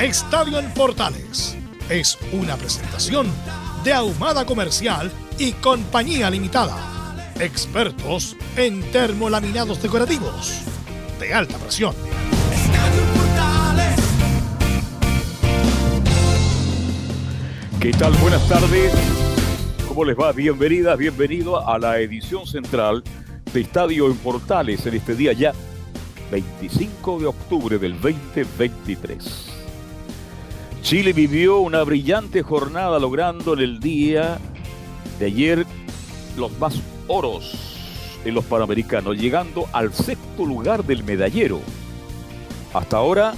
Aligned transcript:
Estadio 0.00 0.58
en 0.58 0.70
Portales 0.74 1.56
es 1.88 2.18
una 2.30 2.56
presentación 2.56 3.28
de 3.82 3.94
Ahumada 3.94 4.44
Comercial 4.44 5.10
y 5.38 5.52
Compañía 5.52 6.28
Limitada. 6.28 7.24
Expertos 7.40 8.36
en 8.58 8.82
termolaminados 8.92 9.82
decorativos 9.82 10.60
de 11.18 11.32
alta 11.32 11.56
presión. 11.56 11.94
¿Qué 17.80 17.92
tal? 17.92 18.12
Buenas 18.18 18.46
tardes. 18.50 18.92
¿Cómo 19.88 20.04
les 20.04 20.16
va? 20.16 20.30
Bienvenidas, 20.32 20.98
bienvenido 20.98 21.66
a 21.66 21.78
la 21.78 21.98
edición 22.00 22.46
central 22.46 23.02
de 23.50 23.62
Estadio 23.62 24.08
en 24.08 24.18
Portales 24.18 24.84
en 24.84 24.94
este 24.94 25.14
día 25.14 25.32
ya 25.32 25.54
25 26.30 27.18
de 27.18 27.26
octubre 27.26 27.78
del 27.78 27.98
2023. 27.98 29.55
Chile 30.86 31.12
vivió 31.12 31.58
una 31.58 31.82
brillante 31.82 32.44
jornada 32.44 33.00
logrando 33.00 33.54
en 33.54 33.58
el 33.58 33.80
día 33.80 34.38
de 35.18 35.26
ayer 35.26 35.66
los 36.36 36.56
más 36.60 36.80
oros 37.08 37.74
en 38.24 38.32
los 38.34 38.44
Panamericanos, 38.44 39.16
llegando 39.16 39.66
al 39.72 39.92
sexto 39.92 40.46
lugar 40.46 40.84
del 40.84 41.02
medallero. 41.02 41.58
Hasta 42.72 42.98
ahora 42.98 43.34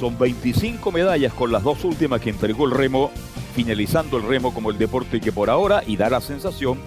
son 0.00 0.18
25 0.18 0.90
medallas 0.90 1.34
con 1.34 1.52
las 1.52 1.64
dos 1.64 1.84
últimas 1.84 2.22
que 2.22 2.30
entregó 2.30 2.64
el 2.64 2.70
remo, 2.70 3.10
finalizando 3.54 4.16
el 4.16 4.22
remo 4.22 4.54
como 4.54 4.70
el 4.70 4.78
deporte 4.78 5.20
que 5.20 5.32
por 5.32 5.50
ahora 5.50 5.82
y 5.86 5.98
da 5.98 6.08
la 6.08 6.22
sensación 6.22 6.78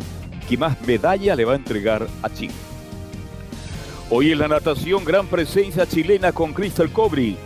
que 0.50 0.58
más 0.58 0.82
medalla 0.88 1.36
le 1.36 1.46
va 1.46 1.54
a 1.54 1.58
entregar 1.58 2.08
a 2.24 2.32
Chile. 2.32 2.56
Hoy 4.10 4.32
en 4.32 4.40
la 4.40 4.48
natación, 4.48 5.06
gran 5.06 5.28
presencia 5.28 5.86
chilena 5.86 6.32
con 6.32 6.52
Crystal 6.52 6.92
Cobri, 6.92 7.38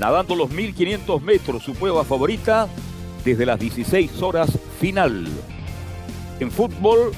nadando 0.00 0.34
los 0.34 0.50
1500 0.50 1.22
metros, 1.22 1.62
su 1.62 1.74
prueba 1.74 2.02
favorita, 2.04 2.68
desde 3.22 3.44
las 3.44 3.60
16 3.60 4.22
horas 4.22 4.58
final. 4.80 5.28
En 6.40 6.50
fútbol, 6.50 7.12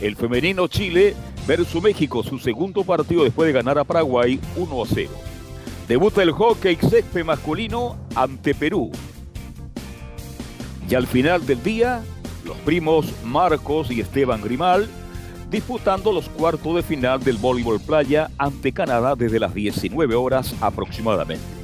el 0.00 0.14
femenino 0.14 0.68
Chile 0.68 1.16
versus 1.48 1.82
México, 1.82 2.22
su 2.22 2.38
segundo 2.38 2.84
partido 2.84 3.24
después 3.24 3.48
de 3.48 3.52
ganar 3.52 3.76
a 3.76 3.84
Paraguay 3.84 4.40
1 4.56 4.82
a 4.82 4.86
0. 4.86 5.10
Debuta 5.88 6.22
el 6.22 6.30
hockey 6.30 6.76
césped 6.76 7.24
masculino 7.24 7.96
ante 8.14 8.54
Perú. 8.54 8.92
Y 10.88 10.94
al 10.94 11.08
final 11.08 11.44
del 11.44 11.60
día, 11.62 12.02
los 12.44 12.56
primos 12.58 13.06
Marcos 13.24 13.90
y 13.90 14.00
Esteban 14.00 14.42
Grimal 14.42 14.88
disputando 15.50 16.12
los 16.12 16.28
cuartos 16.28 16.76
de 16.76 16.82
final 16.82 17.20
del 17.20 17.38
voleibol 17.38 17.80
playa 17.80 18.30
ante 18.38 18.70
Canadá 18.72 19.16
desde 19.16 19.40
las 19.40 19.54
19 19.54 20.14
horas 20.14 20.54
aproximadamente. 20.60 21.57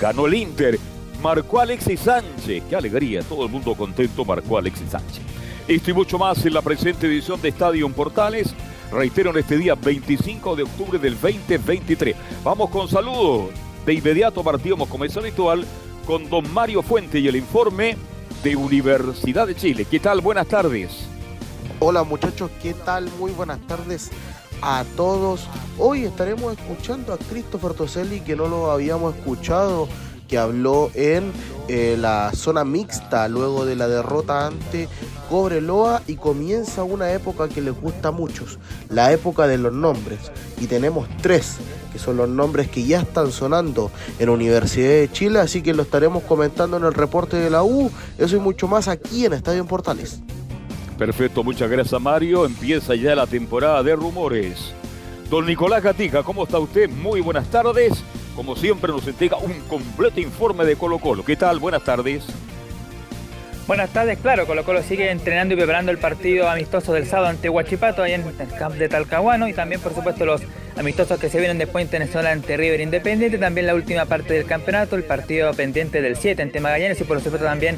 Ganó 0.00 0.26
el 0.26 0.34
Inter, 0.34 0.78
marcó 1.22 1.60
Alexis 1.60 2.00
Sánchez. 2.00 2.62
Qué 2.70 2.74
alegría, 2.74 3.22
todo 3.22 3.44
el 3.44 3.50
mundo 3.50 3.74
contento, 3.74 4.24
marcó 4.24 4.56
Alexis 4.56 4.90
Sánchez. 4.90 5.20
Esto 5.68 5.90
y 5.90 5.94
mucho 5.94 6.18
más 6.18 6.44
en 6.46 6.54
la 6.54 6.62
presente 6.62 7.06
edición 7.06 7.40
de 7.42 7.50
Estadio 7.50 7.86
Portales. 7.90 8.54
Reitero 8.90 9.30
en 9.30 9.36
este 9.36 9.58
día 9.58 9.74
25 9.74 10.56
de 10.56 10.62
octubre 10.62 10.98
del 10.98 11.20
2023. 11.20 12.16
Vamos 12.42 12.70
con 12.70 12.88
saludos. 12.88 13.50
De 13.84 13.92
inmediato 13.92 14.42
partimos 14.42 14.88
como 14.88 15.04
es 15.04 15.16
habitual 15.16 15.66
con 16.06 16.30
don 16.30 16.50
Mario 16.52 16.82
Fuente 16.82 17.18
y 17.18 17.28
el 17.28 17.36
informe 17.36 17.96
de 18.42 18.56
Universidad 18.56 19.46
de 19.46 19.54
Chile. 19.54 19.84
¿Qué 19.84 20.00
tal? 20.00 20.22
Buenas 20.22 20.48
tardes. 20.48 21.06
Hola 21.78 22.04
muchachos, 22.04 22.50
¿qué 22.62 22.72
tal? 22.72 23.10
Muy 23.18 23.32
buenas 23.32 23.60
tardes 23.66 24.10
a 24.62 24.84
todos. 24.96 25.48
Hoy 25.78 26.04
estaremos 26.04 26.52
escuchando 26.52 27.12
a 27.12 27.18
Christopher 27.18 27.74
Toselli, 27.74 28.20
que 28.20 28.36
no 28.36 28.48
lo 28.48 28.70
habíamos 28.70 29.14
escuchado, 29.14 29.88
que 30.28 30.38
habló 30.38 30.90
en 30.94 31.32
eh, 31.68 31.96
la 31.98 32.30
zona 32.34 32.64
mixta 32.64 33.26
luego 33.28 33.64
de 33.64 33.76
la 33.76 33.88
derrota 33.88 34.46
ante 34.46 34.88
Cobreloa 35.28 36.02
y 36.06 36.16
comienza 36.16 36.84
una 36.84 37.12
época 37.12 37.48
que 37.48 37.60
les 37.60 37.78
gusta 37.80 38.08
a 38.08 38.12
muchos, 38.12 38.58
la 38.88 39.12
época 39.12 39.46
de 39.46 39.58
los 39.58 39.72
nombres. 39.72 40.18
Y 40.60 40.66
tenemos 40.66 41.08
tres, 41.20 41.56
que 41.92 41.98
son 41.98 42.16
los 42.16 42.28
nombres 42.28 42.68
que 42.68 42.84
ya 42.84 43.00
están 43.00 43.32
sonando 43.32 43.90
en 44.18 44.28
Universidad 44.28 44.90
de 44.90 45.10
Chile, 45.10 45.40
así 45.40 45.62
que 45.62 45.74
lo 45.74 45.82
estaremos 45.82 46.22
comentando 46.22 46.76
en 46.76 46.84
el 46.84 46.94
reporte 46.94 47.36
de 47.36 47.50
la 47.50 47.64
U, 47.64 47.90
eso 48.18 48.36
y 48.36 48.40
mucho 48.40 48.68
más 48.68 48.86
aquí 48.86 49.24
en 49.24 49.32
Estadio 49.32 49.60
en 49.60 49.66
Portales. 49.66 50.20
Perfecto, 51.00 51.42
muchas 51.42 51.70
gracias 51.70 51.98
Mario. 51.98 52.44
Empieza 52.44 52.94
ya 52.94 53.14
la 53.14 53.26
temporada 53.26 53.82
de 53.82 53.96
rumores. 53.96 54.74
Don 55.30 55.46
Nicolás 55.46 55.82
Gatica, 55.82 56.22
¿cómo 56.22 56.44
está 56.44 56.58
usted? 56.58 56.90
Muy 56.90 57.22
buenas 57.22 57.50
tardes. 57.50 58.04
Como 58.36 58.54
siempre 58.54 58.92
nos 58.92 59.06
entrega 59.08 59.38
un 59.38 59.60
completo 59.60 60.20
informe 60.20 60.66
de 60.66 60.76
Colo 60.76 60.98
Colo. 60.98 61.24
¿Qué 61.24 61.36
tal? 61.36 61.58
Buenas 61.58 61.84
tardes. 61.84 62.26
Buenas 63.70 63.90
tardes, 63.90 64.18
claro, 64.18 64.48
Colo 64.48 64.64
Colo 64.64 64.82
sigue 64.82 65.12
entrenando 65.12 65.54
y 65.54 65.56
preparando 65.56 65.92
el 65.92 65.98
partido 65.98 66.48
amistoso 66.48 66.92
del 66.92 67.06
sábado 67.06 67.28
ante 67.28 67.48
Huachipato, 67.48 68.02
ahí 68.02 68.14
en 68.14 68.22
el 68.22 68.48
camp 68.58 68.74
de 68.74 68.88
Talcahuano, 68.88 69.46
y 69.46 69.52
también, 69.52 69.80
por 69.80 69.94
supuesto, 69.94 70.26
los 70.26 70.42
amistosos 70.76 71.20
que 71.20 71.28
se 71.28 71.38
vienen 71.38 71.56
después 71.56 71.84
internacional 71.84 72.32
ante 72.32 72.56
River 72.56 72.80
Independiente, 72.80 73.38
también 73.38 73.68
la 73.68 73.76
última 73.76 74.06
parte 74.06 74.34
del 74.34 74.44
campeonato, 74.44 74.96
el 74.96 75.04
partido 75.04 75.54
pendiente 75.54 76.02
del 76.02 76.16
7 76.16 76.42
ante 76.42 76.58
Magallanes 76.58 77.00
y, 77.00 77.04
por 77.04 77.20
supuesto, 77.20 77.46
también 77.46 77.76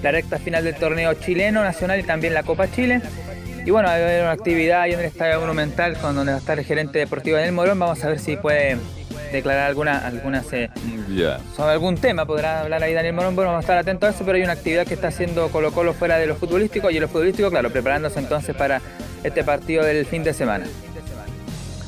la 0.00 0.12
recta 0.12 0.38
final 0.38 0.62
del 0.62 0.76
torneo 0.76 1.12
chileno, 1.14 1.64
nacional 1.64 1.98
y 1.98 2.04
también 2.04 2.34
la 2.34 2.44
Copa 2.44 2.70
Chile. 2.70 3.00
Y 3.66 3.70
bueno, 3.72 3.88
haber 3.88 4.22
una 4.22 4.30
actividad 4.30 4.82
ahí 4.82 4.92
en 4.92 5.00
el 5.00 5.06
Estadio 5.06 5.40
Monumental 5.40 5.98
con 5.98 6.14
donde 6.14 6.30
va 6.30 6.38
a 6.38 6.40
estar 6.40 6.56
el 6.56 6.64
gerente 6.64 7.00
deportivo 7.00 7.36
Daniel 7.36 7.54
Morón. 7.54 7.80
Vamos 7.80 8.04
a 8.04 8.08
ver 8.08 8.20
si 8.20 8.36
puede 8.36 8.76
declarar 9.32 9.68
alguna, 9.68 9.98
algunas 9.98 10.46
sobre 10.46 11.72
algún 11.72 11.96
tema. 11.96 12.26
Podrá 12.26 12.60
hablar 12.60 12.82
ahí 12.82 12.92
Daniel 12.92 13.14
Morón. 13.14 13.34
Bueno, 13.34 13.50
vamos 13.50 13.62
a 13.62 13.66
estar 13.66 13.78
atentos 13.78 14.08
a 14.08 14.10
eso, 14.14 14.24
pero 14.24 14.36
hay 14.36 14.42
una 14.42 14.52
actividad 14.52 14.86
que 14.86 14.94
está 14.94 15.08
haciendo 15.08 15.48
Colo 15.48 15.72
Colo 15.72 15.94
fuera 15.94 16.18
de 16.18 16.26
lo 16.26 16.36
futbolístico 16.36 16.90
y 16.90 16.96
en 16.96 17.02
lo 17.02 17.08
futbolístico, 17.08 17.50
claro, 17.50 17.70
preparándose 17.70 18.18
entonces 18.18 18.54
para 18.54 18.80
este 19.24 19.44
partido 19.44 19.84
del 19.84 20.06
fin 20.06 20.24
de 20.24 20.32
semana. 20.32 20.66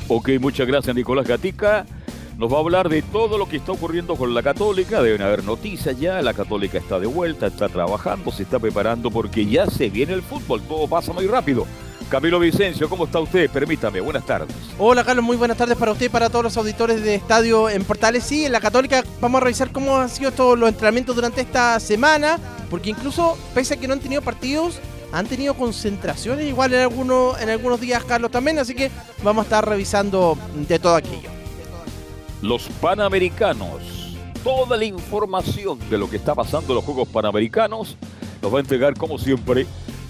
Ok, 0.08 0.30
muchas 0.38 0.66
gracias 0.66 0.94
Nicolás 0.94 1.26
Gatica 1.26 1.86
nos 2.38 2.52
va 2.52 2.56
a 2.56 2.60
hablar 2.60 2.88
de 2.88 3.02
todo 3.02 3.38
lo 3.38 3.48
que 3.48 3.58
está 3.58 3.72
ocurriendo 3.72 4.16
con 4.16 4.34
la 4.34 4.42
Católica. 4.42 5.02
Deben 5.02 5.22
haber 5.22 5.44
noticias 5.44 5.98
ya. 5.98 6.20
La 6.20 6.34
Católica 6.34 6.78
está 6.78 6.98
de 6.98 7.06
vuelta, 7.06 7.46
está 7.46 7.68
trabajando, 7.68 8.32
se 8.32 8.42
está 8.42 8.58
preparando 8.58 9.10
porque 9.10 9.46
ya 9.46 9.66
se 9.66 9.88
viene 9.88 10.14
el 10.14 10.22
fútbol. 10.22 10.60
Todo 10.62 10.88
pasa 10.88 11.12
muy 11.12 11.26
rápido. 11.26 11.66
Camilo 12.08 12.38
Vicencio, 12.38 12.88
¿cómo 12.88 13.04
está 13.04 13.20
usted? 13.20 13.50
Permítame, 13.50 14.00
buenas 14.00 14.24
tardes. 14.24 14.54
Hola 14.78 15.04
Carlos, 15.04 15.24
muy 15.24 15.36
buenas 15.36 15.56
tardes 15.56 15.76
para 15.76 15.92
usted 15.92 16.06
y 16.06 16.08
para 16.08 16.28
todos 16.28 16.44
los 16.44 16.56
auditores 16.56 17.02
de 17.02 17.14
Estadio 17.14 17.68
en 17.68 17.84
Portales. 17.84 18.24
Sí, 18.24 18.44
en 18.44 18.52
la 18.52 18.60
Católica 18.60 19.04
vamos 19.20 19.40
a 19.40 19.44
revisar 19.44 19.72
cómo 19.72 19.96
han 19.96 20.08
sido 20.08 20.32
todos 20.32 20.58
los 20.58 20.68
entrenamientos 20.68 21.14
durante 21.14 21.40
esta 21.40 21.80
semana, 21.80 22.38
porque 22.70 22.90
incluso, 22.90 23.36
pese 23.54 23.74
a 23.74 23.76
que 23.76 23.88
no 23.88 23.94
han 23.94 24.00
tenido 24.00 24.22
partidos, 24.22 24.78
han 25.12 25.26
tenido 25.26 25.54
concentraciones 25.54 26.46
igual 26.46 26.74
en 26.74 26.80
algunos, 26.80 27.40
en 27.40 27.50
algunos 27.50 27.80
días, 27.80 28.04
Carlos, 28.04 28.30
también, 28.30 28.58
así 28.58 28.74
que 28.74 28.90
vamos 29.22 29.42
a 29.42 29.44
estar 29.44 29.68
revisando 29.68 30.36
de 30.68 30.78
todo 30.78 30.96
aquello 30.96 31.34
los 32.44 32.68
Panamericanos. 32.80 33.80
Toda 34.42 34.76
la 34.76 34.84
información 34.84 35.78
de 35.88 35.96
lo 35.96 36.10
que 36.10 36.16
está 36.16 36.34
pasando 36.34 36.72
en 36.72 36.74
los 36.76 36.84
Juegos 36.84 37.08
Panamericanos 37.08 37.96
nos 38.42 38.52
va 38.52 38.58
a 38.58 38.60
entregar, 38.60 38.94
como 38.94 39.18
siempre, 39.18 39.66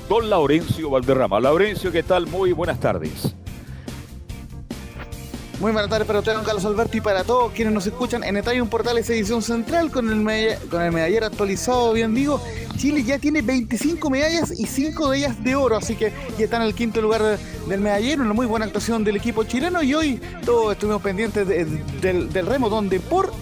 don 0.08 0.28
Laurencio 0.28 0.90
Valderrama. 0.90 1.40
Laurencio, 1.40 1.90
¿qué 1.92 2.02
tal? 2.02 2.26
Muy 2.26 2.52
buenas 2.52 2.80
tardes. 2.80 3.34
Muy 5.60 5.72
buenas 5.72 5.88
tardes 5.88 6.06
para 6.06 6.18
ustedes, 6.18 6.36
don 6.36 6.44
Carlos 6.44 6.64
Alberto, 6.64 6.96
y 6.96 7.00
para 7.00 7.22
todos 7.22 7.52
quienes 7.52 7.72
nos 7.72 7.86
escuchan 7.86 8.24
en 8.24 8.36
Estadio 8.36 8.66
Portales 8.66 9.08
edición 9.08 9.40
central 9.40 9.90
con 9.90 10.10
el, 10.10 10.16
medallero 10.16 11.26
actualizado, 11.26 11.92
bien 11.92 12.12
digo. 12.12 12.40
Chile 12.76 13.04
ya 13.04 13.18
tiene 13.18 13.40
25 13.40 14.10
medallas 14.10 14.52
y 14.58 14.66
5 14.66 15.10
de 15.10 15.18
ellas 15.18 15.42
de 15.44 15.54
oro, 15.54 15.76
así 15.76 15.94
que 15.94 16.12
ya 16.36 16.44
está 16.44 16.56
en 16.56 16.62
el 16.62 16.74
quinto 16.74 17.00
lugar 17.00 17.38
del 17.68 17.80
medallero, 17.80 18.22
una 18.22 18.34
muy 18.34 18.46
buena 18.46 18.66
actuación 18.66 19.04
del 19.04 19.16
equipo 19.16 19.44
chileno 19.44 19.82
y 19.82 19.94
hoy 19.94 20.20
todos 20.44 20.72
estuvimos 20.72 21.00
pendientes 21.00 21.46
del 21.46 22.46
remo, 22.46 22.68
donde 22.68 22.98
por 22.98 23.32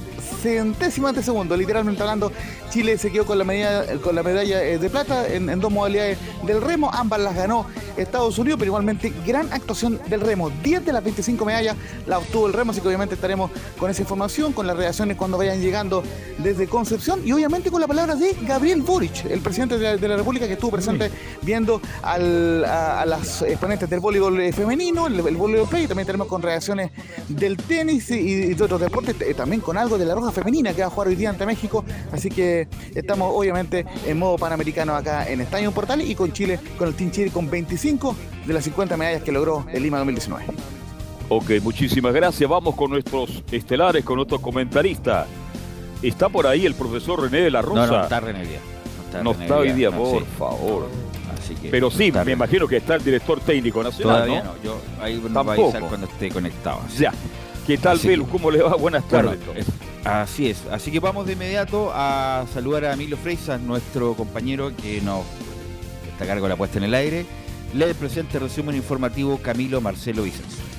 centésimas 0.42 1.14
de 1.14 1.22
segundo, 1.22 1.56
literalmente 1.56 2.02
hablando, 2.02 2.32
Chile 2.70 2.98
se 2.98 3.12
quedó 3.12 3.24
con 3.24 3.38
la, 3.38 3.44
medalla, 3.44 4.00
con 4.00 4.14
la 4.14 4.22
medalla 4.22 4.62
eh, 4.64 4.78
de 4.78 4.90
plata 4.90 5.28
en, 5.28 5.60
dos 5.60 5.70
modalidades 5.70 6.18
del 6.44 6.60
remo, 6.60 6.90
ambas 6.92 7.20
las 7.20 7.36
ganó 7.36 7.66
Estados 7.96 8.38
Unidos, 8.38 8.58
pero 8.58 8.70
igualmente 8.70 9.12
gran 9.24 9.52
actuación 9.52 10.00
del 10.08 10.20
remo, 10.20 10.50
10 10.62 10.84
de 10.84 10.92
las 10.92 11.04
25 11.04 11.44
medallas 11.44 11.76
la 12.06 12.18
obtuvo 12.18 12.48
el 12.48 12.52
remo, 12.52 12.72
así 12.72 12.80
que 12.80 12.88
obviamente 12.88 13.14
estaremos 13.14 13.50
con 13.78 13.90
esa 13.90 14.02
información, 14.02 14.52
con 14.52 14.66
las 14.66 14.76
reacciones 14.76 15.16
cuando 15.16 15.38
vayan 15.38 15.60
llegando 15.60 16.02
desde 16.38 16.66
Concepción 16.66 17.20
y 17.24 17.32
obviamente 17.32 17.70
con 17.70 17.80
la 17.80 17.86
palabra 17.86 18.16
de 18.16 18.34
Gabriel 18.42 18.82
Boric, 18.82 19.26
el 19.26 19.40
presidente 19.40 19.78
de 19.78 20.08
la, 20.08 20.16
República 20.16 20.46
que 20.46 20.54
estuvo 20.54 20.72
presente 20.72 21.10
viendo 21.42 21.80
a, 22.02 22.18
las 22.18 23.42
exponentes 23.42 23.88
del 23.88 24.00
voleibol 24.00 24.40
eh, 24.40 24.52
femenino, 24.52 25.06
el, 25.06 25.22
voleibol 25.22 25.68
play, 25.68 25.86
también 25.86 26.06
tenemos 26.06 26.26
con 26.26 26.42
reacciones 26.42 26.90
del 27.28 27.56
tenis 27.56 28.10
y, 28.10 28.54
de 28.54 28.64
otros 28.64 28.80
deportes, 28.80 29.14
eh, 29.20 29.34
también 29.34 29.60
con 29.60 29.76
algo 29.76 29.98
de 29.98 30.04
la 30.04 30.14
roja 30.14 30.31
femenina 30.32 30.72
que 30.74 30.80
va 30.80 30.88
a 30.88 30.90
jugar 30.90 31.08
hoy 31.08 31.14
día 31.14 31.30
ante 31.30 31.46
México. 31.46 31.84
Así 32.10 32.28
que 32.28 32.68
estamos 32.94 33.32
obviamente 33.34 33.86
en 34.06 34.18
modo 34.18 34.38
panamericano 34.38 34.94
acá 34.94 35.28
en 35.28 35.40
Estadio 35.40 35.70
Portal 35.72 36.02
y 36.02 36.14
con 36.14 36.32
Chile, 36.32 36.58
con 36.78 36.88
el 36.88 36.94
Team 36.94 37.10
Chile 37.10 37.30
con 37.30 37.48
25 37.50 38.16
de 38.46 38.54
las 38.54 38.64
50 38.64 38.96
medallas 38.96 39.22
que 39.22 39.32
logró 39.32 39.64
el 39.72 39.82
Lima 39.82 39.98
2019. 39.98 40.44
Ok, 41.28 41.50
muchísimas 41.62 42.12
gracias. 42.12 42.48
Vamos 42.48 42.74
con 42.74 42.90
nuestros 42.90 43.42
estelares, 43.50 44.04
con 44.04 44.16
nuestros 44.16 44.40
comentaristas. 44.40 45.26
Está 46.02 46.28
por 46.28 46.46
ahí 46.46 46.66
el 46.66 46.74
profesor 46.74 47.22
René 47.22 47.42
de 47.42 47.50
la 47.50 47.62
Rosa. 47.62 47.86
No, 47.86 47.96
no 47.98 48.02
está 48.02 48.20
René 48.20 48.46
día. 48.46 48.60
No 49.22 49.32
está, 49.32 49.58
hoy 49.58 49.72
día, 49.72 49.90
por 49.90 50.24
favor. 50.38 50.88
Pero 51.70 51.90
sí, 51.90 52.12
me 52.12 52.32
imagino 52.32 52.66
que 52.66 52.78
está 52.78 52.94
el 52.94 53.04
director 53.04 53.40
técnico 53.40 53.82
nacional, 53.82 54.26
Todavía 54.26 54.42
¿no? 54.42 54.54
Yo 54.62 54.80
ahí 55.00 55.18
va 55.18 55.40
a 55.40 55.54
avisar 55.54 55.82
cuando 55.82 56.06
esté 56.06 56.30
conectado. 56.30 56.80
Ya. 56.98 57.12
¿Qué 57.66 57.78
tal, 57.78 57.98
Belu? 57.98 58.26
¿Cómo 58.26 58.50
le 58.50 58.62
va? 58.62 58.74
Buenas 58.76 59.06
tardes. 59.08 59.38
Así 60.04 60.48
es. 60.48 60.66
Así 60.70 60.90
que 60.90 61.00
vamos 61.00 61.26
de 61.26 61.32
inmediato 61.32 61.90
a 61.94 62.46
saludar 62.52 62.84
a 62.86 62.94
Emilio 62.94 63.16
Freisas, 63.16 63.60
nuestro 63.60 64.14
compañero 64.14 64.74
que 64.76 65.00
nos 65.00 65.24
está 66.10 66.24
a 66.24 66.26
cargo 66.26 66.44
de 66.44 66.50
la 66.50 66.56
puesta 66.56 66.78
en 66.78 66.84
el 66.84 66.94
aire. 66.94 67.26
Le 67.74 67.94
presente 67.94 68.38
resumen 68.38 68.76
informativo 68.76 69.38
Camilo 69.38 69.80
Marcelo 69.80 70.22
Vicens. 70.22 70.71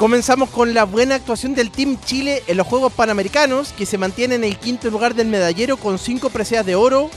Comenzamos 0.00 0.48
con 0.48 0.72
la 0.72 0.84
buena 0.84 1.16
actuación 1.16 1.54
del 1.54 1.70
Team 1.70 1.98
Chile 2.02 2.42
en 2.46 2.56
los 2.56 2.66
Juegos 2.66 2.90
Panamericanos, 2.90 3.74
que 3.74 3.84
se 3.84 3.98
mantiene 3.98 4.36
en 4.36 4.44
el 4.44 4.56
quinto 4.56 4.88
lugar 4.88 5.14
del 5.14 5.28
medallero 5.28 5.76
con 5.76 5.98
5 5.98 6.30
preseas 6.30 6.64
de 6.64 6.74
oro, 6.74 7.10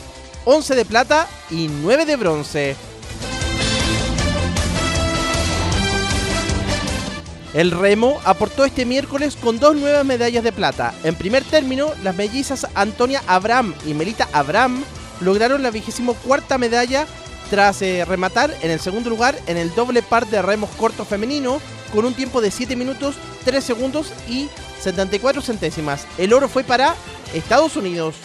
11 0.43 0.75
de 0.75 0.83
plata 0.83 1.29
y 1.49 1.69
9 1.69 2.05
de 2.05 2.15
bronce. 2.17 2.75
El 7.53 7.71
remo 7.71 8.19
aportó 8.25 8.65
este 8.65 8.83
miércoles 8.83 9.37
con 9.37 9.59
dos 9.59 9.77
nuevas 9.77 10.03
medallas 10.03 10.43
de 10.43 10.51
plata. 10.51 10.93
En 11.05 11.15
primer 11.15 11.45
término, 11.45 11.93
las 12.03 12.17
mellizas 12.17 12.67
Antonia 12.75 13.23
Abraham 13.27 13.73
y 13.85 13.93
Melita 13.93 14.27
Abraham 14.33 14.83
lograron 15.21 15.63
la 15.63 15.71
vigésimo 15.71 16.15
cuarta 16.15 16.57
medalla 16.57 17.07
tras 17.49 17.81
eh, 17.81 18.03
rematar 18.03 18.53
en 18.61 18.71
el 18.71 18.81
segundo 18.81 19.09
lugar 19.09 19.39
en 19.47 19.55
el 19.55 19.73
doble 19.73 20.01
par 20.01 20.27
de 20.27 20.41
remos 20.41 20.69
corto 20.71 21.05
femenino 21.05 21.61
con 21.93 22.05
un 22.05 22.15
tiempo 22.15 22.41
de 22.41 22.49
7 22.49 22.75
minutos, 22.75 23.15
3 23.45 23.63
segundos 23.63 24.11
y 24.27 24.49
74 24.81 25.41
centésimas. 25.41 26.07
El 26.17 26.33
oro 26.33 26.49
fue 26.49 26.63
para 26.63 26.95
Estados 27.33 27.77
Unidos. 27.77 28.15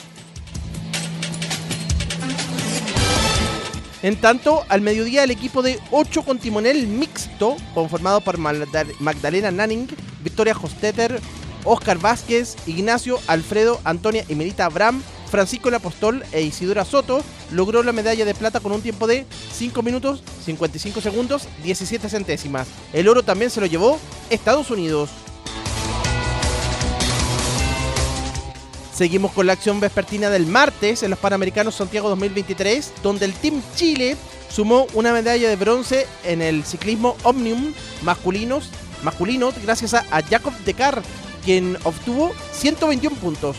En 4.02 4.16
tanto, 4.16 4.64
al 4.68 4.80
mediodía 4.80 5.24
el 5.24 5.30
equipo 5.30 5.60
de 5.60 5.78
8 5.90 6.22
con 6.22 6.38
timonel 6.38 6.86
mixto, 6.86 7.56
conformado 7.74 8.20
por 8.20 8.38
Magdalena 8.38 9.50
Nanning, 9.50 9.88
Victoria 10.22 10.56
Hostetter, 10.60 11.20
Oscar 11.64 11.98
Vázquez, 11.98 12.56
Ignacio, 12.66 13.18
Alfredo, 13.26 13.80
Antonia 13.84 14.24
y 14.28 14.34
Merita 14.34 14.64
Abraham, 14.64 15.02
Francisco 15.28 15.68
el 15.68 15.74
Apostol 15.74 16.24
e 16.32 16.42
Isidora 16.42 16.84
Soto 16.84 17.22
logró 17.52 17.82
la 17.82 17.92
medalla 17.92 18.24
de 18.24 18.34
plata 18.34 18.60
con 18.60 18.72
un 18.72 18.82
tiempo 18.82 19.06
de 19.06 19.26
5 19.52 19.82
minutos 19.82 20.22
55 20.44 21.00
segundos 21.00 21.48
17 21.62 22.08
centésimas. 22.08 22.68
El 22.92 23.08
oro 23.08 23.22
también 23.22 23.50
se 23.50 23.60
lo 23.60 23.66
llevó 23.66 23.98
Estados 24.30 24.70
Unidos. 24.70 25.10
Seguimos 28.94 29.30
con 29.30 29.46
la 29.46 29.52
acción 29.52 29.78
vespertina 29.78 30.28
del 30.28 30.46
martes 30.46 31.04
en 31.04 31.10
los 31.10 31.20
Panamericanos 31.20 31.76
Santiago 31.76 32.08
2023, 32.08 32.94
donde 33.00 33.26
el 33.26 33.32
Team 33.32 33.62
Chile 33.76 34.16
sumó 34.50 34.88
una 34.94 35.12
medalla 35.12 35.48
de 35.48 35.54
bronce 35.54 36.08
en 36.24 36.42
el 36.42 36.64
ciclismo 36.64 37.16
Omnium 37.22 37.74
masculinos, 38.02 38.70
masculino 39.04 39.52
gracias 39.62 39.94
a, 39.94 40.04
a 40.10 40.20
Jacob 40.22 40.52
Decar, 40.64 41.00
quien 41.44 41.78
obtuvo 41.84 42.32
121 42.52 43.14
puntos. 43.18 43.56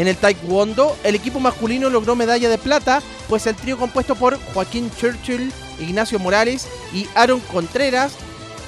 En 0.00 0.08
el 0.08 0.16
Taekwondo, 0.16 0.96
el 1.04 1.14
equipo 1.14 1.40
masculino 1.40 1.90
logró 1.90 2.16
medalla 2.16 2.48
de 2.48 2.56
plata, 2.56 3.02
pues 3.28 3.46
el 3.46 3.54
trío 3.54 3.76
compuesto 3.76 4.14
por 4.14 4.40
Joaquín 4.54 4.90
Churchill, 4.98 5.52
Ignacio 5.78 6.18
Morales 6.18 6.68
y 6.94 7.06
Aaron 7.14 7.40
Contreras 7.40 8.14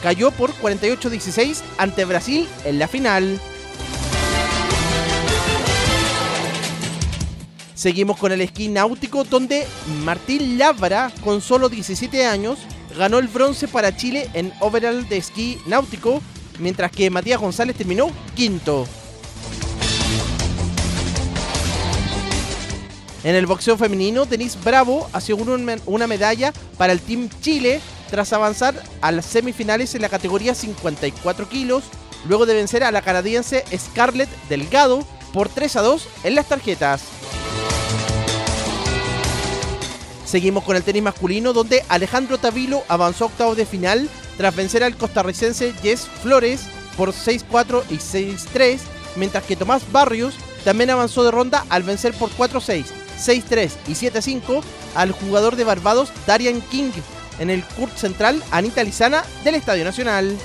cayó 0.02 0.30
por 0.30 0.52
48-16 0.52 1.62
ante 1.78 2.04
Brasil 2.04 2.46
en 2.66 2.78
la 2.78 2.86
final. 2.86 3.40
Seguimos 7.72 8.18
con 8.18 8.32
el 8.32 8.42
esquí 8.42 8.68
náutico 8.68 9.24
donde 9.24 9.66
Martín 10.04 10.58
Labra, 10.58 11.10
con 11.24 11.40
solo 11.40 11.70
17 11.70 12.26
años, 12.26 12.58
ganó 12.98 13.18
el 13.18 13.28
bronce 13.28 13.68
para 13.68 13.96
Chile 13.96 14.28
en 14.34 14.52
overall 14.60 15.08
de 15.08 15.16
esquí 15.16 15.56
náutico, 15.64 16.20
mientras 16.58 16.92
que 16.92 17.08
Matías 17.08 17.40
González 17.40 17.74
terminó 17.74 18.10
quinto. 18.36 18.86
En 23.24 23.36
el 23.36 23.46
boxeo 23.46 23.76
femenino, 23.76 24.24
Denise 24.24 24.58
Bravo 24.64 25.08
aseguró 25.12 25.56
una 25.86 26.06
medalla 26.08 26.52
para 26.76 26.92
el 26.92 27.00
Team 27.00 27.28
Chile 27.40 27.80
tras 28.10 28.32
avanzar 28.32 28.74
a 29.00 29.12
las 29.12 29.26
semifinales 29.26 29.94
en 29.94 30.02
la 30.02 30.08
categoría 30.08 30.54
54 30.54 31.48
kilos, 31.48 31.84
luego 32.26 32.46
de 32.46 32.54
vencer 32.54 32.82
a 32.82 32.90
la 32.90 33.00
canadiense 33.00 33.64
Scarlett 33.76 34.28
Delgado 34.48 35.06
por 35.32 35.48
3 35.48 35.76
a 35.76 35.82
2 35.82 36.08
en 36.24 36.34
las 36.34 36.48
tarjetas. 36.48 37.02
Seguimos 40.26 40.64
con 40.64 40.76
el 40.76 40.82
tenis 40.82 41.02
masculino, 41.02 41.52
donde 41.52 41.84
Alejandro 41.88 42.38
Tavilo 42.38 42.82
avanzó 42.88 43.24
a 43.24 43.26
octavos 43.28 43.56
de 43.56 43.66
final 43.66 44.08
tras 44.36 44.56
vencer 44.56 44.82
al 44.82 44.96
costarricense 44.96 45.72
Jess 45.80 46.08
Flores 46.22 46.62
por 46.96 47.12
6-4 47.12 47.84
y 47.88 47.96
6-3, 47.96 48.78
mientras 49.14 49.44
que 49.44 49.56
Tomás 49.56 49.90
Barrios 49.92 50.34
también 50.64 50.90
avanzó 50.90 51.22
de 51.22 51.30
ronda 51.30 51.64
al 51.68 51.82
vencer 51.84 52.14
por 52.14 52.30
4-6 52.30 53.01
6-3 53.18 53.70
y 53.88 53.92
7-5 53.92 54.62
al 54.94 55.12
jugador 55.12 55.56
de 55.56 55.64
Barbados 55.64 56.10
Darian 56.26 56.60
King 56.60 56.90
en 57.38 57.50
el 57.50 57.64
Kurt 57.64 57.96
Central 57.96 58.42
Anita 58.50 58.82
Lizana 58.84 59.24
del 59.44 59.54
Estadio 59.54 59.84
Nacional. 59.84 60.36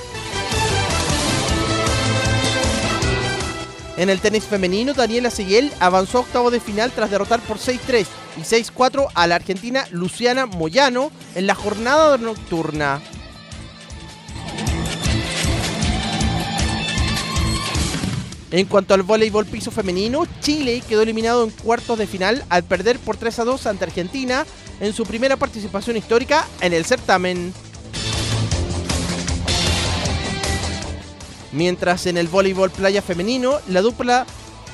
En 3.97 4.11
el 4.11 4.19
tenis 4.21 4.43
femenino, 4.43 4.93
Daniela 4.93 5.31
Seguiel 5.31 5.73
avanzó 5.79 6.19
a 6.19 6.21
octavo 6.21 6.51
de 6.51 6.59
final 6.59 6.91
tras 6.91 7.09
derrotar 7.09 7.39
por 7.41 7.57
6-3 7.57 8.05
y 8.37 8.41
6-4 8.41 9.07
a 9.13 9.25
la 9.25 9.35
argentina 9.35 9.87
Luciana 9.89 10.45
Moyano 10.45 11.11
en 11.33 11.47
la 11.47 11.55
jornada 11.55 12.17
nocturna. 12.17 13.01
En 18.49 18.65
cuanto 18.65 18.93
al 18.93 19.03
voleibol 19.03 19.45
piso 19.45 19.71
femenino, 19.71 20.25
Chile 20.39 20.81
quedó 20.87 21.01
eliminado 21.01 21.43
en 21.43 21.49
cuartos 21.49 21.97
de 21.97 22.07
final 22.07 22.45
al 22.49 22.63
perder 22.63 22.97
por 22.97 23.17
3 23.17 23.39
a 23.39 23.43
2 23.43 23.67
ante 23.67 23.83
Argentina 23.83 24.45
en 24.79 24.93
su 24.93 25.05
primera 25.05 25.35
participación 25.35 25.97
histórica 25.97 26.47
en 26.61 26.71
el 26.71 26.85
certamen. 26.85 27.53
Mientras 31.51 32.05
en 32.05 32.17
el 32.17 32.27
voleibol 32.27 32.69
playa 32.69 33.01
femenino, 33.01 33.59
la 33.67 33.81
dupla 33.81 34.25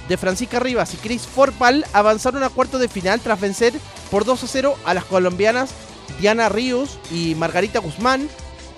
de 0.07 0.17
Francisca 0.17 0.59
Rivas 0.59 0.93
y 0.93 0.97
Chris 0.97 1.23
Forpal 1.23 1.85
avanzaron 1.93 2.43
a 2.43 2.49
cuartos 2.49 2.79
de 2.79 2.89
final 2.89 3.21
tras 3.21 3.39
vencer 3.39 3.73
por 4.11 4.25
2 4.25 4.43
a 4.43 4.47
0 4.47 4.75
a 4.85 4.93
las 4.93 5.05
colombianas 5.05 5.71
Diana 6.19 6.49
Ríos 6.49 6.99
y 7.09 7.33
Margarita 7.35 7.79
Guzmán, 7.79 8.29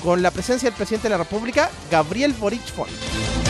con 0.03 0.21
la 0.21 0.31
presencia 0.31 0.69
del 0.69 0.77
presidente 0.77 1.07
de 1.09 1.17
la 1.17 1.23
República, 1.23 1.69
Gabriel 1.89 2.33
Boric 2.33 2.61
Font. 2.61 3.44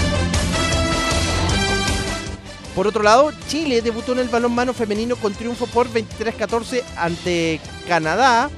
Por 2.76 2.88
otro 2.88 3.04
lado, 3.04 3.32
Chile 3.48 3.82
debutó 3.82 4.12
en 4.12 4.20
el 4.20 4.28
balonmano 4.28 4.74
femenino 4.74 5.16
con 5.16 5.34
triunfo 5.34 5.66
por 5.68 5.88
23-14 5.90 6.84
ante 6.98 7.62
Canadá 7.88 8.50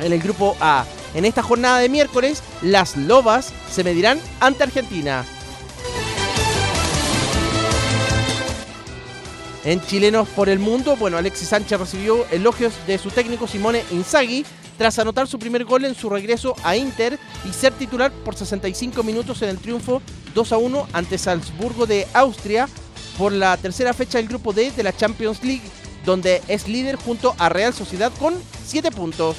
en 0.00 0.12
el 0.12 0.20
grupo 0.20 0.56
A. 0.58 0.86
En 1.14 1.26
esta 1.26 1.42
jornada 1.42 1.80
de 1.80 1.90
miércoles, 1.90 2.42
las 2.62 2.96
Lobas 2.96 3.52
se 3.70 3.84
medirán 3.84 4.18
ante 4.40 4.62
Argentina. 4.62 5.24
En 9.64 9.82
Chilenos 9.82 10.26
por 10.28 10.48
el 10.48 10.58
Mundo, 10.58 10.96
bueno, 10.96 11.18
Alexis 11.18 11.48
Sánchez 11.48 11.78
recibió 11.78 12.26
elogios 12.30 12.72
de 12.86 12.96
su 12.96 13.10
técnico 13.10 13.46
Simone 13.46 13.84
Inzaghi 13.90 14.46
tras 14.78 14.98
anotar 14.98 15.28
su 15.28 15.38
primer 15.38 15.66
gol 15.66 15.84
en 15.84 15.94
su 15.94 16.08
regreso 16.08 16.56
a 16.64 16.74
Inter 16.74 17.18
y 17.46 17.52
ser 17.52 17.74
titular 17.74 18.10
por 18.10 18.34
65 18.34 19.02
minutos 19.02 19.42
en 19.42 19.50
el 19.50 19.58
triunfo 19.58 20.00
2 20.34 20.52
a 20.52 20.56
1 20.56 20.88
ante 20.94 21.18
Salzburgo 21.18 21.84
de 21.84 22.06
Austria 22.14 22.66
por 23.20 23.32
la 23.32 23.54
tercera 23.58 23.92
fecha 23.92 24.16
del 24.16 24.28
grupo 24.28 24.54
D 24.54 24.70
de 24.70 24.82
la 24.82 24.96
Champions 24.96 25.44
League, 25.44 25.60
donde 26.06 26.40
es 26.48 26.66
líder 26.66 26.96
junto 26.96 27.34
a 27.36 27.50
Real 27.50 27.74
Sociedad 27.74 28.10
con 28.18 28.34
7 28.64 28.90
puntos. 28.92 29.36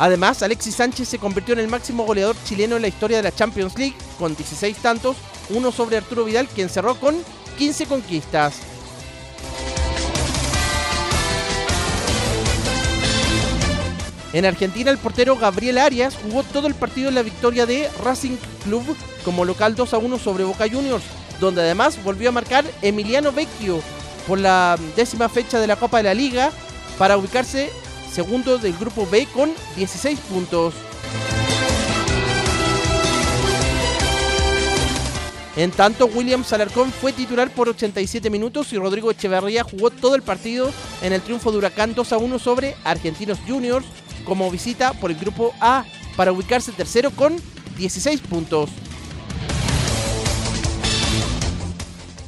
Además, 0.00 0.42
Alexis 0.42 0.74
Sánchez 0.74 1.08
se 1.08 1.18
convirtió 1.20 1.54
en 1.54 1.60
el 1.60 1.68
máximo 1.68 2.04
goleador 2.04 2.34
chileno 2.44 2.74
en 2.74 2.82
la 2.82 2.88
historia 2.88 3.18
de 3.18 3.22
la 3.22 3.32
Champions 3.32 3.78
League, 3.78 3.94
con 4.18 4.34
16 4.34 4.76
tantos, 4.78 5.16
uno 5.50 5.70
sobre 5.70 5.98
Arturo 5.98 6.24
Vidal, 6.24 6.48
quien 6.48 6.68
cerró 6.68 6.98
con 6.98 7.14
15 7.58 7.86
conquistas. 7.86 8.56
En 14.32 14.44
Argentina, 14.44 14.90
el 14.90 14.98
portero 14.98 15.36
Gabriel 15.36 15.78
Arias 15.78 16.16
jugó 16.22 16.42
todo 16.42 16.66
el 16.66 16.74
partido 16.74 17.08
en 17.08 17.14
la 17.14 17.22
victoria 17.22 17.64
de 17.64 17.88
Racing 18.02 18.36
Club 18.64 18.84
como 19.24 19.44
local 19.44 19.74
2 19.74 19.94
a 19.94 19.98
1 19.98 20.18
sobre 20.18 20.44
Boca 20.44 20.68
Juniors, 20.68 21.04
donde 21.40 21.62
además 21.62 22.02
volvió 22.02 22.28
a 22.28 22.32
marcar 22.32 22.64
Emiliano 22.82 23.32
Vecchio 23.32 23.80
por 24.26 24.38
la 24.38 24.76
décima 24.96 25.28
fecha 25.28 25.60
de 25.60 25.66
la 25.66 25.76
Copa 25.76 25.98
de 25.98 26.04
la 26.04 26.14
Liga 26.14 26.50
para 26.98 27.16
ubicarse 27.16 27.70
segundo 28.12 28.58
del 28.58 28.76
grupo 28.76 29.06
B 29.06 29.26
con 29.32 29.52
16 29.76 30.18
puntos. 30.20 30.74
En 35.56 35.70
tanto, 35.70 36.04
William 36.06 36.44
Salarcón 36.44 36.92
fue 36.92 37.14
titular 37.14 37.50
por 37.50 37.70
87 37.70 38.28
minutos 38.28 38.72
y 38.74 38.76
Rodrigo 38.76 39.10
Echeverría 39.10 39.64
jugó 39.64 39.90
todo 39.90 40.14
el 40.14 40.20
partido 40.20 40.70
en 41.00 41.14
el 41.14 41.22
triunfo 41.22 41.50
de 41.50 41.58
Huracán 41.58 41.94
2 41.94 42.12
a 42.12 42.18
1 42.18 42.38
sobre 42.38 42.76
Argentinos 42.84 43.38
Juniors 43.48 43.86
como 44.24 44.50
visita 44.50 44.92
por 44.94 45.10
el 45.10 45.16
grupo 45.16 45.54
A 45.60 45.84
para 46.16 46.32
ubicarse 46.32 46.72
tercero 46.72 47.10
con 47.10 47.36
16 47.76 48.20
puntos. 48.22 48.70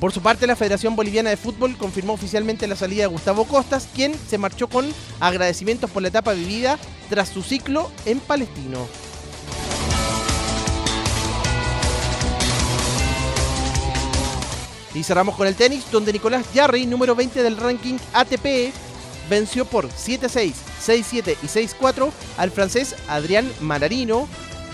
Por 0.01 0.13
su 0.13 0.21
parte, 0.21 0.47
la 0.47 0.55
Federación 0.55 0.95
Boliviana 0.95 1.31
de 1.31 1.37
Fútbol 1.37 1.77
confirmó 1.77 2.13
oficialmente 2.13 2.69
la 2.69 2.77
salida 2.77 3.03
de 3.03 3.09
Gustavo 3.09 3.45
Costas, 3.47 3.89
quien 3.93 4.15
se 4.15 4.39
marchó 4.39 4.69
con 4.69 4.87
agradecimientos 5.19 5.91
por 5.91 6.03
la 6.03 6.09
etapa 6.09 6.35
vivida 6.35 6.79
tras 7.11 7.29
su 7.31 7.43
ciclo 7.43 7.91
en 8.05 8.21
Palestino. 8.21 8.87
Y 14.95 15.03
cerramos 15.03 15.37
con 15.37 15.47
el 15.47 15.55
tenis, 15.57 15.85
donde 15.91 16.13
Nicolás 16.13 16.47
Jarry, 16.55 16.87
número 16.87 17.15
20 17.15 17.43
del 17.43 17.57
ranking 17.57 17.99
ATP, 18.13 18.73
venció 19.29 19.65
por 19.65 19.89
7-6, 19.89 20.55
6-7 20.85 21.37
y 21.43 21.47
6-4 21.47 22.11
al 22.37 22.51
francés 22.51 22.95
Adrián 23.09 23.51
Manarino 23.61 24.29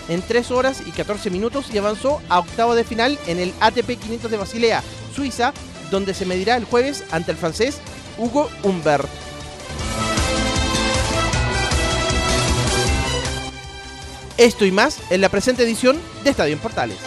en 0.07 0.21
3 0.21 0.51
horas 0.51 0.81
y 0.85 0.91
14 0.91 1.29
minutos 1.29 1.67
y 1.73 1.77
avanzó 1.77 2.21
a 2.29 2.39
octavo 2.39 2.75
de 2.75 2.83
final 2.83 3.17
en 3.27 3.39
el 3.39 3.53
ATP 3.59 3.99
500 3.99 4.31
de 4.31 4.37
Basilea, 4.37 4.83
Suiza, 5.15 5.53
donde 5.91 6.13
se 6.13 6.25
medirá 6.25 6.55
el 6.57 6.65
jueves 6.65 7.03
ante 7.11 7.31
el 7.31 7.37
francés 7.37 7.79
Hugo 8.17 8.49
Humbert. 8.63 9.09
Esto 14.37 14.65
y 14.65 14.71
más 14.71 14.99
en 15.11 15.21
la 15.21 15.29
presente 15.29 15.63
edición 15.63 15.97
de 16.23 16.29
Estadio 16.29 16.53
en 16.53 16.59
Portales. 16.59 16.97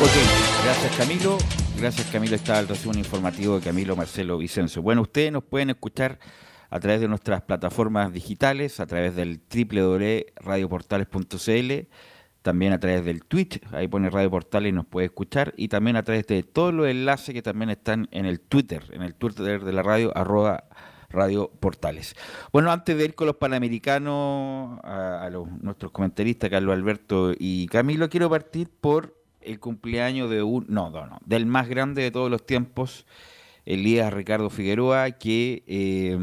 Ok, 0.00 0.64
gracias 0.64 0.96
Camilo. 0.96 1.38
Gracias 1.80 2.10
Camilo. 2.10 2.36
Está 2.36 2.60
el 2.60 2.68
resumen 2.68 2.98
informativo 2.98 3.58
de 3.58 3.64
Camilo 3.64 3.96
Marcelo 3.96 4.36
Vicencio. 4.36 4.82
Bueno, 4.82 5.00
ustedes 5.00 5.32
nos 5.32 5.44
pueden 5.44 5.70
escuchar 5.70 6.18
a 6.68 6.78
través 6.78 7.00
de 7.00 7.08
nuestras 7.08 7.40
plataformas 7.40 8.12
digitales, 8.12 8.80
a 8.80 8.86
través 8.86 9.16
del 9.16 9.40
www.radioportales.cl 9.50 11.88
también 12.42 12.74
a 12.74 12.80
través 12.80 13.04
del 13.04 13.24
Twitch, 13.24 13.60
ahí 13.72 13.88
pone 13.88 14.10
Radio 14.10 14.30
Portales 14.30 14.70
y 14.70 14.72
nos 14.72 14.86
puede 14.86 15.06
escuchar, 15.06 15.52
y 15.56 15.68
también 15.68 15.96
a 15.96 16.02
través 16.02 16.26
de 16.26 16.42
todos 16.42 16.72
los 16.72 16.86
enlaces 16.86 17.34
que 17.34 17.42
también 17.42 17.70
están 17.70 18.08
en 18.12 18.26
el 18.26 18.40
Twitter, 18.40 18.84
en 18.92 19.02
el 19.02 19.14
Twitter 19.14 19.62
de 19.62 19.72
la 19.72 19.82
radio, 19.82 20.16
arroba 20.16 20.64
Radio 21.10 21.50
Portales. 21.50 22.14
Bueno, 22.52 22.72
antes 22.72 22.96
de 22.96 23.04
ir 23.04 23.14
con 23.14 23.26
los 23.26 23.36
panamericanos, 23.36 24.80
a, 24.84 25.28
nuestros 25.60 25.92
comentaristas, 25.92 26.50
Carlos 26.50 26.74
Alberto 26.74 27.32
y 27.38 27.66
Camilo, 27.66 28.08
quiero 28.08 28.30
partir 28.30 28.68
por 28.68 29.19
el 29.40 29.60
cumpleaños 29.60 30.30
de 30.30 30.42
un, 30.42 30.66
no, 30.68 30.90
no, 30.90 31.06
no, 31.06 31.18
del 31.24 31.46
más 31.46 31.68
grande 31.68 32.02
de 32.02 32.10
todos 32.10 32.30
los 32.30 32.44
tiempos, 32.44 33.06
Elías 33.64 34.12
Ricardo 34.12 34.50
Figueroa, 34.50 35.10
que... 35.12 35.64
Eh, 35.66 36.18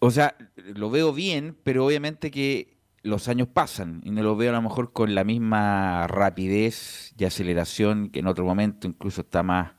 o 0.00 0.10
sea, 0.10 0.36
lo 0.56 0.90
veo 0.90 1.12
bien, 1.12 1.56
pero 1.64 1.84
obviamente 1.84 2.30
que 2.30 2.78
los 3.02 3.28
años 3.28 3.48
pasan 3.48 4.00
y 4.04 4.10
no 4.10 4.22
lo 4.22 4.36
veo 4.36 4.50
a 4.50 4.54
lo 4.54 4.62
mejor 4.62 4.92
con 4.92 5.14
la 5.14 5.24
misma 5.24 6.06
rapidez 6.06 7.14
y 7.18 7.24
aceleración 7.24 8.10
que 8.10 8.20
en 8.20 8.26
otro 8.26 8.44
momento 8.44 8.86
incluso 8.86 9.22
está 9.22 9.42
más, 9.42 9.72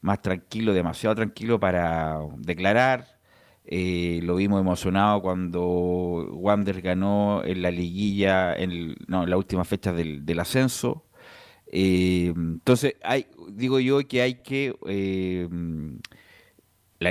más 0.00 0.20
tranquilo, 0.20 0.72
demasiado 0.72 1.14
tranquilo 1.14 1.60
para 1.60 2.18
declarar. 2.38 3.11
Eh, 3.64 4.20
lo 4.22 4.36
vimos 4.36 4.60
emocionado 4.60 5.22
cuando 5.22 5.60
Wander 6.32 6.82
ganó 6.82 7.42
en 7.44 7.62
la 7.62 7.70
liguilla, 7.70 8.54
en 8.54 8.96
no, 9.06 9.26
la 9.26 9.36
última 9.36 9.64
fecha 9.64 9.92
del, 9.92 10.38
ascenso. 10.40 11.06
Eh, 11.66 12.32
entonces, 12.36 12.96
hay, 13.02 13.26
digo 13.50 13.80
yo 13.80 14.06
que 14.06 14.22
hay 14.22 14.42
que... 14.42 14.74
Eh, 14.86 15.48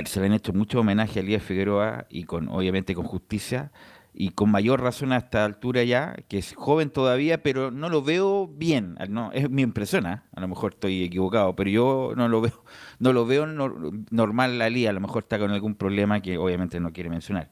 se 0.06 0.20
le 0.20 0.26
han 0.26 0.32
hecho 0.32 0.52
mucho 0.52 0.80
homenaje 0.80 1.20
a 1.20 1.22
Elías 1.22 1.42
Figueroa 1.42 2.06
y 2.08 2.24
con 2.24 2.48
obviamente 2.48 2.94
con 2.94 3.04
justicia, 3.04 3.72
y 4.14 4.30
con 4.30 4.50
mayor 4.50 4.82
razón 4.82 5.12
a 5.12 5.16
esta 5.16 5.44
altura 5.44 5.84
ya, 5.84 6.14
que 6.28 6.38
es 6.38 6.54
joven 6.54 6.90
todavía, 6.90 7.42
pero 7.42 7.70
no 7.70 7.88
lo 7.88 8.02
veo 8.02 8.46
bien, 8.46 8.96
no, 9.08 9.32
es 9.32 9.48
mi 9.48 9.62
impresión, 9.62 10.06
a 10.06 10.22
lo 10.36 10.48
mejor 10.48 10.74
estoy 10.74 11.04
equivocado, 11.04 11.56
pero 11.56 11.70
yo 11.70 12.12
no 12.16 12.28
lo 12.28 12.40
veo, 12.40 12.64
no 12.98 13.12
lo 13.12 13.26
veo 13.26 13.46
normal 13.46 14.58
la 14.58 14.70
liga, 14.70 14.90
a 14.90 14.92
lo 14.92 15.00
mejor 15.00 15.22
está 15.22 15.38
con 15.38 15.50
algún 15.50 15.74
problema 15.74 16.20
que 16.20 16.36
obviamente 16.38 16.78
no 16.80 16.92
quiere 16.92 17.10
mencionar. 17.10 17.50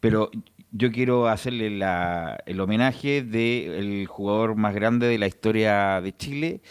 Pero 0.00 0.30
yo 0.70 0.92
quiero 0.92 1.28
hacerle 1.28 1.70
la, 1.70 2.38
el 2.46 2.60
homenaje 2.60 3.22
del 3.22 4.06
jugador 4.06 4.54
más 4.54 4.74
grande 4.74 5.08
de 5.08 5.18
la 5.18 5.26
historia 5.26 6.00
de 6.00 6.16
Chile 6.16 6.62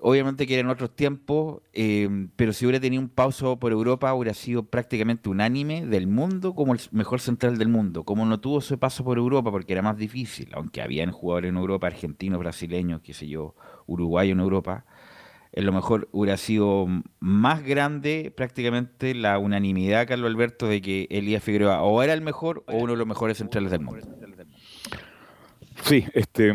Obviamente 0.00 0.46
que 0.46 0.54
eran 0.54 0.70
otros 0.70 0.94
tiempos, 0.94 1.60
eh, 1.72 2.08
pero 2.36 2.52
si 2.52 2.64
hubiera 2.64 2.80
tenido 2.80 3.02
un 3.02 3.08
pauso 3.08 3.58
por 3.58 3.72
Europa, 3.72 4.14
hubiera 4.14 4.32
sido 4.32 4.62
prácticamente 4.62 5.28
unánime 5.28 5.84
del 5.86 6.06
mundo 6.06 6.54
como 6.54 6.72
el 6.72 6.80
mejor 6.92 7.20
central 7.20 7.58
del 7.58 7.68
mundo. 7.68 8.04
Como 8.04 8.24
no 8.24 8.38
tuvo 8.38 8.60
ese 8.60 8.78
paso 8.78 9.02
por 9.02 9.18
Europa, 9.18 9.50
porque 9.50 9.72
era 9.72 9.82
más 9.82 9.96
difícil, 9.96 10.50
aunque 10.52 10.82
habían 10.82 11.10
jugadores 11.10 11.48
en 11.48 11.56
Europa, 11.56 11.88
argentinos, 11.88 12.38
brasileños, 12.38 13.00
qué 13.00 13.12
sé 13.12 13.26
yo, 13.26 13.56
uruguayos 13.86 14.34
en 14.34 14.40
Europa, 14.40 14.84
en 15.52 15.66
lo 15.66 15.72
mejor 15.72 16.08
hubiera 16.12 16.36
sido 16.36 16.86
más 17.18 17.64
grande 17.64 18.32
prácticamente 18.36 19.14
la 19.14 19.38
unanimidad, 19.38 20.06
Carlos 20.06 20.30
Alberto, 20.30 20.68
de 20.68 20.80
que 20.80 21.08
Elías 21.10 21.42
Figueroa 21.42 21.82
o 21.82 22.00
era 22.02 22.12
el 22.12 22.20
mejor 22.20 22.62
o 22.68 22.76
uno 22.76 22.92
de 22.92 22.98
los 22.98 23.06
mejores 23.06 23.38
centrales 23.38 23.72
del 23.72 23.80
mundo. 23.80 24.06
Sí, 25.82 26.04
este 26.12 26.54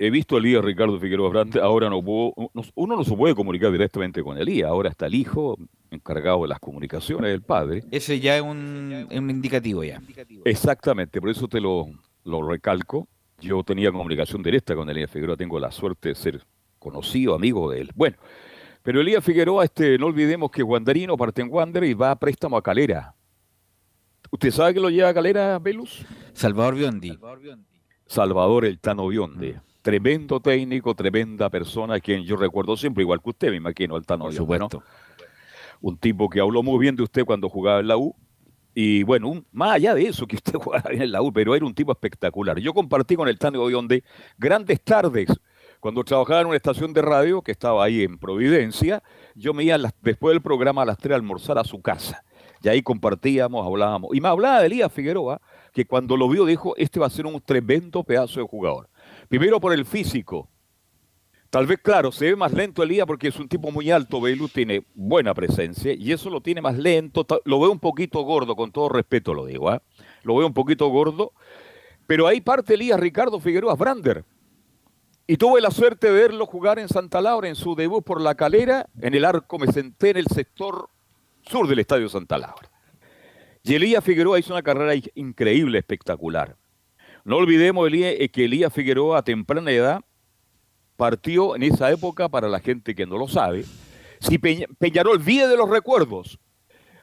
he 0.00 0.08
visto 0.10 0.34
a 0.34 0.38
Elías 0.38 0.64
Ricardo 0.64 0.98
Figueroa 0.98 1.28
Brante, 1.28 1.60
ahora 1.60 1.90
no 1.90 2.02
puedo, 2.02 2.32
uno 2.74 2.96
no 2.96 3.04
se 3.04 3.14
puede 3.14 3.34
comunicar 3.34 3.70
directamente 3.70 4.22
con 4.22 4.38
Elías, 4.38 4.70
ahora 4.70 4.88
está 4.88 5.04
el 5.04 5.14
hijo 5.14 5.58
encargado 5.90 6.40
de 6.40 6.48
las 6.48 6.58
comunicaciones 6.58 7.30
del 7.30 7.42
padre. 7.42 7.84
Ese 7.90 8.18
ya 8.18 8.34
es 8.34 8.42
un, 8.42 9.06
indicativo 9.10 9.84
ya. 9.84 10.00
Exactamente, 10.46 11.20
por 11.20 11.28
eso 11.28 11.46
te 11.48 11.60
lo, 11.60 11.86
lo 12.24 12.48
recalco. 12.48 13.08
Yo 13.42 13.62
tenía 13.62 13.92
comunicación 13.92 14.42
directa 14.42 14.74
con 14.74 14.88
Elías 14.88 15.10
Figueroa, 15.10 15.36
tengo 15.36 15.60
la 15.60 15.70
suerte 15.70 16.08
de 16.08 16.14
ser 16.14 16.46
conocido, 16.78 17.34
amigo 17.34 17.70
de 17.70 17.82
él. 17.82 17.90
Bueno, 17.94 18.16
pero 18.82 19.02
Elías 19.02 19.22
Figueroa, 19.22 19.64
este, 19.64 19.98
no 19.98 20.06
olvidemos 20.06 20.50
que 20.50 20.62
Wanderino 20.62 21.14
parte 21.18 21.42
en 21.42 21.52
Wander 21.52 21.84
y 21.84 21.92
va 21.92 22.12
a 22.12 22.16
préstamo 22.16 22.56
a 22.56 22.62
Calera. 22.62 23.14
¿Usted 24.30 24.50
sabe 24.50 24.72
que 24.72 24.80
lo 24.80 24.88
lleva 24.88 25.10
a 25.10 25.14
Calera, 25.14 25.58
Velus? 25.58 26.06
Salvador 26.32 26.76
Biondi. 26.76 27.18
Salvador 28.06 28.64
el 28.64 28.78
Tano 28.78 29.06
Bionde. 29.06 29.60
Tremendo 29.82 30.40
técnico, 30.40 30.94
tremenda 30.94 31.48
persona, 31.48 31.94
a 31.94 32.00
quien 32.00 32.22
yo 32.24 32.36
recuerdo 32.36 32.76
siempre, 32.76 33.02
igual 33.02 33.22
que 33.22 33.30
usted, 33.30 33.50
me 33.50 33.56
imagino, 33.56 33.96
Altano. 33.96 34.24
Por 34.24 34.34
supuesto. 34.34 34.82
Un 35.80 35.96
tipo 35.96 36.28
que 36.28 36.40
habló 36.40 36.62
muy 36.62 36.78
bien 36.78 36.96
de 36.96 37.02
usted 37.02 37.24
cuando 37.24 37.48
jugaba 37.48 37.80
en 37.80 37.88
la 37.88 37.96
U. 37.96 38.14
Y 38.74 39.02
bueno, 39.02 39.28
un- 39.28 39.46
más 39.52 39.72
allá 39.72 39.94
de 39.94 40.02
eso, 40.06 40.26
que 40.26 40.36
usted 40.36 40.52
jugaba 40.58 40.90
bien 40.90 41.02
en 41.02 41.12
la 41.12 41.22
U, 41.22 41.32
pero 41.32 41.54
era 41.54 41.64
un 41.64 41.74
tipo 41.74 41.92
espectacular. 41.92 42.58
Yo 42.58 42.74
compartí 42.74 43.16
con 43.16 43.26
el 43.28 43.38
Tano 43.38 43.64
Bionde 43.66 44.04
grandes 44.36 44.82
tardes. 44.82 45.28
Cuando 45.80 46.04
trabajaba 46.04 46.42
en 46.42 46.48
una 46.48 46.56
estación 46.56 46.92
de 46.92 47.00
radio 47.00 47.40
que 47.40 47.52
estaba 47.52 47.82
ahí 47.82 48.02
en 48.02 48.18
Providencia, 48.18 49.02
yo 49.34 49.54
me 49.54 49.64
iba 49.64 49.78
las- 49.78 49.94
después 50.02 50.34
del 50.34 50.42
programa 50.42 50.82
a 50.82 50.84
las 50.84 50.98
3 50.98 51.12
a 51.12 51.16
almorzar 51.16 51.56
a 51.56 51.64
su 51.64 51.80
casa. 51.80 52.22
Y 52.62 52.68
ahí 52.68 52.82
compartíamos, 52.82 53.66
hablábamos. 53.66 54.10
Y 54.14 54.20
me 54.20 54.28
hablaba 54.28 54.60
de 54.60 54.66
Elías 54.66 54.92
Figueroa, 54.92 55.40
que 55.72 55.86
cuando 55.86 56.18
lo 56.18 56.28
vio 56.28 56.44
dijo, 56.44 56.76
este 56.76 57.00
va 57.00 57.06
a 57.06 57.10
ser 57.10 57.24
un 57.24 57.40
tremendo 57.40 58.04
pedazo 58.04 58.40
de 58.40 58.46
jugador. 58.46 58.89
Primero 59.30 59.60
por 59.60 59.72
el 59.72 59.84
físico. 59.84 60.48
Tal 61.50 61.64
vez, 61.68 61.78
claro, 61.80 62.10
se 62.10 62.24
ve 62.24 62.34
más 62.34 62.52
lento 62.52 62.82
Elías 62.82 63.06
porque 63.06 63.28
es 63.28 63.38
un 63.38 63.48
tipo 63.48 63.70
muy 63.70 63.92
alto, 63.92 64.20
Belu 64.20 64.48
tiene 64.48 64.84
buena 64.92 65.34
presencia 65.34 65.92
y 65.94 66.10
eso 66.10 66.30
lo 66.30 66.40
tiene 66.40 66.60
más 66.60 66.76
lento, 66.76 67.24
lo 67.44 67.60
veo 67.60 67.70
un 67.70 67.78
poquito 67.78 68.22
gordo, 68.22 68.56
con 68.56 68.72
todo 68.72 68.88
respeto 68.88 69.32
lo 69.32 69.46
digo, 69.46 69.70
¿ah? 69.70 69.80
lo 70.24 70.34
veo 70.36 70.48
un 70.48 70.52
poquito 70.52 70.88
gordo, 70.88 71.32
pero 72.08 72.26
ahí 72.26 72.40
parte 72.40 72.74
Elías 72.74 72.98
Ricardo 72.98 73.38
Figueroa 73.38 73.76
Brander. 73.76 74.24
Y 75.28 75.36
tuve 75.36 75.60
la 75.60 75.70
suerte 75.70 76.08
de 76.08 76.12
verlo 76.12 76.44
jugar 76.44 76.80
en 76.80 76.88
Santa 76.88 77.20
Laura 77.20 77.48
en 77.48 77.54
su 77.54 77.76
debut 77.76 78.02
por 78.04 78.20
la 78.20 78.34
calera, 78.34 78.88
en 79.00 79.14
el 79.14 79.24
arco 79.24 79.60
me 79.60 79.68
senté 79.68 80.10
en 80.10 80.16
el 80.16 80.26
sector 80.26 80.88
sur 81.42 81.68
del 81.68 81.78
Estadio 81.78 82.08
Santa 82.08 82.36
Laura. 82.36 82.68
Y 83.62 83.74
Elías 83.76 84.02
Figueroa 84.02 84.40
hizo 84.40 84.52
una 84.52 84.62
carrera 84.62 84.96
in- 84.96 85.04
increíble, 85.14 85.78
espectacular. 85.78 86.56
No 87.24 87.36
olvidemos 87.36 87.88
eh, 87.92 88.28
que 88.30 88.44
Elías 88.44 88.72
Figueroa 88.72 89.18
a 89.18 89.22
temprana 89.22 89.70
edad 89.70 90.00
partió 90.96 91.56
en 91.56 91.62
esa 91.62 91.90
época, 91.90 92.28
para 92.28 92.48
la 92.48 92.60
gente 92.60 92.94
que 92.94 93.06
no 93.06 93.16
lo 93.18 93.28
sabe, 93.28 93.64
si 94.20 94.38
Peña- 94.38 94.66
Peñarol 94.78 95.18
vive 95.18 95.46
de 95.48 95.56
los 95.56 95.68
recuerdos, 95.68 96.38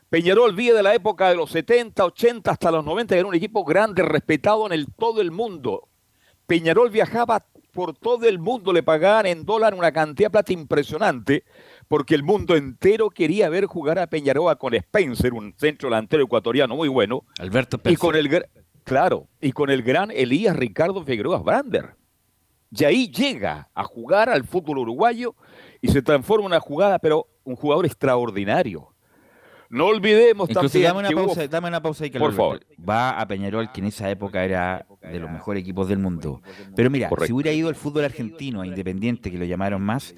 Peñarol 0.10 0.56
vive 0.56 0.76
de 0.76 0.84
la 0.84 0.94
época 0.96 1.30
de 1.30 1.36
los 1.36 1.52
70, 1.52 2.06
80 2.06 2.52
hasta 2.52 2.72
los 2.72 2.86
90, 2.86 3.16
que 3.16 3.20
era 3.20 3.28
un 3.28 3.36
equipo 3.36 3.64
grande, 3.66 4.04
respetado 4.04 4.66
en 4.68 4.72
el, 4.74 4.88
todo 4.96 5.20
el 5.22 5.32
mundo. 5.32 5.90
Peñarol 6.46 6.90
viajaba 6.92 7.46
por 7.74 7.94
todo 7.96 8.28
el 8.28 8.40
mundo, 8.40 8.72
le 8.72 8.84
pagaban 8.84 9.26
en 9.26 9.46
dólar 9.46 9.74
una 9.74 9.92
cantidad 9.92 10.28
de 10.28 10.32
plata 10.32 10.54
impresionante, 10.54 11.44
porque 11.88 12.16
el 12.16 12.24
mundo 12.24 12.56
entero 12.56 13.10
quería 13.10 13.50
ver 13.50 13.66
jugar 13.66 14.00
a 14.00 14.08
Peñarol 14.08 14.58
con 14.58 14.74
Spencer, 14.76 15.34
un 15.34 15.54
centro 15.58 15.90
delantero 15.90 16.24
ecuatoriano 16.24 16.76
muy 16.76 16.88
bueno, 16.88 17.24
Alberto 17.40 17.78
y 17.78 17.80
Spencer. 17.80 18.00
con 18.00 18.16
el 18.16 18.30
claro, 18.88 19.27
y 19.41 19.51
con 19.51 19.70
el 19.70 19.84
gran 19.84 20.10
Elías 20.12 20.56
Ricardo 20.56 21.03
Figueroa 21.03 21.39
Brander. 21.39 21.96
Y 22.72 22.84
ahí 22.84 23.10
llega 23.10 23.70
a 23.74 23.84
jugar 23.84 24.29
al 24.29 24.44
fútbol 24.44 24.79
uruguayo 24.79 25.36
y 25.82 25.88
se 25.89 26.01
transforma 26.01 26.46
en 26.46 26.51
una 26.53 26.60
jugada, 26.60 27.00
pero 27.00 27.27
un 27.44 27.56
jugador 27.56 27.86
extraordinario. 27.86 28.94
No 29.70 29.88
olvidemos 29.88 30.50
Incluso 30.50 30.70
también 30.70 30.88
dame 30.88 31.00
una 31.00 31.10
que 31.10 31.15
hubo- 31.15 31.25
pausa, 31.25 31.48
dame 31.50 31.67
una 31.67 31.82
pausa 31.82 32.03
ahí, 32.06 32.10
Por 32.10 32.20
Carlos 32.22 32.36
favor. 32.36 32.60
Va 32.89 33.20
a 33.20 33.27
Peñarol, 33.27 33.70
que 33.74 33.82
en 33.82 33.88
esa 33.88 34.10
época 34.10 34.44
era 34.46 34.86
de 35.01 35.20
los 35.20 35.29
mejores 35.29 35.62
equipos 35.62 35.89
del 35.89 36.00
mundo. 36.00 36.41
Pero 36.75 36.89
mira, 36.89 37.10
Correcto. 37.10 37.27
si 37.27 37.34
hubiera 37.34 37.51
ido 37.51 37.67
al 37.67 37.75
fútbol 37.75 38.06
argentino, 38.06 38.62
a 38.62 38.67
Independiente, 38.67 39.29
que 39.29 39.38
lo 39.38 39.44
llamaron 39.44 39.82
más, 39.82 40.15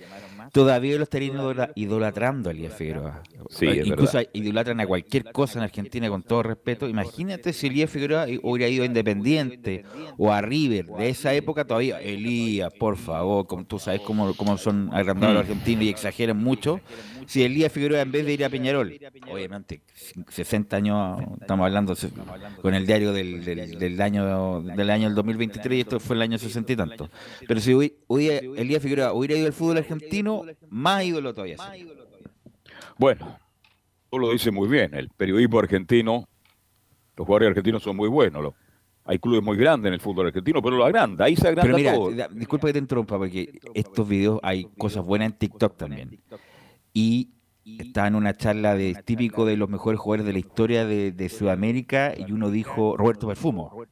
todavía 0.52 0.98
lo 0.98 1.04
estarían 1.04 1.36
idola- 1.36 1.72
idolatrando 1.76 2.50
a 2.50 2.52
Elías 2.54 2.74
Figueroa. 2.74 3.22
Sí, 3.50 3.68
es 3.68 3.88
Incluso 3.88 4.18
verdad. 4.18 4.30
idolatran 4.34 4.80
a 4.80 4.88
cualquier 4.88 5.32
cosa 5.32 5.60
en 5.60 5.64
Argentina 5.64 6.10
con 6.10 6.24
todo 6.24 6.44
respeto. 6.44 6.88
Imagínate 6.88 7.54
si 7.54 7.68
Elías 7.68 7.90
Figueroa 7.90 8.26
hubiera 8.44 8.70
ido 8.70 8.84
a 8.84 8.86
Independiente 8.86 9.84
o 10.18 10.32
a 10.32 10.42
River 10.42 10.86
de 10.88 11.10
esa 11.10 11.34
época 11.34 11.66
todavía. 11.66 12.00
Elías, 12.02 12.72
por 12.80 12.98
favor, 12.98 13.48
como 13.48 13.66
tú 13.66 13.80
sabes 13.80 14.02
cómo, 14.02 14.34
cómo 14.36 14.58
son 14.58 14.90
agrandados 14.94 15.36
los 15.36 15.42
argentinos 15.44 15.84
y 15.86 15.90
exageran 15.90 16.38
mucho. 16.38 16.80
Si 17.28 17.44
Elías 17.44 17.72
Figueroa 17.72 18.02
en 18.02 18.12
vez 18.12 18.26
de 18.26 18.34
ir 18.34 18.44
a 18.44 18.50
Peñarol, 18.50 18.98
obviamente 19.32 19.82
60 20.30 20.76
años, 20.78 21.22
estamos 21.42 21.66
hablando 21.66 21.96
con 22.62 22.74
el 22.74 22.86
diario 22.88 23.14
del, 23.14 23.44
del, 23.46 23.78
del 23.78 24.02
año 24.02 24.62
del 24.62 24.90
año 24.90 25.06
del 25.08 25.16
2023 25.16 25.78
y 25.78 25.82
esto 25.82 26.00
fue 26.00 26.16
el 26.16 26.24
año 26.24 26.38
60 26.38 26.74
y 26.74 26.76
tanto. 26.76 27.10
Pero 27.48 27.60
si 27.60 27.72
hubi- 27.74 27.94
hubiera, 28.08 28.40
Elías 28.60 28.82
Figueroa 28.82 29.14
hubiera 29.14 29.36
ido 29.36 29.48
al 29.48 29.54
fútbol 29.54 29.78
argentino, 29.78 30.39
más 30.70 31.04
ídolo 31.04 31.34
todavía. 31.34 31.58
Bueno, 32.98 33.38
tú 34.10 34.20
lo 34.20 34.32
dices 34.32 34.52
muy 34.54 34.68
bien, 34.68 34.94
el 34.94 35.10
periodismo 35.10 35.60
argentino, 35.60 36.28
los 37.16 37.26
jugadores 37.26 37.50
argentinos 37.50 37.84
son 37.84 37.96
muy 37.96 38.10
buenos. 38.10 38.42
lo- 38.44 38.56
hay 39.06 39.18
clubes 39.18 39.42
muy 39.42 39.58
grandes 39.58 39.88
en 39.88 39.94
el 39.96 40.02
fútbol 40.02 40.28
argentino, 40.28 40.62
pero 40.62 40.78
lo 40.78 40.86
agranda, 40.86 41.26
ahí 41.26 41.36
se 41.36 41.48
agranda 41.48 41.64
Pero 41.64 41.78
mira, 41.78 41.94
todo. 41.96 42.12
da- 42.12 42.28
disculpa 42.28 42.68
que 42.68 42.74
te 42.74 42.80
interrumpa, 42.80 43.18
porque 43.18 43.60
estos 43.74 44.08
videos 44.08 44.40
hay 44.44 44.66
cosas 44.78 45.04
buenas 45.04 45.32
en 45.32 45.38
TikTok 45.38 45.76
también. 45.78 46.22
Y 46.94 47.30
estaba 47.78 48.08
en 48.08 48.16
una 48.16 48.36
charla 48.36 48.76
de 48.76 48.96
típico 49.06 49.46
de 49.46 49.58
los 49.58 49.70
mejores 49.70 50.00
jugadores 50.00 50.26
de 50.26 50.34
la 50.34 50.40
historia 50.40 50.86
de, 50.86 51.12
de 51.12 51.30
Sudamérica 51.30 52.14
y 52.18 52.32
uno 52.32 52.50
dijo 52.50 52.98
Roberto 52.98 53.28
Perfumo. 53.28 53.86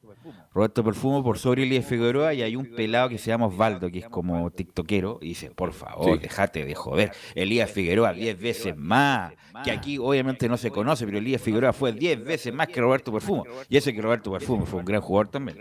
Roberto 0.54 0.84
Perfumo 0.84 1.24
por 1.24 1.38
sobre 1.38 1.64
Elías 1.64 1.86
Figueroa 1.86 2.34
y 2.34 2.42
hay 2.42 2.56
un 2.56 2.66
pelado 2.76 3.10
que 3.10 3.18
se 3.20 3.28
llama 3.28 3.46
Osvaldo, 3.46 3.92
que 3.92 4.00
es 4.00 4.10
como 4.10 4.50
tiktokero, 4.50 5.20
y 5.22 5.30
dice, 5.30 5.52
por 5.52 5.72
favor, 5.72 6.16
Sí. 6.16 6.20
déjate 6.24 6.66
de 6.66 6.74
joder. 6.74 7.12
Elías 7.36 7.70
Figueroa 7.70 8.12
10 8.14 8.40
veces 8.42 8.76
más, 8.76 9.34
que 9.64 9.70
aquí 9.72 10.00
obviamente 10.00 10.50
no 10.50 10.58
se 10.58 10.72
conoce, 10.72 11.06
pero 11.06 11.20
Elías 11.20 11.42
Figueroa 11.42 11.74
fue 11.74 11.94
10 11.94 12.24
veces 12.24 12.54
más 12.54 12.68
que 12.68 12.82
Roberto 12.82 13.12
Perfumo. 13.14 13.44
Y 13.70 13.78
ese 13.78 13.94
que 13.94 14.02
Roberto 14.02 14.32
Perfumo 14.32 14.66
fue 14.66 14.80
un 14.80 14.86
gran 14.86 15.02
jugador 15.02 15.28
también. 15.28 15.58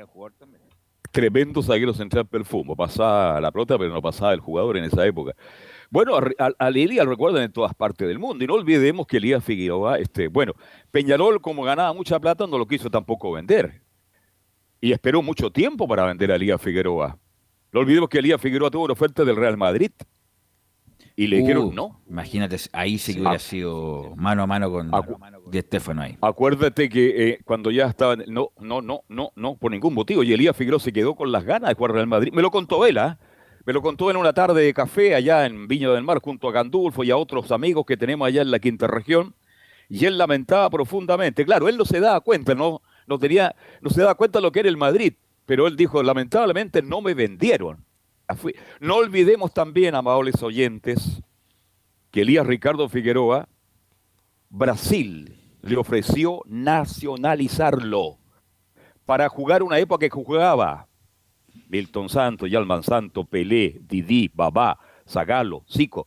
Tremendo 1.12 1.62
zaguero 1.62 1.94
central 1.94 2.26
perfumo, 2.26 2.76
pasaba 2.76 3.40
la 3.40 3.50
pelota, 3.50 3.78
pero 3.78 3.92
no 3.92 4.02
pasaba 4.02 4.34
el 4.34 4.40
jugador 4.40 4.76
en 4.76 4.84
esa 4.84 5.06
época. 5.06 5.32
Bueno, 5.90 6.16
a- 6.16 6.30
al, 6.38 6.56
al 6.58 6.76
Elías 6.76 7.04
lo 7.04 7.12
recuerdan 7.12 7.42
en 7.44 7.52
todas 7.52 7.74
partes 7.74 8.06
del 8.08 8.18
mundo. 8.18 8.42
Y 8.44 8.46
no 8.46 8.54
olvidemos 8.54 9.06
que 9.06 9.18
Elías 9.18 9.44
Figueroa, 9.44 9.98
este, 9.98 10.28
bueno, 10.28 10.52
Peñarol, 10.90 11.40
como 11.40 11.62
ganaba 11.62 11.92
mucha 11.92 12.18
plata, 12.20 12.46
no 12.46 12.58
lo 12.58 12.66
quiso 12.66 12.90
tampoco 12.90 13.32
vender. 13.32 13.82
Y 14.80 14.92
esperó 14.92 15.22
mucho 15.22 15.50
tiempo 15.50 15.88
para 15.88 16.04
vender 16.04 16.30
a 16.32 16.36
Elías 16.36 16.60
Figueroa. 16.60 17.18
No 17.72 17.80
olvidemos 17.80 18.08
que 18.08 18.18
Elías 18.18 18.40
Figueroa 18.40 18.70
tuvo 18.70 18.84
una 18.84 18.92
oferta 18.92 19.24
del 19.24 19.36
Real 19.36 19.56
Madrid. 19.56 19.90
Y 21.18 21.28
le 21.28 21.38
dijeron 21.38 21.66
Uh, 21.68 21.72
no. 21.72 22.00
Imagínate, 22.10 22.56
ahí 22.72 22.98
sí 22.98 23.14
que 23.14 23.20
hubiera 23.20 23.38
sido 23.38 24.12
mano 24.16 24.42
a 24.42 24.46
mano 24.46 24.70
con 24.70 24.90
Di 25.50 25.60
Stefano 25.60 26.02
ahí. 26.02 26.18
Acuérdate 26.20 26.90
que 26.90 27.28
eh, 27.30 27.38
cuando 27.44 27.70
ya 27.70 27.86
estaban, 27.86 28.22
no, 28.28 28.50
no, 28.60 28.82
no, 28.82 29.00
no, 29.08 29.32
no, 29.34 29.56
por 29.56 29.70
ningún 29.70 29.94
motivo. 29.94 30.22
Y 30.22 30.32
Elías 30.34 30.54
Figueroa 30.54 30.78
se 30.78 30.92
quedó 30.92 31.14
con 31.14 31.32
las 31.32 31.44
ganas 31.44 31.70
de 31.70 31.74
jugar 31.74 31.92
Real 31.92 32.06
Madrid. 32.06 32.32
Me 32.34 32.42
lo 32.42 32.50
contó 32.50 32.84
él, 32.84 32.98
¿ah? 32.98 33.18
Me 33.66 33.72
lo 33.72 33.82
contó 33.82 34.12
en 34.12 34.16
una 34.16 34.32
tarde 34.32 34.62
de 34.62 34.72
café 34.72 35.16
allá 35.16 35.44
en 35.44 35.66
Viña 35.66 35.90
del 35.90 36.04
Mar 36.04 36.20
junto 36.22 36.48
a 36.48 36.52
Gandulfo 36.52 37.02
y 37.02 37.10
a 37.10 37.16
otros 37.16 37.50
amigos 37.50 37.84
que 37.84 37.96
tenemos 37.96 38.28
allá 38.28 38.42
en 38.42 38.52
la 38.52 38.60
quinta 38.60 38.86
región. 38.86 39.34
Y 39.88 40.04
él 40.04 40.16
lamentaba 40.16 40.70
profundamente. 40.70 41.44
Claro, 41.44 41.68
él 41.68 41.76
no 41.76 41.84
se 41.84 41.98
daba 41.98 42.20
cuenta, 42.20 42.54
no, 42.54 42.80
no 43.08 43.18
tenía, 43.18 43.56
no 43.80 43.90
se 43.90 44.02
daba 44.02 44.14
cuenta 44.14 44.38
de 44.38 44.44
lo 44.44 44.52
que 44.52 44.60
era 44.60 44.68
el 44.68 44.76
Madrid. 44.76 45.14
Pero 45.46 45.66
él 45.66 45.76
dijo, 45.76 46.00
lamentablemente 46.00 46.80
no 46.80 47.00
me 47.00 47.14
vendieron. 47.14 47.84
No 48.78 48.96
olvidemos 48.96 49.52
también, 49.52 49.96
amables 49.96 50.40
oyentes, 50.44 51.20
que 52.12 52.20
Elías 52.20 52.46
Ricardo 52.46 52.88
Figueroa 52.88 53.48
Brasil 54.48 55.36
le 55.62 55.76
ofreció 55.76 56.42
nacionalizarlo 56.46 58.18
para 59.04 59.28
jugar 59.28 59.64
una 59.64 59.80
época 59.80 60.06
que 60.06 60.10
jugaba 60.10 60.86
Milton 61.68 62.08
Santos, 62.08 62.50
Yalman 62.50 62.82
Santos, 62.82 63.26
Pelé, 63.28 63.78
Didi, 63.88 64.30
Babá, 64.32 64.78
Zagalo, 65.08 65.64
Zico. 65.70 66.06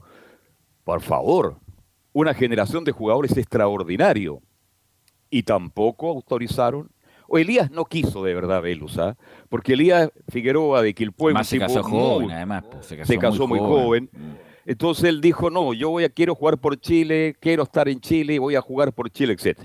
Por 0.84 1.02
favor, 1.02 1.58
una 2.14 2.34
generación 2.34 2.84
de 2.84 2.92
jugadores 2.92 3.36
extraordinario. 3.38 4.42
Y 5.30 5.44
tampoco 5.44 6.10
autorizaron. 6.10 6.90
O 7.28 7.38
Elías 7.38 7.70
no 7.70 7.86
quiso 7.86 8.24
de 8.24 8.34
verdad 8.34 8.62
Velus, 8.64 8.98
¿ah? 8.98 9.16
porque 9.50 9.74
Elías 9.74 10.10
Figueroa 10.30 10.82
de 10.82 10.96
Quilpué, 10.96 11.28
Además 11.28 11.48
se 11.48 11.58
tipo 11.60 11.68
casó 11.68 11.84
joven, 11.84 12.26
muy- 12.26 12.34
además. 12.34 12.64
pues, 12.72 12.86
Se 12.88 12.98
casó, 12.98 13.14
se 13.14 13.20
casó 13.20 13.48
muy 13.48 13.60
joven. 13.60 14.10
Mm. 14.12 14.49
Entonces 14.70 15.06
él 15.06 15.20
dijo, 15.20 15.50
no, 15.50 15.74
yo 15.74 15.90
voy 15.90 16.04
a, 16.04 16.10
quiero 16.10 16.36
jugar 16.36 16.58
por 16.60 16.80
Chile, 16.80 17.36
quiero 17.40 17.64
estar 17.64 17.90
en 17.90 18.00
Chile, 18.00 18.38
voy 18.40 18.56
a 18.56 18.62
jugar 18.62 18.94
por 18.94 19.10
Chile, 19.10 19.34
etc. 19.34 19.58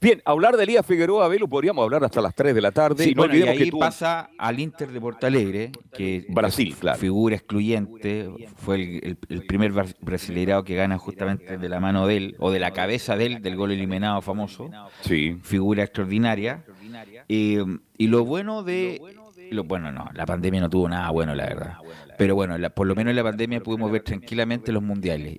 Bien, 0.00 0.22
hablar 0.24 0.56
de 0.56 0.62
Elías 0.62 0.86
Figueroa, 0.86 1.26
Velo, 1.28 1.48
podríamos 1.48 1.82
hablar 1.82 2.04
hasta 2.04 2.20
las 2.20 2.34
3 2.34 2.54
de 2.54 2.60
la 2.60 2.70
tarde. 2.70 3.04
Sí, 3.04 3.10
y 3.10 3.14
no 3.14 3.22
bueno, 3.22 3.34
y 3.34 3.38
olvidemos 3.42 3.60
ahí 3.60 3.70
que 3.70 3.76
pasa 3.76 4.30
al 4.38 4.60
Inter 4.60 4.88
de 4.92 5.00
Porto 5.00 5.26
Alegre, 5.26 5.72
que 5.94 6.24
Brasil, 6.28 6.68
es 6.72 6.76
claro. 6.76 6.98
figura 6.98 7.34
excluyente, 7.36 8.30
fue 8.56 8.76
el, 8.76 8.82
el- 9.04 9.18
el 9.28 9.46
primer 9.46 9.72
bra- 9.72 9.94
brasileirao 10.00 10.62
que 10.64 10.74
gana 10.76 10.96
justamente 10.98 11.58
de 11.58 11.68
la 11.68 11.80
mano 11.80 12.06
de 12.06 12.16
él, 12.16 12.36
o 12.38 12.50
de 12.50 12.60
la 12.60 12.70
cabeza 12.72 13.16
de 13.16 13.26
él, 13.26 13.42
del 13.42 13.56
gol 13.56 13.72
eliminado 13.72 14.22
famoso, 14.22 14.70
Sí, 15.02 15.36
figura 15.42 15.82
extraordinaria. 15.82 16.64
Eh, 17.28 17.64
y 17.98 18.06
lo 18.06 18.24
bueno 18.24 18.62
de... 18.62 19.00
Lo, 19.50 19.64
bueno, 19.64 19.90
no, 19.92 20.08
la 20.14 20.24
pandemia 20.26 20.60
no 20.60 20.70
tuvo 20.70 20.88
nada 20.88 21.10
bueno, 21.10 21.34
la 21.34 21.46
verdad. 21.46 21.74
Pero 22.18 22.34
bueno, 22.34 22.56
la- 22.58 22.70
por 22.70 22.86
lo 22.86 22.94
menos 22.94 23.10
en 23.10 23.16
la 23.16 23.22
pandemia 23.24 23.60
pudimos 23.62 23.90
ver 23.90 24.02
tranquilamente 24.02 24.72
los 24.72 24.82
mundiales. 24.82 25.38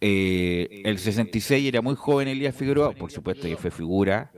Eh, 0.00 0.82
el 0.84 0.98
66 0.98 1.66
era 1.68 1.80
muy 1.82 1.94
joven 1.96 2.28
Elías 2.28 2.54
Figueroa, 2.54 2.92
por 2.92 3.10
supuesto 3.10 3.46
que 3.48 3.56
fue 3.56 3.70
figura, 3.70 4.30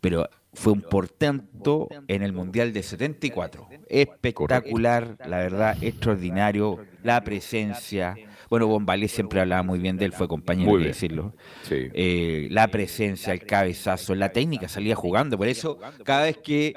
pero 0.00 0.28
fue 0.52 0.72
un 0.72 0.82
portento 0.82 1.88
en 2.06 2.22
el 2.22 2.32
Mundial 2.32 2.72
de 2.72 2.82
74. 2.82 3.68
Espectacular, 3.88 5.16
la 5.26 5.38
verdad, 5.38 5.76
extraordinario, 5.82 6.78
la 7.02 7.22
presencia. 7.24 8.14
Bueno, 8.50 8.66
Bombalé 8.68 9.08
siempre 9.08 9.40
hablaba 9.40 9.62
muy 9.62 9.78
bien 9.78 9.96
de 9.96 10.04
él, 10.04 10.12
fue 10.12 10.28
compañero, 10.28 10.74
bien. 10.76 10.88
decirlo. 10.88 11.34
Sí. 11.62 11.88
Eh, 11.92 12.48
la 12.50 12.68
presencia, 12.68 13.32
el 13.32 13.44
cabezazo, 13.44 14.14
la 14.14 14.28
técnica, 14.30 14.68
salía 14.68 14.94
jugando. 14.94 15.36
Por 15.36 15.48
eso, 15.48 15.78
cada 16.04 16.24
vez 16.24 16.36
que 16.38 16.74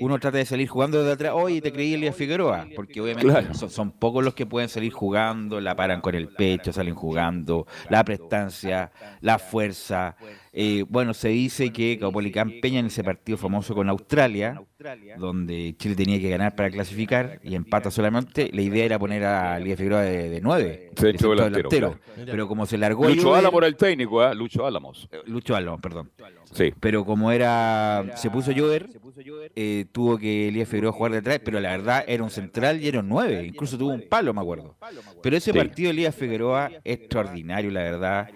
uno 0.00 0.18
trata 0.18 0.38
de 0.38 0.44
salir 0.44 0.68
jugando 0.68 0.98
desde 0.98 1.12
atrás, 1.12 1.32
oye, 1.34 1.60
te 1.60 1.72
creí 1.72 1.94
Elías 1.94 2.16
Figueroa, 2.16 2.66
porque 2.76 3.00
obviamente 3.00 3.28
Claro. 3.28 3.54
son, 3.54 3.70
son 3.70 3.90
pocos 3.92 4.24
los 4.24 4.34
que 4.34 4.46
pueden 4.46 4.68
salir 4.68 4.92
jugando, 4.92 5.60
la 5.60 5.74
paran 5.76 6.00
con 6.00 6.14
el 6.14 6.28
pecho, 6.28 6.72
salen 6.72 6.94
jugando, 6.94 7.66
la 7.90 8.04
prestancia, 8.04 8.90
la 9.20 9.38
fuerza. 9.38 10.16
Eh, 10.54 10.84
bueno, 10.86 11.14
se 11.14 11.28
dice 11.28 11.72
que 11.72 11.98
Caupolicán 11.98 12.60
Peña 12.60 12.80
en 12.80 12.86
ese 12.86 13.02
partido 13.02 13.38
famoso 13.38 13.74
con 13.74 13.88
Australia, 13.88 14.60
donde 15.16 15.74
Chile 15.78 15.94
tenía 15.94 16.20
que 16.20 16.28
ganar 16.28 16.54
para 16.54 16.68
clasificar 16.70 17.40
y 17.42 17.54
empata 17.54 17.90
solamente, 17.90 18.50
la 18.52 18.60
idea 18.60 18.84
era 18.84 18.98
poner 18.98 19.24
a 19.24 19.56
Elías 19.56 19.78
Figueroa 19.78 20.02
de, 20.02 20.28
de 20.28 20.40
nueve, 20.42 20.90
Centro 20.94 21.06
de 21.06 21.18
centro 21.18 21.34
delantero. 21.50 21.98
Pero 22.26 22.46
como 22.48 22.66
se 22.66 22.76
largó 22.76 23.08
Lucho 23.08 23.34
Álamo 23.34 23.58
era 23.58 23.66
el 23.66 23.76
técnico, 23.76 24.22
¿eh? 24.22 24.34
Lucho 24.34 24.66
Álamos. 24.66 25.08
Lucho 25.24 25.56
Álamo, 25.56 25.80
perdón. 25.80 26.10
Sí. 26.52 26.72
Pero 26.80 27.04
como 27.06 27.32
era 27.32 28.04
se 28.16 28.28
puso 28.30 28.50
a 28.50 28.54
llover, 28.54 28.88
eh, 29.54 29.86
tuvo 29.92 30.18
que 30.18 30.48
Elías 30.48 30.68
Figueroa 30.68 30.92
jugar 30.92 31.12
detrás, 31.12 31.40
pero 31.44 31.60
la 31.60 31.70
verdad 31.70 32.04
era 32.06 32.22
un 32.22 32.30
central 32.30 32.82
y 32.82 32.88
era 32.88 33.00
un 33.00 33.08
nueve, 33.08 33.44
incluso 33.46 33.76
tuvo 33.78 33.90
un 33.92 34.08
palo, 34.08 34.32
me 34.34 34.40
acuerdo. 34.40 34.76
Pero 35.22 35.36
ese 35.36 35.52
Sí. 35.52 35.58
partido 35.58 35.88
de 35.88 35.90
Elías 35.92 36.14
Figueroa 36.14 36.70
extraordinario, 36.84 37.70
la 37.70 37.80
verdad. 37.82 38.28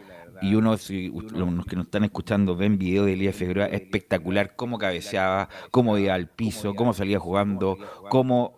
Y 0.42 0.54
uno, 0.54 0.76
si 0.76 1.08
los 1.08 1.64
que 1.66 1.76
nos 1.76 1.86
están 1.86 2.04
escuchando 2.04 2.56
ven 2.56 2.76
video 2.78 3.04
de 3.06 3.14
Elías 3.14 3.34
Figueroa, 3.34 3.66
espectacular, 3.66 4.54
cómo 4.54 4.76
cabeceaba, 4.78 5.48
cómo 5.70 5.96
iba 5.96 6.12
al 6.14 6.28
piso, 6.28 6.74
cómo 6.74 6.92
salía 6.92 7.18
jugando, 7.18 7.78
cómo 8.10 8.54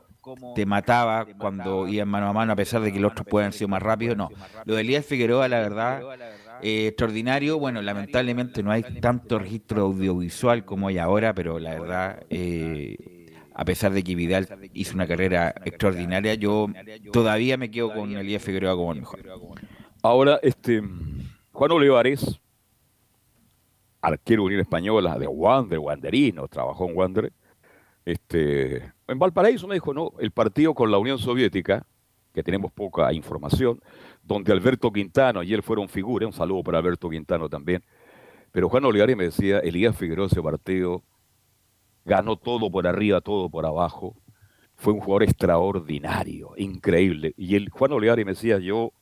te 0.55 0.67
mataba 0.67 1.25
cuando 1.39 1.89
iba 1.89 2.05
mano 2.05 2.29
a 2.29 2.33
mano, 2.35 2.53
a 2.53 2.57
pesar 2.57 2.83
de 2.83 2.93
que 2.93 3.01
los 3.01 3.13
otros 3.13 3.27
pueden 3.31 3.47
haber 3.47 3.55
sido 3.55 3.69
más 3.69 3.83
rápidos. 3.83 4.17
No, 4.17 4.29
lo 4.65 4.75
de 4.75 4.81
Elías 4.83 5.07
Figueroa, 5.07 5.49
la 5.49 5.61
verdad, 5.61 6.03
eh, 6.63 6.89
extraordinario. 6.89 7.59
Bueno, 7.59 7.83
lamentablemente 7.83 8.63
no 8.63 8.71
hay 8.71 8.83
tanto 9.01 9.39
registro 9.39 9.83
audiovisual 9.83 10.65
como 10.65 10.89
hay 10.89 10.99
ahora, 10.99 11.35
pero 11.35 11.59
la 11.59 11.79
verdad, 11.79 12.23
eh, 12.31 12.97
a 13.55 13.65
pesar 13.65 13.93
de 13.93 14.03
que 14.03 14.15
Vidal 14.15 14.49
hizo 14.75 14.95
una 14.95 15.07
carrera 15.07 15.55
extraordinaria, 15.65 16.35
yo 16.35 16.69
todavía 17.13 17.57
me 17.57 17.71
quedo 17.71 17.93
con 17.93 18.17
Elías 18.17 18.43
Figueroa 18.43 18.75
como 18.77 18.93
el 18.93 19.01
mejor. 19.01 19.21
Ahora, 20.03 20.39
este 20.43 20.83
Juan 21.59 21.73
Olivares, 21.73 22.41
arquero 24.01 24.45
Unión 24.45 24.61
Española 24.61 25.19
de 25.19 25.27
Wander, 25.27 25.81
Wanderino, 25.81 26.47
trabajó 26.47 26.89
en 26.89 26.97
Wander. 26.97 27.33
Este, 28.05 28.93
en 29.09 29.19
Valparaíso 29.19 29.67
me 29.67 29.75
dijo, 29.75 29.93
no, 29.93 30.13
el 30.21 30.31
partido 30.31 30.73
con 30.73 30.93
la 30.93 30.99
Unión 30.99 31.19
Soviética, 31.19 31.85
que 32.33 32.45
tenemos 32.45 32.71
poca 32.71 33.13
información, 33.13 33.81
donde 34.29 34.53
Alberto 34.53 34.93
Quintano 34.93 35.41
él 35.43 35.63
fueron 35.63 35.89
figura, 35.89 36.27
un 36.27 36.33
saludo 36.33 36.63
para 36.63 36.79
Alberto 36.79 37.09
Quintano 37.09 37.49
también. 37.49 37.83
Pero 38.53 38.69
Juan 38.69 38.85
Olivares 38.85 39.17
me 39.17 39.25
decía, 39.25 39.59
Elías 39.61 39.97
Figueroa 39.97 40.27
ese 40.27 40.43
partido 40.43 41.03
ganó 42.05 42.37
todo 42.37 42.71
por 42.71 42.87
arriba, 42.87 43.21
todo 43.21 43.49
por 43.51 43.67
abajo. 43.67 44.15
Fue 44.77 44.93
un 44.93 45.01
jugador 45.01 45.25
extraordinario, 45.25 46.51
increíble. 46.57 47.35
Y 47.37 47.57
el 47.57 47.69
Juan 47.71 47.93
Olivares 47.93 48.25
me 48.25 48.33
decía, 48.33 48.59
yo 48.59 48.93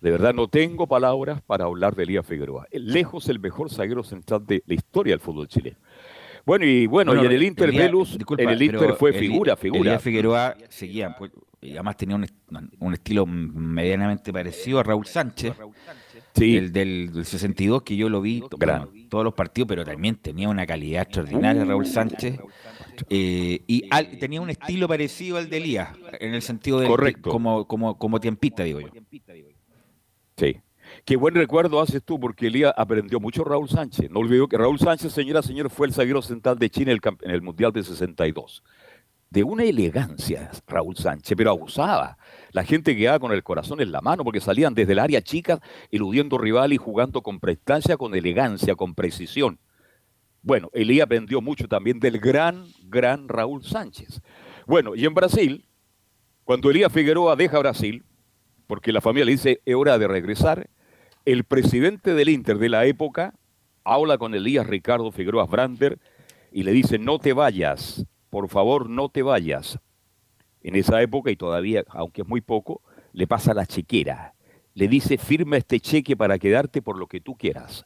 de 0.00 0.10
verdad 0.10 0.34
no 0.34 0.48
tengo 0.48 0.86
palabras 0.86 1.40
para 1.42 1.64
hablar 1.64 1.94
de 1.94 2.04
Elías 2.04 2.26
Figueroa. 2.26 2.66
Lejos 2.72 3.28
el 3.28 3.40
mejor 3.40 3.70
zaguero 3.70 4.02
central 4.04 4.46
de 4.46 4.62
la 4.66 4.74
historia 4.74 5.12
del 5.14 5.20
fútbol 5.20 5.48
chileno. 5.48 5.78
Bueno, 6.44 6.64
y 6.66 6.86
bueno, 6.86 7.14
y 7.14 7.24
en 7.24 7.32
el 7.32 7.42
Inter 7.42 7.68
Elías- 7.68 7.84
Velus, 7.84 8.18
disculpa, 8.18 8.42
en 8.42 8.48
el 8.50 8.62
Inter 8.62 8.94
fue 8.94 9.12
figura, 9.12 9.56
figura. 9.56 9.80
Elías 9.80 10.02
Figueroa 10.02 10.56
seguía, 10.68 11.14
pues, 11.16 11.30
y 11.62 11.72
además 11.72 11.96
tenía 11.96 12.16
un, 12.16 12.26
un 12.80 12.92
estilo 12.92 13.24
medianamente 13.24 14.32
parecido 14.32 14.80
a 14.80 14.82
Raúl 14.82 15.06
Sánchez. 15.06 15.54
Sí, 16.34 16.56
El 16.56 16.72
del, 16.72 17.12
del 17.12 17.24
62 17.24 17.82
que 17.82 17.94
yo 17.96 18.08
lo 18.08 18.20
vi 18.20 18.42
bueno, 18.58 18.88
todos 19.08 19.22
los 19.24 19.34
partidos, 19.34 19.68
pero 19.68 19.84
también 19.84 20.16
tenía 20.16 20.48
una 20.48 20.66
calidad 20.66 21.02
extraordinaria 21.02 21.64
Raúl 21.64 21.86
Sánchez. 21.86 22.38
eh, 23.08 23.62
y 23.66 23.84
al- 23.90 24.18
tenía 24.18 24.40
un 24.40 24.50
estilo 24.50 24.88
parecido 24.88 25.36
al 25.36 25.48
de 25.48 25.56
Elías, 25.58 25.90
en 26.20 26.34
el 26.34 26.42
sentido 26.42 26.80
de 26.80 26.86
Correcto. 26.88 27.30
como, 27.30 27.66
como, 27.66 27.96
como 27.98 28.18
tiempista, 28.20 28.62
digo 28.64 28.80
yo. 28.80 28.88
sí. 30.36 30.56
Qué 31.06 31.16
buen 31.16 31.34
recuerdo 31.34 31.80
haces 31.80 32.02
tú, 32.02 32.18
porque 32.20 32.48
Elías 32.48 32.74
aprendió 32.76 33.18
mucho 33.20 33.44
Raúl 33.44 33.68
Sánchez. 33.68 34.10
No 34.10 34.18
olvidó 34.20 34.46
que 34.48 34.58
Raúl 34.58 34.78
Sánchez, 34.78 35.12
señora, 35.12 35.40
señor, 35.40 35.70
fue 35.70 35.86
el 35.86 35.94
zaguero 35.94 36.20
central 36.20 36.58
de 36.58 36.68
Chile 36.68 36.92
en 36.92 36.98
el, 37.02 37.14
en 37.22 37.30
el 37.30 37.40
Mundial 37.40 37.72
de 37.72 37.82
62. 37.82 38.62
De 39.32 39.42
una 39.44 39.64
elegancia, 39.64 40.50
Raúl 40.66 40.94
Sánchez, 40.94 41.34
pero 41.38 41.48
abusaba. 41.48 42.18
La 42.50 42.64
gente 42.64 42.94
quedaba 42.94 43.18
con 43.18 43.32
el 43.32 43.42
corazón 43.42 43.80
en 43.80 43.90
la 43.90 44.02
mano 44.02 44.24
porque 44.24 44.42
salían 44.42 44.74
desde 44.74 44.92
el 44.92 44.98
área 44.98 45.22
chica, 45.22 45.58
eludiendo 45.90 46.36
rival 46.36 46.74
y 46.74 46.76
jugando 46.76 47.22
con 47.22 47.40
prestancia, 47.40 47.96
con 47.96 48.14
elegancia, 48.14 48.74
con 48.74 48.94
precisión. 48.94 49.58
Bueno, 50.42 50.68
Elías 50.74 51.06
aprendió 51.06 51.40
mucho 51.40 51.66
también 51.66 51.98
del 51.98 52.18
gran, 52.18 52.66
gran 52.84 53.26
Raúl 53.26 53.64
Sánchez. 53.64 54.20
Bueno, 54.66 54.94
y 54.94 55.06
en 55.06 55.14
Brasil, 55.14 55.64
cuando 56.44 56.70
Elías 56.70 56.92
Figueroa 56.92 57.34
deja 57.34 57.58
Brasil, 57.58 58.04
porque 58.66 58.92
la 58.92 59.00
familia 59.00 59.24
le 59.24 59.32
dice 59.32 59.62
es 59.64 59.74
hora 59.74 59.96
de 59.96 60.08
regresar, 60.08 60.68
el 61.24 61.44
presidente 61.44 62.12
del 62.12 62.28
Inter 62.28 62.58
de 62.58 62.68
la 62.68 62.84
época 62.84 63.32
habla 63.82 64.18
con 64.18 64.34
Elías 64.34 64.66
Ricardo 64.66 65.10
Figueroa 65.10 65.46
Brander 65.46 65.98
y 66.52 66.64
le 66.64 66.72
dice 66.72 66.98
no 66.98 67.18
te 67.18 67.32
vayas, 67.32 68.04
por 68.32 68.48
favor 68.48 68.88
no 68.88 69.10
te 69.10 69.20
vayas. 69.20 69.78
En 70.62 70.74
esa 70.74 71.02
época, 71.02 71.30
y 71.30 71.36
todavía, 71.36 71.84
aunque 71.90 72.22
es 72.22 72.26
muy 72.26 72.40
poco, 72.40 72.80
le 73.12 73.26
pasa 73.26 73.52
la 73.52 73.66
chequera. 73.66 74.32
Le 74.72 74.88
dice 74.88 75.18
firma 75.18 75.58
este 75.58 75.80
cheque 75.80 76.16
para 76.16 76.38
quedarte 76.38 76.80
por 76.80 76.96
lo 76.96 77.06
que 77.08 77.20
tú 77.20 77.36
quieras, 77.36 77.84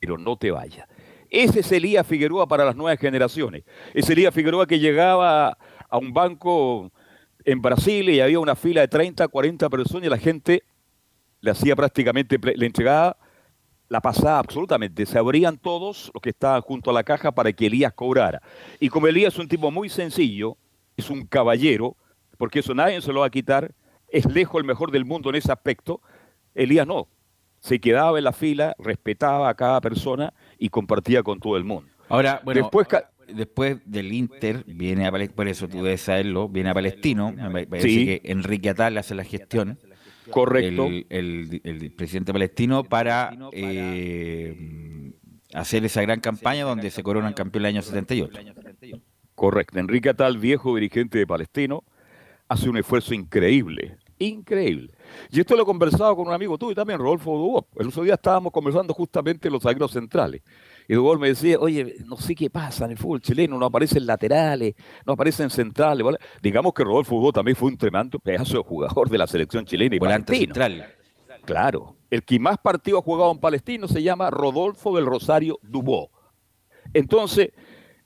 pero 0.00 0.16
no 0.16 0.38
te 0.38 0.50
vayas. 0.50 0.88
Ese 1.28 1.60
es 1.60 1.70
Elías 1.72 2.06
Figueroa 2.06 2.48
para 2.48 2.64
las 2.64 2.74
nuevas 2.74 2.98
generaciones. 2.98 3.64
Es 3.92 4.08
Elías 4.08 4.34
Figueroa 4.34 4.66
que 4.66 4.78
llegaba 4.78 5.58
a 5.90 5.98
un 5.98 6.14
banco 6.14 6.90
en 7.44 7.60
Brasil 7.60 8.08
y 8.08 8.22
había 8.22 8.40
una 8.40 8.56
fila 8.56 8.80
de 8.80 8.88
30, 8.88 9.28
40 9.28 9.68
personas 9.68 10.06
y 10.06 10.10
la 10.10 10.16
gente 10.16 10.62
le 11.42 11.50
hacía 11.50 11.76
prácticamente, 11.76 12.38
le 12.42 12.64
entregaba 12.64 13.18
la 13.92 14.00
pasada 14.00 14.38
absolutamente. 14.38 15.04
Se 15.04 15.18
abrían 15.18 15.58
todos 15.58 16.10
los 16.14 16.22
que 16.22 16.30
estaban 16.30 16.62
junto 16.62 16.88
a 16.90 16.94
la 16.94 17.04
caja 17.04 17.30
para 17.30 17.52
que 17.52 17.66
Elías 17.66 17.92
cobrara. 17.92 18.40
Y 18.80 18.88
como 18.88 19.06
Elías 19.06 19.34
es 19.34 19.38
un 19.38 19.48
tipo 19.48 19.70
muy 19.70 19.90
sencillo, 19.90 20.56
es 20.96 21.10
un 21.10 21.26
caballero, 21.26 21.94
porque 22.38 22.60
eso 22.60 22.74
nadie 22.74 23.02
se 23.02 23.12
lo 23.12 23.20
va 23.20 23.26
a 23.26 23.30
quitar, 23.30 23.74
es 24.08 24.24
lejos 24.24 24.58
el 24.60 24.66
mejor 24.66 24.92
del 24.92 25.04
mundo 25.04 25.28
en 25.28 25.36
ese 25.36 25.52
aspecto, 25.52 26.00
Elías 26.54 26.86
no. 26.86 27.06
Se 27.60 27.80
quedaba 27.80 28.16
en 28.16 28.24
la 28.24 28.32
fila, 28.32 28.74
respetaba 28.78 29.50
a 29.50 29.54
cada 29.54 29.80
persona 29.82 30.32
y 30.58 30.70
compartía 30.70 31.22
con 31.22 31.38
todo 31.38 31.58
el 31.58 31.64
mundo. 31.64 31.90
Ahora, 32.08 32.40
bueno, 32.44 32.62
Después 32.62 32.88
después 33.28 33.78
del 33.84 34.12
Inter, 34.12 34.64
viene 34.66 35.06
a 35.06 35.12
por 35.34 35.48
eso 35.48 35.68
tú 35.68 35.82
debes 35.82 36.00
saberlo, 36.00 36.48
viene 36.48 36.70
a 36.70 36.74
Palestino, 36.74 37.32
me 37.32 37.66
parece 37.66 37.88
Sí. 37.88 38.06
que 38.06 38.22
Enrique 38.24 38.70
Atal 38.70 38.96
hace 38.96 39.14
la 39.14 39.24
gestión. 39.24 39.78
Correcto. 40.30 40.86
el, 40.86 41.06
el- 41.10 41.60
el 41.64 41.92
presidente 41.92 42.32
palestino 42.32 42.84
para 42.84 43.30
eh, 43.52 45.12
hacer 45.54 45.84
esa 45.84 46.02
gran 46.02 46.20
campaña 46.20 46.64
donde 46.64 46.90
se 46.90 47.02
coronan 47.02 47.32
campeón 47.34 47.62
el 47.64 47.66
año 47.74 47.82
78. 47.82 48.32
Correcto. 49.34 49.78
Enrique 49.78 50.10
Atal, 50.10 50.38
viejo 50.38 50.74
dirigente 50.76 51.18
de 51.18 51.26
Palestino, 51.26 51.82
hace 52.48 52.68
un 52.68 52.76
esfuerzo 52.76 53.14
increíble, 53.14 53.96
increíble. 54.18 54.92
Y 55.30 55.40
esto 55.40 55.56
lo 55.56 55.62
he 55.62 55.66
conversado 55.66 56.14
con 56.14 56.28
un 56.28 56.32
amigo 56.34 56.56
tuyo 56.58 56.74
también, 56.74 56.98
Rodolfo 56.98 57.32
Dubó. 57.36 57.66
El 57.76 57.88
otro 57.88 58.02
día 58.04 58.14
estábamos 58.14 58.52
conversando 58.52 58.94
justamente 58.94 59.50
los 59.50 59.62
zagueros 59.62 59.90
centrales. 59.92 60.42
Y 60.92 60.94
Dubó 60.94 61.16
me 61.16 61.28
decía, 61.28 61.56
oye, 61.58 61.96
no 62.04 62.18
sé 62.18 62.34
qué 62.34 62.50
pasa 62.50 62.84
en 62.84 62.90
el 62.90 62.98
fútbol 62.98 63.22
chileno, 63.22 63.56
no 63.56 63.64
aparecen 63.64 64.04
laterales, 64.04 64.74
no 65.06 65.14
aparecen 65.14 65.48
centrales. 65.48 66.04
¿vale? 66.04 66.18
Digamos 66.42 66.74
que 66.74 66.84
Rodolfo 66.84 67.14
Dubó 67.14 67.32
también 67.32 67.56
fue 67.56 67.70
un 67.70 67.78
tremendo 67.78 68.18
pedazo 68.18 68.58
de 68.58 68.62
jugador 68.62 69.08
de 69.08 69.16
la 69.16 69.26
selección 69.26 69.64
chilena 69.64 69.96
y 69.96 69.98
Volante 69.98 70.36
central. 70.36 70.86
Claro. 71.46 71.96
El 72.10 72.22
que 72.24 72.38
más 72.38 72.58
partidos 72.58 73.00
ha 73.00 73.04
jugado 73.04 73.32
en 73.32 73.38
Palestino 73.38 73.88
se 73.88 74.02
llama 74.02 74.28
Rodolfo 74.28 74.94
del 74.94 75.06
Rosario 75.06 75.58
Dubó. 75.62 76.10
Entonces, 76.92 77.52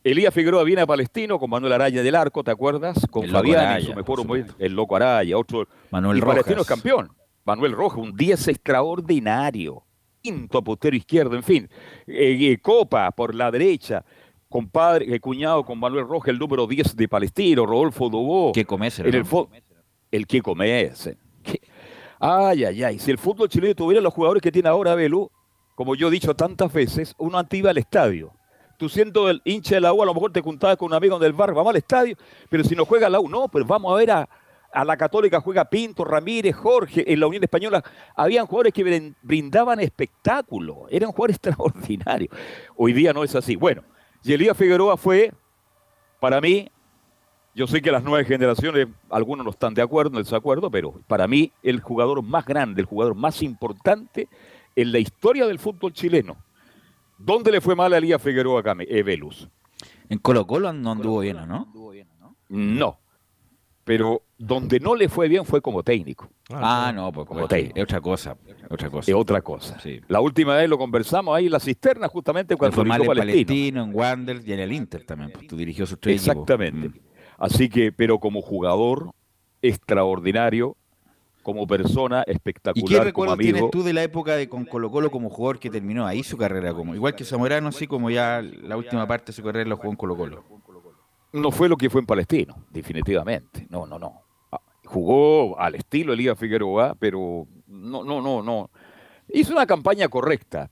Elías 0.05 0.33
Figueroa 0.33 0.63
viene 0.63 0.83
a 0.83 0.87
Palestino 0.87 1.41
con 1.41 1.51
Manuel 1.51 1.73
Araya 1.73 2.05
del 2.05 2.15
Arco, 2.15 2.45
¿te 2.45 2.53
acuerdas? 2.53 3.05
Con 3.11 3.25
El 3.25 3.33
Fabián, 3.33 3.67
Araya, 3.67 3.85
su 3.85 3.95
mejor 3.95 4.25
momento, 4.25 4.55
el 4.61 4.75
Loco 4.75 4.95
Araya, 4.95 5.37
otro. 5.37 5.67
Manuel 5.91 6.19
y 6.19 6.21
Palestino 6.21 6.61
es 6.61 6.69
Rojas. 6.69 6.69
campeón. 6.69 7.11
Manuel 7.45 7.73
Rojas, 7.73 7.99
un 7.99 8.15
10 8.15 8.47
extraordinario. 8.47 9.86
Quinto 10.27 10.63
postero 10.63 10.97
izquierdo, 10.97 11.37
en 11.37 11.43
fin. 11.43 11.69
Eh, 12.07 12.37
eh, 12.53 12.59
Copa 12.61 13.11
por 13.13 13.35
la 13.35 13.51
derecha. 13.51 14.05
Compadre, 14.49 15.15
eh, 15.15 15.21
cuñado 15.21 15.65
con 15.65 15.79
Manuel 15.79 16.07
Rojas, 16.07 16.31
el 16.31 16.39
número 16.39 16.67
10 16.67 16.97
de 16.97 17.09
Palestino, 17.09 17.65
Rodolfo 17.65 18.09
Dubó. 18.09 18.53
¿Qué 18.53 18.65
comes? 18.65 18.99
En 18.99 19.07
el, 19.07 19.25
el 20.11 20.27
que 20.27 20.43
comerse. 20.43 21.17
¿Qué? 21.43 21.61
Ay, 22.19 22.65
ay, 22.65 22.83
ay. 22.83 22.99
Si 22.99 23.11
el 23.11 23.19
fútbol 23.19 23.49
chileno 23.49 23.75
tuviera 23.75 24.01
los 24.01 24.13
jugadores 24.13 24.43
que 24.43 24.51
tiene 24.51 24.69
ahora 24.69 24.95
Belu, 24.95 25.31
como 25.77 25.95
yo 25.95 26.09
he 26.09 26.11
dicho 26.11 26.35
tantas 26.35 26.73
veces, 26.73 27.15
uno 27.19 27.39
antes 27.39 27.59
iba 27.59 27.71
al 27.71 27.79
estadio. 27.79 28.33
Tú 28.79 28.89
siendo 28.89 29.31
el 29.31 29.41
hincha 29.45 29.77
de 29.77 29.81
la 29.81 29.93
U, 29.93 30.03
a 30.03 30.07
lo 30.07 30.15
mejor 30.15 30.33
te 30.33 30.41
juntabas 30.41 30.77
con 30.77 30.87
un 30.87 30.95
amigo 30.95 31.19
del 31.19 31.35
bar, 31.35 31.55
vamos 31.55 31.71
al 31.71 31.77
estadio, 31.77 32.17
pero 32.51 32.65
si 32.65 32.75
no 32.75 32.85
juega 32.85 33.09
la 33.09 33.21
U, 33.21 33.29
no, 33.29 33.49
pero 33.49 33.65
vamos 33.65 33.93
a 33.93 33.97
ver 33.97 34.11
a, 34.11 34.29
a 34.77 34.85
la 34.85 34.99
Católica 34.99 35.41
juega 35.41 35.65
Pinto, 35.65 36.05
Ramírez, 36.05 36.55
Jorge, 36.55 37.11
en 37.11 37.19
la 37.19 37.27
Unión 37.27 37.43
Española 37.43 37.83
habían 38.15 38.47
jugadores 38.47 38.75
que 38.75 39.15
brindaban 39.23 39.81
espectáculo, 39.81 40.87
eran 40.91 41.13
jugadores 41.13 41.37
extraordinarios. 41.43 42.37
Hoy 42.77 42.93
día 42.93 43.15
no 43.15 43.25
es 43.25 43.35
así. 43.35 43.57
Bueno, 43.57 43.83
y 44.23 44.35
Elías 44.35 44.55
Figueroa 44.55 44.99
fue, 44.99 45.33
para 46.21 46.43
mí, 46.43 46.71
yo 47.55 47.67
sé 47.67 47.81
que 47.81 47.91
las 47.91 48.05
nuevas 48.05 48.27
generaciones, 48.27 48.89
algunos 49.09 49.47
no 49.47 49.51
están 49.51 49.73
de 49.73 49.81
acuerdo, 49.81 50.11
no 50.11 50.19
desacuerdo, 50.19 50.71
pero 50.71 51.01
para 51.07 51.27
mí 51.27 51.53
el 51.63 51.81
jugador 51.81 52.23
más 52.23 52.45
grande, 52.45 52.83
el 52.83 52.87
jugador 52.87 53.15
más 53.15 53.43
importante 53.43 54.29
en 54.75 54.93
la 54.93 54.99
historia 54.99 55.47
del 55.47 55.59
fútbol 55.59 55.95
chileno. 55.95 56.37
¿Dónde 57.17 57.51
le 57.51 57.63
fue 57.63 57.75
mal 57.75 57.95
a 57.95 57.97
Elías 57.97 58.21
Figueroa 58.21 58.63
eh, 58.81 59.03
Velus? 59.03 59.49
En 60.11 60.19
Colo 60.19 60.47
Colo 60.47 60.71
no 60.71 60.93
anduvo 60.93 61.21
bien, 61.21 61.39
¿no? 61.49 61.67
No, 62.51 62.99
pero 63.87 64.23
donde 64.37 64.81
no 64.81 64.97
le 64.97 65.09
fue 65.09 65.29
bien 65.29 65.45
fue 65.45 65.63
como 65.63 65.85
técnico. 65.85 66.29
Ah, 66.51 66.93
no, 66.93 67.13
pues 67.13 67.25
como 67.25 67.47
técnico. 67.47 67.77
Es 67.77 67.85
otra 67.85 68.01
cosa, 68.01 68.37
otra 68.69 68.91
cosa. 68.91 69.11
Es 69.13 69.17
otra 69.17 69.43
cosa. 69.43 69.79
La 70.09 70.21
última 70.21 70.57
vez 70.57 70.69
lo 70.69 70.77
conversamos 70.77 71.37
ahí 71.37 71.47
en 71.47 71.53
la 71.53 71.61
cisterna, 71.61 72.09
justamente 72.09 72.57
cuando 72.57 72.75
fue 72.75 72.85
mal 72.85 73.01
en 73.03 73.07
Palestino. 73.07 73.85
en 73.85 73.95
Wander 73.95 74.43
y 74.45 74.53
en 74.53 74.59
el 74.59 74.73
Inter 74.73 75.05
también, 75.05 75.31
pues 75.31 75.47
tú 75.47 75.57
dirigió 75.57 75.87
sus 75.87 76.01
tres 76.01 76.17
Exactamente. 76.17 76.89
Mm. 76.89 77.03
Así 77.39 77.69
que, 77.69 77.93
pero 77.93 78.19
como 78.19 78.43
jugador 78.43 79.13
extraordinario, 79.63 80.77
como 81.45 81.65
persona 81.69 82.25
espectacular. 82.27 82.91
¿Y 82.91 82.93
qué 82.93 83.05
recuerdo 83.05 83.37
tienes 83.37 83.71
tú 83.71 83.85
de 83.85 83.93
la 83.93 84.03
época 84.03 84.35
de 84.35 84.49
con 84.49 84.65
Colo 84.65 84.91
Colo 84.91 85.13
como 85.13 85.31
jugador 85.31 85.61
que 85.61 85.71
terminó 85.71 86.05
ahí 86.05 86.25
su 86.25 86.37
carrera? 86.37 86.75
como 86.75 86.97
Igual 86.97 87.15
que 87.15 87.25
Zamorano, 87.25 87.69
así 87.69 87.87
como 87.87 88.11
ya 88.11 88.43
la 88.43 88.77
última 88.77 89.07
parte 89.07 89.27
de 89.27 89.33
su 89.35 89.45
carrera 89.45 89.71
lo 89.71 89.77
jugó 89.77 89.91
en 89.91 89.97
Colo 89.97 90.17
Colo 90.17 90.43
no 91.37 91.51
fue 91.51 91.69
lo 91.69 91.77
que 91.77 91.91
fue 91.91 92.01
en 92.01 92.07
Palestino, 92.07 92.57
definitivamente. 92.71 93.67
No, 93.71 93.87
no, 93.87 93.99
no. 93.99 94.23
Ah, 94.53 94.61
jugó 94.85 95.59
al 95.59 95.75
estilo 95.75 96.13
Elías 96.13 96.39
Figueroa, 96.39 96.97
pero 96.99 97.47
no, 97.67 98.05
no, 98.05 98.21
no, 98.21 98.43
no. 98.43 98.71
Hizo 99.29 99.53
una 99.53 99.67
campaña 99.67 100.09
correcta. 100.09 100.71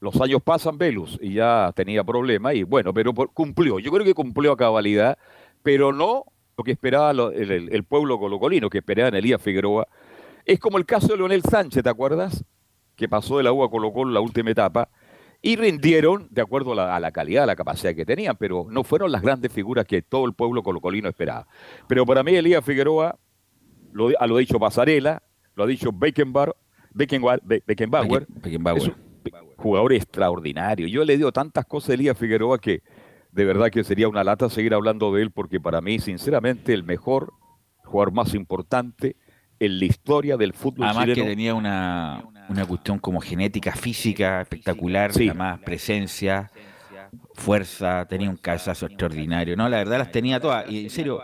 Los 0.00 0.18
años 0.20 0.42
pasan, 0.42 0.78
Velus, 0.78 1.18
y 1.20 1.34
ya 1.34 1.72
tenía 1.76 2.02
problemas, 2.02 2.54
y 2.54 2.62
bueno, 2.62 2.94
pero 2.94 3.12
cumplió. 3.12 3.78
Yo 3.78 3.90
creo 3.90 4.04
que 4.04 4.14
cumplió 4.14 4.52
a 4.52 4.56
cabalidad, 4.56 5.18
pero 5.62 5.92
no 5.92 6.24
lo 6.56 6.64
que 6.64 6.72
esperaba 6.72 7.10
el, 7.10 7.84
pueblo 7.84 8.18
colocolino, 8.18 8.70
que 8.70 8.78
esperaba 8.78 9.08
en 9.08 9.16
Elías 9.16 9.42
Figueroa. 9.42 9.86
Es 10.46 10.58
como 10.58 10.78
el 10.78 10.86
caso 10.86 11.08
de 11.08 11.18
Leonel 11.18 11.42
Sánchez, 11.42 11.82
¿te 11.82 11.90
acuerdas? 11.90 12.44
Que 12.96 13.08
pasó 13.08 13.36
de 13.36 13.42
la 13.42 13.50
a 13.50 14.04
la 14.06 14.20
última 14.20 14.50
etapa 14.50 14.88
y 15.42 15.56
rindieron 15.56 16.28
de 16.30 16.42
acuerdo 16.42 16.78
a 16.78 17.00
la, 17.00 17.12
calidad, 17.12 17.44
a 17.44 17.46
la 17.46 17.56
capacidad 17.56 17.94
que 17.94 18.04
tenían, 18.04 18.36
pero 18.36 18.66
no 18.68 18.84
fueron 18.84 19.10
las 19.10 19.22
grandes 19.22 19.52
figuras 19.52 19.86
que 19.86 20.02
todo 20.02 20.26
el 20.26 20.34
pueblo 20.34 20.62
colocolino 20.62 21.08
esperaba. 21.08 21.46
Pero 21.88 22.04
para 22.04 22.22
mí 22.22 22.34
Elías 22.34 22.64
Figueroa, 22.64 23.18
lo, 23.92 24.10
lo 24.10 24.36
ha 24.36 24.38
dicho 24.38 24.58
Pasarela, 24.58 25.22
lo 25.54 25.64
ha 25.64 25.66
dicho 25.66 25.90
Beckenbauer, 25.92 26.54
Beckenbauer, 26.92 27.40
Beckenbauer, 27.66 28.26
es 28.76 28.88
un 28.88 28.94
jugador 29.56 29.92
extraordinario. 29.92 30.86
Yo 30.86 31.04
le 31.04 31.16
digo 31.16 31.32
tantas 31.32 31.64
cosas 31.64 31.90
a 31.90 31.94
Elías 31.94 32.18
Figueroa 32.18 32.58
que 32.58 32.82
de 33.32 33.44
verdad 33.44 33.70
que 33.70 33.84
sería 33.84 34.08
una 34.08 34.24
lata 34.24 34.50
seguir 34.50 34.74
hablando 34.74 35.12
de 35.14 35.22
él 35.22 35.30
porque 35.30 35.60
para 35.60 35.80
mí, 35.80 35.98
sinceramente, 36.00 36.74
el 36.74 36.84
mejor 36.84 37.32
jugador 37.84 38.12
más 38.12 38.34
importante 38.34 39.16
en 39.58 39.78
la 39.78 39.84
historia 39.84 40.36
del 40.36 40.52
fútbol 40.52 40.86
Además 40.86 41.06
que 41.06 41.22
tenía 41.22 41.54
una, 41.54 42.24
una 42.50 42.66
cuestión 42.66 42.98
como 42.98 43.20
genética, 43.20 43.72
física, 43.72 44.40
espectacular, 44.40 45.12
además 45.14 45.60
presencia, 45.60 46.50
fuerza, 47.34 48.06
tenía 48.06 48.28
un 48.28 48.36
cabezazo 48.36 48.86
extraordinario. 48.86 49.56
No, 49.56 49.68
la 49.68 49.78
verdad 49.78 49.98
las 49.98 50.10
tenía 50.10 50.40
todas. 50.40 50.68
Y 50.68 50.84
en 50.84 50.90
serio, 50.90 51.22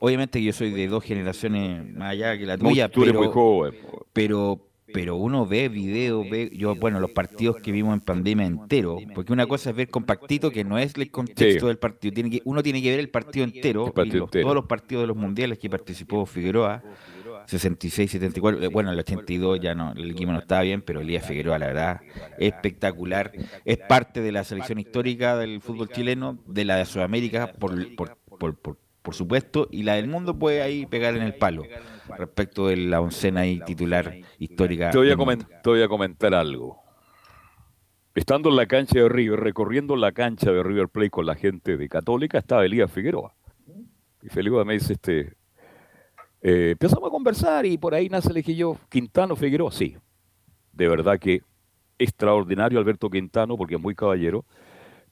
obviamente 0.00 0.42
yo 0.42 0.52
soy 0.54 0.70
de 0.70 0.88
dos 0.88 1.04
generaciones 1.04 1.92
más 1.94 2.12
allá 2.12 2.38
que 2.38 2.46
la 2.46 2.56
tuya, 2.56 2.88
pero, 2.88 3.70
pero, 4.14 4.60
pero 4.90 5.16
uno 5.16 5.46
ve 5.46 5.68
videos, 5.68 6.28
ve, 6.30 6.50
yo, 6.54 6.74
bueno, 6.76 6.98
los 6.98 7.10
partidos 7.10 7.56
que 7.56 7.70
vimos 7.70 7.92
en 7.92 8.00
pandemia 8.00 8.46
entero, 8.46 8.96
porque 9.14 9.34
una 9.34 9.46
cosa 9.46 9.68
es 9.68 9.76
ver 9.76 9.90
compactito, 9.90 10.50
que 10.50 10.64
no 10.64 10.78
es 10.78 10.94
el 10.96 11.10
contexto 11.10 11.66
del 11.66 11.76
partido, 11.76 12.14
tiene 12.14 12.30
que, 12.30 12.40
uno 12.46 12.62
tiene 12.62 12.80
que 12.80 12.88
ver 12.88 13.00
el 13.00 13.10
partido 13.10 13.44
entero, 13.44 13.92
todos 13.92 14.54
los 14.54 14.64
partidos 14.64 15.02
de 15.02 15.08
los 15.08 15.16
mundiales 15.16 15.58
que 15.58 15.68
participó 15.68 16.24
Figueroa 16.24 16.82
66, 17.46 18.10
74. 18.10 18.70
Bueno, 18.70 18.90
el 18.90 18.98
82 18.98 19.60
ya 19.60 19.74
no, 19.74 19.92
el 19.92 20.10
equipo 20.10 20.32
no 20.32 20.38
estaba 20.38 20.62
bien, 20.62 20.82
pero 20.82 21.00
Elías 21.00 21.26
Figueroa, 21.26 21.58
la 21.58 21.66
verdad, 21.66 22.00
espectacular. 22.38 23.32
Es 23.64 23.78
parte 23.78 24.20
de 24.20 24.32
la 24.32 24.44
selección 24.44 24.78
histórica 24.78 25.36
del 25.36 25.60
fútbol 25.60 25.88
chileno, 25.88 26.38
de 26.46 26.64
la 26.64 26.76
de 26.76 26.86
Sudamérica, 26.86 27.52
por, 27.52 27.94
por, 27.96 28.16
por, 28.38 28.78
por, 29.02 29.14
supuesto, 29.14 29.68
y 29.70 29.82
la 29.82 29.94
del 29.94 30.08
mundo 30.08 30.38
puede 30.38 30.62
ahí 30.62 30.86
pegar 30.86 31.16
en 31.16 31.22
el 31.22 31.34
palo 31.34 31.64
respecto 32.16 32.68
de 32.68 32.76
la 32.76 33.00
oncena 33.00 33.46
y 33.46 33.60
titular 33.60 34.14
histórica. 34.38 34.90
Te 34.90 34.98
voy, 34.98 35.10
a 35.10 35.16
te 35.16 35.70
voy 35.70 35.82
a 35.82 35.88
comentar 35.88 36.34
algo. 36.34 36.82
Estando 38.14 38.48
en 38.48 38.56
la 38.56 38.66
cancha 38.66 39.00
de 39.00 39.08
River, 39.08 39.40
recorriendo 39.40 39.96
la 39.96 40.12
cancha 40.12 40.52
de 40.52 40.62
River 40.62 40.88
Plate 40.88 41.10
con 41.10 41.26
la 41.26 41.34
gente 41.34 41.76
de 41.76 41.88
Católica, 41.88 42.38
estaba 42.38 42.64
Elías 42.64 42.90
Figueroa. 42.90 43.34
Y 44.22 44.28
Felipe 44.28 44.64
me 44.64 44.74
dice, 44.74 44.94
este, 44.94 45.34
eh, 46.44 46.72
empezamos 46.72 47.08
a 47.08 47.10
conversar 47.10 47.64
y 47.64 47.78
por 47.78 47.94
ahí 47.94 48.10
nace, 48.10 48.30
dije 48.32 48.54
yo, 48.54 48.76
Quintano 48.90 49.34
Figueroa, 49.34 49.72
sí. 49.72 49.96
De 50.72 50.86
verdad 50.86 51.18
que 51.18 51.42
extraordinario 51.98 52.78
Alberto 52.78 53.08
Quintano, 53.08 53.56
porque 53.56 53.76
es 53.76 53.80
muy 53.80 53.94
caballero. 53.94 54.44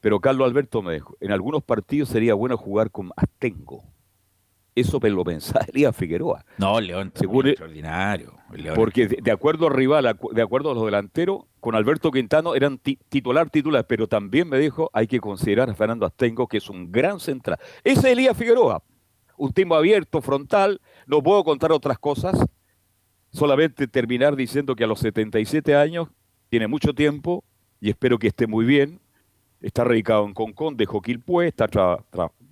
Pero 0.01 0.21
Carlos 0.21 0.47
Alberto 0.47 0.83
me 0.83 0.95
dijo, 0.95 1.17
en 1.21 1.33
algunos 1.33 1.63
partidos 1.63 2.11
sería 2.11 2.35
bueno 2.35 2.59
jugar 2.59 2.91
con 2.91 3.13
Astengo. 3.17 3.83
Eso 4.75 4.99
lo 5.01 5.25
pensaba 5.25 5.65
Elías 5.73 5.97
Figueroa. 5.97 6.45
No, 6.59 6.81
León, 6.81 7.13
Según 7.15 7.47
extraordinario. 7.47 8.35
porque 8.75 9.07
de, 9.07 9.31
acuerdo 9.31 9.69
al 9.69 9.75
rival, 9.75 10.19
de 10.33 10.43
acuerdo 10.43 10.73
a 10.73 10.75
los 10.75 10.85
delanteros, 10.85 11.45
con 11.61 11.75
Alberto 11.75 12.11
Quintano 12.11 12.55
eran 12.55 12.79
titular, 12.79 13.49
titular, 13.49 13.87
pero 13.87 14.07
también 14.07 14.49
me 14.49 14.59
dijo, 14.59 14.91
hay 14.93 15.07
que 15.07 15.21
considerar 15.21 15.71
a 15.71 15.75
Fernando 15.75 16.05
Astengo, 16.05 16.47
que 16.47 16.59
es 16.59 16.69
un 16.69 16.93
gran 16.93 17.21
central. 17.21 17.59
Ese 17.85 18.01
es 18.01 18.05
Elías 18.05 18.37
Figueroa, 18.37 18.83
un 19.37 19.53
timo 19.53 19.75
abierto, 19.75 20.21
frontal, 20.21 20.81
no 21.07 21.23
puedo 21.23 21.45
contar 21.45 21.73
otras 21.73 21.99
cosas, 21.99 22.39
solamente 23.33 23.87
terminar 23.89 24.37
diciendo 24.37 24.77
que 24.77 24.85
a 24.85 24.87
los 24.87 25.01
77 25.01 25.75
años 25.75 26.09
tiene 26.49 26.67
mucho 26.67 26.95
tiempo 26.95 27.45
y 27.81 27.91
espero 27.91 28.19
que 28.19 28.29
esté 28.29 28.47
muy 28.47 28.65
bien. 28.65 29.01
Está 29.61 29.85
radicado 29.85 30.27
en 30.27 30.35
Concón, 30.35 30.77
de 30.77 30.87
Joquilpue, 30.87 31.49
está 31.49 31.69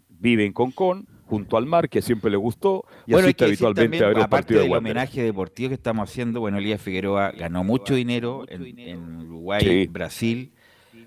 vive 0.09 0.45
en 0.45 0.53
Concón, 0.53 1.07
junto 1.27 1.57
al 1.57 1.67
mar, 1.67 1.89
que 1.89 2.03
siempre 2.03 2.31
le 2.31 2.37
gustó, 2.37 2.85
y 3.07 3.13
bueno, 3.13 3.27
asiste 3.27 3.45
habitualmente 3.45 4.05
a 4.05 4.09
ver 4.09 4.19
aparte 4.19 4.55
del 4.55 4.73
homenaje 4.73 5.23
deportivo 5.23 5.69
que 5.69 5.75
estamos 5.75 6.11
haciendo, 6.11 6.41
bueno, 6.41 6.59
Elías 6.59 6.83
Figueroa 6.83 7.31
ganó 7.31 7.63
mucho 7.63 7.95
dinero 7.95 8.45
en, 8.49 9.27
Uruguay, 9.29 9.87
Brasil, 9.87 10.53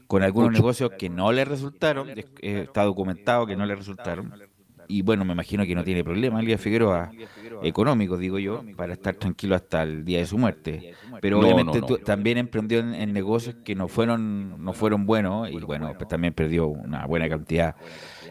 con 0.07 0.23
algunos 0.23 0.51
negocios 0.51 0.91
que 0.97 1.09
no 1.09 1.31
le 1.33 1.43
resultaron, 1.43 2.09
está 2.41 2.83
documentado 2.83 3.45
que 3.45 3.57
no 3.57 3.65
le 3.65 3.75
resultaron 3.75 4.33
y 4.87 5.01
bueno, 5.01 5.25
me 5.25 5.33
imagino 5.33 5.65
que 5.65 5.75
no 5.75 5.83
tiene 5.83 6.03
problema 6.03 6.39
Elías 6.39 6.61
Figueroa 6.61 7.11
económico, 7.61 8.17
digo 8.17 8.39
yo, 8.39 8.63
para 8.75 8.93
estar 8.93 9.15
tranquilo 9.15 9.55
hasta 9.55 9.83
el 9.83 10.05
día 10.05 10.19
de 10.19 10.25
su 10.25 10.37
muerte. 10.37 10.93
Pero 11.21 11.39
obviamente 11.39 11.81
también 12.03 12.37
emprendió 12.37 12.79
en, 12.79 13.13
negocios 13.13 13.55
que 13.63 13.75
no 13.75 13.87
fueron 13.87 14.63
no 14.63 14.73
fueron 14.73 15.05
buenos 15.05 15.49
y 15.49 15.59
bueno, 15.59 15.93
pues 15.97 16.07
también 16.07 16.33
perdió 16.33 16.67
una 16.67 17.05
buena 17.05 17.29
cantidad 17.29 17.75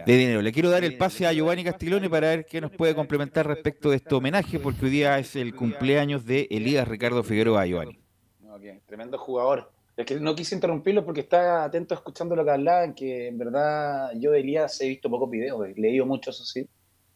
de 0.04 0.16
dinero. 0.16 0.42
Le 0.42 0.52
quiero 0.52 0.70
dar 0.70 0.84
el 0.84 0.96
pase 0.96 1.26
a 1.26 1.32
Giovanni 1.32 1.64
Castiglione 1.64 2.10
para 2.10 2.28
ver 2.28 2.46
qué 2.46 2.60
nos 2.60 2.70
puede 2.70 2.94
complementar 2.94 3.46
respecto 3.46 3.90
de 3.90 3.96
este 3.96 4.14
homenaje, 4.14 4.58
porque 4.58 4.86
hoy 4.86 4.90
día 4.90 5.18
es 5.18 5.36
el 5.36 5.54
cumpleaños 5.54 6.24
de 6.24 6.48
Elías 6.50 6.88
Ricardo 6.88 7.22
Figueroa, 7.22 7.66
Giovanni. 7.66 7.98
tremendo 8.86 9.18
jugador. 9.18 9.72
Es 9.96 10.07
que 10.07 10.18
no 10.18 10.35
quise 10.35 10.55
interrumpirlo 10.55 11.05
porque 11.05 11.20
estaba 11.20 11.64
atento 11.64 11.94
escuchando 11.94 12.35
lo 12.35 12.44
que 12.44 12.50
hablaban, 12.50 12.94
que 12.94 13.28
en 13.28 13.38
verdad 13.38 14.11
yo 14.16 14.31
de 14.31 14.40
Elías 14.40 14.81
he 14.81 14.88
visto 14.88 15.11
pocos 15.11 15.31
videos, 15.31 15.66
he 15.66 15.78
leído 15.78 16.07
mucho, 16.07 16.31
eso 16.31 16.44
sí. 16.44 16.66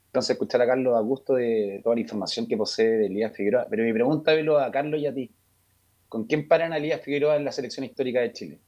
Entonces 0.08 0.30
escuchar 0.30 0.62
a 0.62 0.66
Carlos 0.66 0.96
a 0.96 1.00
gusto 1.00 1.34
de 1.34 1.80
toda 1.82 1.94
la 1.94 2.00
información 2.00 2.46
que 2.46 2.56
posee 2.56 2.86
de 2.86 3.06
Elías 3.06 3.34
Figueroa. 3.34 3.66
Pero 3.68 3.84
mi 3.84 3.92
pregunta, 3.92 4.32
velo 4.32 4.58
a 4.58 4.70
Carlos 4.70 5.00
y 5.00 5.06
a 5.06 5.14
ti. 5.14 5.30
¿Con 6.08 6.24
quién 6.24 6.48
paran 6.48 6.72
a 6.72 6.78
Elías 6.78 7.00
Figueroa 7.00 7.36
en 7.36 7.44
la 7.44 7.52
selección 7.52 7.84
histórica 7.84 8.20
de 8.20 8.32
Chile? 8.32 8.60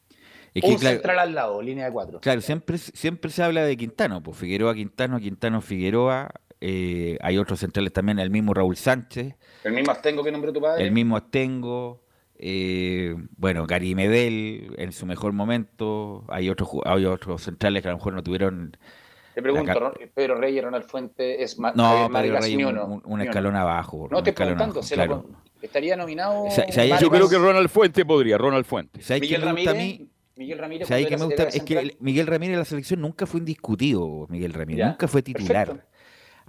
Es 0.55 0.63
que, 0.63 0.71
Un 0.71 0.79
central 0.79 1.19
al 1.19 1.35
lado, 1.35 1.63
línea 1.63 1.87
de 1.87 1.93
cuatro. 1.93 2.21
Claro, 2.21 2.41
siempre, 2.41 2.79
siempre 2.79 3.31
se 3.31 3.43
habla 3.43 3.65
de 3.65 3.77
Quintano, 3.77 4.23
pues 4.23 4.37
Figueroa, 4.37 4.75
Quintano, 4.75 5.21
Quintano, 5.21 5.61
Figueroa. 5.61 6.31
Eh, 6.61 7.17
hay 7.21 7.39
otros 7.39 7.61
centrales 7.61 7.93
también, 7.93 8.19
el 8.19 8.31
mismo 8.31 8.53
Raúl 8.53 8.77
Sánchez. 8.77 9.35
El 9.65 9.73
mismo 9.73 9.93
Astengo 9.93 10.25
que 10.25 10.33
nombró 10.33 10.53
tu 10.53 10.61
padre. 10.61 10.85
El 10.85 10.93
mismo 10.93 11.17
Astengo. 11.17 12.03
Eh, 12.41 13.15
bueno, 13.37 13.67
Gary 13.67 13.95
Medel 13.95 14.75
en 14.79 14.93
su 14.93 15.07
mejor 15.07 15.33
momento. 15.33 16.25
Hay 16.29 16.49
otros, 16.49 16.69
hay 16.85 17.05
otros 17.05 17.43
centrales 17.43 17.83
que 17.83 17.89
a 17.89 17.93
lo 17.93 17.99
mejor 17.99 18.13
no 18.15 18.23
tuvieron 18.23 18.77
Le 19.35 19.43
pregunto, 19.43 19.75
Ron- 19.79 19.95
Pedro 20.15 20.37
Reyes, 20.37 20.63
Ronald 20.63 20.85
Fuente, 20.85 21.43
es 21.43 21.59
más 21.59 21.75
No, 21.75 22.09
Pedro 22.13 22.39
Reyes 22.41 22.57
ni 22.57 22.65
un, 22.65 23.21
escalón 23.21 23.57
abajo. 23.57 24.09
No, 24.11 24.23
te 24.23 24.33
preguntando, 24.33 24.75
abajo, 24.75 24.83
se 24.83 24.97
lo 24.97 25.05
claro. 25.05 25.23
pon- 25.23 25.37
estaría 25.63 25.97
nominado. 25.97 26.45
O 26.45 26.51
sea, 26.51 26.65
o 26.69 26.73
sea, 26.73 26.85
Vargas, 26.85 27.01
Yo 27.01 27.11
creo 27.11 27.29
que 27.29 27.39
Ronald 27.39 27.69
Fuente 27.69 28.05
podría, 28.05 28.39
Ronald 28.39 28.65
Fuente. 28.65 29.03
¿Sabes 29.03 29.21
qué 29.23 29.27
Miguel 29.37 29.41
gusta 29.53 29.71
a 29.71 29.73
Ramírez. 29.75 29.99
mí? 30.01 30.09
Miguel 30.37 30.59
Ramírez. 30.59 30.89
Era 30.91 31.49
Es 31.49 31.63
que 31.65 31.97
Miguel 31.99 32.27
Ramírez 32.29 32.53
en 32.55 32.59
la 32.61 32.65
selección 32.65 33.01
nunca 33.01 33.27
fue 33.27 33.41
indiscutido, 33.41 34.27
Miguel 34.29 34.53
Ramírez. 34.53 34.79
Ya, 34.79 34.89
Nunca 34.91 35.09
fue 35.09 35.21
titular. 35.23 35.67
perfecto. 35.67 35.89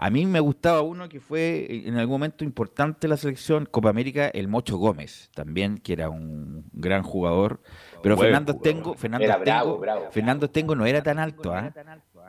A 0.02 0.10
mí 0.10 0.26
me 0.26 0.40
gustaba 0.40 0.82
uno 0.82 1.10
que 1.10 1.20
fue 1.20 1.68
en 1.88 1.98
algún 1.98 2.16
momento 2.16 2.44
importante 2.44 3.06
en 3.08 3.10
la 3.12 3.18
selección, 3.18 3.66
Copa 3.70 3.90
América, 3.90 4.28
el 4.30 4.48
Mocho 4.48 4.78
Gómez, 4.78 5.30
también, 5.36 5.78
que 5.78 5.94
era 5.94 6.10
un 6.10 6.64
gran 6.72 7.04
jugador. 7.04 7.62
Pero 8.02 8.16
Buen 8.16 8.28
Fernando 8.28 8.54
jugador. 8.54 8.68
Estengo, 8.70 8.94
Fernando 8.96 9.26
Era 9.26 9.34
Estengo, 9.34 9.46
bravo, 9.46 9.78
bravo. 9.80 10.08
Fernando 10.12 10.46
Estengo 10.46 10.76
no 10.76 10.86
era 10.86 11.04
tan 11.04 11.20
alto, 11.20 11.54
¿ah? 11.54 11.74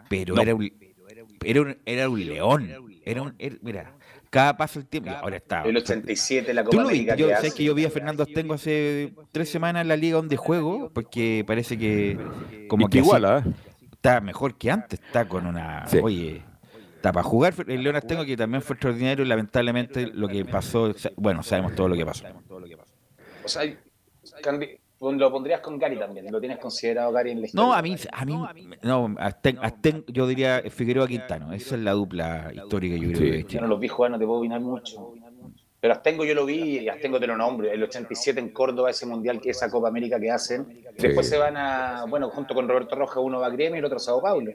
pero 0.08 0.34
No. 0.34 0.42
era 0.42 0.54
un 0.54 0.70
era 1.44 1.62
un, 1.62 1.76
era 1.86 2.08
un 2.08 2.26
león. 2.26 2.70
Era 3.04 3.22
un, 3.22 3.34
era- 3.38 3.56
mira, 3.62 3.92
cada 4.28 4.56
paso 4.56 4.78
el 4.78 4.86
tiempo. 4.86 5.10
y 5.10 5.14
ahora 5.14 5.36
está. 5.36 5.62
El 5.62 5.76
87, 5.76 6.52
la 6.52 6.62
Tú 6.64 6.70
Copa 6.70 6.82
lo 6.82 6.88
América 6.88 7.16
yo, 7.16 7.28
que 7.28 7.34
sabes 7.34 7.54
que 7.54 7.64
yo 7.64 7.74
vi 7.74 7.84
a 7.84 7.90
Fernando 7.90 8.24
Estengo 8.24 8.54
hace 8.54 9.12
tres 9.32 9.48
semanas 9.48 9.82
en 9.82 9.88
la 9.88 9.96
liga 9.96 10.16
donde 10.16 10.36
juego, 10.36 10.90
porque 10.92 11.42
parece 11.46 11.78
que 11.78 12.18
como 12.68 12.86
Y 12.86 12.90
que 12.90 12.90
que 12.90 12.98
igual, 12.98 13.24
¿ah? 13.24 13.44
está 13.92 14.20
mejor 14.20 14.56
que 14.58 14.70
antes, 14.70 15.00
está 15.00 15.26
con 15.26 15.46
una, 15.46 15.86
Sí. 15.88 15.98
oye, 16.02 16.42
está 17.00 17.12
para 17.12 17.24
jugar. 17.24 17.54
El 17.66 17.82
León 17.82 17.96
Astengo 17.96 18.24
que 18.26 18.36
también 18.36 18.60
fue 18.62 18.74
extraordinario, 18.74 19.24
y 19.24 19.28
lamentablemente 19.28 20.06
lo 20.06 20.28
que 20.28 20.44
pasó, 20.44 20.94
bueno, 21.16 21.42
sabemos 21.42 21.74
todo 21.74 21.88
lo 21.88 21.96
que 21.96 22.04
pasó. 22.04 22.26
O 23.42 23.48
sea, 23.48 23.62
lo 25.00 25.30
pondrías 25.32 25.60
con 25.60 25.78
Gary 25.78 25.98
también. 25.98 26.30
Lo 26.30 26.38
tienes 26.40 26.58
considerado 26.58 27.10
Gary 27.10 27.30
en 27.30 27.40
la 27.40 27.46
historia. 27.46 27.66
No, 27.66 27.72
a 27.74 27.80
mí, 27.80 27.96
a 28.12 28.24
mí, 28.26 28.68
no, 28.82 29.14
Asten, 29.18 29.56
Asten- 29.56 30.04
yo 30.08 30.26
diría 30.26 30.62
Figueroa 30.68 31.08
Quintano, 31.08 31.54
esa 31.54 31.74
es 31.76 31.80
la 31.80 31.92
dupla 31.92 32.52
histórica 32.54 32.96
yo 32.96 33.08
creo 33.12 33.32
Sí. 33.38 33.44
que 33.44 33.54
Yo 33.54 33.60
no 33.62 33.66
los 33.66 33.80
vi 33.80 33.88
jugar, 33.88 34.10
no 34.10 34.18
te 34.18 34.26
puedo 34.26 34.40
opinar 34.40 34.60
mucho. 34.60 35.14
Pero 35.80 35.94
Astengo 35.94 36.24
yo 36.24 36.34
lo 36.34 36.44
vi 36.44 36.80
y 36.80 36.88
Astengo 36.88 37.18
te 37.18 37.26
lo 37.26 37.36
nombro. 37.36 37.70
El 37.70 37.82
87 37.82 38.38
en 38.38 38.50
Córdoba, 38.50 38.90
ese 38.90 39.06
mundial, 39.06 39.40
que 39.40 39.50
esa 39.50 39.70
Copa 39.70 39.88
América 39.88 40.20
que 40.20 40.30
hacen. 40.30 40.82
Después 40.98 41.26
se 41.26 41.38
van 41.38 41.56
a, 41.56 42.04
bueno, 42.06 42.28
junto 42.28 42.54
con 42.54 42.68
Roberto 42.68 42.96
Roja, 42.96 43.20
uno 43.20 43.40
va 43.40 43.46
a 43.46 43.50
Gremio 43.50 43.76
y 43.76 43.78
el 43.78 43.84
otro 43.86 43.96
a 43.96 44.00
Sao 44.00 44.20
Paulo. 44.20 44.52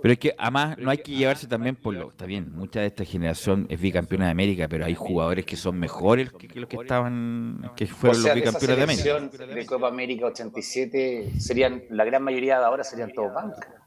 Pero 0.00 0.12
es 0.12 0.18
que 0.18 0.34
además 0.38 0.78
no 0.78 0.90
hay 0.90 0.98
que 0.98 1.12
llevarse 1.12 1.48
también 1.48 1.74
por 1.74 1.94
lo, 1.94 2.10
está 2.10 2.24
bien, 2.24 2.52
mucha 2.54 2.80
de 2.80 2.86
esta 2.86 3.04
generación 3.04 3.66
es 3.68 3.80
bicampeona 3.80 4.26
de 4.26 4.30
América, 4.30 4.68
pero 4.68 4.84
hay 4.84 4.94
jugadores 4.94 5.44
que 5.44 5.56
son 5.56 5.78
mejores 5.78 6.32
que, 6.32 6.46
que 6.46 6.60
los 6.60 6.68
que 6.68 6.76
estaban, 6.76 7.72
que 7.76 7.84
O 7.84 7.88
fueron 7.88 8.22
sea, 8.22 8.34
los 8.34 8.42
de 8.42 8.48
esa 8.48 8.58
bicampeones 8.58 9.02
de 9.02 9.10
América. 9.10 9.54
de 9.54 9.66
Copa 9.66 9.88
América 9.88 10.26
87, 10.26 11.32
serían, 11.38 11.82
la 11.90 12.04
gran 12.04 12.22
mayoría 12.22 12.60
de 12.60 12.64
ahora 12.64 12.84
serían 12.84 13.12
todos 13.12 13.34
banca. 13.34 13.79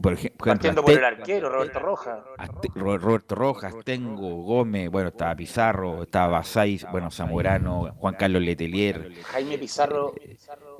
Por 0.00 0.12
ejemplo, 0.14 0.46
Partiendo 0.46 0.82
por 0.82 0.92
el 0.92 1.04
arquero, 1.04 1.48
Roberto 1.48 1.78
Roja. 1.78 2.24
Aste- 2.38 2.70
Ro- 2.74 2.98
Roberto 2.98 3.34
Rojas, 3.34 3.74
Tengo, 3.84 4.42
Gómez, 4.42 4.90
bueno, 4.90 5.08
estaba 5.08 5.34
Pizarro, 5.34 6.02
estaba 6.02 6.28
Basay, 6.38 6.80
bueno, 6.90 7.10
Zamorano, 7.10 7.92
Juan 7.96 8.14
Carlos 8.14 8.42
Letelier. 8.42 9.12
Jaime 9.24 9.58
Pizarro, 9.58 10.14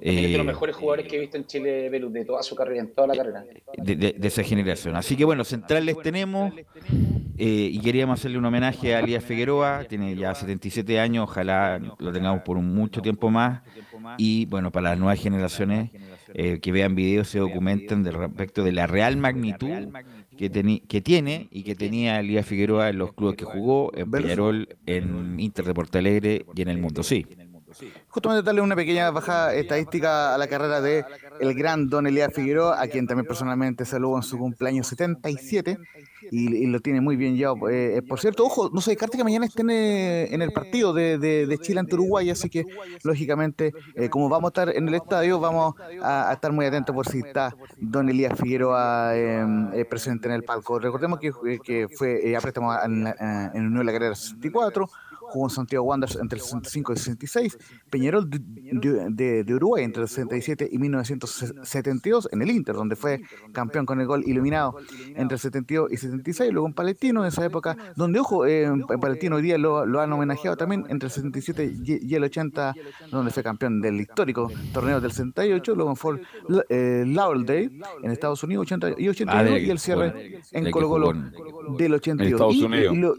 Eh, 0.02 0.24
es 0.24 0.30
de 0.32 0.36
los 0.38 0.46
mejores 0.46 0.74
jugadores 0.76 1.06
que 1.06 1.16
he 1.16 1.20
visto 1.20 1.36
en 1.36 1.46
Chile, 1.46 1.88
Velus, 1.90 2.12
de 2.12 2.24
toda 2.24 2.42
su 2.42 2.54
carrera, 2.56 2.80
en 2.80 2.94
toda 2.94 3.08
la 3.08 3.14
carrera. 3.16 3.44
de, 3.76 3.96
de- 3.96 4.12
de 4.18 4.28
esa 4.28 4.42
generación. 4.42 4.96
Así 4.96 5.16
que 5.16 5.24
bueno, 5.24 5.44
centrales 5.44 5.96
tenemos 6.02 6.52
eh, 7.38 7.68
y 7.72 7.78
queríamos 7.80 8.18
hacerle 8.20 8.38
un 8.38 8.44
homenaje 8.44 8.94
a 8.94 9.00
Elías 9.00 9.24
Figueroa, 9.24 9.84
tiene 9.88 10.14
ya 10.16 10.34
77 10.34 10.98
años, 11.00 11.24
ojalá 11.24 11.78
lo 11.98 12.12
tengamos 12.12 12.42
por 12.42 12.56
un 12.56 12.74
mucho 12.74 13.00
tiempo 13.02 13.30
más 13.30 13.62
y 14.18 14.46
bueno, 14.46 14.70
para 14.70 14.90
las 14.90 14.98
nuevas 14.98 15.18
generaciones 15.20 15.90
eh, 16.34 16.58
que 16.60 16.72
vean 16.72 16.94
videos, 16.94 17.28
se 17.28 17.38
documenten 17.38 18.02
del 18.02 18.14
respecto 18.14 18.62
de 18.64 18.72
la 18.72 18.86
real 18.86 19.16
magnitud 19.16 19.88
que, 20.36 20.50
teni- 20.50 20.82
que 20.86 21.00
tiene 21.00 21.48
y 21.50 21.62
que 21.64 21.74
tenía 21.74 22.20
Elías 22.20 22.46
Figueroa 22.46 22.88
en 22.88 22.98
los 22.98 23.12
clubes 23.12 23.36
que 23.36 23.44
jugó, 23.44 23.90
en 23.94 24.10
Peñarol, 24.10 24.68
en 24.86 25.38
Inter 25.40 25.64
de 25.64 25.74
Porto 25.74 25.98
Alegre 25.98 26.44
y 26.54 26.62
en 26.62 26.68
el 26.68 26.78
mundo, 26.78 27.02
sí. 27.02 27.26
Justamente 28.08 28.42
darle 28.42 28.60
una 28.62 28.74
pequeña 28.74 29.10
baja 29.12 29.54
estadística 29.54 30.34
a 30.34 30.38
la 30.38 30.48
carrera 30.48 30.80
de 30.80 31.04
el 31.40 31.54
gran 31.54 31.88
Don 31.88 32.04
Elías 32.06 32.32
Figueroa, 32.34 32.80
a 32.82 32.88
quien 32.88 33.06
también 33.06 33.26
personalmente 33.26 33.84
saludo 33.84 34.16
en 34.16 34.22
su 34.24 34.36
cumpleaños 34.38 34.88
77 34.88 35.78
y, 36.30 36.66
lo 36.66 36.80
tiene 36.80 37.00
muy 37.00 37.16
bien 37.16 37.36
llevado. 37.36 37.68
Eh, 37.68 37.98
eh, 37.98 38.02
por 38.02 38.20
cierto, 38.20 38.44
ojo, 38.44 38.70
no 38.72 38.80
se 38.80 38.92
descarte 38.92 39.16
que 39.16 39.24
mañana 39.24 39.46
estén 39.46 39.70
en 39.70 40.42
el 40.42 40.52
partido 40.52 40.92
de, 40.92 41.58
Chile 41.60 41.80
ante 41.80 41.94
Uruguay, 41.94 42.30
así 42.30 42.48
que 42.48 42.64
lógicamente, 43.02 43.72
eh, 43.94 44.08
como 44.08 44.28
vamos 44.28 44.48
a 44.48 44.50
estar 44.50 44.76
en 44.76 44.88
el 44.88 44.94
estadio, 44.94 45.40
vamos 45.40 45.74
a, 46.02 46.32
estar 46.32 46.52
muy 46.52 46.66
atentos 46.66 46.94
por 46.94 47.06
si 47.06 47.18
está 47.18 47.54
Don 47.78 48.08
Elías 48.08 48.38
Figueroa 48.38 49.16
eh, 49.16 49.44
eh, 49.74 49.84
presente 49.84 50.28
en 50.28 50.34
el 50.34 50.44
palco. 50.44 50.78
Recordemos 50.78 51.18
que, 51.18 51.32
que 51.62 51.88
fue 51.88 52.34
a 52.36 52.40
préstamo 52.40 52.72
en, 52.82 53.06
en 53.06 53.66
Unión 53.66 53.78
de 53.78 53.84
la 53.84 53.92
Carrera 53.92 54.14
64 54.14 54.88
jugó 55.30 55.46
en 55.46 55.50
Santiago 55.50 55.84
Wanderers 55.86 56.16
entre 56.16 56.38
el 56.38 56.44
65 56.44 56.92
y 56.92 56.94
el 56.94 56.98
66, 56.98 57.58
Peñarol 57.90 58.28
de, 58.28 58.38
de- 58.40 59.06
de- 59.10 59.44
de 59.44 59.54
Uruguay 59.54 59.84
entre 59.84 60.02
el 60.02 60.08
67 60.08 60.68
y 60.70 60.78
1972 60.78 62.28
en 62.32 62.42
el 62.42 62.50
Inter, 62.50 62.74
donde 62.74 62.96
fue 62.96 63.20
campeón 63.52 63.86
con 63.86 64.00
el 64.00 64.06
gol 64.06 64.22
iluminado 64.26 64.76
entre 65.14 65.34
el 65.36 65.38
72 65.40 65.90
y 65.92 65.96
76, 65.96 66.52
luego 66.52 66.66
en 66.68 66.74
Palestino, 66.74 67.22
en 67.22 67.28
esa 67.28 67.44
época, 67.44 67.76
donde, 67.96 68.18
ojo, 68.20 68.46
eh, 68.46 68.64
en 68.64 68.82
Palestino 69.00 69.36
hoy 69.36 69.42
día 69.42 69.58
lo, 69.58 69.86
lo 69.86 70.00
han 70.00 70.12
homenajeado 70.12 70.56
también 70.56 70.84
entre 70.88 71.06
el 71.06 71.12
77 71.12 71.64
y, 71.84 72.06
y 72.06 72.14
el 72.14 72.24
80, 72.24 72.74
donde 73.10 73.30
fue 73.30 73.42
campeón 73.42 73.80
del 73.80 74.00
histórico 74.00 74.50
torneo 74.72 75.00
del 75.00 75.10
68, 75.12 75.74
luego 75.74 75.90
en 75.90 75.96
Fort 75.96 76.22
eh, 76.68 77.04
Lauderdale 77.06 77.70
en 78.02 78.10
Estados 78.10 78.42
Unidos 78.42 78.62
80 78.62 78.94
y 78.98 79.08
81 79.08 79.30
Ah, 79.40 79.44
de- 79.44 79.62
y 79.62 79.70
el 79.70 79.78
cierre 79.78 80.10
bueno, 80.12 80.38
en 80.52 80.70
Colo 80.70 80.88
Colo 80.88 81.10
en- 81.12 81.32
del 81.76 81.94
82. 81.94 82.32
Estados 82.32 82.54
y, 82.54 82.64
Unidos. 82.64 82.94
y 82.94 82.96
lo- 82.98 83.14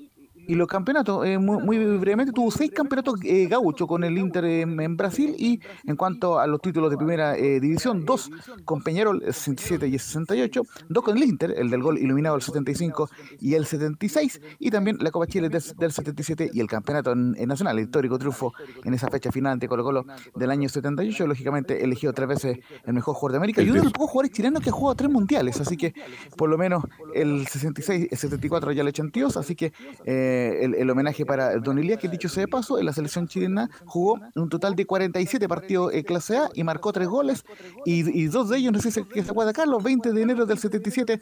y 0.52 0.56
los 0.56 0.68
campeonatos, 0.68 1.26
eh, 1.26 1.38
muy, 1.38 1.64
muy 1.64 1.78
brevemente, 1.98 2.34
tuvo 2.34 2.52
seis 2.52 2.72
campeonatos 2.72 3.16
eh, 3.24 3.48
gaucho 3.48 3.88
con 3.88 4.04
el 4.04 4.18
Inter 4.18 4.44
en, 4.44 4.80
en 4.82 4.98
Brasil 4.98 5.34
y 5.38 5.60
en 5.86 5.96
cuanto 5.96 6.40
a 6.40 6.48
los 6.48 6.60
títulos 6.62 6.92
de 6.92 6.98
primera 6.98 7.38
eh, 7.38 7.60
división, 7.62 8.04
dos 8.06 8.30
con 8.66 8.82
Peñarol, 8.82 9.22
el 9.26 9.34
67 9.34 9.88
y 9.88 9.94
el 9.94 10.00
68, 10.00 10.62
dos 10.90 11.04
con 11.04 11.16
el 11.18 11.24
Inter, 11.24 11.54
el 11.58 11.70
del 11.70 11.82
gol 11.82 11.98
iluminado 11.98 12.36
el 12.36 12.42
75 12.42 13.10
y 13.40 13.54
el 13.54 13.66
76, 13.66 14.42
y 14.60 14.70
también 14.72 14.98
la 15.00 15.10
Copa 15.12 15.26
Chile 15.28 15.48
del, 15.50 15.64
del 15.78 15.92
77 15.92 16.50
y 16.54 16.60
el 16.60 16.68
campeonato 16.68 17.14
en- 17.14 17.36
en 17.38 17.48
nacional, 17.48 17.78
el 17.78 17.86
histórico 17.86 18.20
triunfo 18.20 18.54
en 18.84 18.94
esa 18.94 19.08
fecha 19.10 19.32
final 19.32 19.54
ante 19.54 19.68
Colo 19.70 19.84
Colo 19.86 20.06
del 20.36 20.52
año 20.52 20.68
78, 20.68 21.28
lógicamente 21.28 21.84
elegido 21.84 22.12
tres 22.14 22.28
veces 22.28 22.60
el 22.86 22.94
mejor 22.94 23.16
jugador 23.16 23.32
de 23.34 23.38
América 23.38 23.62
y 23.62 23.66
uno 23.70 23.76
de 23.80 23.84
los 23.86 23.94
pocos 23.94 24.10
jugadores 24.12 24.32
chilenos 24.36 24.62
que 24.62 24.70
ha 24.70 24.74
jugado 24.74 24.96
tres 24.96 25.10
mundiales, 25.12 25.62
así 25.62 25.78
que 25.78 25.94
por 26.36 26.50
lo 26.50 26.58
menos 26.58 26.84
el 27.14 27.48
66, 27.48 28.08
el 28.12 28.18
74 28.18 28.72
ya 28.74 28.82
el 28.82 28.88
82, 28.90 29.38
así 29.38 29.56
que 29.56 29.72
eh, 30.06 30.40
el, 30.50 30.76
el 30.76 30.90
homenaje 30.90 31.26
para 31.26 31.58
Don 31.58 31.78
Elías, 31.80 32.00
que 32.00 32.08
dicho 32.08 32.30
sea 32.30 32.42
de 32.42 32.48
paso, 32.48 32.80
en 32.80 32.86
la 32.86 32.94
selección 32.94 33.28
chilena 33.28 33.70
jugó 33.86 34.20
un 34.36 34.50
total 34.50 34.76
de 34.76 34.86
47 34.86 35.48
partidos 35.48 35.94
en 35.94 36.04
clase 36.04 36.38
A 36.38 36.50
y 36.54 36.64
marcó 36.64 36.92
tres 36.92 37.08
goles. 37.08 37.46
Y, 37.86 38.22
y 38.22 38.28
dos 38.28 38.50
de 38.50 38.58
ellos, 38.58 38.74
no 38.74 38.80
sé 38.80 38.92
si 38.92 39.02
se 39.02 39.32
acuerda 39.32 39.54
Carlos, 39.54 39.84
20 39.84 40.14
de 40.14 40.22
enero 40.22 40.46
del 40.46 40.58
77 40.58 41.20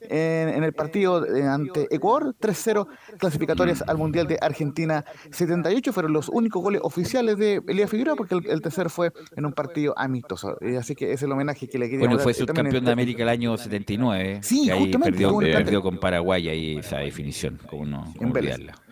en, 0.00 0.48
en 0.48 0.64
el 0.64 0.72
partido 0.72 1.24
eh, 1.26 1.46
ante 1.46 1.88
Ecuador, 1.94 2.34
3-0 2.40 2.86
clasificatorias 3.18 3.82
al 3.86 3.98
Mundial 3.98 4.26
de 4.26 4.38
Argentina 4.40 5.04
78, 5.30 5.92
fueron 5.92 6.12
los 6.12 6.28
únicos 6.28 6.62
goles 6.62 6.80
oficiales 6.84 7.36
de 7.38 7.62
Elías 7.66 7.90
Figueroa 7.90 8.16
porque 8.16 8.34
el, 8.34 8.46
el 8.48 8.60
tercero 8.60 8.90
fue 8.90 9.12
en 9.36 9.46
un 9.46 9.52
partido 9.52 9.94
amistoso, 9.96 10.56
Eh, 10.60 10.76
así 10.76 10.94
que 10.94 11.12
es 11.12 11.22
el 11.22 11.32
homenaje 11.32 11.68
que 11.68 11.78
le 11.78 11.86
quería 11.86 12.06
Bueno, 12.06 12.18
fue 12.18 12.32
eh, 12.32 12.34
subcampeón 12.34 12.84
de 12.84 12.92
América 12.92 13.22
el 13.22 13.28
año 13.28 13.56
79. 13.56 14.40
Sí, 14.42 14.66
que 14.66 14.72
ahí 14.72 14.84
justamente, 14.84 15.18
perdió, 15.18 15.38
perdió 15.38 15.82
con 15.82 15.98
Paraguay 15.98 16.48
ahí 16.48 16.78
esa 16.78 16.98
definición, 16.98 17.58
como 17.68 17.86
no 17.86 18.12
cómo 18.16 18.26
En 18.26 18.32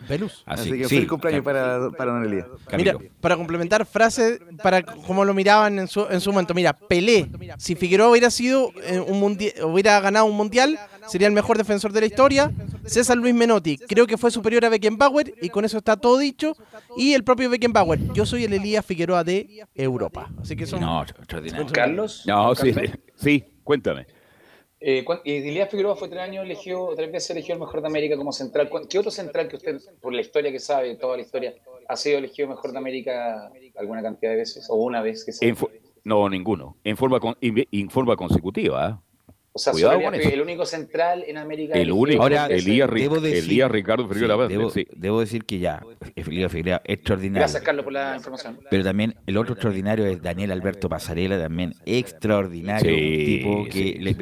Velus. 0.07 0.43
Así, 0.45 0.69
Así 0.69 0.77
que 0.77 0.83
sí, 0.85 0.95
feliz 0.95 1.09
cumpleaños 1.09 1.43
para, 1.43 1.89
para 1.91 2.11
Don 2.13 2.25
Elías. 2.25 2.47
Mira, 2.75 2.97
para 3.19 3.35
complementar 3.35 3.85
frases, 3.85 4.39
para 4.61 4.83
como 4.83 5.25
lo 5.25 5.33
miraban 5.33 5.79
en 5.79 5.87
su, 5.87 6.05
en 6.09 6.21
su 6.21 6.31
momento, 6.31 6.53
mira, 6.53 6.73
Pelé, 6.73 7.29
si 7.57 7.75
Figueroa 7.75 8.09
hubiera 8.09 8.29
sido 8.29 8.71
eh, 8.83 8.99
un 8.99 9.19
mundial, 9.19 9.53
hubiera 9.63 9.99
ganado 9.99 10.25
un 10.25 10.35
mundial, 10.35 10.79
sería 11.07 11.27
el 11.27 11.33
mejor 11.33 11.57
defensor 11.57 11.91
de 11.91 12.01
la 12.01 12.05
historia. 12.07 12.51
César 12.85 13.17
Luis 13.17 13.33
Menotti, 13.35 13.77
creo 13.77 14.07
que 14.07 14.17
fue 14.17 14.31
superior 14.31 14.65
a 14.65 14.69
Beckenbauer 14.69 15.33
y 15.41 15.49
con 15.49 15.65
eso 15.65 15.77
está 15.77 15.97
todo 15.97 16.17
dicho. 16.17 16.55
Y 16.97 17.13
el 17.13 17.23
propio 17.23 17.49
Beckenbauer, 17.49 18.11
yo 18.13 18.25
soy 18.25 18.45
el 18.45 18.53
Elías 18.53 18.85
Figueroa 18.85 19.23
de 19.23 19.65
Europa. 19.75 20.29
Así 20.41 20.55
que 20.55 20.65
son 20.65 20.81
No, 20.81 21.03
extraordinario. 21.03 21.67
Carlos. 21.71 22.23
No, 22.25 22.55
sí, 22.55 22.73
Carlos, 22.73 22.91
sí, 23.15 23.43
cuéntame. 23.63 24.07
Eh, 24.83 25.05
Elías 25.25 25.69
Figueroa 25.69 25.95
fue 25.95 26.09
tres 26.09 26.21
años 26.21 26.43
elegido, 26.43 26.91
tres 26.95 27.11
veces 27.11 27.29
elegido 27.29 27.53
el 27.53 27.59
mejor 27.59 27.81
de 27.81 27.87
América 27.87 28.17
como 28.17 28.31
central. 28.31 28.67
¿Cuán- 28.67 28.87
¿Qué 28.87 28.97
otro 28.97 29.11
central 29.11 29.47
que 29.47 29.57
usted, 29.57 29.79
por 30.01 30.11
la 30.11 30.21
historia 30.21 30.51
que 30.51 30.59
sabe, 30.59 30.95
toda 30.95 31.17
la 31.17 31.21
historia, 31.21 31.53
ha 31.87 31.95
sido 31.95 32.17
elegido 32.17 32.47
mejor 32.49 32.71
de 32.71 32.77
América 32.79 33.51
alguna 33.77 34.01
cantidad 34.01 34.31
de 34.31 34.37
veces? 34.37 34.65
¿O 34.69 34.75
una 34.77 35.01
vez 35.01 35.23
que 35.23 35.31
no, 36.03 36.27
ninguno. 36.29 36.77
En 36.83 36.97
forma, 36.97 37.19
con- 37.19 37.37
en- 37.41 37.67
en 37.71 37.89
forma 37.91 38.15
consecutiva. 38.15 38.85
¿ah? 38.87 39.01
o 39.53 39.59
sea, 39.59 39.73
cuidado 39.73 40.01
con 40.01 40.15
eso. 40.15 40.29
el 40.29 40.41
único 40.41 40.65
central 40.65 41.25
en 41.27 41.37
América. 41.37 41.73
El 41.75 41.91
único. 41.91 42.23
Ahora. 42.23 42.45
Elías, 42.47 42.89
Ri- 42.89 43.01
debo 43.01 43.19
decir- 43.19 43.43
Elías 43.43 43.69
Ricardo 43.69 44.07
Figueroa 44.07 44.47
Sí, 44.47 44.53
debo, 44.53 44.69
sí. 44.69 44.87
debo 44.95 45.19
decir 45.19 45.43
que 45.43 45.59
ya, 45.59 45.83
Elías 46.15 46.49
Figueroa, 46.51 46.81
extraordinario. 46.85 47.41
Gracias, 47.41 47.61
Carlos, 47.61 47.83
por 47.83 47.91
la 47.93 48.15
información. 48.15 48.59
Pero 48.71 48.83
también 48.85 49.13
el 49.27 49.37
otro 49.37 49.53
extraordinario 49.53 50.05
es 50.05 50.21
Daniel 50.21 50.53
Alberto 50.53 50.87
Pasarela, 50.87 51.37
también 51.37 51.73
extraordinario. 51.85 52.89
Sí, 52.95 53.41
un 53.45 53.55
tipo 53.57 53.63
que, 53.65 53.71
sí. 53.71 53.93
le 53.99 54.15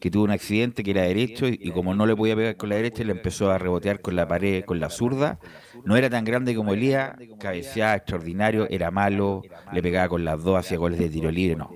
que 0.00 0.10
tuvo 0.10 0.24
un 0.24 0.30
accidente 0.30 0.82
que 0.82 0.92
era 0.92 1.02
derecho 1.02 1.48
y, 1.48 1.58
y 1.60 1.70
como 1.72 1.94
no 1.94 2.06
le 2.06 2.14
podía 2.14 2.36
pegar 2.36 2.56
con 2.56 2.68
la 2.68 2.76
derecha, 2.76 3.02
le 3.04 3.12
empezó 3.12 3.50
a 3.50 3.58
rebotear 3.58 4.00
con 4.00 4.14
la 4.16 4.28
pared, 4.28 4.64
con 4.64 4.78
la 4.80 4.90
zurda. 4.90 5.38
No 5.84 5.96
era 5.96 6.08
tan 6.10 6.24
grande 6.24 6.54
como 6.54 6.72
Elías, 6.72 7.14
cabeceaba 7.40 7.94
extraordinario, 7.96 8.66
era 8.70 8.90
malo, 8.90 9.42
le 9.72 9.82
pegaba 9.82 10.08
con 10.08 10.24
las 10.24 10.42
dos, 10.42 10.56
hacía 10.58 10.78
goles 10.78 10.98
de 10.98 11.08
tiro 11.08 11.30
libre, 11.30 11.56
no. 11.56 11.70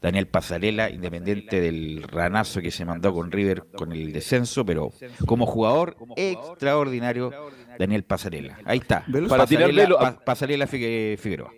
Daniel 0.00 0.26
Pasarela, 0.26 0.90
independiente 0.90 1.60
del 1.60 2.02
ranazo 2.02 2.60
que 2.60 2.70
se 2.72 2.84
mandó 2.84 3.14
con 3.14 3.30
River 3.30 3.64
con 3.76 3.92
el 3.92 4.12
descenso, 4.12 4.64
pero 4.66 4.90
como 5.26 5.46
jugador 5.46 5.96
extraordinario, 6.16 7.30
Daniel 7.78 8.02
Pasarela. 8.04 8.58
Ahí 8.64 8.78
está. 8.78 9.04
Para 9.28 9.44
Pasarela, 9.86 10.24
Pasarela 10.24 10.66
Figue- 10.66 11.16
Figueroa. 11.18 11.52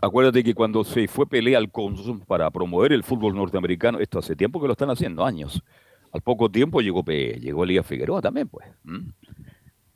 Acuérdate 0.00 0.42
que 0.42 0.54
cuando 0.54 0.82
se 0.84 1.06
fue 1.06 1.26
pelea 1.26 1.58
al 1.58 1.70
Consum 1.70 2.20
para 2.20 2.50
promover 2.50 2.92
el 2.92 3.04
fútbol 3.04 3.34
norteamericano, 3.34 3.98
esto 4.00 4.18
hace 4.18 4.34
tiempo 4.34 4.60
que 4.60 4.66
lo 4.66 4.72
están 4.72 4.90
haciendo, 4.90 5.24
años. 5.24 5.62
Al 6.12 6.20
poco 6.22 6.50
tiempo 6.50 6.80
llegó, 6.80 7.04
Pe- 7.04 7.38
llegó 7.40 7.64
Elías 7.64 7.86
Figueroa 7.86 8.20
también, 8.20 8.48
pues. 8.48 8.66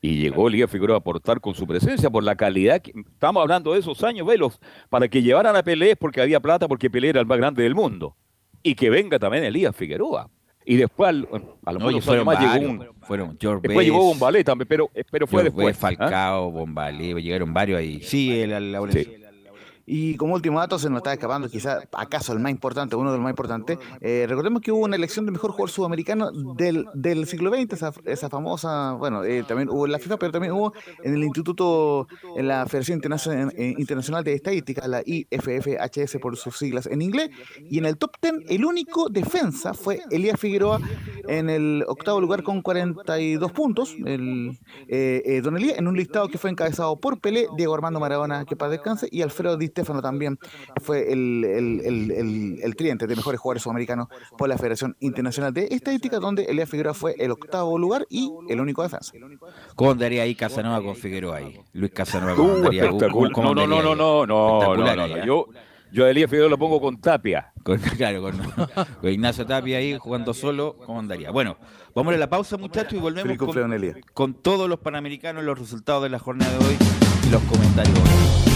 Y 0.01 0.18
llegó 0.18 0.49
Elías 0.49 0.70
Figueroa 0.70 0.97
a 0.97 0.99
aportar 1.01 1.40
con 1.40 1.55
su 1.55 1.66
presencia 1.66 2.11
por 2.11 2.22
la 2.22 2.36
calidad. 2.36 2.80
Que, 2.80 2.92
estamos 3.12 3.40
hablando 3.40 3.72
de 3.72 3.80
esos 3.80 4.03
años, 4.05 4.26
velos, 4.26 4.61
para 4.88 5.09
que 5.09 5.22
llevaran 5.22 5.57
a 5.57 5.62
Pelé 5.62 5.92
es 5.92 5.97
porque 5.97 6.20
había 6.20 6.38
plata, 6.40 6.68
porque 6.68 6.90
Pelé 6.90 7.09
era 7.09 7.20
el 7.20 7.26
más 7.26 7.38
grande 7.38 7.62
del 7.64 7.74
mundo. 7.74 8.16
Y 8.62 8.74
que 8.74 8.90
venga 8.90 9.18
también 9.18 9.44
Elías 9.44 9.74
Figueroa. 9.74 10.30
Y 10.64 10.76
después, 10.76 11.09
al- 11.09 11.28
a 11.64 11.72
lo 11.72 11.78
No, 11.78 11.86
mejor 11.86 12.03
fueron 12.03 12.28
años 12.28 12.40
más, 12.40 12.44
varios. 12.53 12.55
llegó 12.70 12.70
un, 12.90 12.97
Fueron 13.07 13.38
George 13.40 13.61
después 13.62 13.76
Best, 13.78 13.86
llegó 13.92 14.05
Bombalé 14.05 14.44
también, 14.44 14.68
pero, 14.68 14.90
pero 15.11 15.26
fue 15.26 15.42
George 15.42 15.57
después. 15.57 15.76
¿ah? 15.76 15.80
Falcao, 15.80 16.51
Bombalé, 16.51 17.14
llegaron 17.22 17.53
varios 17.55 17.78
ahí. 17.78 18.01
Sí, 18.03 18.40
el, 18.40 18.53
el 18.53 18.72
Laurencio. 18.72 19.03
Sí. 19.05 19.22
Y 19.87 20.16
como 20.16 20.34
último 20.34 20.59
dato, 20.59 20.80
se 20.80 20.91
nos 20.91 20.99
está 20.99 21.12
escapando, 21.12 21.49
quizás 21.49 21.87
acaso 21.93 22.32
el 22.32 22.41
más 22.41 22.51
importante, 22.51 22.97
uno 22.97 23.12
de 23.12 23.18
los 23.18 23.22
más 23.22 23.30
importantes. 23.30 23.78
eh, 24.01 24.26
recordemos 24.28 24.61
que 24.61 24.72
hubo 24.72 24.84
una 24.84 24.97
elección 24.97 25.24
de 25.26 25.30
mejor 25.30 25.53
jugador 25.53 25.70
sudamericano 25.70 26.32
del, 26.32 26.87
del 26.95 27.26
siglo 27.26 27.51
XX, 27.55 27.72
esa, 27.72 27.93
esa 28.05 28.28
famosa, 28.28 28.93
bueno, 28.95 29.22
eh, 29.22 29.45
también 29.47 29.68
hubo 29.70 29.87
en 29.87 29.93
la 29.93 30.01
FIFA, 30.01 30.16
pero 30.16 30.32
también 30.32 30.53
hubo 30.55 30.72
en 31.05 31.14
el 31.14 31.22
Instituto, 31.22 32.09
en 32.37 32.49
la 32.49 32.66
Federación 32.66 32.97
Internacional, 32.97 33.53
Internacional 33.57 34.24
de 34.24 34.34
Estadística, 34.34 34.89
la 34.89 35.03
IFFHS 35.07 36.18
por 36.20 36.37
sus 36.37 36.59
siglas 36.59 36.87
en 36.87 37.01
inglés. 37.01 37.30
Y 37.70 37.78
en 37.78 37.87
el 37.87 37.97
top 37.97 38.11
10, 38.20 38.34
el 38.49 38.64
único 38.64 39.09
defensa 39.09 39.72
fue 39.72 40.01
Elías 40.11 40.41
Figueroa 40.41 40.80
en 41.28 41.49
el 41.49 41.84
octavo 41.87 42.20
lugar 42.20 42.43
con 42.43 42.61
42 42.61 43.53
puntos. 43.53 43.95
El, 44.05 44.59
eh, 44.89 45.41
Don 45.45 45.57
Elías, 45.57 45.78
en 45.78 45.87
un 45.87 45.97
listado 45.97 46.28
que 46.28 46.39
fue 46.39 46.51
encabezado 46.51 46.99
por 46.99 47.20
Pelé, 47.20 47.47
Diego 47.57 47.74
Armando 47.74 48.01
Maradona, 48.01 48.45
que 48.45 48.57
para 48.57 48.70
descanse, 48.70 49.09
y 49.12 49.22
Alfredo 49.22 49.57
Di 49.57 49.68
Stefano 49.77 50.01
también 50.01 50.39
fue 50.83 51.12
el, 51.12 51.45
el, 51.45 51.81
el, 51.85 52.11
el, 52.11 52.59
el 52.62 52.77
tridente 52.77 53.07
de 53.07 53.14
mejores 53.14 53.39
jugadores 53.39 53.62
sudamericanos 53.62 54.09
por 54.39 54.49
la 54.49 54.57
Federación 54.57 54.97
Internacional 55.01 55.53
de 55.53 55.68
Estadística, 55.70 56.18
donde 56.18 56.45
Elías 56.45 56.70
Figueroa 56.70 56.95
fue 56.95 57.14
el 57.18 57.31
octavo 57.31 57.77
lugar 57.79 58.07
y 58.09 58.31
el 58.49 58.59
único 58.59 58.83
defensa. 58.83 59.12
¿Cómo 59.74 59.91
andaría 59.91 60.22
ahí 60.22 60.35
Casanova 60.35 60.83
con 60.83 60.97
Figueroa 60.97 61.37
ahí? 61.37 61.61
Luis 61.74 61.93
Casanova, 61.93 62.35
¿cómo 62.35 62.53
Uh, 62.53 62.57
andaría? 62.57 62.85
espectacular. 62.85 63.33
¿Cómo 63.33 63.55
No, 63.55 63.66
no, 63.66 63.83
no, 63.83 63.95
no, 63.95 63.95
no, 63.95 64.27
no, 64.27 64.77
no, 64.77 64.97
no, 64.97 65.07
no. 65.09 65.16
¿eh? 65.16 65.22
Yo, 65.27 65.47
yo 65.93 66.07
a 66.07 66.11
Elías 66.11 66.31
Figueroa 66.31 66.49
lo 66.51 66.59
pongo 66.59 66.81
con 66.81 66.99
Tapia. 67.01 67.53
Con, 67.62 67.79
claro, 67.99 68.22
con, 68.22 68.39
con 69.01 69.11
Ignacio 69.11 69.45
Tapia 69.45 69.79
ahí 69.79 69.99
jugando 69.99 70.33
solo, 70.33 70.77
¿cómo 70.87 71.01
andaría? 71.01 71.31
Bueno, 71.31 71.59
vamos 71.95 72.14
a 72.14 72.16
la 72.16 72.31
pausa, 72.31 72.57
muchachos, 72.57 72.95
y 72.95 72.99
volvemos 72.99 73.37
con, 73.37 73.53
con 74.14 74.35
todos 74.35 74.68
los 74.68 74.79
panamericanos, 74.79 75.45
los 75.45 75.59
resultados 75.59 76.03
de 76.05 76.09
la 76.09 76.18
jornada 76.18 76.57
de 76.59 76.64
hoy 76.64 76.77
y 77.27 77.31
los 77.31 77.43
comentarios. 77.43 78.55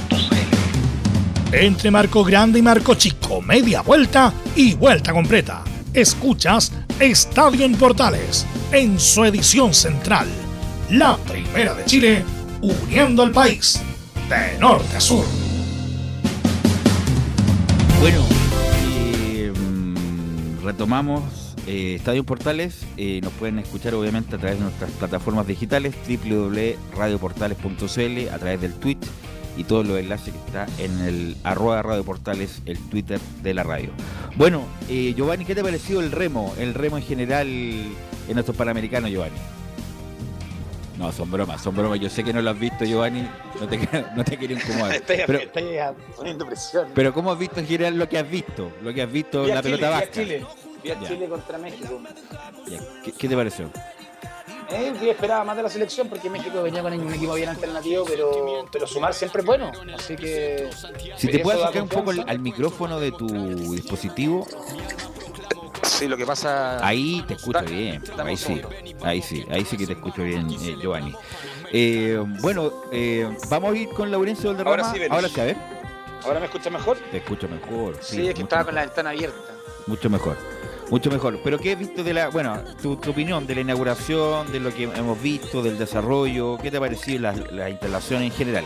Entre 1.53 1.91
Marco 1.91 2.23
Grande 2.23 2.59
y 2.59 2.61
Marco 2.61 2.95
Chico, 2.95 3.41
media 3.41 3.81
vuelta 3.81 4.31
y 4.55 4.73
vuelta 4.73 5.11
completa. 5.11 5.65
Escuchas 5.93 6.71
Estadio 6.97 7.65
en 7.65 7.75
Portales 7.75 8.45
en 8.71 8.97
su 8.97 9.25
edición 9.25 9.73
central. 9.73 10.27
La 10.91 11.17
primera 11.17 11.73
de 11.73 11.83
Chile, 11.83 12.23
uniendo 12.61 13.23
al 13.23 13.31
país 13.31 13.81
de 14.29 14.57
norte 14.59 14.95
a 14.95 15.01
sur. 15.01 15.25
Bueno, 17.99 18.25
eh, 18.95 19.51
retomamos 20.63 21.57
eh, 21.67 21.95
Estadio 21.95 22.23
Portales. 22.23 22.85
eh, 22.95 23.19
nos 23.21 23.33
pueden 23.33 23.59
escuchar 23.59 23.93
obviamente 23.93 24.37
a 24.37 24.39
través 24.39 24.57
de 24.57 24.63
nuestras 24.63 24.89
plataformas 24.91 25.47
digitales 25.47 25.95
www.radioportales.cl, 26.07 28.29
a 28.33 28.39
través 28.39 28.61
del 28.61 28.73
Twitch 28.75 29.05
y 29.57 29.63
todos 29.65 29.85
los 29.85 29.99
enlaces 29.99 30.33
que 30.33 30.39
está 30.39 30.65
en 30.77 30.99
el 31.01 31.37
arroba 31.43 31.81
Radio 31.81 32.03
Portales, 32.03 32.61
el 32.65 32.77
Twitter 32.89 33.19
de 33.41 33.53
la 33.53 33.63
radio. 33.63 33.89
Bueno, 34.35 34.63
eh, 34.89 35.13
Giovanni, 35.15 35.45
¿qué 35.45 35.53
te 35.55 35.61
ha 35.61 35.63
parecido 35.63 35.99
el 36.01 36.11
remo? 36.11 36.53
El 36.57 36.73
remo 36.73 36.97
en 36.97 37.03
general 37.03 37.47
en 37.47 38.37
estos 38.37 38.55
Panamericanos, 38.55 39.09
Giovanni. 39.11 39.37
No, 40.97 41.11
son 41.11 41.31
bromas, 41.31 41.61
son 41.63 41.75
bromas. 41.75 41.99
Yo 41.99 42.09
sé 42.09 42.23
que 42.23 42.31
no 42.31 42.41
lo 42.41 42.51
has 42.51 42.59
visto, 42.59 42.85
Giovanni. 42.85 43.27
No 43.59 43.67
te, 43.67 43.77
no 44.15 44.23
te 44.23 44.37
quiero 44.37 44.53
incomodar. 44.53 44.95
Estoy, 44.95 45.17
Pero, 45.25 45.39
estoy 45.39 45.63
poniendo 46.15 46.45
presión. 46.45 46.87
pero 46.93 47.13
¿cómo 47.13 47.31
has 47.31 47.39
visto 47.39 47.59
en 47.59 47.65
general 47.67 47.97
lo 47.97 48.07
que 48.07 48.19
has 48.19 48.29
visto? 48.29 48.71
Lo 48.83 48.93
que 48.93 49.01
has 49.01 49.11
visto 49.11 49.43
Vi 49.43 49.51
a 49.51 49.55
la 49.55 49.61
Chile, 49.63 49.77
pelota 49.77 49.87
vi 49.89 49.93
a 49.93 49.99
vasca. 49.99 50.11
Chile. 50.11 50.45
Vi 50.83 50.91
a 50.91 50.99
Ya. 51.01 51.07
Chile 51.07 51.27
contra 51.27 51.57
México. 51.57 52.01
Ya, 52.69 52.79
¿Qué, 53.03 53.11
qué 53.13 53.27
te 53.27 53.35
pareció? 53.35 53.69
Eh, 54.71 54.93
yo 55.01 55.11
esperaba 55.11 55.43
más 55.43 55.57
de 55.57 55.63
la 55.63 55.69
selección 55.69 56.07
porque 56.07 56.29
México 56.29 56.61
venía 56.63 56.81
con 56.81 56.93
un 56.93 57.13
equipo 57.13 57.33
bien 57.33 57.49
alternativo, 57.49 58.05
pero, 58.07 58.65
pero 58.71 58.87
sumar 58.87 59.13
siempre 59.13 59.41
es 59.41 59.45
bueno. 59.45 59.71
Así 59.95 60.15
que. 60.15 60.69
Si 61.17 61.27
te 61.27 61.39
puedes 61.39 61.61
acercar 61.61 61.83
un 61.83 61.89
poco 61.89 62.11
al, 62.11 62.39
micrófono 62.39 62.99
de 62.99 63.11
tu 63.11 63.27
dispositivo, 63.27 64.47
Sí, 65.83 66.07
lo 66.07 66.17
que 66.17 66.25
pasa. 66.25 66.85
ahí 66.85 67.23
te 67.27 67.33
escucho 67.33 67.63
bien. 67.63 68.01
Ahí 68.17 68.37
sí, 68.37 68.61
ahí 69.03 69.21
sí, 69.21 69.45
ahí 69.51 69.65
sí 69.65 69.77
que 69.77 69.85
te 69.85 69.93
escucho 69.93 70.23
bien, 70.23 70.49
eh, 70.49 70.75
Giovanni. 70.81 71.13
Eh, 71.73 72.21
bueno, 72.41 72.71
eh, 72.91 73.29
vamos 73.49 73.73
a 73.73 73.77
ir 73.77 73.89
con 73.89 74.11
Laurencio 74.11 74.49
Valderrama. 74.49 74.83
Ahora 74.83 74.93
sí. 74.93 75.01
Ahora 75.09 75.29
sí, 75.29 75.39
a 75.39 75.43
ver. 75.45 75.57
¿Ahora 76.23 76.39
me 76.39 76.45
escucha 76.45 76.69
mejor? 76.69 76.97
Te 77.11 77.17
escucho 77.17 77.47
mejor. 77.47 77.97
Sí, 78.01 78.27
es 78.27 78.35
que 78.35 78.41
estaba 78.41 78.65
con 78.65 78.75
la 78.75 78.81
ventana 78.81 79.09
abierta. 79.11 79.53
Mucho 79.87 80.09
mejor. 80.09 80.37
Mucho 80.91 81.09
mejor. 81.09 81.39
Pero 81.43 81.57
¿qué 81.57 81.71
has 81.71 81.79
visto 81.79 82.03
de 82.03 82.13
la, 82.13 82.27
bueno, 82.29 82.59
tu, 82.81 82.97
tu 82.97 83.11
opinión 83.11 83.47
de 83.47 83.55
la 83.55 83.61
inauguración, 83.61 84.51
de 84.51 84.59
lo 84.59 84.71
que 84.73 84.83
hemos 84.83 85.19
visto, 85.21 85.63
del 85.63 85.77
desarrollo? 85.79 86.57
¿Qué 86.61 86.69
te 86.69 86.77
ha 86.77 86.79
parecido 86.81 87.21
las 87.21 87.51
la 87.51 87.69
instalaciones 87.69 88.31
en 88.31 88.37
general? 88.37 88.65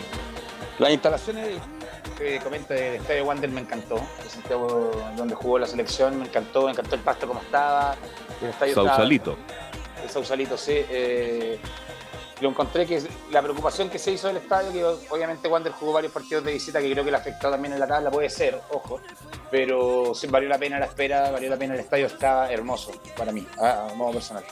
Las 0.79 0.89
instalaciones 0.91 1.59
que 2.17 2.39
comenta 2.39 2.73
del 2.73 2.95
Estadio 2.95 3.25
Wander 3.25 3.49
me 3.51 3.61
encantó. 3.61 3.97
El 4.23 4.29
Santiago 4.29 4.91
donde 5.15 5.35
jugó 5.35 5.59
la 5.59 5.67
selección 5.67 6.17
me 6.19 6.25
encantó, 6.25 6.65
me 6.65 6.71
encantó 6.71 6.95
el 6.95 7.01
pasto 7.01 7.27
como 7.27 7.41
estaba. 7.41 7.95
El 8.41 8.49
estadio 8.49 8.71
estaba- 8.71 8.87
Sausalito. 8.89 9.37
el 10.03 10.09
Sausalito, 10.09 10.57
sí. 10.57 10.73
eh, 10.75 11.59
lo 12.41 12.49
encontré 12.49 12.85
que 12.85 13.01
la 13.31 13.41
preocupación 13.41 13.89
que 13.89 13.97
se 13.97 14.11
hizo 14.11 14.27
del 14.27 14.37
estadio, 14.37 14.71
que 14.71 14.83
obviamente 15.09 15.47
Wander 15.47 15.71
jugó 15.71 15.93
varios 15.93 16.11
partidos 16.11 16.43
de 16.43 16.53
visita 16.53 16.81
que 16.81 16.91
creo 16.91 17.03
que 17.03 17.11
le 17.11 17.17
afectó 17.17 17.49
también 17.49 17.73
en 17.73 17.79
la 17.79 17.87
tabla, 17.87 18.11
puede 18.11 18.29
ser, 18.29 18.59
ojo. 18.69 18.99
Pero 19.49 20.13
sí 20.13 20.27
valió 20.27 20.49
la 20.49 20.57
pena 20.57 20.79
la 20.79 20.85
espera, 20.85 21.31
valió 21.31 21.49
la 21.49 21.57
pena 21.57 21.73
el 21.73 21.79
estadio, 21.79 22.07
está 22.07 22.51
hermoso 22.51 22.91
para 23.17 23.31
mí, 23.31 23.45
a, 23.61 23.93
modo 23.95 24.13
personal. 24.13 24.43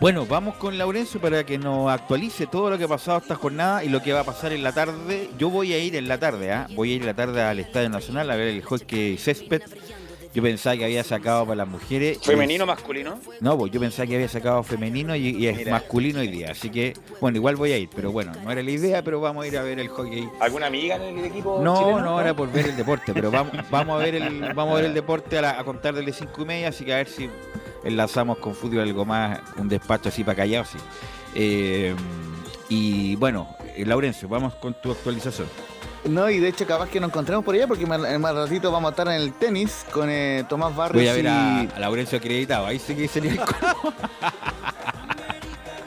Bueno, 0.00 0.24
vamos 0.24 0.56
con 0.56 0.78
Laurencio 0.78 1.20
para 1.20 1.44
que 1.44 1.58
nos 1.58 1.90
actualice 1.90 2.46
todo 2.46 2.70
lo 2.70 2.78
que 2.78 2.84
ha 2.84 2.88
pasado 2.88 3.18
esta 3.18 3.34
jornada 3.34 3.84
y 3.84 3.90
lo 3.90 4.02
que 4.02 4.14
va 4.14 4.20
a 4.20 4.24
pasar 4.24 4.52
en 4.52 4.62
la 4.62 4.72
tarde. 4.72 5.30
Yo 5.38 5.50
voy 5.50 5.74
a 5.74 5.78
ir 5.78 5.94
en 5.94 6.08
la 6.08 6.18
tarde, 6.18 6.52
¿ah? 6.52 6.66
Voy 6.74 6.92
a 6.92 6.94
ir 6.96 7.00
en 7.02 7.06
la 7.06 7.14
tarde 7.14 7.42
al 7.42 7.58
Estadio 7.58 7.90
Nacional 7.90 8.30
a 8.30 8.36
ver 8.36 8.48
el 8.48 8.62
hockey 8.62 9.18
césped. 9.18 9.62
Yo 10.32 10.42
pensaba 10.42 10.76
que 10.76 10.84
había 10.84 11.02
sacado 11.02 11.44
para 11.44 11.56
las 11.56 11.68
mujeres. 11.68 12.18
¿Femenino 12.22 12.62
o 12.62 12.66
masculino? 12.68 13.18
No, 13.40 13.58
pues 13.58 13.72
yo 13.72 13.80
pensaba 13.80 14.06
que 14.06 14.14
había 14.14 14.28
sacado 14.28 14.62
femenino 14.62 15.16
y, 15.16 15.28
y 15.30 15.48
es 15.48 15.56
Mira. 15.56 15.72
masculino 15.72 16.20
hoy 16.20 16.28
día. 16.28 16.52
Así 16.52 16.70
que, 16.70 16.96
bueno, 17.20 17.36
igual 17.38 17.56
voy 17.56 17.72
a 17.72 17.78
ir, 17.78 17.88
pero 17.94 18.12
bueno, 18.12 18.32
no 18.44 18.52
era 18.52 18.62
la 18.62 18.70
idea, 18.70 19.02
pero 19.02 19.20
vamos 19.20 19.44
a 19.44 19.48
ir 19.48 19.58
a 19.58 19.62
ver 19.62 19.80
el 19.80 19.88
hockey. 19.88 20.28
¿Alguna 20.38 20.66
amiga 20.66 20.96
en 20.96 21.18
el 21.18 21.24
equipo 21.24 21.60
No, 21.60 21.76
chileno? 21.78 22.00
no, 22.00 22.20
era 22.20 22.32
por 22.34 22.52
ver 22.52 22.66
el 22.66 22.76
deporte, 22.76 23.12
pero 23.12 23.32
vamos, 23.32 23.52
vamos 23.70 24.00
a 24.00 24.04
ver 24.04 24.14
el, 24.14 24.40
vamos 24.54 24.72
a 24.72 24.76
ver 24.76 24.84
el 24.84 24.94
deporte 24.94 25.38
a, 25.38 25.42
la- 25.42 25.58
a 25.58 25.64
contar 25.64 25.94
desde 25.94 26.12
cinco 26.12 26.42
y 26.42 26.44
media, 26.44 26.68
así 26.68 26.84
que 26.84 26.92
a 26.92 26.98
ver 26.98 27.08
si 27.08 27.28
enlazamos 27.82 28.38
con 28.38 28.54
fútbol 28.54 28.80
algo 28.80 29.04
más, 29.04 29.40
un 29.56 29.68
despacho 29.68 30.10
así 30.10 30.22
para 30.22 30.36
callados, 30.36 30.68
sí. 30.68 30.78
Eh, 31.34 31.94
y 32.68 33.16
bueno, 33.16 33.48
eh, 33.76 33.84
Laurencio, 33.84 34.28
vamos 34.28 34.54
con 34.54 34.74
tu 34.74 34.92
actualización. 34.92 35.48
No, 36.04 36.30
y 36.30 36.38
de 36.38 36.48
hecho 36.48 36.66
capaz 36.66 36.88
que 36.88 36.98
nos 36.98 37.10
encontremos 37.10 37.44
por 37.44 37.54
allá 37.54 37.66
porque 37.66 37.84
más, 37.86 38.00
más 38.18 38.34
ratito 38.34 38.72
vamos 38.72 38.88
a 38.88 38.90
estar 38.92 39.06
en 39.08 39.14
el 39.14 39.32
tenis 39.34 39.84
con 39.92 40.08
eh, 40.10 40.44
Tomás 40.48 40.74
Barrios 40.74 41.02
Voy 41.02 41.08
a 41.08 41.12
ver 41.14 41.28
a, 41.28 41.62
y 41.64 41.68
a 41.76 41.78
Laurencio 41.78 42.16
acreditado, 42.18 42.66
ahí 42.66 42.78
sí 42.78 42.94
que 42.94 43.06
sería 43.06 43.32
el 43.32 43.38
colmo. 43.38 43.92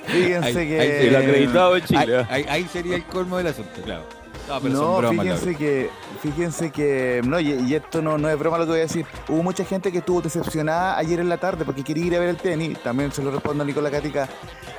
fíjense 0.06 0.48
ahí- 0.60 0.68
que... 0.68 0.80
ahí 0.80 0.88
sería 0.90 1.08
El 1.20 1.26
acreditado 1.28 1.74
de 1.74 1.82
Chile. 1.84 2.26
Ahí 2.30 2.68
sería 2.72 2.96
el 2.96 3.04
colmo 3.06 3.38
del 3.38 3.48
asunto, 3.48 3.82
claro. 3.84 4.04
No, 4.48 4.60
pero 4.60 4.76
son 4.76 4.86
No, 4.86 4.98
bromas, 4.98 5.26
fíjense 5.26 5.56
que, 5.56 5.90
fíjense 6.22 6.72
que, 6.72 7.22
no, 7.26 7.40
y, 7.40 7.52
y 7.54 7.76
esto 7.76 8.02
no, 8.02 8.18
no 8.18 8.30
es 8.30 8.38
broma 8.38 8.58
lo 8.58 8.66
que 8.66 8.72
voy 8.72 8.80
a 8.80 8.84
decir. 8.84 9.06
Hubo 9.30 9.42
mucha 9.42 9.64
gente 9.64 9.92
que 9.92 10.00
estuvo 10.00 10.22
decepcionada 10.22 10.98
ayer 10.98 11.20
en 11.22 11.30
la 11.30 11.38
tarde 11.38 11.64
porque 11.66 11.84
quería 11.84 12.06
ir 12.06 12.16
a 12.16 12.20
ver 12.20 12.30
el 12.30 12.38
tenis. 12.38 12.78
También 12.84 13.12
se 13.14 13.24
lo 13.24 13.32
respondo 13.32 13.64
a 13.64 13.66
Nicolás 13.68 13.92
Catica 13.92 14.28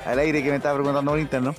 al 0.05 0.19
aire 0.19 0.43
que 0.43 0.49
me 0.51 0.57
estaba 0.57 0.75
preguntando 0.75 1.11
por 1.11 1.19
interno. 1.19 1.55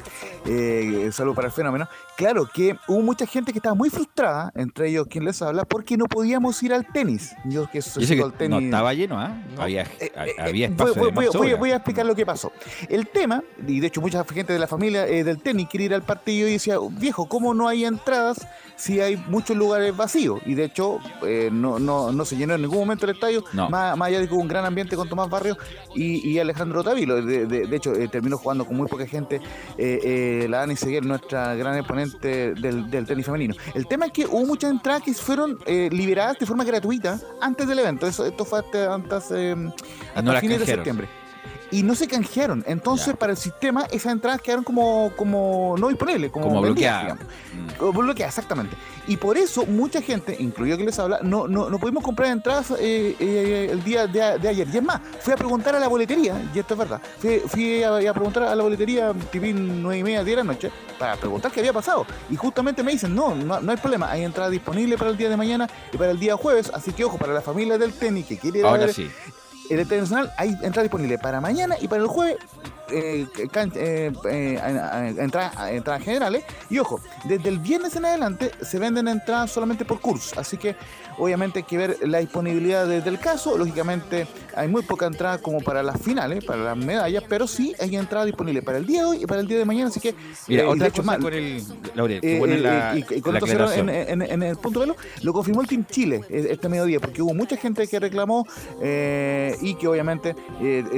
Eh, 0.48 1.08
saludo 1.12 1.34
para 1.34 1.48
el 1.48 1.52
fenómeno. 1.52 1.88
Claro 2.16 2.48
que 2.52 2.78
hubo 2.86 3.02
mucha 3.02 3.26
gente 3.26 3.52
que 3.52 3.58
estaba 3.58 3.74
muy 3.74 3.90
frustrada, 3.90 4.52
entre 4.54 4.88
ellos 4.88 5.08
quien 5.10 5.24
les 5.24 5.42
habla, 5.42 5.64
porque 5.64 5.96
no 5.96 6.06
podíamos 6.06 6.62
ir 6.62 6.72
al 6.72 6.86
tenis. 6.86 7.32
Yo 7.44 7.68
que 7.68 7.78
ese 7.78 7.98
que 8.16 8.22
al 8.22 8.32
tenis. 8.32 8.50
no 8.60 8.64
estaba 8.64 8.94
lleno, 8.94 9.18
¿ah? 9.18 9.36
Había, 9.58 9.82
Eh, 9.82 10.12
eh, 10.14 10.32
había 10.38 10.68
eh, 10.68 10.70
espacio 10.70 10.94
voy, 10.94 11.48
de 11.48 11.54
voy- 11.56 11.72
a 11.72 11.76
explicar 11.76 12.06
lo 12.06 12.14
que 12.14 12.24
pasó. 12.24 12.52
El 12.88 13.08
tema, 13.08 13.42
y 13.66 13.80
de 13.80 13.88
hecho 13.88 14.00
mucha 14.00 14.24
gente 14.24 14.52
de 14.52 14.58
la 14.60 14.68
familia 14.68 15.06
eh, 15.08 15.24
del 15.24 15.38
tenis 15.42 15.66
quiere 15.68 15.84
ir 15.86 15.94
al 15.94 16.02
partido 16.02 16.46
y 16.48 16.52
decía, 16.52 16.76
viejo, 16.92 17.26
¿cómo 17.28 17.52
no 17.52 17.66
hay 17.66 17.84
entradas 17.98 18.46
si 18.76 19.00
hay 19.00 19.16
muchos 19.16 19.56
lugares 19.56 19.96
vacíos? 19.96 20.40
Y 20.44 20.54
de 20.54 20.64
hecho 20.64 20.98
eh, 21.24 21.48
no, 21.52 21.78
no, 21.78 22.12
no 22.12 22.24
se 22.24 22.36
llenó 22.36 22.54
en 22.54 22.62
ningún 22.62 22.78
momento 22.80 23.06
el 23.06 23.12
estadio, 23.12 23.42
No. 23.54 23.70
más, 23.70 23.96
más 23.96 24.08
allá 24.08 24.20
de 24.20 24.28
que 24.28 24.34
hubo 24.34 24.42
un 24.42 24.48
gran 24.48 24.64
ambiente 24.64 24.96
con 24.96 25.08
Tomás 25.08 25.30
Barrios 25.30 25.56
y, 25.94 26.28
y 26.28 26.38
Alejandro 26.38 26.84
Tavilo. 26.84 27.16
De, 27.24 27.46
de- 27.46 27.66
de 27.66 27.76
hecho, 27.76 27.94
eh, 27.94 28.08
terminó 28.08 28.36
jugando 28.38 28.64
con 28.66 28.76
muy 28.76 28.86
poca 28.86 29.06
gente 29.06 29.40
eh, 29.78 30.42
eh, 30.42 30.46
la 30.48 30.58
Dani 30.58 30.76
Seguer, 30.76 31.04
nuestra 31.06 31.54
gran 31.54 31.76
exponente 31.78 32.52
del, 32.54 32.90
del 32.90 33.06
tenis 33.06 33.24
femenino. 33.26 33.54
El 33.74 33.86
tema 33.86 34.06
es 34.06 34.12
que 34.12 34.26
hubo 34.26 34.44
muchas 34.44 34.70
entradas 34.70 35.02
que 35.02 35.14
fueron 35.14 35.58
eh, 35.66 35.88
liberadas 35.90 36.38
de 36.38 36.46
forma 36.46 36.64
gratuita 36.64 37.18
antes 37.40 37.66
del 37.66 37.78
evento. 37.78 38.06
Eso, 38.06 38.26
esto 38.26 38.44
fue 38.44 38.58
hasta, 38.60 38.92
antes, 38.94 39.12
hasta 39.12 40.22
no 40.22 40.32
las 40.32 40.40
fines 40.40 40.60
de 40.60 40.66
septiembre. 40.66 41.08
Y 41.70 41.82
no 41.82 41.94
se 41.94 42.06
canjearon. 42.06 42.64
Entonces, 42.66 43.08
Ya. 43.08 43.14
para 43.16 43.32
el 43.32 43.38
sistema, 43.38 43.84
esas 43.90 44.12
entradas 44.12 44.40
quedaron 44.40 44.64
como, 44.64 45.10
como 45.16 45.74
no 45.78 45.88
disponibles, 45.88 46.30
como, 46.30 46.46
Como 46.46 46.60
bloqueadas. 46.62 47.18
Mm. 47.80 47.90
Bloqueadas, 47.98 48.34
exactamente. 48.38 48.76
Y 49.08 49.16
por 49.16 49.36
eso, 49.36 49.66
mucha 49.66 50.00
gente, 50.00 50.36
incluido 50.38 50.76
que 50.78 50.84
les 50.84 50.98
habla, 50.98 51.20
no, 51.22 51.46
no, 51.48 51.68
no 51.70 51.78
pudimos 51.78 52.02
comprar 52.02 52.30
entradas 52.30 52.72
eh, 52.78 53.16
eh, 53.18 53.68
el 53.70 53.82
día 53.84 54.06
de, 54.06 54.38
de 54.38 54.48
ayer. 54.48 54.68
Y 54.72 54.76
es 54.76 54.82
más, 54.82 55.00
fui 55.20 55.32
a 55.32 55.36
preguntar 55.36 55.74
a 55.76 55.80
la 55.80 55.88
boletería, 55.88 56.34
y 56.54 56.58
esto 56.58 56.74
es 56.74 56.78
verdad, 56.78 57.00
fui, 57.18 57.40
fui 57.46 57.82
a, 57.82 57.96
a 57.96 58.12
preguntar 58.14 58.44
a 58.44 58.54
la 58.54 58.62
boletería, 58.62 59.12
tipín 59.30 59.82
nueve 59.82 59.98
y 59.98 60.02
media, 60.04 60.24
10 60.24 60.36
de 60.36 60.44
la 60.44 60.52
noche, 60.52 60.70
para 60.98 61.16
preguntar 61.16 61.52
qué 61.52 61.60
había 61.60 61.72
pasado. 61.72 62.06
Y 62.30 62.36
justamente 62.36 62.82
me 62.82 62.92
dicen, 62.92 63.14
no, 63.14 63.34
no, 63.34 63.60
no 63.60 63.70
hay 63.72 63.78
problema, 63.78 64.10
hay 64.10 64.24
entrada 64.24 64.50
disponible 64.50 64.96
para 64.98 65.10
el 65.10 65.16
día 65.16 65.28
de 65.28 65.36
mañana 65.36 65.68
y 65.92 65.96
para 65.96 66.10
el 66.10 66.18
día 66.18 66.36
jueves. 66.36 66.70
Así 66.74 66.92
que, 66.92 67.04
ojo, 67.04 67.16
para 67.18 67.32
la 67.32 67.42
familia 67.42 67.78
del 67.78 67.92
tenis 67.92 68.26
que 68.26 68.38
quiere 68.38 68.60
ir 68.60 68.66
a 68.66 68.72
ver 68.72 68.92
sí. 68.92 69.08
El 69.70 69.80
internacional 69.80 70.32
hay 70.36 70.50
entrada 70.50 70.82
disponible 70.82 71.18
para 71.18 71.40
mañana 71.40 71.76
y 71.80 71.88
para 71.88 72.02
el 72.02 72.08
jueves 72.08 72.36
eh, 72.90 73.26
eh, 73.36 74.12
eh, 74.30 74.60
entrada- 75.18 75.70
entradas 75.72 76.02
generales 76.02 76.44
y 76.70 76.78
ojo 76.78 77.00
desde 77.24 77.48
el 77.48 77.58
viernes 77.58 77.96
en 77.96 78.04
adelante 78.04 78.50
se 78.62 78.78
venden 78.78 79.08
entradas 79.08 79.50
solamente 79.50 79.84
por 79.84 80.00
curso 80.00 80.38
así 80.38 80.56
que 80.56 80.76
obviamente 81.18 81.60
hay 81.60 81.62
que 81.64 81.78
ver 81.78 81.96
la 82.06 82.18
disponibilidad 82.18 82.86
de- 82.86 83.00
del 83.00 83.18
caso 83.18 83.56
lógicamente 83.58 84.26
hay 84.54 84.68
muy 84.68 84.82
poca 84.82 85.06
entrada 85.06 85.38
como 85.38 85.60
para 85.60 85.82
las 85.82 86.00
finales 86.00 86.44
para 86.44 86.62
las 86.62 86.76
medallas 86.76 87.24
pero 87.28 87.46
sí 87.46 87.74
hay 87.80 87.96
entrada 87.96 88.24
disponible 88.24 88.62
para 88.62 88.78
el 88.78 88.86
día 88.86 89.00
de 89.00 89.06
hoy 89.06 89.22
y 89.22 89.26
para 89.26 89.40
el 89.40 89.46
día 89.48 89.58
de 89.58 89.64
mañana 89.64 89.88
así 89.88 90.00
que 90.00 90.14
Mira, 90.48 90.68
otra 90.68 90.86
hecho, 90.88 91.02
más, 91.02 91.18
con 91.18 91.32
el. 91.32 91.62
Laurel, 91.94 92.20
qué 92.20 92.38
buena 92.38 92.56
la, 92.56 92.92
y, 92.96 92.98
y 93.16 93.20
con 93.20 93.34
esto 93.34 93.46
cierro 93.46 93.64
en, 93.72 93.88
aclaración. 93.88 94.22
en- 94.22 94.22
en 94.22 94.42
el 94.42 94.56
punto 94.56 94.80
velo, 94.80 94.96
lo 95.22 95.32
confirmó 95.32 95.62
el 95.62 95.66
Team 95.68 95.84
Chile 95.90 96.20
este 96.28 96.68
mediodía, 96.68 97.00
porque 97.00 97.22
hubo 97.22 97.34
mucha 97.34 97.56
gente 97.56 97.86
que 97.88 97.98
reclamó 97.98 98.46
y 99.60 99.74
que 99.74 99.88
obviamente 99.88 100.34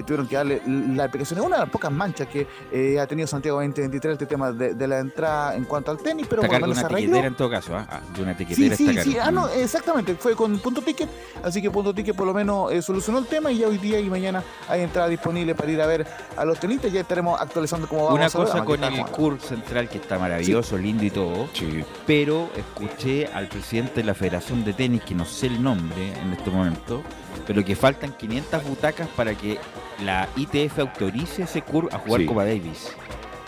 tuvieron 0.07 0.27
que 0.29 0.37
darle 0.37 0.63
la 0.67 1.05
explicación. 1.05 1.41
Una 1.41 1.67
pocas 1.79 1.93
manchas 1.93 2.27
que 2.27 2.47
eh, 2.73 2.99
ha 2.99 3.07
tenido 3.07 3.29
Santiago 3.29 3.59
2023 3.59 4.15
este 4.15 4.27
tema 4.27 4.51
de, 4.51 4.75
de 4.75 4.89
la 4.89 4.99
entrada 4.99 5.55
en 5.55 5.65
cuanto 5.65 5.93
al 5.93 5.99
tenis, 5.99 6.27
pero 6.29 6.43
se 6.43 6.49
una 6.49 6.57
arregló. 6.57 6.97
tiquetera 6.97 7.27
en 7.29 7.35
todo 7.37 7.49
caso, 7.51 7.77
¿ah? 7.77 7.87
Ah, 7.89 8.01
de 8.17 8.23
una 8.23 8.37
tiquetera 8.37 8.75
sí, 8.77 8.89
está 8.89 9.03
sí, 9.05 9.17
ah, 9.21 9.31
no, 9.31 9.49
exactamente, 9.49 10.17
fue 10.17 10.35
con 10.35 10.59
Punto 10.59 10.83
Ticket, 10.83 11.09
así 11.45 11.63
que 11.63 11.71
Punto 11.71 11.95
Ticket 11.95 12.17
por 12.17 12.27
lo 12.27 12.35
menos 12.35 12.73
eh, 12.73 12.83
solucionó 12.83 13.19
el 13.21 13.27
tema 13.27 13.53
y 13.53 13.59
ya 13.59 13.69
hoy 13.69 13.79
día 13.79 14.01
y 14.01 14.11
mañana 14.11 14.43
hay 14.69 14.83
entrada 14.83 15.09
disponible 15.09 15.55
para 15.55 15.71
ir 15.71 15.81
a 15.81 15.87
ver 15.87 16.05
a 16.37 16.45
los 16.45 16.59
tenistas, 16.59 16.91
ya 16.93 17.01
estaremos 17.03 17.41
actualizando 17.41 17.87
cómo 17.87 18.07
vamos 18.07 18.19
Una 18.19 18.31
cosa 18.31 18.65
con 18.65 18.83
el 18.83 19.05
CUR 19.07 19.41
central 19.41 19.89
que 19.89 19.99
está 19.99 20.19
maravilloso, 20.19 20.77
lindo 20.77 21.05
y 21.05 21.11
todo, 21.11 21.47
Sí. 21.53 21.85
pero 22.07 22.49
escuché 22.57 23.27
al 23.29 23.47
presidente 23.47 23.95
de 24.01 24.05
la 24.05 24.15
Federación 24.15 24.65
de 24.65 24.73
Tenis, 24.73 25.03
que 25.05 25.15
no 25.15 25.25
sé 25.25 25.47
el 25.47 25.63
nombre 25.63 26.13
en 26.21 26.33
este 26.33 26.51
momento, 26.51 27.03
pero 27.47 27.65
que 27.65 27.77
faltan 27.77 28.13
500 28.13 28.65
butacas 28.65 29.07
para 29.09 29.35
que 29.35 29.59
la 30.05 30.29
ITF 30.37 30.79
autorice 30.81 31.43
ese 31.43 31.63
CUR 31.69 31.89
a 31.93 31.99
jugar 31.99 32.21
Sí. 32.21 32.27
Copa 32.27 32.45
Davis. 32.45 32.97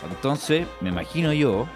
Entonces, 0.08 0.66
me 0.80 0.90
imagino 0.90 1.32
yo 1.32 1.66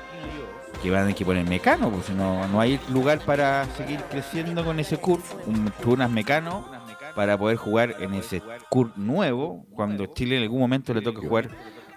que 0.82 0.90
van 0.90 1.00
a 1.00 1.02
tener 1.04 1.16
que 1.16 1.24
poner 1.24 1.48
mecano, 1.48 1.90
porque 1.90 2.12
no, 2.12 2.46
no 2.48 2.60
hay 2.60 2.78
lugar 2.90 3.20
para 3.20 3.64
seguir 3.76 4.00
creciendo 4.10 4.64
con 4.64 4.78
ese 4.78 4.98
CUR, 4.98 5.20
un, 5.46 5.72
unas 5.86 6.10
mecano 6.10 6.68
para 7.14 7.38
poder 7.38 7.56
jugar 7.56 7.96
en 8.00 8.14
ese 8.14 8.42
CUR 8.68 8.96
nuevo, 8.98 9.64
cuando 9.70 10.06
Chile 10.06 10.36
en 10.36 10.42
algún 10.42 10.60
momento 10.60 10.92
le 10.92 11.00
toque 11.00 11.26
jugar 11.26 11.48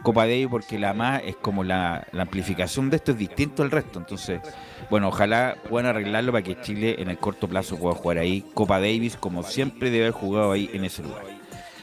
Copa 0.04 0.22
Davis, 0.22 0.48
porque 0.50 0.80
la 0.80 0.94
más 0.94 1.22
es 1.26 1.36
como 1.36 1.64
la, 1.64 2.08
la 2.12 2.22
amplificación 2.22 2.90
de 2.90 2.98
esto 2.98 3.12
es 3.12 3.18
distinto 3.18 3.64
al 3.64 3.72
resto. 3.72 4.00
Entonces, 4.00 4.42
bueno, 4.90 5.10
ojalá 5.10 5.58
puedan 5.68 5.90
arreglarlo 5.90 6.32
para 6.32 6.44
que 6.44 6.62
Chile 6.62 6.96
en 7.00 7.10
el 7.10 7.18
corto 7.18 7.48
plazo 7.48 7.78
pueda 7.78 7.96
jugar 7.96 8.20
ahí 8.20 8.46
Copa 8.54 8.80
Davis, 8.80 9.18
como 9.18 9.44
siempre 9.44 9.90
debe 9.90 10.06
haber 10.06 10.14
jugado 10.14 10.52
ahí 10.52 10.70
en 10.72 10.86
ese 10.86 11.04
lugar. 11.04 11.37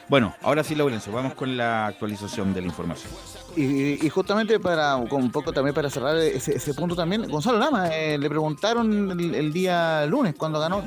Bueno, 0.08 0.34
ahora 0.42 0.62
sí, 0.62 0.74
Laurencio, 0.74 1.12
vamos 1.12 1.34
con 1.34 1.56
la 1.56 1.86
actualización 1.86 2.52
de 2.52 2.60
la 2.60 2.66
información. 2.66 3.10
Y, 3.56 4.04
y 4.04 4.08
justamente 4.10 4.58
para 4.58 4.96
un 4.96 5.30
poco 5.30 5.52
también 5.52 5.74
para 5.74 5.88
cerrar 5.88 6.16
ese, 6.16 6.56
ese 6.56 6.74
punto 6.74 6.96
también, 6.96 7.28
Gonzalo 7.28 7.58
Lama 7.58 7.88
eh, 7.88 8.18
le 8.18 8.28
preguntaron 8.28 9.12
el, 9.12 9.34
el 9.34 9.52
día 9.52 10.04
lunes 10.06 10.34
cuando 10.36 10.58
ganó, 10.58 10.82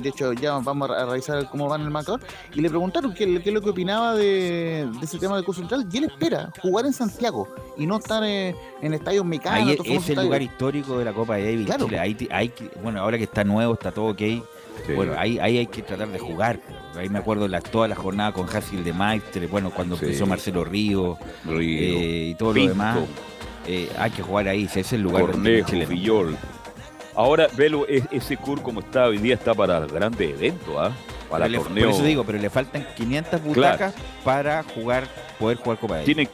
de 0.00 0.08
hecho 0.08 0.32
ya 0.32 0.58
vamos 0.58 0.88
a 0.90 1.04
revisar 1.04 1.50
cómo 1.50 1.68
va 1.68 1.76
en 1.76 1.82
el 1.82 1.90
marcador, 1.90 2.20
y 2.54 2.60
le 2.60 2.68
preguntaron 2.68 3.12
qué, 3.12 3.42
qué 3.42 3.50
es 3.50 3.54
lo 3.54 3.60
que 3.60 3.70
opinaba 3.70 4.14
de, 4.14 4.88
de 5.00 5.04
ese 5.04 5.18
tema 5.18 5.34
del 5.34 5.44
curso 5.44 5.62
central, 5.62 5.86
y 5.90 5.98
él 5.98 6.04
espera 6.04 6.52
jugar 6.62 6.86
en 6.86 6.92
Santiago 6.92 7.48
y 7.76 7.86
no 7.86 7.98
estar 7.98 8.22
eh, 8.24 8.54
en 8.80 8.94
estadios 8.94 9.24
mecánicos. 9.24 9.84
Ahí 9.84 9.96
es, 9.96 10.08
el 10.08 10.22
lugar 10.22 10.42
histórico 10.42 10.98
de 10.98 11.04
la 11.04 11.12
Copa 11.12 11.36
de 11.36 11.44
Davis. 11.44 11.66
Claro. 11.66 11.86
Chile. 11.86 11.98
Ahí, 12.30 12.52
bueno, 12.82 13.00
ahora 13.00 13.18
que 13.18 13.24
está 13.24 13.42
nuevo, 13.42 13.74
está 13.74 13.90
todo 13.90 14.06
ok. 14.12 14.22
Sí. 14.86 14.92
Bueno, 14.94 15.14
ahí, 15.16 15.38
ahí 15.38 15.58
hay 15.58 15.66
que 15.66 15.82
tratar 15.82 16.08
de 16.08 16.18
jugar. 16.18 16.58
Ahí 16.96 17.08
me 17.08 17.18
acuerdo 17.20 17.46
la, 17.48 17.60
toda 17.60 17.86
la 17.88 17.94
jornada 17.94 18.32
con 18.32 18.48
Hasil 18.48 18.82
de 18.84 18.92
Maestre, 18.92 19.46
bueno, 19.46 19.70
cuando 19.70 19.96
Sí. 19.96 20.04
empezó 20.06 20.26
Marcelo 20.26 20.64
Río 20.64 21.16
Río, 21.44 21.58
eh, 21.60 22.28
y 22.30 22.34
todo 22.34 22.52
Pinto, 22.52 22.68
lo 22.68 22.74
demás. 22.74 22.98
eh, 23.66 23.88
hay 23.98 24.10
que 24.10 24.22
jugar 24.22 24.48
ahí, 24.48 24.64
ese 24.64 24.80
es 24.80 24.92
el 24.92 25.02
lugar 25.02 25.22
Cornejo. 25.26 25.70
Villol. 25.88 26.36
Ahora, 27.14 27.46
Velo, 27.56 27.86
es- 27.86 28.04
ese 28.10 28.36
CUR 28.36 28.62
como 28.62 28.80
está 28.80 29.06
hoy 29.06 29.18
día 29.18 29.34
está 29.34 29.54
para 29.54 29.80
grandes 29.80 30.30
eventos, 30.30 30.74
¿ah? 30.78 30.90
para 31.30 31.44
Pero 31.46 31.58
le- 31.58 31.64
torneo. 31.64 31.84
Por 31.86 31.94
eso 31.94 32.04
digo, 32.04 32.24
pero 32.24 32.38
le 32.38 32.50
faltan 32.50 32.86
500 32.96 33.42
butacas 33.42 33.94
para 34.24 34.62
jugar, 34.62 35.04
poder 35.38 35.58
jugar 35.58 35.78
Copa 35.78 35.94
Davis. 35.94 36.06
Tiene, 36.06 36.28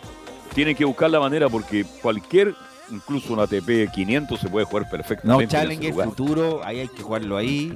tiene 0.54 0.74
que 0.74 0.84
buscar 0.84 1.10
la 1.10 1.20
manera 1.20 1.48
porque 1.48 1.84
cualquier, 2.02 2.54
incluso 2.90 3.32
un 3.32 3.40
ATP 3.40 3.90
500 3.92 4.40
se 4.40 4.48
puede 4.48 4.66
jugar 4.66 4.84
No, 4.84 4.90
perfectamente. 4.90 5.42
en 5.44 5.48
ese 5.48 5.56
Challenger, 5.56 6.04
futuro, 6.04 6.60
ahí 6.64 6.80
hay 6.80 6.88
que 6.88 7.02
jugarlo 7.02 7.36
ahí. 7.36 7.74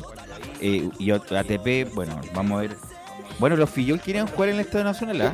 Eh, 0.61 0.89
y 0.99 1.11
otro 1.11 1.39
ATP, 1.39 1.93
bueno, 1.95 2.21
vamos 2.35 2.59
a 2.59 2.63
ver. 2.63 2.77
Bueno, 3.39 3.57
los 3.57 3.71
Fillol 3.71 4.01
quieren 4.01 4.27
jugar 4.27 4.51
en 4.51 4.57
el 4.57 4.61
Estadio 4.63 4.85
Nacional, 4.85 5.21
¿ah? 5.23 5.33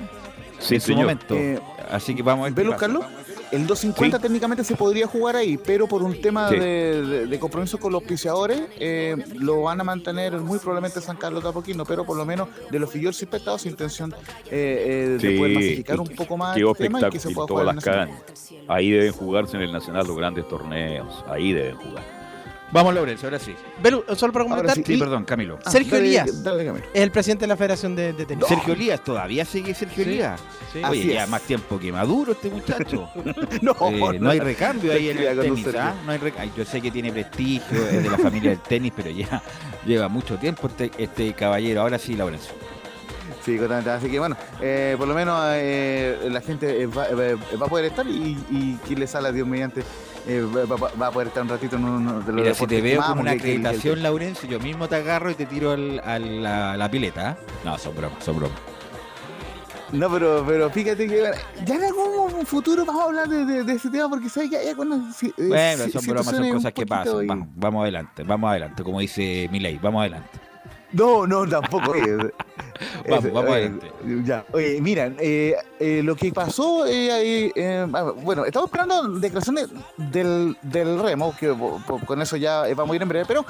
Sí, 0.59 0.77
en 0.77 0.81
su 0.81 0.87
señor. 0.89 1.03
momento. 1.03 1.35
Eh, 1.35 1.61
Así 1.91 2.15
que 2.15 2.23
vamos 2.23 2.43
a 2.43 2.45
ver. 2.51 2.55
¿Velo. 2.55 2.77
Carlos? 2.77 3.05
El 3.51 3.67
250 3.67 4.19
Sí. 4.19 4.23
técnicamente 4.23 4.63
se 4.63 4.77
podría 4.77 5.07
jugar 5.07 5.35
ahí, 5.37 5.57
pero 5.57 5.87
por 5.89 6.03
un 6.03 6.21
tema 6.21 6.49
Sí. 6.51 6.57
de, 6.59 7.03
de- 7.03 7.27
de 7.27 7.39
compromiso 7.39 7.79
con 7.79 7.93
los 7.93 8.03
piseadores, 8.03 8.61
eh, 8.79 9.17
lo 9.37 9.63
van 9.63 9.81
a 9.81 9.85
mantener 9.85 10.39
muy 10.39 10.59
probablemente 10.59 11.01
San 11.01 11.17
Carlos 11.17 11.43
de 11.43 11.49
Apoquino, 11.49 11.85
pero 11.87 12.05
por 12.05 12.17
lo 12.17 12.27
menos 12.27 12.49
de 12.71 12.79
los 12.79 12.91
Fillol 12.91 13.11
espectados 13.11 13.63
su 13.63 13.69
intención 13.69 14.15
eh, 14.51 15.17
eh, 15.17 15.19
de 15.21 15.39
poder 15.39 15.55
masificar 15.55 16.01
un 16.01 16.09
poco 16.09 16.37
más 16.37 16.57
el 16.57 16.73
tema 16.77 17.01
y 17.01 17.11
que 17.11 17.19
se 17.21 17.31
pueda 17.31 17.49
jugar 17.49 17.75
las. 17.75 17.87
Ahí 18.69 18.91
deben 18.91 19.13
jugarse 19.13 19.57
en 19.57 19.63
el 19.63 19.73
Nacional 19.73 20.07
los 20.07 20.17
grandes 20.17 20.47
torneos. 20.47 21.25
Ahí 21.27 21.53
deben 21.53 21.77
jugar. 21.77 22.18
Vamos, 22.71 22.95
Laurel, 22.95 23.19
ahora 23.25 23.39
sí. 23.39 23.55
Belu, 23.83 24.05
solo 24.15 24.33
para 24.33 24.45
comentar, 24.45 24.77
sí, 24.77 24.97
perdón, 24.99 25.25
Camilo. 25.25 25.59
Ah, 25.65 25.71
Sergio 25.71 25.93
dale, 25.95 26.07
Elías. 26.07 26.43
Dale, 26.45 26.67
Camilo. 26.67 26.85
es 26.93 27.01
el 27.03 27.11
presidente 27.11 27.45
de 27.45 27.47
la 27.49 27.57
Federación 27.57 27.97
de, 27.97 28.13
de 28.13 28.27
Tenis. 28.27 28.47
Sergio 28.47 28.75
Elías, 28.75 29.03
todavía 29.03 29.45
sigue 29.47 29.75
Sergio 29.75 30.05
Sí. 30.05 30.11
Elías. 30.11 30.41
Oye, 30.89 31.15
ya 31.15 31.27
más 31.27 31.43
tiempo 31.43 31.79
que 31.79 31.91
Maduro 31.91 32.33
este 32.33 32.51
muchacho. 32.51 33.09
No, 33.63 33.75
Eh, 33.91 34.19
no 34.21 34.31
hay 34.31 34.41
recambio 34.41 34.93
ahí 34.93 35.09
en 35.09 35.19
el 35.19 35.41
tenis. 35.41 35.67
¿ah? 35.79 35.95
No 36.05 36.13
hay 36.13 36.21
Ay, 36.39 36.53
Yo 36.57 36.65
sé 36.65 36.81
que 36.81 36.91
tiene 36.91 37.11
prestigio, 37.11 37.77
es 37.89 38.03
de 38.03 38.11
la 38.11 38.19
familia 38.19 38.51
del 38.51 38.61
tenis, 38.61 38.93
pero 38.95 39.09
ya 39.11 39.43
lleva 39.87 40.09
mucho 40.09 40.37
tiempo 40.37 40.67
este, 40.69 40.91
este 40.99 41.33
caballero. 41.33 41.81
Ahora 41.81 41.99
sí, 41.99 42.15
Laurencio. 42.15 42.53
Sí, 43.45 43.57
totalmente. 43.57 43.91
Así 43.91 44.11
que 44.11 44.19
bueno, 44.19 44.37
eh, 44.61 44.95
por 44.99 45.09
lo 45.09 45.15
menos 45.15 45.41
eh, 45.55 46.19
la 46.31 46.41
gente 46.43 46.87
va, 46.87 47.07
eh, 47.09 47.37
va 47.61 47.67
a 47.67 47.69
poder 47.69 47.87
estar 47.87 48.07
y, 48.07 48.37
y 48.51 48.79
quien 48.87 49.01
le 49.01 49.07
sale 49.07 49.29
a 49.29 49.33
Dios 49.33 49.47
mediante 49.49 49.83
eh, 50.29 50.43
va, 50.43 50.77
va- 50.77 50.93
va 51.01 51.07
a 51.09 51.11
poder 51.11 51.29
estar 51.29 51.43
un 51.43 51.49
ratito 51.49 51.77
en 51.77 51.85
uno 51.85 52.21
de 52.21 52.33
los 52.33 52.43
Mira, 52.43 52.55
si 52.55 52.67
te 52.67 52.81
veo 52.83 53.01
como 53.03 53.23
una 53.23 53.33
que- 53.33 53.39
acreditación, 53.39 54.03
Laurencio, 54.03 54.49
yo 54.49 54.61
mismo 54.61 54.89
te 54.89 54.97
agarro 54.97 55.31
y 55.31 55.35
te 55.35 55.47
tiro 55.47 55.73
al- 55.73 56.01
a 56.05 56.19
la, 56.19 56.77
la 56.77 56.91
pileta. 56.91 57.31
¿ah? 57.31 57.37
No, 57.65 57.79
son 57.79 57.97
bromas, 57.97 58.23
son 58.25 58.37
bromas. 58.37 58.59
No, 59.91 60.11
pero, 60.11 60.45
pero 60.47 60.69
fíjate 60.69 61.07
que 61.09 61.31
ya 61.65 61.75
en 61.77 61.85
algún 61.85 62.45
futuro 62.45 62.85
vamos 62.85 63.01
a 63.03 63.05
hablar 63.07 63.27
de, 63.29 63.47
de- 63.47 63.65
de 63.65 63.73
ese 63.73 63.89
tema 63.89 64.07
porque 64.11 64.29
sabes 64.29 64.51
que 64.51 64.59
hay 64.59 64.69
algunas 64.69 65.23
eh, 65.23 65.33
Bueno, 65.39 65.85
son 65.91 66.05
bromas, 66.07 66.37
son 66.37 66.51
cosas 66.53 66.73
que 66.75 66.87
pasan. 66.87 67.27
Vamos, 67.27 67.49
vamos 67.57 67.83
adelante, 67.83 68.23
vamos 68.23 68.51
adelante, 68.51 68.83
como 68.83 69.01
dice 69.01 69.49
Milei, 69.51 69.79
vamos 69.79 70.01
adelante. 70.03 70.29
No, 70.93 71.27
no, 71.27 71.47
tampoco. 71.49 71.95
Vamos, 73.09 73.33
vamos 73.33 73.51
eh, 73.51 73.55
adelante. 73.55 73.93
Ya, 74.25 74.45
oye, 74.53 74.81
mira, 74.81 75.13
eh, 75.19 75.55
eh, 75.81 76.03
lo 76.05 76.15
que 76.17 76.33
pasó, 76.33 76.87
eh, 76.87 77.11
ahí, 77.13 77.53
eh, 77.55 77.87
ah, 77.93 78.13
bueno, 78.23 78.45
estamos 78.45 78.69
esperando 78.69 79.09
declaraciones 79.19 79.69
del, 79.97 80.57
del 80.63 80.99
remo, 81.01 81.35
que 81.39 81.55
con 82.07 82.23
eso 82.23 82.37
ya 82.37 82.69
eh, 82.69 82.75
vamos 82.75 82.93
a 82.93 82.97
ir 82.97 83.03
en 83.03 83.09
breve, 83.09 83.25
pero 83.27 83.45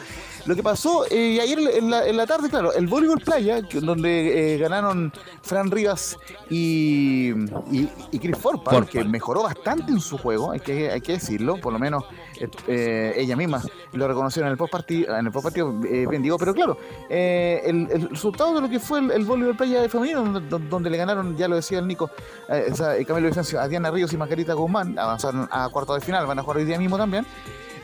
lo 0.46 0.54
que 0.56 0.62
pasó 0.62 1.04
eh, 1.10 1.40
ayer 1.40 1.58
en 1.58 1.90
la, 1.90 2.06
en 2.06 2.16
la 2.16 2.26
tarde, 2.26 2.48
claro, 2.48 2.72
el 2.72 2.86
voleibol 2.86 3.20
playa, 3.20 3.62
que- 3.62 3.80
donde 3.80 4.54
eh, 4.54 4.58
ganaron 4.58 5.12
Fran 5.42 5.70
Rivas 5.70 6.16
y, 6.50 7.30
y, 7.70 7.88
y 8.10 8.18
Chris 8.18 8.36
Forpal, 8.38 8.74
Forpal. 8.74 8.88
que 8.88 9.04
mejoró 9.04 9.42
bastante 9.42 9.92
en 9.92 10.00
su 10.00 10.18
juego, 10.18 10.50
hay 10.52 10.60
que, 10.60 10.90
hay 10.90 11.00
que 11.00 11.12
decirlo, 11.12 11.56
por 11.60 11.72
lo 11.72 11.78
menos 11.78 12.04
eh, 12.40 12.50
eh, 12.66 13.12
ella 13.16 13.36
misma 13.36 13.62
lo 13.92 14.08
reconoció 14.08 14.42
en 14.42 14.48
el 14.48 14.56
post 14.56 14.72
partido, 14.72 15.16
en 15.16 15.26
el 15.26 15.32
post 15.32 15.44
partido 15.44 15.74
eh, 15.84 16.06
bien 16.08 16.22
digo, 16.22 16.38
pero 16.38 16.54
claro, 16.54 16.78
eh, 17.08 17.62
el, 17.64 17.88
el 17.90 18.10
resultado 18.10 18.54
de 18.54 18.60
lo 18.60 18.68
que 18.68 18.78
fue 18.78 19.00
el, 19.00 19.10
el 19.10 19.24
voleibol 19.24 19.56
playa 19.56 19.88
femenino, 19.88 20.40
donde, 20.40 20.90
le 20.90 20.96
ganaron, 20.96 21.36
ya 21.36 21.48
lo 21.48 21.56
decía 21.56 21.78
el 21.78 21.86
Nico, 21.86 22.10
eh, 22.48 22.70
o 22.72 23.06
Camilo 23.06 23.28
Vicencio, 23.28 23.60
a 23.60 23.68
Diana 23.68 23.90
Ríos 23.90 24.12
y 24.12 24.16
Margarita 24.16 24.54
Guzmán, 24.54 24.98
avanzaron 24.98 25.48
a 25.50 25.68
cuartos 25.68 25.96
de 25.96 26.00
final, 26.02 26.26
van 26.26 26.38
a 26.38 26.42
jugar 26.42 26.58
hoy 26.58 26.64
día 26.64 26.78
mismo 26.78 26.96
también. 26.96 27.26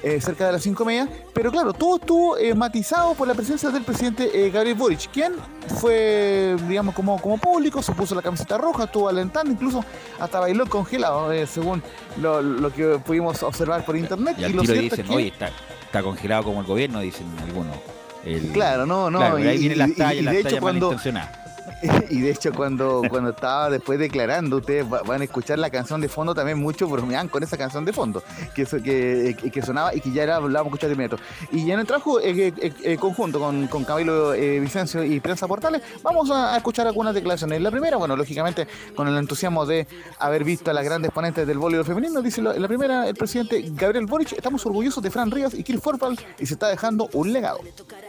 Eh, 0.06 0.20
cerca 0.20 0.44
de 0.46 0.52
las 0.52 0.62
cinco 0.62 0.84
media, 0.84 1.08
pero 1.32 1.50
claro, 1.50 1.72
todo 1.72 1.96
estuvo 1.96 2.36
eh, 2.36 2.54
matizado 2.54 3.14
por 3.14 3.26
la 3.26 3.32
presencia 3.34 3.70
del 3.70 3.82
presidente 3.84 4.30
eh, 4.34 4.50
Gabriel 4.50 4.76
Boric, 4.76 5.10
quien 5.10 5.32
fue, 5.80 6.56
digamos, 6.68 6.94
como, 6.94 7.18
como 7.20 7.38
público, 7.38 7.82
se 7.82 7.92
puso 7.92 8.14
la 8.14 8.20
camiseta 8.22 8.58
roja, 8.58 8.84
estuvo 8.84 9.08
alentando, 9.08 9.50
incluso 9.50 9.82
hasta 10.20 10.40
bailó 10.40 10.66
congelado, 10.66 11.32
eh, 11.32 11.46
según 11.46 11.82
lo, 12.20 12.42
lo 12.42 12.70
que 12.72 12.98
pudimos 13.04 13.42
observar 13.42 13.84
por 13.84 13.96
internet. 13.96 14.36
Y 14.38 14.44
al 14.44 14.52
lo 14.52 14.62
cierto 14.62 14.74
es 14.82 14.90
dicen, 14.90 15.06
que- 15.06 15.14
oye, 15.16 15.28
está, 15.28 15.50
está 15.86 16.02
congelado 16.02 16.44
como 16.44 16.60
el 16.60 16.66
gobierno, 16.66 17.00
dicen 17.00 17.26
algunos. 17.42 17.76
El- 18.24 18.52
Claro, 18.52 18.86
no, 18.86 19.10
no. 19.10 19.18
Claro, 19.18 19.38
y, 19.38 19.46
ahí 19.46 19.58
vienen 19.58 19.78
las 19.78 19.88
y- 19.88 19.92
y- 19.92 19.94
tallas, 19.96 20.14
y 20.14 20.22
las 20.22 20.34
de 20.34 20.40
hecho 20.40 20.48
tallas 20.48 20.60
cuando 20.60 20.86
malintencionadas. 20.86 21.43
y 22.10 22.20
de 22.20 22.30
hecho 22.30 22.52
cuando 22.52 23.02
cuando 23.08 23.30
estaba 23.30 23.70
después 23.70 23.98
declarando, 23.98 24.56
ustedes 24.58 24.84
va- 24.90 25.02
van 25.02 25.20
a 25.20 25.24
escuchar 25.24 25.58
la 25.58 25.70
canción 25.70 26.00
de 26.00 26.08
fondo 26.08 26.34
también 26.34 26.58
mucho 26.58 26.88
bromean 26.88 27.28
con 27.28 27.42
esa 27.42 27.56
canción 27.56 27.84
de 27.84 27.92
fondo 27.92 28.22
que 28.54 28.64
que, 28.64 29.36
que, 29.40 29.50
que 29.50 29.62
sonaba 29.62 29.94
y 29.94 30.00
que 30.00 30.10
ya 30.10 30.22
era 30.22 30.40
la 30.40 30.60
vamos 30.60 30.66
escuchar 30.74 30.88
de 30.88 30.94
inmediato. 30.94 31.22
Y 31.52 31.66
ya 31.66 31.74
en 31.74 31.80
el 31.80 31.86
trabajo 31.86 32.20
eh, 32.20 32.52
eh, 32.56 32.72
eh, 32.82 32.96
conjunto 32.96 33.38
con, 33.38 33.66
con 33.68 33.84
Camilo 33.84 34.34
eh, 34.34 34.60
Vicencio 34.60 35.04
y 35.04 35.20
Prensa 35.20 35.46
Portales, 35.46 35.82
vamos 36.02 36.30
a, 36.30 36.56
escuchar 36.56 36.86
algunas 36.86 37.14
declaraciones. 37.14 37.60
La 37.60 37.70
primera, 37.70 37.96
bueno, 37.96 38.16
lógicamente 38.16 38.66
con 38.94 39.08
el 39.08 39.16
entusiasmo 39.16 39.66
de 39.66 39.86
haber 40.18 40.44
visto 40.44 40.70
a 40.70 40.74
las 40.74 40.84
grandes 40.84 41.10
ponentes 41.10 41.46
del 41.46 41.58
voleibol 41.58 41.86
femenino, 41.86 42.22
dice 42.22 42.40
la, 42.42 42.68
primera 42.68 43.08
el 43.08 43.14
presidente 43.14 43.62
Gabriel 43.74 44.06
Boric, 44.06 44.32
estamos 44.32 44.64
orgullosos 44.66 45.02
de 45.02 45.10
Fran 45.10 45.30
Rivas 45.30 45.54
y 45.54 45.62
Chris 45.62 45.80
Forpal 45.80 46.18
y 46.38 46.46
se 46.46 46.54
está 46.54 46.68
dejando 46.68 47.08
un 47.12 47.32
legado. 47.32 47.58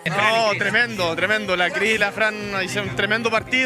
No, 0.06 0.58
tremendo, 0.58 1.16
tremendo. 1.16 1.56
La 1.56 1.70
Cris 1.72 2.00
la 2.00 2.12
Fran 2.12 2.36
hicieron 2.64 2.90
un 2.90 2.96
tremendo 2.96 3.30
partido. 3.30 3.65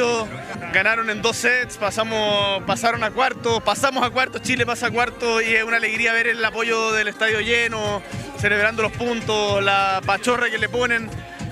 Ganaron 0.73 1.09
en 1.09 1.21
dos 1.21 1.35
sets, 1.35 1.77
pasamos, 1.77 2.63
pasaron 2.63 3.03
a 3.03 3.11
cuarto, 3.11 3.59
pasamos 3.59 4.03
a 4.03 4.09
cuarto, 4.09 4.39
Chile 4.39 4.65
pasa 4.65 4.87
a 4.87 4.91
cuarto 4.91 5.41
y 5.41 5.55
es 5.55 5.63
una 5.63 5.75
alegría 5.75 6.13
ver 6.13 6.27
el 6.27 6.43
apoyo 6.45 6.91
del 6.93 7.09
estadio 7.09 7.41
lleno, 7.41 8.01
celebrando 8.37 8.81
los 8.81 8.93
puntos, 8.93 9.61
la 9.61 10.01
pachorra 10.05 10.49
que 10.49 10.57
le 10.57 10.69
ponen, 10.69 11.09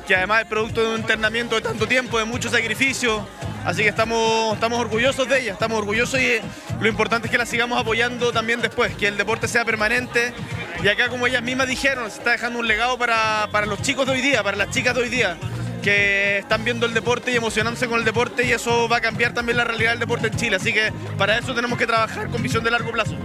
que 0.08 0.16
además 0.16 0.43
es 0.43 0.48
producto 0.48 0.82
de 0.82 0.93
un 0.93 1.02
internamiento 1.02 1.56
de 1.56 1.62
tanto 1.62 1.88
tiempo, 1.88 2.20
de 2.20 2.26
mucho 2.26 2.50
sacrificio. 2.50 3.28
Así 3.66 3.82
que 3.84 3.89
estamos, 3.89 4.54
estamos 4.54 4.80
orgullosos 4.80 5.28
de 5.28 5.41
ella, 5.41 5.54
estamos 5.54 5.80
orgullosos 5.80 6.22
y 6.22 6.39
lo 6.80 6.88
importante 6.88 7.28
es 7.28 7.32
que 7.32 7.38
la 7.38 7.45
sigamos 7.45 7.78
apoyando 7.78 8.32
también 8.32 8.62
después, 8.62 8.95
que 8.95 9.08
el 9.08 9.18
deporte 9.18 9.50
sea 9.50 9.66
permanente. 9.66 10.34
Y 10.82 10.88
acá, 10.88 11.10
como 11.10 11.28
ellas 11.28 11.43
mismas 11.43 11.68
dijeron, 11.68 12.10
se 12.10 12.20
está 12.20 12.32
dejando 12.32 12.60
un 12.60 12.68
legado 12.68 12.98
para, 12.98 13.50
para 13.52 13.66
los 13.66 13.82
chicos 13.82 14.06
de 14.06 14.14
hoy 14.14 14.22
día, 14.22 14.41
para 14.41 14.56
las 14.56 14.70
chicas 14.70 14.95
de 14.95 15.02
hoy 15.02 15.10
día, 15.10 15.38
que 15.78 16.40
están 16.40 16.64
viendo 16.64 16.86
el 16.86 16.94
deporte 16.94 17.32
y 17.32 17.36
emocionándose 17.36 17.88
con 17.88 18.00
el 18.00 18.06
deporte 18.06 18.46
y 18.46 18.52
eso 18.52 18.88
va 18.90 18.98
a 18.98 19.02
cambiar 19.02 19.34
también 19.34 19.58
la 19.58 19.64
realidad 19.64 19.92
del 19.92 20.00
deporte 20.00 20.28
en 20.28 20.36
Chile. 20.36 20.56
Así 20.58 20.74
que 20.74 20.92
para 21.18 21.38
eso 21.38 21.54
tenemos 21.54 21.78
que 21.78 21.88
trabajar 21.88 22.30
con 22.30 22.42
visión 22.42 22.64
de 22.64 22.72
largo 22.72 22.92
plazo. 22.92 23.16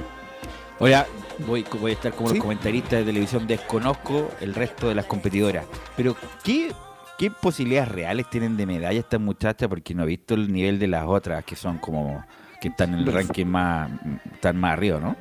Ahora 0.79 1.07
voy, 1.47 1.65
voy 1.81 1.93
a 1.93 1.95
estar 1.95 2.13
como 2.13 2.29
¿Sí? 2.29 2.37
los 2.37 2.43
comentaristas 2.43 3.01
de 3.01 3.05
televisión, 3.05 3.47
desconozco 3.47 4.31
el 4.41 4.55
resto 4.55 4.89
de 4.89 4.95
las 4.95 5.07
competidoras. 5.07 5.67
Pero, 5.97 6.17
¿qué, 6.43 6.73
¿qué 7.19 7.31
posibilidades 7.31 7.91
reales 7.91 8.29
tienen 8.31 8.57
de 8.57 8.67
medalla 8.67 8.99
estas 8.99 9.21
muchachas? 9.21 9.69
Porque 9.69 9.95
no 9.95 10.05
he 10.05 10.07
visto 10.07 10.35
el 10.35 10.53
nivel 10.53 10.79
de 10.79 10.89
las 10.89 11.05
otras 11.07 11.45
que 11.45 11.57
son 11.57 11.79
como 11.79 12.25
que 12.61 12.69
están 12.69 12.95
en 12.95 13.01
el 13.01 13.13
ranking 13.13 13.47
más, 13.47 13.91
están 14.33 14.57
más 14.57 14.75
arriba, 14.75 15.01
¿no? 15.01 15.17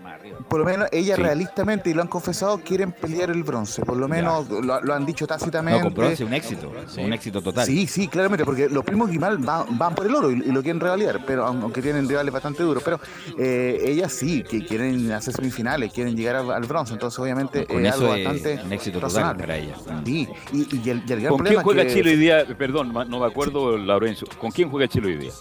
Por 0.47 0.59
lo 0.59 0.65
menos 0.65 0.87
ellas 0.91 1.17
Sí. 1.17 1.23
realistamente, 1.23 1.89
y 1.89 1.93
lo 1.93 2.01
han 2.01 2.07
confesado, 2.07 2.57
quieren 2.59 2.91
pelear 2.91 3.29
el 3.29 3.43
bronce. 3.43 3.83
Por 3.83 3.97
lo 3.97 4.07
menos 4.07 4.49
lo, 4.49 4.81
lo 4.81 4.93
han 4.93 5.05
dicho 5.05 5.25
tácitamente. 5.27 5.79
No, 5.79 5.85
con 5.85 5.93
bronce 5.93 6.23
un 6.23 6.33
éxito, 6.33 6.71
un 6.97 7.13
éxito 7.13 7.41
total. 7.41 7.65
Sí, 7.65 7.87
sí, 7.87 8.07
claramente, 8.07 8.45
porque 8.45 8.69
los 8.69 8.83
primos 8.83 9.09
Guimal 9.09 9.37
van, 9.37 9.77
van 9.77 9.95
por 9.95 10.05
el 10.07 10.15
oro 10.15 10.31
y, 10.31 10.35
y 10.35 10.51
lo 10.51 10.61
quieren 10.61 10.79
revalidar, 10.79 11.25
pero 11.25 11.45
aunque 11.45 11.81
tienen 11.81 12.07
rivales 12.07 12.33
bastante 12.33 12.63
duros, 12.63 12.81
pero 12.83 12.99
eh, 13.37 13.79
ellas 13.85 14.11
sí, 14.11 14.43
que 14.43 14.65
quieren 14.65 15.11
hacer 15.11 15.33
semifinales, 15.33 15.91
quieren 15.93 16.15
llegar 16.15 16.35
al, 16.37 16.51
al 16.51 16.63
bronce, 16.63 16.93
entonces 16.93 17.17
obviamente 17.19 17.65
Con 17.65 17.85
es 17.85 17.95
eso 17.95 18.03
algo 18.11 18.15
es 18.15 18.25
bastante 18.25 18.61
un 18.65 18.73
éxito 18.73 18.99
total 18.99 19.09
razonable. 19.11 19.43
para 19.43 19.57
ellas. 19.57 19.79
Sí, 20.05 20.27
y, 20.53 20.57
y 20.75 20.89
el, 20.89 21.03
y 21.07 21.11
el 21.13 21.19
gran 21.21 21.29
¿Con 21.29 21.37
problema 21.37 21.43
quién 21.43 21.63
juega 21.63 21.83
que- 21.83 21.93
Chile 21.93 22.11
hoy 22.11 22.17
día? 22.17 22.45
Perdón, 22.57 22.93
no 22.93 23.19
me 23.19 23.25
acuerdo, 23.25 23.77
Laurencio. 23.77 24.27
¿Con 24.39 24.51
quién 24.51 24.69
juega 24.69 24.87
Chile 24.87 25.07
hoy 25.07 25.17
día? 25.17 25.31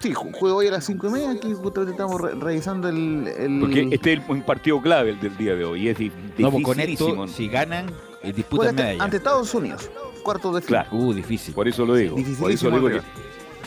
Sí, 0.00 0.12
ju- 0.14 0.32
juego 0.32 0.58
hoy 0.58 0.68
a 0.68 0.70
las 0.72 0.84
5 0.84 1.08
y 1.08 1.10
media, 1.10 1.30
aquí 1.32 1.52
justamente 1.54 1.90
estamos 1.92 2.20
re- 2.20 2.34
revisando 2.34 2.88
el... 2.88 3.26
el- 3.36 3.58
Porque 3.60 3.88
este 3.90 4.12
es 4.12 4.20
un 4.28 4.42
partido 4.42 4.80
clave 4.80 5.10
el 5.10 5.20
del 5.20 5.36
día 5.36 5.56
de 5.56 5.64
hoy. 5.64 5.86
y 5.86 5.88
Es 5.88 5.98
No, 6.38 6.52
pues 6.52 6.64
con 6.64 6.78
esto, 6.78 7.26
si 7.26 7.48
ganan, 7.48 7.86
eh, 8.22 8.32
disputan 8.32 8.68
ante, 8.68 8.82
medalla. 8.84 9.02
ante 9.04 9.16
Estados 9.16 9.52
Unidos, 9.54 9.90
cuartos 10.22 10.54
de 10.54 10.60
final. 10.62 10.86
Claro, 10.88 11.04
Uh, 11.04 11.12
difícil, 11.12 11.52
por 11.52 11.66
eso 11.66 11.84
lo 11.84 11.96
digo. 11.96 12.16
Por 12.38 12.52
eso 12.52 12.70
digo 12.70 12.88
que 12.88 13.00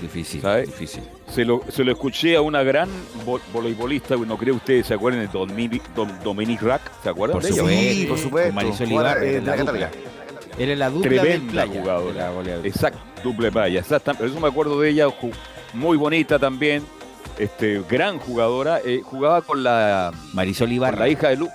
difícil, 0.01 0.41
difícil. 0.65 1.03
se 1.32 1.43
lo, 1.45 1.61
se 1.69 1.84
lo 1.84 1.91
escuché 1.91 2.36
a 2.38 2.41
una 2.41 2.63
gran 2.63 2.89
vo- 3.25 3.41
voleibolista, 3.51 4.15
no 4.15 4.38
creo 4.38 4.55
ustedes 4.55 4.88
se 4.88 4.93
acuerden 4.93 5.21
de 5.21 5.27
Dominic, 5.27 5.84
Dom- 5.93 6.17
Dominique 6.23 6.63
Rack, 6.65 6.82
¿se 7.03 7.09
acuerdan 7.09 7.36
Por 7.39 7.43
de 7.43 7.49
ella? 7.49 7.57
supuesto. 7.59 7.91
Sí, 7.93 8.05
por 8.07 8.17
supuesto. 8.17 8.47
Con 8.47 8.55
Marisol 8.55 8.91
Ibarra, 8.91 9.23
eh, 9.25 9.32
de 9.34 9.41
la 9.41 9.55
la 9.57 9.63
dupla. 9.63 9.79
Católica. 9.89 9.91
Era 10.57 10.75
la 10.75 10.89
dupla 10.89 11.09
Tremenda 11.09 11.51
playa, 11.51 11.71
de 11.71 11.75
la 11.75 11.82
jugadora. 11.82 12.55
Exacto, 12.63 12.99
duple 13.23 13.51
playa, 13.51 13.79
exacta. 13.82 14.13
Por 14.13 14.27
eso 14.27 14.39
me 14.39 14.47
acuerdo 14.47 14.79
de 14.79 14.89
ella, 14.89 15.07
muy 15.74 15.97
bonita 15.97 16.39
también, 16.39 16.84
este, 17.38 17.82
gran 17.89 18.19
jugadora. 18.19 18.80
eh, 18.84 19.01
jugaba 19.03 19.41
con 19.41 19.63
la, 19.63 20.11
Marisol 20.34 20.72
Ibarra. 20.72 20.99
la 20.99 21.09
hija 21.09 21.30
de 21.30 21.38
Lu, 21.38 21.49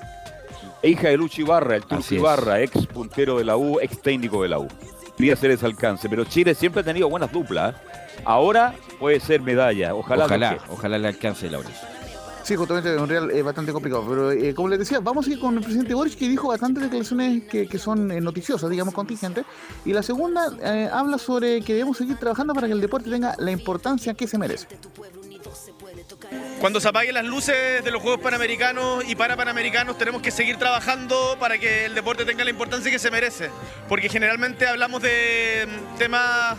hija 0.83 1.09
de 1.09 1.17
Lucho 1.17 1.41
Ibarra, 1.43 1.77
el 1.77 1.85
Turco. 1.85 2.15
Ibarra, 2.15 2.61
ex 2.61 2.87
puntero 2.87 3.39
de 3.39 3.45
la 3.45 3.57
U, 3.57 3.79
ex 3.81 4.01
técnico 4.01 4.43
de 4.43 4.49
la 4.49 4.59
U. 4.59 4.69
podría 5.11 5.35
hacer 5.35 5.51
ese 5.51 5.67
alcance, 5.67 6.09
pero 6.09 6.25
Chile 6.25 6.55
siempre 6.55 6.81
ha 6.83 6.85
tenido 6.85 7.09
buenas 7.09 7.33
duplas. 7.33 7.75
Ahora 8.25 8.75
puede 8.99 9.21
ser 9.21 9.41
medalla, 9.43 9.95
ojalá. 9.95 10.25
Ojalá, 10.25 10.59
ojalá 10.71 10.99
le 10.99 11.09
alcance, 11.09 11.51
Laurencio. 11.51 11.87
Sí, 12.47 12.55
justamente 12.55 12.95
es 12.95 13.01
un 13.01 13.09
real 13.09 13.29
eh, 13.33 13.43
bastante 13.43 13.73
complicado. 13.73 14.07
Pero 14.09 14.31
eh, 14.31 14.55
como 14.55 14.69
les 14.69 14.79
decía, 14.79 15.01
vamos 15.01 15.27
a 15.27 15.31
ir 15.33 15.41
con 15.41 15.57
el 15.57 15.65
presidente 15.65 15.95
Boric 15.95 16.17
que 16.17 16.29
dijo 16.29 16.47
bastantes 16.47 16.85
declaraciones 16.85 17.43
que, 17.43 17.67
que 17.67 17.77
son 17.77 18.13
eh, 18.13 18.21
noticiosas, 18.21 18.71
digamos, 18.71 18.95
contingentes. 18.95 19.45
Y 19.85 19.93
la 19.93 20.01
segunda 20.05 20.53
eh, 20.63 20.89
habla 20.93 21.19
sobre 21.19 21.61
que 21.63 21.73
debemos 21.73 21.97
seguir 21.97 22.17
trabajando 22.19 22.55
para 22.55 22.69
que 22.69 22.75
el 22.75 22.81
deporte 22.81 23.11
tenga 23.11 23.35
la 23.39 23.51
importancia 23.51 24.15
que 24.15 24.29
se 24.29 24.39
merece. 24.39 24.69
Cuando 26.61 26.79
se 26.79 26.89
apaguen 26.89 27.15
las 27.15 27.25
luces 27.25 27.85
de 27.85 27.91
los 27.91 28.01
Juegos 28.01 28.21
Panamericanos 28.21 29.03
y 29.09 29.17
para 29.17 29.37
Panamericanos 29.37 29.99
tenemos 29.99 30.23
que 30.23 30.31
seguir 30.31 30.57
trabajando 30.57 31.37
para 31.41 31.59
que 31.59 31.87
el 31.87 31.97
deporte 31.97 32.25
tenga 32.25 32.45
la 32.45 32.51
importancia 32.51 32.93
que 32.93 33.01
se 33.01 33.11
merece. 33.11 33.51
Porque 33.89 34.09
generalmente 34.09 34.69
hablamos 34.69 35.03
de 35.03 35.67
mm, 35.67 35.99
temas 35.99 36.57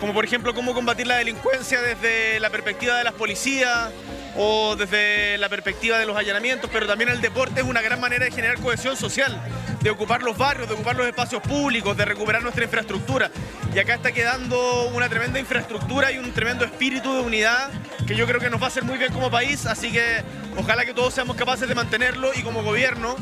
como 0.00 0.14
por 0.14 0.24
ejemplo 0.24 0.54
cómo 0.54 0.74
combatir 0.74 1.06
la 1.06 1.16
delincuencia 1.16 1.80
desde 1.82 2.40
la 2.40 2.50
perspectiva 2.50 2.96
de 2.96 3.04
las 3.04 3.12
policías 3.12 3.90
o 4.36 4.74
desde 4.74 5.36
la 5.38 5.48
perspectiva 5.48 5.98
de 5.98 6.06
los 6.06 6.16
allanamientos, 6.16 6.70
pero 6.72 6.86
también 6.86 7.10
el 7.10 7.20
deporte 7.20 7.60
es 7.60 7.66
una 7.66 7.82
gran 7.82 8.00
manera 8.00 8.24
de 8.24 8.30
generar 8.30 8.58
cohesión 8.60 8.96
social, 8.96 9.38
de 9.82 9.90
ocupar 9.90 10.22
los 10.22 10.38
barrios, 10.38 10.68
de 10.68 10.74
ocupar 10.74 10.96
los 10.96 11.06
espacios 11.06 11.42
públicos, 11.42 11.96
de 11.96 12.04
recuperar 12.04 12.42
nuestra 12.42 12.64
infraestructura. 12.64 13.30
Y 13.74 13.78
acá 13.78 13.94
está 13.94 14.12
quedando 14.12 14.88
una 14.94 15.08
tremenda 15.08 15.38
infraestructura 15.38 16.10
y 16.12 16.18
un 16.18 16.32
tremendo 16.32 16.64
espíritu 16.64 17.12
de 17.12 17.20
unidad 17.20 17.70
que 18.06 18.14
yo 18.16 18.26
creo 18.26 18.40
que 18.40 18.50
nos 18.50 18.60
va 18.60 18.66
a 18.66 18.68
hacer 18.68 18.84
muy 18.84 18.98
bien 18.98 19.12
como 19.12 19.30
país, 19.30 19.66
así 19.66 19.92
que 19.92 20.22
ojalá 20.56 20.84
que 20.84 20.94
todos 20.94 21.12
seamos 21.12 21.36
capaces 21.36 21.68
de 21.68 21.74
mantenerlo 21.74 22.30
y 22.34 22.42
como 22.42 22.62
gobierno 22.62 23.16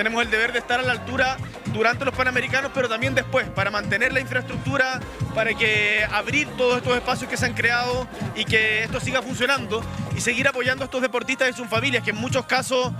tenemos 0.00 0.22
el 0.22 0.30
deber 0.30 0.50
de 0.50 0.60
estar 0.60 0.80
a 0.80 0.82
la 0.82 0.92
altura 0.92 1.36
durante 1.74 2.06
los 2.06 2.14
Panamericanos, 2.14 2.70
pero 2.74 2.88
también 2.88 3.14
después, 3.14 3.46
para 3.50 3.70
mantener 3.70 4.14
la 4.14 4.20
infraestructura, 4.20 4.98
para 5.34 5.52
que 5.52 6.06
abrir 6.10 6.48
todos 6.56 6.78
estos 6.78 6.96
espacios 6.96 7.28
que 7.28 7.36
se 7.36 7.44
han 7.44 7.52
creado 7.52 8.08
y 8.34 8.46
que 8.46 8.84
esto 8.84 8.98
siga 8.98 9.20
funcionando 9.20 9.84
y 10.16 10.22
seguir 10.22 10.48
apoyando 10.48 10.84
a 10.84 10.86
estos 10.86 11.02
deportistas 11.02 11.50
y 11.50 11.52
sus 11.52 11.68
familias, 11.68 12.02
que 12.02 12.12
en 12.12 12.16
muchos 12.16 12.46
casos 12.46 12.94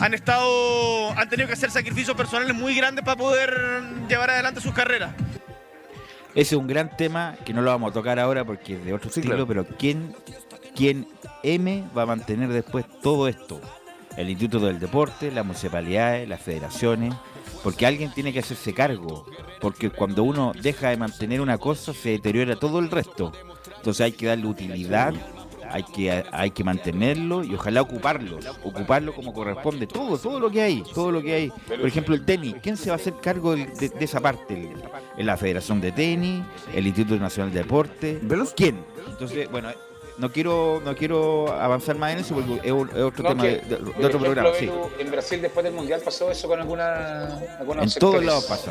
han 0.00 0.12
estado, 0.12 1.12
han 1.12 1.28
tenido 1.28 1.46
que 1.46 1.52
hacer 1.52 1.70
sacrificios 1.70 2.16
personales 2.16 2.52
muy 2.52 2.74
grandes 2.74 3.04
para 3.04 3.16
poder 3.16 3.54
llevar 4.08 4.30
adelante 4.30 4.60
sus 4.60 4.74
carreras. 4.74 5.14
Ese 6.30 6.56
es 6.56 6.60
un 6.60 6.66
gran 6.66 6.96
tema 6.96 7.36
que 7.44 7.54
no 7.54 7.62
lo 7.62 7.70
vamos 7.70 7.92
a 7.92 7.94
tocar 7.94 8.18
ahora 8.18 8.44
porque 8.44 8.74
es 8.74 8.84
de 8.84 8.92
otro 8.92 9.08
estilo, 9.08 9.46
pero 9.46 9.64
¿quién, 9.78 10.16
¿quién 10.74 11.06
M 11.44 11.84
va 11.96 12.02
a 12.02 12.06
mantener 12.06 12.48
después 12.48 12.86
todo 13.00 13.28
esto? 13.28 13.60
El 14.16 14.30
Instituto 14.30 14.66
del 14.66 14.78
Deporte, 14.78 15.30
las 15.32 15.44
municipalidades, 15.44 16.28
las 16.28 16.40
federaciones, 16.40 17.14
porque 17.62 17.86
alguien 17.86 18.12
tiene 18.12 18.32
que 18.32 18.38
hacerse 18.40 18.72
cargo, 18.72 19.26
porque 19.60 19.90
cuando 19.90 20.22
uno 20.22 20.52
deja 20.60 20.90
de 20.90 20.96
mantener 20.96 21.40
una 21.40 21.58
cosa 21.58 21.92
se 21.92 22.10
deteriora 22.10 22.56
todo 22.56 22.78
el 22.78 22.90
resto. 22.90 23.32
Entonces 23.76 24.00
hay 24.02 24.12
que 24.12 24.26
darle 24.26 24.46
utilidad, 24.46 25.12
hay 25.70 25.82
que, 25.82 26.24
hay 26.30 26.50
que 26.52 26.62
mantenerlo 26.62 27.42
y 27.42 27.54
ojalá 27.54 27.82
ocuparlo, 27.82 28.38
ocuparlo 28.62 29.12
como 29.14 29.32
corresponde, 29.32 29.86
todo, 29.86 30.16
todo 30.18 30.38
lo 30.38 30.50
que 30.50 30.62
hay, 30.62 30.82
todo 30.94 31.10
lo 31.10 31.20
que 31.22 31.34
hay. 31.34 31.52
Por 31.66 31.86
ejemplo, 31.86 32.14
el 32.14 32.24
tenis, 32.24 32.54
¿quién 32.62 32.76
se 32.76 32.90
va 32.90 32.94
a 32.94 32.96
hacer 32.96 33.14
cargo 33.20 33.56
de, 33.56 33.66
de- 33.66 33.88
de 33.88 34.04
esa 34.04 34.20
parte? 34.20 34.72
¿En 35.16 35.26
la 35.26 35.36
Federación 35.36 35.80
de 35.80 35.90
Tenis? 35.92 36.42
¿El 36.74 36.86
Instituto 36.86 37.16
Nacional 37.20 37.52
de 37.52 37.60
Deporte? 37.60 38.18
¿Quién? 38.54 38.76
Entonces, 39.08 39.50
bueno, 39.50 39.70
no 40.18 40.30
quiero 40.30 40.80
no 40.84 40.94
quiero 40.94 41.52
avanzar 41.52 41.96
más 41.96 42.12
en 42.12 42.18
eso 42.20 42.34
porque 42.34 42.60
es, 42.62 42.72
un- 42.72 42.88
es 42.90 43.02
otro 43.02 43.22
No, 43.24 43.28
tema 43.30 43.42
que, 43.42 43.48
de, 43.48 43.56
de- 43.56 43.68
de 43.68 43.76
por 43.76 43.88
otro 43.90 44.06
ejemplo, 44.08 44.20
programa. 44.20 44.50
Sí. 44.58 44.70
En 44.98 45.10
Brasil 45.10 45.42
después 45.42 45.64
del 45.64 45.72
Mundial 45.74 46.00
pasó 46.04 46.30
eso 46.30 46.46
con 46.48 46.60
alguna, 46.60 47.24
algunos 47.58 47.82
En 47.84 47.90
sectores. 47.90 48.12
todos 48.20 48.24
lados 48.24 48.44
pasa. 48.44 48.70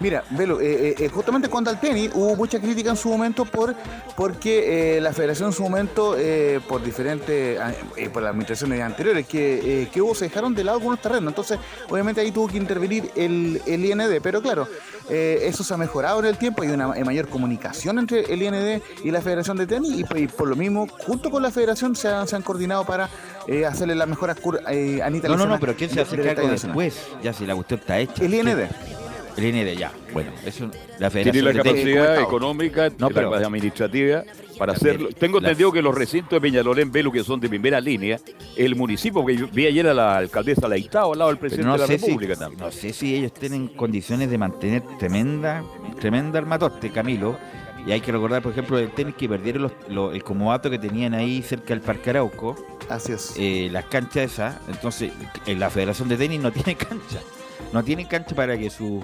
Mira, 0.00 0.24
Velo, 0.30 0.60
eh, 0.60 0.94
eh, 0.98 1.08
justamente 1.08 1.48
cuando 1.48 1.70
al 1.70 1.80
tenis 1.80 2.10
hubo 2.14 2.34
mucha 2.36 2.60
crítica 2.60 2.90
en 2.90 2.96
su 2.96 3.08
momento 3.08 3.44
por 3.44 3.74
porque 4.16 4.96
eh, 4.96 5.00
la 5.00 5.12
federación 5.12 5.48
en 5.48 5.52
su 5.52 5.62
momento, 5.62 6.16
eh, 6.18 6.60
por 6.68 6.82
diferentes, 6.82 7.58
ah, 7.60 7.72
eh, 7.96 8.08
por 8.10 8.22
las 8.22 8.30
administraciones 8.30 8.80
anteriores 8.82 9.26
que, 9.26 9.82
eh, 9.82 9.88
que 9.92 10.00
hubo, 10.02 10.14
se 10.14 10.26
dejaron 10.26 10.54
de 10.54 10.64
lado 10.64 10.78
algunos 10.78 11.00
terrenos. 11.00 11.28
Entonces, 11.30 11.58
obviamente 11.88 12.20
ahí 12.20 12.30
tuvo 12.32 12.48
que 12.48 12.56
intervenir 12.56 13.10
el, 13.16 13.60
el 13.66 13.84
IND. 13.84 14.20
Pero 14.22 14.42
claro, 14.42 14.68
eh, 15.08 15.40
eso 15.42 15.62
se 15.64 15.74
ha 15.74 15.76
mejorado 15.76 16.20
en 16.20 16.26
el 16.26 16.38
tiempo, 16.38 16.62
hay 16.62 16.68
una 16.70 16.96
eh, 16.96 17.04
mayor 17.04 17.28
comunicación 17.28 17.98
entre 17.98 18.20
el 18.32 18.42
IND 18.42 18.82
y 19.04 19.10
la 19.10 19.20
Federación 19.22 19.56
de 19.56 19.66
Tenis 19.66 19.98
y, 19.98 20.04
pues, 20.04 20.22
y 20.22 20.26
por 20.26 20.48
lo 20.48 20.56
mismo, 20.56 20.86
junto 20.88 21.30
con 21.30 21.42
la 21.42 21.50
Federación 21.50 21.94
se 21.96 22.08
han, 22.08 22.26
se 22.28 22.36
han 22.36 22.42
coordinado 22.42 22.84
para 22.84 23.08
eh, 23.46 23.64
hacerle 23.66 23.94
las 23.94 24.08
mejoras 24.08 24.36
cur- 24.40 24.60
eh, 24.70 25.00
Anita 25.02 25.28
No, 25.28 25.36
no, 25.36 25.46
no, 25.46 25.60
pero 25.60 25.74
¿quién 25.76 25.90
se 25.90 26.00
a 26.00 26.04
del 26.04 26.34
cargo 26.34 26.48
después? 26.48 26.98
Ya 27.22 27.32
si 27.32 27.46
la 27.46 27.54
cuestión 27.54 27.80
está 27.80 27.98
hecha. 27.98 28.24
El 28.24 28.34
IND. 28.34 28.68
El 29.36 29.44
IND, 29.44 29.76
ya. 29.78 29.92
Bueno, 30.12 30.30
eso 30.46 30.70
la 30.98 31.10
Tiene 31.10 31.42
la 31.42 31.52
de 31.52 31.58
capacidad 31.58 32.20
económica, 32.20 32.88
No, 32.98 33.08
la 33.08 33.14
pero- 33.14 33.28
capacidad 33.30 33.48
administrativa 33.48 34.24
para 34.58 34.72
hacerlo. 34.74 35.08
Tengo 35.18 35.40
la- 35.40 35.48
entendido 35.48 35.72
que 35.72 35.82
los 35.82 35.94
recintos 35.94 36.30
de 36.30 36.40
Peñalolén, 36.40 36.92
Velo, 36.92 37.10
que 37.10 37.24
son 37.24 37.40
de 37.40 37.48
primera 37.48 37.80
línea, 37.80 38.20
el 38.56 38.76
municipio, 38.76 39.24
que 39.26 39.36
yo 39.36 39.48
vi 39.52 39.66
ayer 39.66 39.88
a 39.88 39.94
la 39.94 40.16
alcaldesa 40.16 40.68
Leitao 40.68 41.12
al 41.12 41.18
lado 41.18 41.30
del 41.30 41.38
presidente 41.38 41.66
no 41.66 41.72
de 41.74 41.78
la 41.80 41.86
si, 41.86 41.96
República 41.96 42.36
también. 42.36 42.60
no 42.60 42.70
sé 42.70 42.92
si 42.92 43.14
ellos 43.16 43.32
tienen 43.34 43.68
condiciones 43.68 44.30
de 44.30 44.38
mantener 44.38 44.82
tremenda, 44.98 45.64
tremenda 46.00 46.38
armatoste, 46.38 46.90
Camilo. 46.90 47.36
Y 47.86 47.92
hay 47.92 48.00
que 48.00 48.12
recordar, 48.12 48.40
por 48.40 48.52
ejemplo, 48.52 48.78
el 48.78 48.90
tenis 48.92 49.14
que 49.14 49.28
perdieron 49.28 49.62
los- 49.64 49.72
los- 49.90 50.14
el 50.14 50.24
comodato 50.24 50.70
que 50.70 50.78
tenían 50.78 51.12
ahí 51.12 51.42
cerca 51.42 51.74
del 51.74 51.80
Parque 51.82 52.10
Arauco. 52.10 52.56
Así 52.88 53.12
es. 53.12 53.34
eh, 53.36 53.68
las 53.70 53.84
canchas 53.86 54.32
esas. 54.32 54.56
Entonces, 54.68 55.12
en 55.46 55.58
la 55.60 55.68
Federación 55.68 56.08
de 56.08 56.16
Tenis 56.16 56.40
no 56.40 56.50
tiene 56.50 56.74
cancha. 56.76 57.20
No 57.72 57.82
tiene 57.82 58.06
cancha 58.06 58.34
para 58.34 58.56
que 58.58 58.70
su 58.70 59.02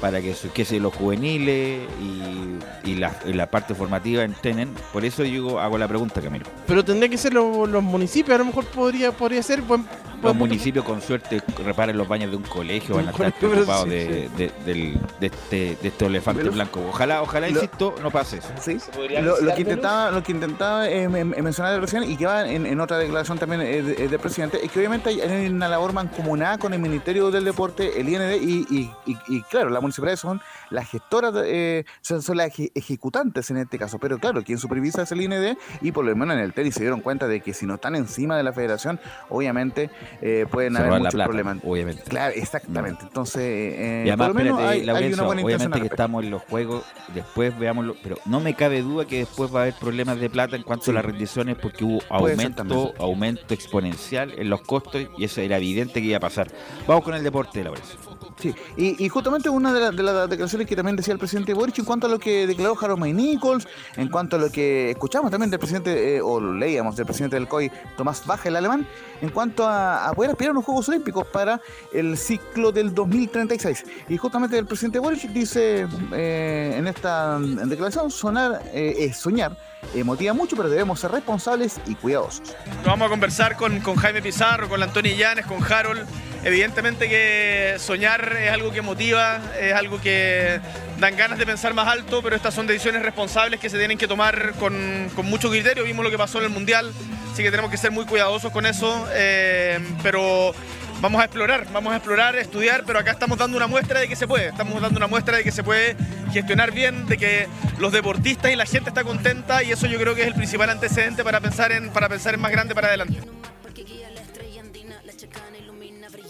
para 0.00 0.20
que 0.20 0.32
su, 0.32 0.52
que 0.52 0.64
se 0.64 0.78
los 0.78 0.94
juveniles 0.94 1.80
y, 2.00 2.88
y 2.88 2.94
la, 2.94 3.12
la 3.24 3.50
parte 3.50 3.74
formativa 3.74 4.22
entrenen. 4.22 4.72
Por 4.92 5.04
eso 5.04 5.24
yo 5.24 5.58
hago 5.58 5.76
la 5.76 5.88
pregunta, 5.88 6.20
Camilo. 6.20 6.46
Pero 6.68 6.84
tendría 6.84 7.08
que 7.08 7.18
ser 7.18 7.34
lo- 7.34 7.66
los 7.66 7.82
municipios, 7.82 8.36
a 8.36 8.38
lo 8.38 8.44
mejor 8.44 8.64
podría, 8.66 9.10
podría 9.10 9.42
ser 9.42 9.60
buen, 9.62 9.84
Los 10.22 10.34
municipios 10.34 10.84
con 10.84 11.00
suerte 11.00 11.40
reparen 11.64 11.96
los 11.96 12.08
baños 12.08 12.30
de 12.30 12.36
un 12.36 12.42
colegio, 12.42 12.96
van 12.96 13.08
a 13.08 13.10
estar 13.12 13.32
preocupados 13.34 13.84
sí, 13.84 13.90
de, 13.90 14.28
de- 14.36 14.52
del- 14.66 15.00
de 15.20 15.26
este, 15.26 15.76
de 15.80 15.88
este 15.88 16.06
elefante 16.06 16.42
Pero- 16.42 16.52
blanco. 16.52 16.80
Ojalá, 16.88 17.22
ojalá, 17.22 17.46
Lo- 17.48 17.54
insisto, 17.54 17.94
no 18.02 18.10
pase 18.10 18.38
eso. 18.38 18.48
Sí. 18.60 18.78
Lo, 19.20 19.54
que 19.54 19.60
intentaba, 19.60 20.10
lo 20.10 20.22
que 20.22 20.32
intentaba 20.32 20.88
eh, 20.88 21.08
me- 21.08 21.24
me 21.24 21.40
mencionar 21.42 21.74
el 21.74 21.80
presidente 21.80 22.10
y 22.10 22.16
que 22.16 22.26
va 22.26 22.48
en, 22.48 22.66
en 22.66 22.80
otra 22.80 22.98
declaración 22.98 23.38
también 23.38 23.60
eh, 23.62 23.82
de- 23.82 24.04
eh, 24.04 24.08
del 24.08 24.18
presidente 24.18 24.58
es 24.64 24.70
que 24.72 24.78
obviamente 24.80 25.08
hay, 25.10 25.46
una 25.48 25.68
labor 25.68 25.92
mancomunada 25.92 26.58
con 26.58 26.74
el 26.74 26.80
Ministerio 26.80 27.30
del 27.30 27.44
Deporte, 27.44 28.00
el 28.00 28.08
IND 28.08 28.42
y, 28.42 28.66
y- 28.70 28.90
y- 29.06 29.18
y, 29.28 29.42
claro, 29.42 29.70
las 29.70 29.80
municipalidades 29.82 30.20
son 30.20 30.40
las 30.70 30.88
gestoras, 30.90 31.32
de, 31.34 31.78
eh, 31.80 31.84
son, 32.00 32.22
son 32.22 32.36
las 32.38 32.48
eje- 32.48 32.72
ejecutantes 32.74 33.50
en 33.50 33.58
este 33.58 33.78
caso, 33.78 33.98
pero 33.98 34.18
claro, 34.18 34.42
quien 34.42 34.58
supervisa 34.58 35.02
es 35.02 35.12
el 35.12 35.20
IND 35.20 35.56
y 35.80 35.92
por 35.92 36.04
lo 36.04 36.14
menos 36.16 36.34
en 36.36 36.42
el 36.42 36.52
tenis 36.52 36.74
se 36.74 36.80
dieron 36.80 37.00
cuenta 37.00 37.28
de 37.28 37.40
que 37.40 37.54
si 37.54 37.66
no 37.66 37.76
están 37.76 37.94
encima 37.94 38.36
de 38.36 38.42
la 38.42 38.52
federación, 38.52 39.00
obviamente 39.28 39.90
eh, 40.20 40.46
pueden 40.50 40.74
Se 40.74 40.78
haber 40.80 40.92
muchos 40.98 41.14
plata, 41.14 41.24
problemas. 41.28 41.58
obviamente. 41.64 42.02
Claro, 42.02 42.32
exactamente. 42.36 43.04
Entonces, 43.04 43.42
eh, 43.42 44.02
Y 44.06 44.08
además, 44.08 44.28
por 44.28 44.36
lo 44.36 44.42
menos 44.42 44.58
espérate, 44.58 44.74
hay, 44.74 44.80
hay 44.80 44.86
Laurencio, 44.86 45.14
una 45.14 45.26
buena 45.26 45.40
intención 45.42 45.72
obviamente 45.72 45.88
que 45.88 45.94
estamos 45.94 46.24
en 46.24 46.30
los 46.30 46.42
juegos, 46.42 46.84
después 47.14 47.58
veámoslo, 47.58 47.96
pero 48.02 48.16
no 48.26 48.40
me 48.40 48.54
cabe 48.54 48.82
duda 48.82 49.04
que 49.06 49.18
después 49.18 49.54
va 49.54 49.60
a 49.60 49.62
haber 49.62 49.74
problemas 49.74 50.18
de 50.20 50.30
plata 50.30 50.56
en 50.56 50.62
cuanto 50.62 50.86
Sí. 50.86 50.90
a 50.90 50.94
las 50.94 51.04
rendiciones 51.04 51.56
porque 51.60 51.84
hubo 51.84 52.00
aumento, 52.08 52.94
aumento 52.98 53.54
exponencial 53.54 54.32
en 54.38 54.50
los 54.50 54.62
costos 54.62 55.06
y 55.16 55.24
eso 55.24 55.40
era 55.40 55.56
evidente 55.56 56.00
que 56.00 56.06
iba 56.08 56.16
a 56.16 56.20
pasar. 56.20 56.48
Vamos 56.86 57.04
con 57.04 57.14
el 57.14 57.22
deporte, 57.22 57.62
Laurencio. 57.62 57.98
Sí, 58.40 58.54
y, 58.76 59.04
y 59.04 59.08
justamente 59.08 59.48
una 59.48 59.72
de, 59.72 59.80
la- 59.80 59.90
de 59.90 60.02
las 60.02 60.30
declaraciones 60.30 60.68
que 60.68 60.76
también 60.76 60.94
decía 60.94 61.12
el 61.12 61.18
presidente 61.18 61.54
Boric 61.54 61.78
en 61.80 61.84
cuanto 61.84 62.06
a 62.06 62.10
lo 62.10 62.20
que 62.20 62.46
declaró 62.46 62.76
Harold 62.80 63.04
Nichols, 63.04 63.66
en 63.96 64.08
cuanto 64.08 64.36
a 64.36 64.38
lo 64.38 64.48
que 64.50 64.90
escuchamos 64.92 65.30
también 65.30 65.50
del 65.50 65.58
presidente, 65.58 66.16
eh, 66.16 66.20
o 66.22 66.40
leíamos 66.40 66.94
del 66.94 67.04
presidente 67.04 67.34
del 67.34 67.48
COI, 67.48 67.70
Tomás 67.96 68.24
Baja, 68.26 68.48
el 68.48 68.54
alemán, 68.54 68.86
en 69.20 69.30
cuanto 69.30 69.66
a, 69.66 70.08
a 70.08 70.12
poder 70.12 70.30
aspirar 70.30 70.52
a 70.52 70.54
los 70.54 70.64
Juegos 70.64 70.88
Olímpicos 70.88 71.26
para 71.26 71.60
el 71.92 72.16
ciclo 72.16 72.70
del 72.70 72.94
2036. 72.94 73.84
Y 74.08 74.16
justamente 74.16 74.56
el 74.56 74.66
presidente 74.66 75.00
Boric 75.00 75.22
dice 75.32 75.88
eh, 76.12 76.74
en 76.76 76.86
esta 76.86 77.40
declaración, 77.40 78.08
sonar, 78.10 78.62
eh, 78.72 78.94
eh, 78.98 79.12
soñar 79.12 79.56
eh, 79.94 80.04
motiva 80.04 80.34
mucho, 80.34 80.56
pero 80.56 80.68
debemos 80.68 81.00
ser 81.00 81.10
responsables 81.10 81.80
y 81.86 81.94
cuidadosos. 81.94 82.54
Vamos 82.84 83.06
a 83.06 83.08
conversar 83.08 83.56
con, 83.56 83.80
con 83.80 83.96
Jaime 83.96 84.20
Pizarro, 84.22 84.68
con 84.68 84.82
Antonio 84.82 85.14
Llanes, 85.14 85.46
con 85.46 85.62
Harold. 85.62 86.06
Evidentemente 86.44 87.08
que 87.08 87.76
soñar 87.78 88.36
es 88.40 88.52
algo 88.52 88.70
que 88.70 88.80
motiva, 88.80 89.40
es 89.60 89.74
algo 89.74 90.00
que 90.00 90.60
dan 91.00 91.16
ganas 91.16 91.38
de 91.38 91.46
pensar 91.46 91.74
más 91.74 91.88
alto, 91.88 92.22
pero 92.22 92.36
estas 92.36 92.54
son 92.54 92.66
decisiones 92.66 93.02
responsables 93.02 93.58
que 93.58 93.68
se 93.68 93.78
tienen 93.78 93.98
que 93.98 94.06
tomar 94.06 94.52
con, 94.58 95.10
con 95.16 95.26
mucho 95.26 95.50
criterio. 95.50 95.84
Vimos 95.84 96.04
lo 96.04 96.10
que 96.10 96.18
pasó 96.18 96.38
en 96.38 96.44
el 96.44 96.50
Mundial, 96.50 96.92
así 97.32 97.42
que 97.42 97.50
tenemos 97.50 97.70
que 97.70 97.76
ser 97.76 97.90
muy 97.90 98.04
cuidadosos 98.04 98.52
con 98.52 98.66
eso. 98.66 99.06
eh, 99.12 99.80
pero 100.02 100.54
vamos 101.00 101.20
a 101.20 101.24
explorar, 101.24 101.66
vamos 101.72 101.92
a 101.92 101.96
explorar, 101.96 102.36
estudiar, 102.36 102.84
pero 102.86 102.98
acá 102.98 103.12
estamos 103.12 103.38
dando 103.38 103.56
una 103.56 103.66
muestra 103.66 104.00
de 104.00 104.08
que 104.08 104.16
se 104.16 104.26
puede. 104.26 104.48
Estamos 104.48 104.80
dando 104.80 104.96
una 104.96 105.06
muestra 105.06 105.36
de 105.36 105.44
que 105.44 105.52
se 105.52 105.62
puede 105.62 105.96
gestionar 106.32 106.72
bien, 106.72 107.06
de 107.06 107.16
que 107.16 107.48
los 107.78 107.92
deportistas 107.92 108.52
y 108.52 108.56
la 108.56 108.66
gente 108.66 108.90
está 108.90 109.04
contenta 109.04 109.62
y 109.62 109.72
eso 109.72 109.86
yo 109.86 109.98
creo 109.98 110.14
que 110.14 110.22
es 110.22 110.28
el 110.28 110.34
principal 110.34 110.70
antecedente 110.70 111.24
para 111.24 111.40
pensar 111.40 111.72
en, 111.72 111.90
para 111.90 112.08
pensar 112.08 112.34
en 112.34 112.40
más 112.40 112.50
grande 112.50 112.74
para 112.74 112.88
adelante. 112.88 113.20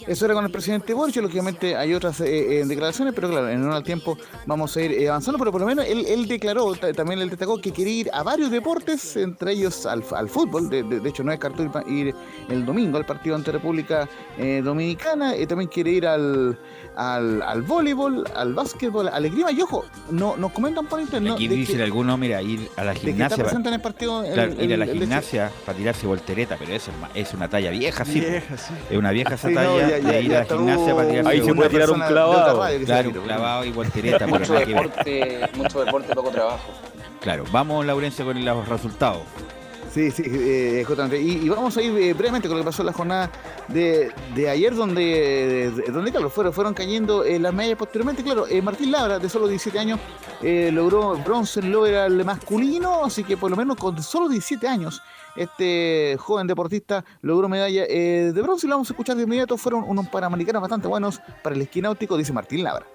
Eso 0.08 0.24
era 0.24 0.32
con 0.32 0.42
el 0.42 0.50
presidente 0.50 0.94
Boric, 0.94 1.16
lógicamente 1.16 1.76
hay 1.76 1.92
otras 1.92 2.18
eh, 2.22 2.60
eh, 2.60 2.64
declaraciones, 2.64 3.12
pero 3.14 3.28
claro, 3.28 3.46
en 3.50 3.60
honor 3.62 3.74
al 3.74 3.82
tiempo 3.82 4.16
vamos 4.46 4.74
a 4.74 4.80
ir 4.80 4.92
eh, 4.92 5.06
avanzando, 5.10 5.38
pero 5.38 5.52
por 5.52 5.60
lo 5.60 5.66
menos 5.66 5.84
él, 5.86 6.26
declaró, 6.26 6.74
ta- 6.76 6.94
también 6.94 7.20
él 7.20 7.28
destacó 7.28 7.60
que 7.60 7.72
quiere 7.72 7.90
ir 7.90 8.10
a 8.14 8.22
varios 8.22 8.50
deportes, 8.50 9.16
entre 9.18 9.52
ellos 9.52 9.84
al, 9.84 10.02
al 10.16 10.30
fútbol, 10.30 10.70
de, 10.70 10.82
de- 10.82 11.06
hecho 11.10 11.22
no 11.22 11.30
descartó 11.30 11.62
ir, 11.62 11.70
pa- 11.70 11.84
ir 11.86 12.14
el 12.48 12.64
domingo 12.64 12.96
al 12.96 13.04
partido 13.04 13.36
ante 13.36 13.52
República 13.52 14.08
eh, 14.38 14.62
Dominicana, 14.64 15.34
también 15.46 15.68
quiere 15.68 15.90
ir 15.90 16.06
al, 16.06 16.58
al, 16.98 17.40
al 17.42 17.62
voleibol, 17.62 18.24
al 18.34 18.54
básquetbol, 18.54 19.06
al 19.08 19.24
esgrima, 19.24 19.52
y 19.52 19.62
ojo, 19.62 19.84
no, 20.10 20.36
nos 20.36 20.50
comentan 20.50 20.84
por 20.86 21.00
internet 21.00 21.34
Aquí 21.34 21.46
de 21.46 21.54
dicen 21.54 21.80
algunos, 21.80 22.18
mira, 22.18 22.42
ir 22.42 22.68
a 22.76 22.82
la 22.82 22.92
de 22.92 23.00
que 23.00 23.10
está 23.10 23.12
gimnasia. 23.12 23.36
pa- 23.36 23.42
presente 23.44 23.68
en 23.68 23.74
el 23.76 23.80
partido 23.80 24.24
el- 24.24 24.32
Claro, 24.32 24.52
ir 24.64 24.74
a 24.74 24.76
la 24.76 24.84
el- 24.84 24.90
el- 24.90 24.98
gimnasia 24.98 25.52
para 25.64 25.78
tirarse 25.78 26.06
voltereta, 26.08 26.56
pero 26.58 26.72
eso 26.72 26.90
es, 27.14 27.28
es 27.28 27.34
una 27.34 27.48
talla 27.48 27.70
vieja, 27.70 28.04
sí. 28.04 28.18
Vieja, 28.18 28.56
sí. 28.56 28.74
Es 28.90 28.96
una 28.98 29.12
vieja 29.12 29.34
esa 29.36 29.48
Sí, 29.48 29.54
no, 29.54 29.60
talla 29.60 29.88
ya- 29.88 29.98
ya- 29.98 30.08
de 30.10 30.22
ir 30.22 30.30
ya 30.30 30.36
a 30.36 30.40
la 30.40 30.46
gimnasia 30.46 30.94
para 30.96 31.08
tirarse 31.08 31.30
Ahí 31.30 31.42
se 31.44 31.54
puede 31.54 31.70
tirar 31.70 31.90
un 31.90 32.00
clavado. 32.00 32.58
radio 32.60 32.84
Claro, 32.84 33.64
y 33.64 33.70
voltereta, 33.70 34.26
Mucho 34.26 34.52
deporte, 34.54 35.48
mucho 35.54 35.84
deporte, 35.84 36.14
poco 36.14 36.30
trabajo. 36.30 36.68
Claro, 37.20 37.44
vamos 37.52 37.86
Laurencio 37.86 38.24
con 38.24 38.44
los 38.44 38.68
resultados. 38.68 39.22
Sí, 39.92 40.10
sí, 40.10 40.22
eh, 40.26 40.84
justamente. 40.86 41.20
Y, 41.20 41.48
vamos 41.48 41.76
a 41.76 41.82
ir 41.82 41.96
eh, 41.96 42.12
brevemente 42.12 42.46
con 42.46 42.58
lo 42.58 42.62
que 42.62 42.66
pasó 42.66 42.82
en 42.82 42.86
la 42.86 42.92
jornada 42.92 43.30
de, 43.68 44.12
ayer, 44.48 44.74
donde, 44.74 45.72
de- 45.74 45.92
donde 45.92 46.10
claro, 46.10 46.28
fueron, 46.30 46.52
fueron 46.52 46.74
cayendo 46.74 47.24
eh, 47.24 47.38
las 47.38 47.54
medallas 47.54 47.78
posteriormente. 47.78 48.22
Claro, 48.22 48.46
eh, 48.48 48.60
Martín 48.60 48.92
Labra, 48.92 49.18
de 49.18 49.28
solo 49.28 49.48
17 49.48 49.78
años, 49.78 49.98
logró 50.42 51.16
bronce 51.16 51.60
en 51.60 51.74
el 51.74 52.24
masculino, 52.24 53.04
así 53.04 53.24
que 53.24 53.36
por 53.36 53.50
lo 53.50 53.56
menos 53.56 53.76
con 53.76 54.00
solo 54.02 54.28
17 54.28 54.68
años, 54.68 55.02
este 55.36 56.16
joven 56.18 56.46
deportista 56.46 57.04
logró 57.22 57.48
medalla 57.48 57.86
de 57.86 58.40
bronce. 58.42 58.66
Y 58.66 58.68
lo 58.68 58.76
vamos 58.76 58.90
a 58.90 58.92
escuchar 58.92 59.16
de 59.16 59.22
inmediato. 59.22 59.56
Fueron 59.56 59.84
unos 59.86 60.08
panamericanos 60.08 60.60
bastante 60.60 60.86
buenos 60.86 61.20
para 61.42 61.56
el 61.56 61.62
esquí 61.62 61.80
náutico, 61.80 62.16
dice 62.16 62.32
Martín 62.32 62.62
Labra. 62.62 62.86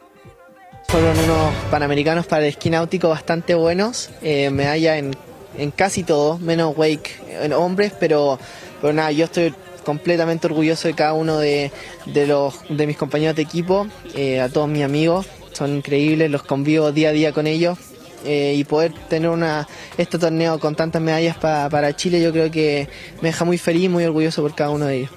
Fueron 0.87 1.17
unos 1.17 1.53
panamericanos 1.71 2.25
para 2.27 2.43
el 2.43 2.49
esquí 2.49 2.69
náutico 2.69 3.09
bastante 3.09 3.55
buenos, 3.55 4.09
medalla 4.21 4.97
en, 4.97 5.11
en 5.57 5.71
casi 5.71 6.03
todo, 6.03 6.37
menos 6.39 6.73
wake 6.77 7.19
en 7.41 7.53
hombres, 7.53 7.93
pero, 7.99 8.39
pero 8.81 8.93
nada, 8.93 9.11
yo 9.11 9.25
estoy 9.25 9.53
completamente 9.85 10.47
orgulloso 10.47 10.87
de 10.87 10.93
cada 10.93 11.13
uno 11.13 11.39
de, 11.39 11.71
de 12.05 12.27
los, 12.27 12.55
de 12.69 12.87
mis 12.87 12.97
compañeros 12.97 13.35
de 13.35 13.41
equipo, 13.41 13.87
eh, 14.15 14.39
a 14.39 14.49
todos 14.49 14.67
mis 14.69 14.83
amigos, 14.83 15.25
son 15.51 15.75
increíbles, 15.77 16.31
los 16.31 16.43
convivo 16.43 16.91
día 16.91 17.09
a 17.09 17.11
día 17.11 17.31
con 17.33 17.47
ellos. 17.47 17.77
eh, 18.25 18.53
y 18.55 18.63
poder 18.63 18.93
tener 19.09 19.29
una, 19.29 19.67
este 19.97 20.17
torneo 20.17 20.57
con 20.57 20.75
tantas 20.75 21.01
medallas 21.01 21.35
pa- 21.35 21.67
para 21.69 21.93
Chile 21.93 22.21
yo 22.21 22.31
creo 22.31 22.49
que 22.49 22.87
me 23.21 23.27
deja 23.29 23.43
muy 23.43 23.57
feliz 23.57 23.89
muy 23.89 24.05
orgulloso 24.05 24.41
por 24.41 24.55
cada 24.55 24.69
uno 24.69 24.85
de 24.85 24.99
ellos. 24.99 25.11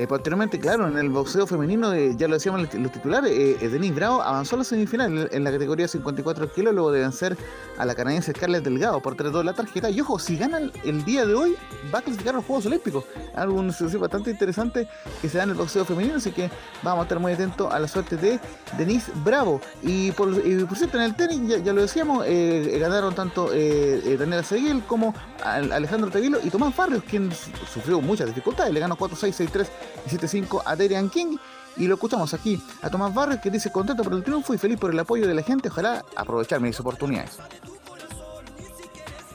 Eh, 0.00 0.06
posteriormente, 0.06 0.58
claro, 0.58 0.88
en 0.88 0.96
el 0.96 1.10
boxeo 1.10 1.46
femenino, 1.46 1.92
eh, 1.92 2.14
ya 2.16 2.26
lo 2.26 2.32
decíamos 2.32 2.62
los, 2.72 2.90
titulares, 2.90 3.30
eh, 3.32 3.58
eh, 3.60 3.68
Denise 3.68 3.92
Bravo 3.92 4.22
avanzó 4.22 4.56
a 4.56 4.60
la 4.60 4.64
semifinal 4.64 5.28
en, 5.30 5.44
la 5.44 5.52
categoría 5.52 5.86
54 5.88 6.50
kilos 6.54 6.72
luego 6.72 6.90
de 6.90 7.00
vencer 7.00 7.36
a 7.76 7.84
la 7.84 7.94
canadiense 7.94 8.32
Scarlett 8.32 8.64
Delgado 8.64 9.02
por 9.02 9.14
3-2 9.14 9.44
la 9.44 9.52
tarjeta. 9.52 9.90
Y 9.90 10.00
ojo, 10.00 10.18
si 10.18 10.38
ganan 10.38 10.72
el 10.84 11.04
día 11.04 11.26
de 11.26 11.34
hoy, 11.34 11.54
va 11.94 11.98
a 11.98 12.02
clasificar 12.02 12.34
los 12.34 12.46
Juegos 12.46 12.64
Olímpicos. 12.64 13.04
Algo 13.34 13.62
bastante 13.98 14.30
interesante 14.30 14.88
que 15.20 15.28
se 15.28 15.36
da 15.36 15.44
en 15.44 15.50
el 15.50 15.56
boxeo 15.56 15.84
femenino, 15.84 16.14
así 16.16 16.30
que 16.32 16.50
vamos 16.82 17.00
a 17.00 17.02
estar 17.02 17.18
muy 17.18 17.32
atentos 17.32 17.70
a 17.70 17.78
la 17.78 17.86
suerte 17.86 18.16
de 18.16 18.40
Denise 18.78 19.12
Bravo. 19.22 19.60
Y 19.82 20.12
por, 20.12 20.34
cierto, 20.78 20.96
en 20.96 21.02
el 21.04 21.14
tenis, 21.14 21.62
ya, 21.62 21.72
lo 21.74 21.82
decíamos, 21.82 22.24
ganaron 22.26 23.14
tanto 23.14 23.50
Daniela 23.50 24.44
Seguil 24.44 24.82
como 24.84 25.14
Al- 25.44 25.72
Alejandro 25.72 26.10
Tevilo 26.10 26.38
y 26.42 26.48
Tomás 26.48 26.74
Barrios, 26.74 27.02
quien 27.04 27.30
su- 27.32 27.50
sufrió 27.70 28.00
muchas 28.00 28.28
dificultades. 28.28 28.72
Le 28.72 28.80
ganó 28.80 28.96
4-6, 28.96 29.34
6-3 29.34 29.66
y 30.06 30.10
7-5 30.16 30.62
a 30.64 30.76
Darian 30.76 31.08
King. 31.10 31.36
Y 31.76 31.86
lo 31.86 31.94
escuchamos 31.94 32.34
aquí 32.34 32.60
a 32.82 32.90
Tomás 32.90 33.14
Barrios, 33.14 33.40
que 33.40 33.50
dice 33.50 33.70
contento 33.70 34.02
por 34.02 34.12
el 34.12 34.22
triunfo 34.24 34.52
y 34.52 34.58
feliz 34.58 34.76
por 34.78 34.90
el 34.90 34.98
apoyo 34.98 35.26
de 35.26 35.34
la 35.34 35.42
gente. 35.42 35.68
Ojalá 35.68 36.04
aprovechar 36.16 36.60
mis 36.60 36.78
oportunidades. 36.80 37.38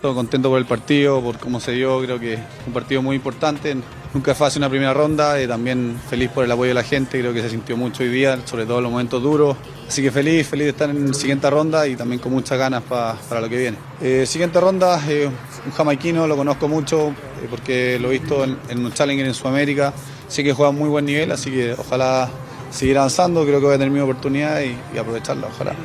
Todo 0.02 0.14
contento 0.14 0.50
por 0.50 0.60
el 0.60 0.66
partido, 0.66 1.20
por 1.22 1.40
cómo 1.40 1.60
se 1.60 1.72
dio, 1.72 2.00
creo 2.02 2.20
que 2.20 2.34
es 2.36 2.40
un 2.68 2.74
partido 2.74 3.02
muy 3.02 3.16
importante. 3.16 3.76
Nunca 4.14 4.34
es 4.34 4.38
fácil 4.38 4.60
una 4.62 4.70
primera 4.70 4.94
ronda, 4.94 5.42
y 5.42 5.48
también 5.48 6.00
feliz 6.10 6.30
por 6.30 6.44
el 6.46 6.52
apoyo 6.52 6.68
de 6.70 6.74
la 6.76 6.84
gente, 6.84 7.20
creo 7.20 7.34
que 7.34 7.42
se 7.42 7.50
sintió 7.50 7.76
mucho 7.76 8.04
hoy 8.04 8.10
día, 8.10 8.38
sobre 8.46 8.66
todo 8.66 8.78
en 8.78 8.84
los 8.84 8.92
momentos 8.92 9.24
duros. 9.24 9.58
Así 9.88 10.04
que 10.04 10.12
feliz, 10.12 10.46
feliz 10.48 10.66
de 10.66 10.70
estar 10.72 10.90
en 10.90 11.08
la 11.08 11.14
siguiente 11.14 11.50
ronda 11.50 11.88
y 11.88 11.96
también 11.96 12.20
con 12.20 12.34
muchas 12.34 12.58
ganas 12.60 12.84
pa- 12.84 13.18
para 13.28 13.42
lo 13.42 13.50
que 13.50 13.58
viene. 13.58 13.78
Eh, 14.02 14.26
siguiente 14.28 14.60
ronda, 14.60 15.02
eh, 15.08 15.28
un 15.66 15.72
jamaiquino, 15.72 16.28
lo 16.28 16.36
conozco 16.38 16.68
mucho 16.68 17.10
eh, 17.10 17.48
porque 17.50 17.98
lo 18.00 18.10
he 18.10 18.20
visto 18.20 18.44
en, 18.44 18.58
en 18.70 18.86
un 18.86 18.92
Challenger 18.94 19.26
en 19.26 19.34
Sudamérica, 19.34 19.92
sé 20.28 20.44
que 20.44 20.54
juega 20.54 20.72
muy 20.72 20.90
buen 20.90 21.06
nivel, 21.06 21.32
así 21.32 21.52
que 21.52 21.74
ojalá 21.74 22.30
seguir 22.72 22.98
avanzando, 22.98 23.44
creo 23.44 23.60
que 23.60 23.66
voy 23.66 23.76
a 23.76 23.78
tener 23.78 23.92
mi 23.92 24.00
oportunidad 24.00 24.62
y, 24.62 24.98
aprovecharla, 24.98 25.48
ojalá. 25.48 25.76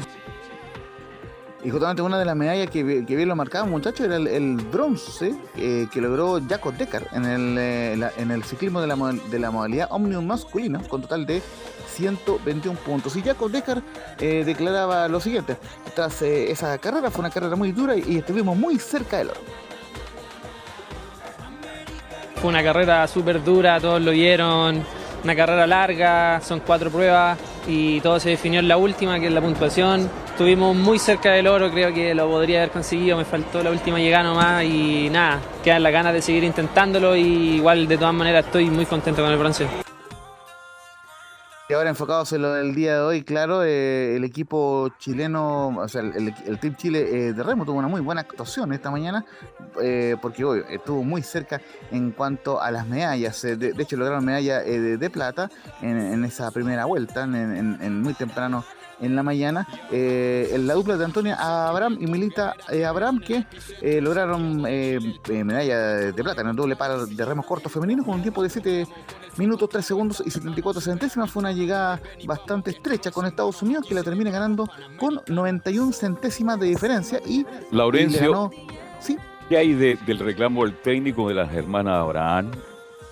Y 1.62 1.68
justamente 1.68 2.00
una 2.00 2.18
de 2.18 2.24
las 2.24 2.34
medallas 2.34 2.70
que, 2.70 3.04
que 3.04 3.16
bien 3.16 3.28
lo 3.28 3.36
marcaba, 3.36 3.66
muchachos, 3.66 4.06
era 4.06 4.16
el, 4.16 4.26
el 4.26 4.56
bronce 4.56 5.34
eh, 5.56 5.86
que 5.92 6.00
logró 6.00 6.40
Jaco 6.48 6.72
Decker 6.72 7.08
en 7.12 7.26
el, 7.26 7.56
eh, 7.58 8.10
en 8.16 8.30
el 8.30 8.42
ciclismo 8.44 8.80
de 8.80 8.86
la, 8.86 8.96
modalidad 8.96 9.88
Omnium 9.90 10.26
masculino, 10.26 10.80
con 10.88 11.02
total 11.02 11.26
de 11.26 11.42
121 11.94 12.78
puntos. 12.78 13.14
Y 13.16 13.22
Jaco 13.22 13.50
Decker 13.50 13.82
eh, 14.20 14.42
declaraba 14.46 15.06
lo 15.08 15.20
siguiente: 15.20 15.58
tras 15.94 16.22
esa 16.22 16.78
carrera, 16.78 17.10
fue 17.10 17.20
una 17.20 17.30
carrera 17.30 17.56
muy 17.56 17.72
dura 17.72 17.94
y, 17.94 18.04
y 18.08 18.16
estuvimos 18.18 18.56
muy 18.56 18.78
cerca 18.78 19.18
del 19.18 19.28
oro. 19.28 19.40
Fue 22.40 22.48
una 22.48 22.62
carrera 22.62 23.06
súper 23.06 23.44
dura, 23.44 23.78
todos 23.80 24.00
lo 24.00 24.12
vieron, 24.12 24.82
una 25.22 25.36
carrera 25.36 25.66
larga, 25.66 26.40
son 26.40 26.60
cuatro 26.60 26.90
pruebas 26.90 27.38
y 27.68 28.00
todo 28.00 28.18
se 28.18 28.30
definió 28.30 28.60
en 28.60 28.68
la 28.68 28.78
última, 28.78 29.20
que 29.20 29.26
es 29.26 29.32
la 29.32 29.42
puntuación. 29.42 30.08
Estuvimos 30.24 30.74
muy 30.74 30.98
cerca 30.98 31.32
del 31.32 31.46
oro, 31.46 31.70
creo 31.70 31.92
que 31.92 32.14
lo 32.14 32.26
podría 32.28 32.60
haber 32.60 32.70
conseguido, 32.70 33.18
me 33.18 33.26
faltó 33.26 33.62
la 33.62 33.70
última 33.70 33.98
llegada 33.98 34.24
nomás 34.24 34.64
y 34.64 35.10
nada, 35.10 35.38
quedan 35.62 35.82
las 35.82 35.92
ganas 35.92 36.14
de 36.14 36.22
seguir 36.22 36.44
intentándolo 36.44 37.14
y 37.14 37.56
igual 37.56 37.86
de 37.86 37.98
todas 37.98 38.14
maneras 38.14 38.46
estoy 38.46 38.70
muy 38.70 38.86
contento 38.86 39.20
con 39.22 39.30
el 39.30 39.38
bronce. 39.38 39.89
Y 41.70 41.72
ahora 41.72 41.90
enfocados 41.90 42.32
en 42.32 42.42
lo 42.42 42.52
del 42.52 42.74
día 42.74 42.94
de 42.94 43.00
hoy, 43.00 43.22
claro, 43.22 43.62
eh, 43.62 44.16
el 44.16 44.24
equipo 44.24 44.90
chileno, 44.98 45.68
o 45.68 45.86
sea, 45.86 46.00
el, 46.00 46.34
el 46.44 46.58
Team 46.58 46.74
Chile 46.74 46.98
eh, 47.28 47.32
de 47.32 47.42
Remo 47.44 47.64
tuvo 47.64 47.78
una 47.78 47.86
muy 47.86 48.00
buena 48.00 48.22
actuación 48.22 48.72
esta 48.72 48.90
mañana, 48.90 49.24
eh, 49.80 50.16
porque 50.20 50.44
hoy 50.44 50.64
estuvo 50.68 51.04
muy 51.04 51.22
cerca 51.22 51.60
en 51.92 52.10
cuanto 52.10 52.60
a 52.60 52.72
las 52.72 52.88
medallas. 52.88 53.44
eh, 53.44 53.54
de, 53.54 53.80
hecho, 53.80 53.96
lograron 53.96 54.24
medalla 54.24 54.58
de, 54.62 55.10
plata 55.10 55.48
en, 55.80 55.96
en 55.96 56.24
esa 56.24 56.50
primera 56.50 56.86
vuelta, 56.86 57.22
en 57.22 58.02
muy 58.02 58.14
temprano 58.14 58.64
en 59.00 59.16
la 59.16 59.22
mañana. 59.22 59.66
Eh, 59.90 60.50
en 60.52 60.66
la 60.66 60.74
dupla 60.74 60.96
de 60.96 61.04
Antonia 61.04 61.36
Abraham 61.68 61.96
y 62.00 62.06
Milita 62.06 62.54
eh, 62.70 62.84
Abraham, 62.84 63.20
que 63.20 63.44
eh, 63.80 64.00
lograron 64.00 64.64
eh, 64.66 64.98
eh, 65.28 65.44
medalla 65.44 65.78
de 66.12 66.22
plata 66.22 66.42
en 66.42 66.48
el 66.48 66.56
doble 66.56 66.76
par 66.76 67.06
de 67.06 67.24
remos 67.24 67.46
cortos 67.46 67.72
femeninos 67.72 68.04
con 68.06 68.14
un 68.16 68.22
tiempo 68.22 68.42
de 68.42 68.50
7 68.50 68.86
minutos 69.36 69.68
3 69.68 69.84
segundos 69.84 70.22
y 70.24 70.30
74 70.30 70.80
centésimas. 70.80 71.30
Fue 71.30 71.40
una 71.40 71.52
llegada 71.52 72.00
bastante 72.26 72.70
estrecha 72.70 73.10
con 73.10 73.26
Estados 73.26 73.62
Unidos 73.62 73.86
que 73.88 73.94
la 73.94 74.02
termina 74.02 74.30
ganando 74.30 74.68
con 74.98 75.20
91 75.28 75.92
centésimas 75.92 76.58
de 76.60 76.66
diferencia 76.66 77.20
y, 77.26 77.46
Laurencio, 77.70 78.30
ganó. 78.32 78.50
Sí, 79.00 79.16
¿qué 79.48 79.56
hay 79.56 79.72
de- 79.72 79.98
del 80.06 80.18
reclamo 80.18 80.64
del 80.64 80.76
técnico 80.80 81.28
de 81.28 81.34
las 81.34 81.52
hermanas 81.54 81.94
Abraham? 81.94 82.50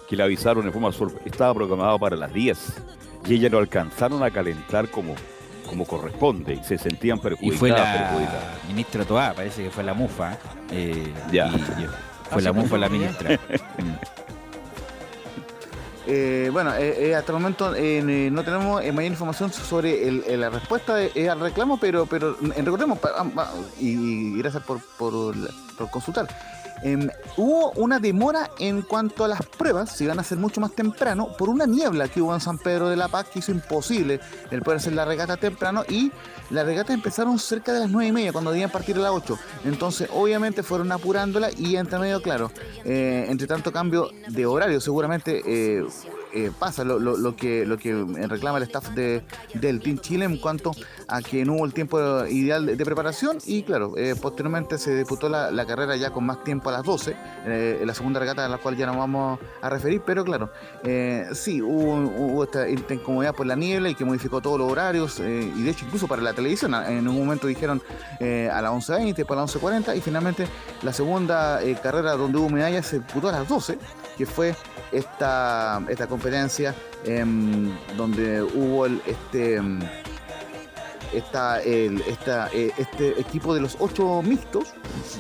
Que 0.09 0.17
le 0.17 0.23
avisaron 0.23 0.67
en 0.67 0.73
forma 0.73 0.91
sorpresa. 0.93 1.23
Estaba 1.27 1.53
programado 1.55 1.99
para 1.99 2.17
las 2.17 2.33
10 2.33 2.59
y 3.27 3.35
ellas 3.35 3.53
no 3.53 3.59
alcanzaron 3.59 4.23
a 4.23 4.31
calentar 4.31 4.89
como, 4.91 5.15
como 5.69 5.85
corresponde 5.85 6.55
y 6.55 6.65
se 6.65 6.79
sentían 6.79 7.19
Y 7.19 7.21
perjudicadas. 7.21 7.59
fue 7.59 7.69
la 7.71 7.93
perjudicadas. 8.09 8.45
ministra 8.69 9.05
Toá, 9.05 9.33
parece 9.35 9.63
que 9.65 9.71
fue 9.71 9.85
la 9.85 9.95
mufa. 9.95 10.37
eh, 10.71 11.13
Ya. 11.31 11.47
y- 11.49 11.83
y 11.85 11.87
fue 12.31 12.43
la 12.43 12.53
mufa 12.53 12.77
la 12.79 12.89
ministra. 12.89 13.39
Eh, 16.11 16.49
bueno, 16.51 16.75
eh, 16.75 17.11
eh, 17.11 17.15
hasta 17.15 17.33
el 17.33 17.39
momento 17.39 17.75
eh, 17.77 18.01
no 18.33 18.43
tenemos 18.43 18.83
eh, 18.83 18.93
mayor 18.93 19.13
información 19.13 19.53
sobre 19.53 20.09
el- 20.09 20.41
la 20.41 20.49
respuesta 20.49 21.03
eh, 21.03 21.29
al 21.29 21.39
reclamo, 21.39 21.77
pero 21.79 22.07
pero 22.07 22.31
eh, 22.57 22.63
recordemos, 22.63 22.99
pa- 22.99 23.13
y, 23.79 23.89
y 23.91 24.39
gracias 24.39 24.63
por, 24.63 24.81
por, 24.97 25.35
por 25.77 25.91
consultar, 25.91 26.27
em, 26.83 27.09
hubo 27.37 27.73
una 27.73 27.99
demora 27.99 28.51
en 28.59 28.83
cuanto 28.83 29.25
a 29.25 29.29
las 29.29 29.43
pruebas, 29.47 29.97
se 29.97 30.05
iban 30.05 30.19
a 30.19 30.23
hacer 30.23 30.39
mucho 30.39 30.61
más 30.61 30.73
temprano, 30.73 31.29
por 31.37 31.49
una 31.49 31.67
niebla 31.67 32.09
que 32.09 32.21
hubo 32.21 32.35
en 32.35 32.41
San 32.41 32.59
Pedro 32.59 32.89
de 32.89 32.97
la 32.97 33.09
Paz, 33.09 33.29
que 33.29 33.41
hizo 33.41 33.53
imposible 33.53 34.21
el 34.51 34.63
poder 34.63 34.79
hacer 34.79 34.93
la 34.93 35.05
regata 35.05 35.37
temprano, 35.37 35.85
y 35.89 36.13
las 36.51 36.67
regatas 36.67 36.95
empezaron 36.95 37.39
cerca 37.39 37.73
de 37.73 37.81
las 37.81 37.91
9 37.91 38.09
y 38.09 38.13
media, 38.13 38.33
cuando 38.33 38.51
debían 38.51 38.71
partir 38.71 38.97
a 38.97 39.01
las 39.01 39.13
8. 39.13 39.39
Entonces, 39.65 40.09
obviamente, 40.13 40.63
fueron 40.63 40.91
apurándola 40.93 41.51
y 41.57 41.77
entre 41.77 41.99
medio, 41.99 42.23
claro, 42.23 42.51
eh, 42.85 43.27
entre 43.29 43.47
tanto 43.47 43.73
cambio 43.73 44.11
de 44.29 44.47
horario, 44.47 44.81
seguramente 44.81 45.43
eh, 45.47 45.85
eh, 46.39 46.53
pasa 46.57 46.85
lo, 46.85 47.37
que 47.37 47.67
lo 47.67 47.79
que 47.79 47.93
reclama 48.29 48.59
el 48.59 48.65
staff 48.65 48.91
de, 48.91 49.25
del 49.55 49.81
Team 49.81 49.99
Chile 49.99 50.25
en 50.25 50.37
cuanto 50.37 50.73
a 51.09 51.21
que 51.21 51.45
no 51.45 51.55
hubo 51.55 51.65
el 51.65 51.75
tiempo 51.75 51.99
ideal 52.27 52.65
de, 52.65 52.85
preparación 52.85 53.39
y 53.45 53.63
claro, 53.63 53.95
eh, 53.97 54.15
posteriormente 54.21 54.79
se 54.79 54.95
disputó 54.97 55.29
la, 55.29 55.67
carrera 55.67 55.97
ya 55.97 56.11
con 56.11 56.25
más 56.25 56.45
tiempo 56.45 56.71
a 56.71 56.73
las 56.73 56.85
12, 56.85 57.17
eh, 57.47 57.83
la 57.85 57.93
segunda 57.93 58.21
regata 58.21 58.45
a 58.45 58.49
la 58.49 58.59
cual 58.59 58.77
ya 58.77 58.87
nos 58.87 58.97
vamos 58.97 59.39
a 59.61 59.69
referir, 59.69 60.01
pero 60.07 60.25
claro, 60.25 60.51
sí, 61.33 61.61
hubo, 61.61 61.95
hubo, 61.95 62.45
esta 62.45 62.95
incomodidad 62.95 63.35
por 63.35 63.47
la 63.47 63.57
niebla 63.57 63.91
y 63.91 63.95
que 63.95 64.05
modificó 64.05 64.41
todos 64.41 64.59
los 64.59 64.71
horarios 64.71 65.19
y 65.21 65.63
de 65.63 65.71
hecho 65.71 65.85
incluso 65.85 66.07
para 66.07 66.23
la 66.23 66.33
televisión, 66.33 66.75
en 66.75 67.07
un 67.07 67.19
momento 67.19 67.47
dijeron 67.47 67.83
a 68.21 68.63
las 68.63 68.73
11.20, 68.73 69.27
para 69.27 69.43
las 69.43 69.57
11.40 69.57 69.97
y 69.97 70.01
finalmente 70.01 70.47
la 70.83 70.93
segunda 70.93 71.61
carrera 71.83 72.13
donde 72.13 72.39
hubo 72.39 72.49
medallas 72.49 72.87
se 72.87 73.01
disputó 73.01 73.29
a 73.29 73.33
las 73.33 73.49
12, 73.49 73.79
que 74.17 74.25
fue 74.25 74.55
esta, 74.93 75.83
esta 75.89 76.07
competencia 76.07 76.75
eh, 77.05 77.25
donde 77.97 78.43
hubo 78.43 78.87
el, 78.87 79.01
este 79.07 79.61
esta, 81.13 81.63
el, 81.63 82.01
esta, 82.03 82.49
eh, 82.53 82.71
este 82.77 83.19
equipo 83.21 83.55
de 83.55 83.61
los 83.61 83.77
ocho 83.79 84.21
mixtos, 84.23 84.75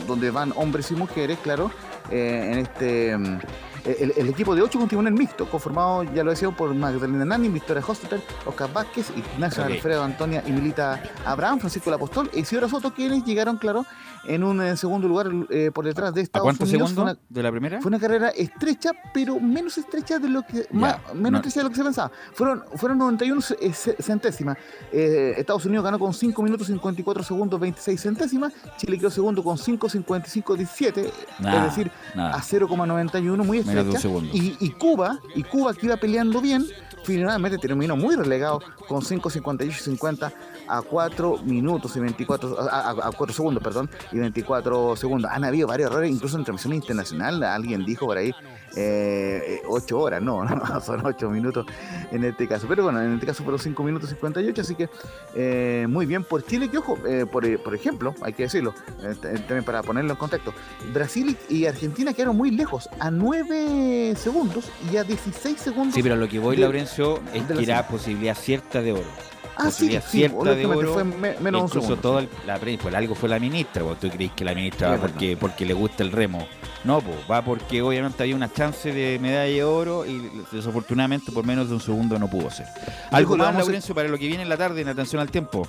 donde 0.06 0.30
van 0.30 0.52
hombres 0.56 0.90
y 0.90 0.94
mujeres, 0.94 1.38
claro, 1.42 1.70
eh, 2.10 2.50
en 2.52 2.58
este 2.58 3.12
el, 3.12 4.12
el, 4.16 4.28
equipo 4.28 4.54
de 4.54 4.60
ocho 4.60 4.78
continúa 4.78 5.02
en 5.02 5.08
el 5.08 5.14
mixto, 5.14 5.48
conformado, 5.48 6.02
ya 6.02 6.22
lo 6.22 6.30
decía, 6.30 6.50
por 6.50 6.74
Magdalena 6.74 7.24
Nani, 7.24 7.48
Victoria 7.48 7.82
Hostetter, 7.86 8.20
Oscar 8.44 8.70
Vázquez, 8.72 9.10
Ignacio 9.16 9.62
okay. 9.62 9.76
Alfredo 9.76 10.04
Antonia 10.04 10.42
y 10.46 10.52
Milita 10.52 11.02
Abraham, 11.24 11.58
Francisco 11.58 11.90
Lapostol 11.90 12.30
e 12.34 12.40
Isidora 12.40 12.68
Soto, 12.68 12.92
quienes 12.92 13.24
llegaron, 13.24 13.56
claro, 13.56 13.86
en 14.26 14.44
un 14.44 14.60
eh, 14.62 14.76
segundo 14.76 15.08
lugar 15.08 15.28
eh, 15.50 15.70
por 15.72 15.84
detrás 15.84 16.12
de 16.14 16.22
Estados 16.22 16.44
¿A 16.44 16.46
cuántos 16.46 16.68
Unidos. 16.68 16.90
segundos 16.90 17.18
de 17.28 17.42
la 17.42 17.50
primera? 17.50 17.80
Fue 17.80 17.88
una 17.88 17.98
carrera 17.98 18.28
estrecha, 18.30 18.90
pero 19.12 19.38
menos 19.40 19.78
estrecha 19.78 20.18
de 20.18 20.28
lo 20.28 20.42
que 20.42 20.66
ya, 20.70 20.78
más, 20.78 20.96
menos 21.14 21.32
no. 21.32 21.38
estrecha 21.38 21.60
de 21.60 21.64
lo 21.64 21.70
que 21.70 21.76
se 21.76 21.84
pensaba. 21.84 22.10
Fueron, 22.32 22.64
fueron 22.76 22.98
91 22.98 23.40
eh, 23.60 23.72
centésimas. 23.72 24.56
Eh, 24.92 25.34
Estados 25.36 25.64
Unidos 25.66 25.84
ganó 25.84 25.98
con 25.98 26.12
5 26.14 26.42
minutos 26.42 26.66
54 26.66 27.22
segundos 27.22 27.60
26 27.60 28.00
centésimas. 28.00 28.52
Chile 28.76 28.98
quedó 28.98 29.10
segundo 29.10 29.42
con 29.42 29.58
5 29.58 29.88
55 29.88 30.56
17, 30.56 31.12
Nah, 31.40 31.56
es 31.66 31.76
decir, 31.76 31.90
nada. 32.14 32.34
a 32.34 32.40
0,91, 32.40 33.44
muy 33.44 33.58
estrecha. 33.58 33.98
Y, 34.32 34.56
y 34.60 34.70
Cuba, 34.70 35.20
y 35.34 35.42
Cuba 35.44 35.74
que 35.74 35.86
iba 35.86 35.96
peleando 35.96 36.40
bien, 36.40 36.64
finalmente 37.08 37.56
terminó 37.56 37.96
muy 37.96 38.16
relegado 38.16 38.60
con 38.86 39.00
5.58 39.00 39.66
y 39.66 39.72
50 39.72 40.32
a 40.68 40.82
4 40.82 41.38
minutos 41.38 41.96
y 41.96 42.00
24 42.00 42.60
a, 42.60 42.80
a, 42.80 42.90
a 43.08 43.12
4 43.12 43.34
segundos, 43.34 43.62
perdón, 43.62 43.88
y 44.12 44.18
24 44.18 44.94
segundos. 44.96 45.30
Han 45.32 45.44
habido 45.44 45.66
varios 45.66 45.90
errores, 45.90 46.10
incluso 46.10 46.36
en 46.36 46.44
transmisión 46.44 46.74
internacional, 46.74 47.42
alguien 47.42 47.84
dijo 47.86 48.06
por 48.06 48.18
ahí 48.18 48.34
eh, 48.80 49.62
8 49.66 49.98
horas, 49.98 50.22
no, 50.28 50.44
no, 50.44 50.80
son 50.80 51.04
8 51.04 51.30
minutos 51.30 51.66
en 52.12 52.24
este 52.24 52.46
caso. 52.46 52.66
Pero 52.68 52.84
bueno, 52.84 53.02
en 53.02 53.14
este 53.14 53.26
caso 53.26 53.42
fueron 53.42 53.58
5 53.58 53.82
minutos 53.82 54.10
58, 54.10 54.60
así 54.60 54.74
que 54.74 54.88
eh, 55.34 55.86
muy 55.88 56.06
bien 56.06 56.24
por 56.24 56.44
Chile, 56.44 56.68
que 56.68 56.78
ojo, 56.78 56.98
eh, 57.06 57.26
por, 57.30 57.46
por, 57.62 57.74
ejemplo, 57.74 58.14
hay 58.22 58.32
que 58.32 58.44
decirlo, 58.44 58.74
eh, 59.02 59.14
también 59.20 59.64
para 59.64 59.82
ponerlo 59.82 60.12
en 60.12 60.16
contexto, 60.18 60.52
Brasil 60.92 61.36
y 61.48 61.66
Argentina 61.66 62.12
quedaron 62.12 62.36
muy 62.36 62.50
lejos, 62.50 62.88
a 63.00 63.10
9 63.10 64.14
segundos 64.16 64.70
y 64.92 64.96
a 64.96 65.04
16 65.04 65.58
segundos. 65.58 65.94
Sí, 65.94 66.02
pero 66.02 66.16
lo 66.16 66.28
que 66.28 66.38
voy, 66.38 66.56
de- 66.56 66.62
Laurencio, 66.62 67.20
es 67.34 67.42
que 67.44 67.62
era 67.62 67.86
posibilidad 67.88 68.36
cierta 68.36 68.80
de 68.80 68.92
oro. 68.92 69.28
Ah, 69.60 69.72
sí, 69.72 69.90
sí, 69.90 69.98
cierta 70.00 70.54
de 70.54 70.66
oro. 70.66 70.94
fue 70.94 71.02
me- 71.02 71.34
menos 71.40 71.42
de 71.42 71.48
un 71.48 71.54
incluso 71.64 71.80
segundo. 71.80 71.96
todo 71.96 72.18
el- 72.20 72.28
la 72.46 72.58
prensa, 72.58 72.82
pues 72.84 72.94
algo 72.94 73.16
fue 73.16 73.28
la 73.28 73.40
ministra, 73.40 73.82
vos 73.82 73.98
tú 73.98 74.08
crees 74.08 74.30
que 74.32 74.44
la 74.44 74.54
ministra 74.54 74.90
va 74.90 74.96
porque, 74.98 75.36
porque 75.36 75.66
le 75.66 75.74
gusta 75.74 76.04
el 76.04 76.12
remo. 76.12 76.46
No, 76.84 77.00
pues 77.00 77.16
va 77.30 77.44
porque 77.44 77.82
obviamente 77.82 78.22
había 78.22 78.36
una 78.36 78.52
chance 78.52 78.92
de 78.92 79.18
medalla 79.18 79.52
de 79.52 79.64
oro 79.64 80.06
y 80.06 80.30
desafortunadamente 80.52 81.32
por 81.32 81.44
menos 81.44 81.68
de 81.68 81.74
un 81.74 81.80
segundo 81.80 82.18
no 82.18 82.28
pudo 82.28 82.50
ser. 82.50 82.66
Algo 83.10 83.36
más, 83.36 83.54
a- 83.54 83.58
Laurencio, 83.58 83.94
para 83.94 84.08
lo 84.08 84.16
que 84.18 84.26
viene 84.28 84.42
en 84.44 84.48
la 84.48 84.56
tarde 84.56 84.80
en 84.80 84.88
atención 84.88 85.20
al 85.20 85.30
tiempo. 85.30 85.66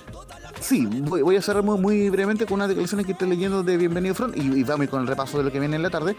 Sí, 0.60 0.84
voy, 0.84 1.22
voy 1.22 1.36
a 1.36 1.42
cerrar 1.42 1.62
muy, 1.62 1.78
muy 1.80 2.10
brevemente 2.10 2.44
con 2.44 2.56
unas 2.56 2.68
declaraciones 2.68 3.06
que 3.06 3.12
estoy 3.12 3.30
leyendo 3.30 3.62
de 3.62 3.78
Bienvenido 3.78 4.14
Front 4.14 4.36
y, 4.36 4.40
y 4.40 4.62
vamos 4.62 4.88
con 4.88 5.00
el 5.00 5.06
repaso 5.06 5.38
de 5.38 5.44
lo 5.44 5.50
que 5.50 5.58
viene 5.58 5.76
en 5.76 5.82
la 5.82 5.88
tarde, 5.88 6.14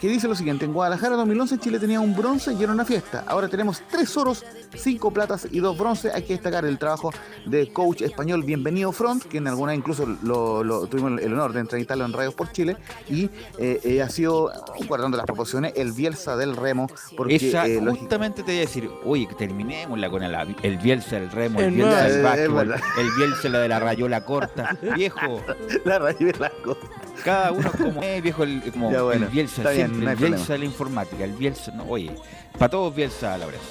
que 0.00 0.08
dice 0.08 0.28
lo 0.28 0.36
siguiente, 0.36 0.64
en 0.64 0.72
Guadalajara 0.72 1.16
2011 1.16 1.58
Chile 1.58 1.80
tenía 1.80 1.98
un 1.98 2.14
bronce 2.14 2.52
y 2.52 2.62
era 2.62 2.70
una 2.72 2.84
fiesta, 2.84 3.24
ahora 3.26 3.48
tenemos 3.48 3.82
tres 3.90 4.16
oros, 4.16 4.44
cinco 4.76 5.10
platas 5.10 5.48
y 5.50 5.58
dos 5.58 5.76
bronce, 5.76 6.12
hay 6.12 6.22
que 6.22 6.34
destacar 6.34 6.64
el 6.64 6.78
trabajo 6.78 7.12
de 7.46 7.72
coach 7.72 8.02
español 8.02 8.44
Bienvenido 8.44 8.92
Front, 8.92 9.24
que 9.24 9.38
en 9.38 9.48
alguna 9.48 9.74
incluso 9.74 10.06
lo, 10.22 10.62
lo- 10.62 10.86
tuvimos 10.86 11.20
el 11.20 11.32
honor 11.32 11.52
de 11.52 11.60
entrevistarlo 11.60 12.04
en 12.04 12.12
Radios 12.12 12.34
por 12.34 12.52
Chile 12.52 12.76
y 13.10 13.24
eh, 13.58 13.80
eh, 13.82 14.02
sido, 14.14 14.52
guardando 14.88 15.16
las 15.16 15.26
proporciones, 15.26 15.72
el 15.76 15.92
Bielsa 15.92 16.36
del 16.36 16.56
remo, 16.56 16.86
porque 17.16 17.36
Esa, 17.36 17.66
eh, 17.66 17.80
justamente 17.84 18.42
te 18.42 18.52
voy 18.52 18.56
a 18.58 18.60
decir, 18.60 18.90
oye, 19.04 19.26
que 19.26 19.34
terminémosla 19.34 20.08
con 20.10 20.22
el, 20.22 20.34
el 20.62 20.78
Bielsa, 20.78 21.16
el 21.18 21.30
remo, 21.30 21.58
el, 21.60 21.66
El 21.66 21.70
Bielsa 21.74 22.02
del 22.04 22.22
básquetbol, 22.22 22.74
el 22.98 23.10
Bielsa 23.16 23.48
la 23.48 23.58
de 23.60 23.68
la 23.68 23.80
rayola 23.80 24.24
corta. 24.24 24.76
Viejo, 24.96 25.42
la 25.84 25.98
las 25.98 26.52
cosas. 26.64 26.84
cada 27.24 27.52
uno 27.52 27.70
como 27.72 28.02
es, 28.02 28.22
viejo, 28.22 28.42
el, 28.44 28.62
como 28.72 28.90
Ya, 28.92 29.02
bueno, 29.02 29.26
el 29.26 29.32
Bielsa, 29.32 29.62
bien, 29.62 29.74
siempre, 29.74 30.00
no 30.04 30.08
hay 30.10 30.12
el 30.14 30.18
Bielsa 30.18 30.36
problema. 30.36 30.52
de 30.54 30.58
la 30.58 30.64
informática, 30.64 31.24
el 31.24 31.32
Bielsa, 31.32 31.72
no, 31.72 31.84
oye, 31.84 32.14
para 32.58 32.70
todos 32.70 32.94
Bielsa, 32.94 33.36
Laurencio. 33.38 33.68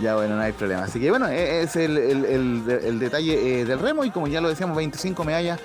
Ya 0.00 0.14
bueno, 0.14 0.36
no 0.36 0.42
hay 0.42 0.52
problema. 0.52 0.84
Así 0.84 1.00
que 1.00 1.10
bueno, 1.10 1.26
e- 1.26 1.62
es 1.62 1.74
el, 1.74 1.98
el- 1.98 2.24
el- 2.24 2.70
el 2.84 2.98
detalle 3.00 3.60
eh, 3.60 3.64
del 3.64 3.80
remo 3.80 4.04
y 4.04 4.10
como 4.12 4.28
ya 4.28 4.40
lo 4.40 4.48
decíamos, 4.48 4.76
25 4.76 5.24
medallas, 5.24 5.58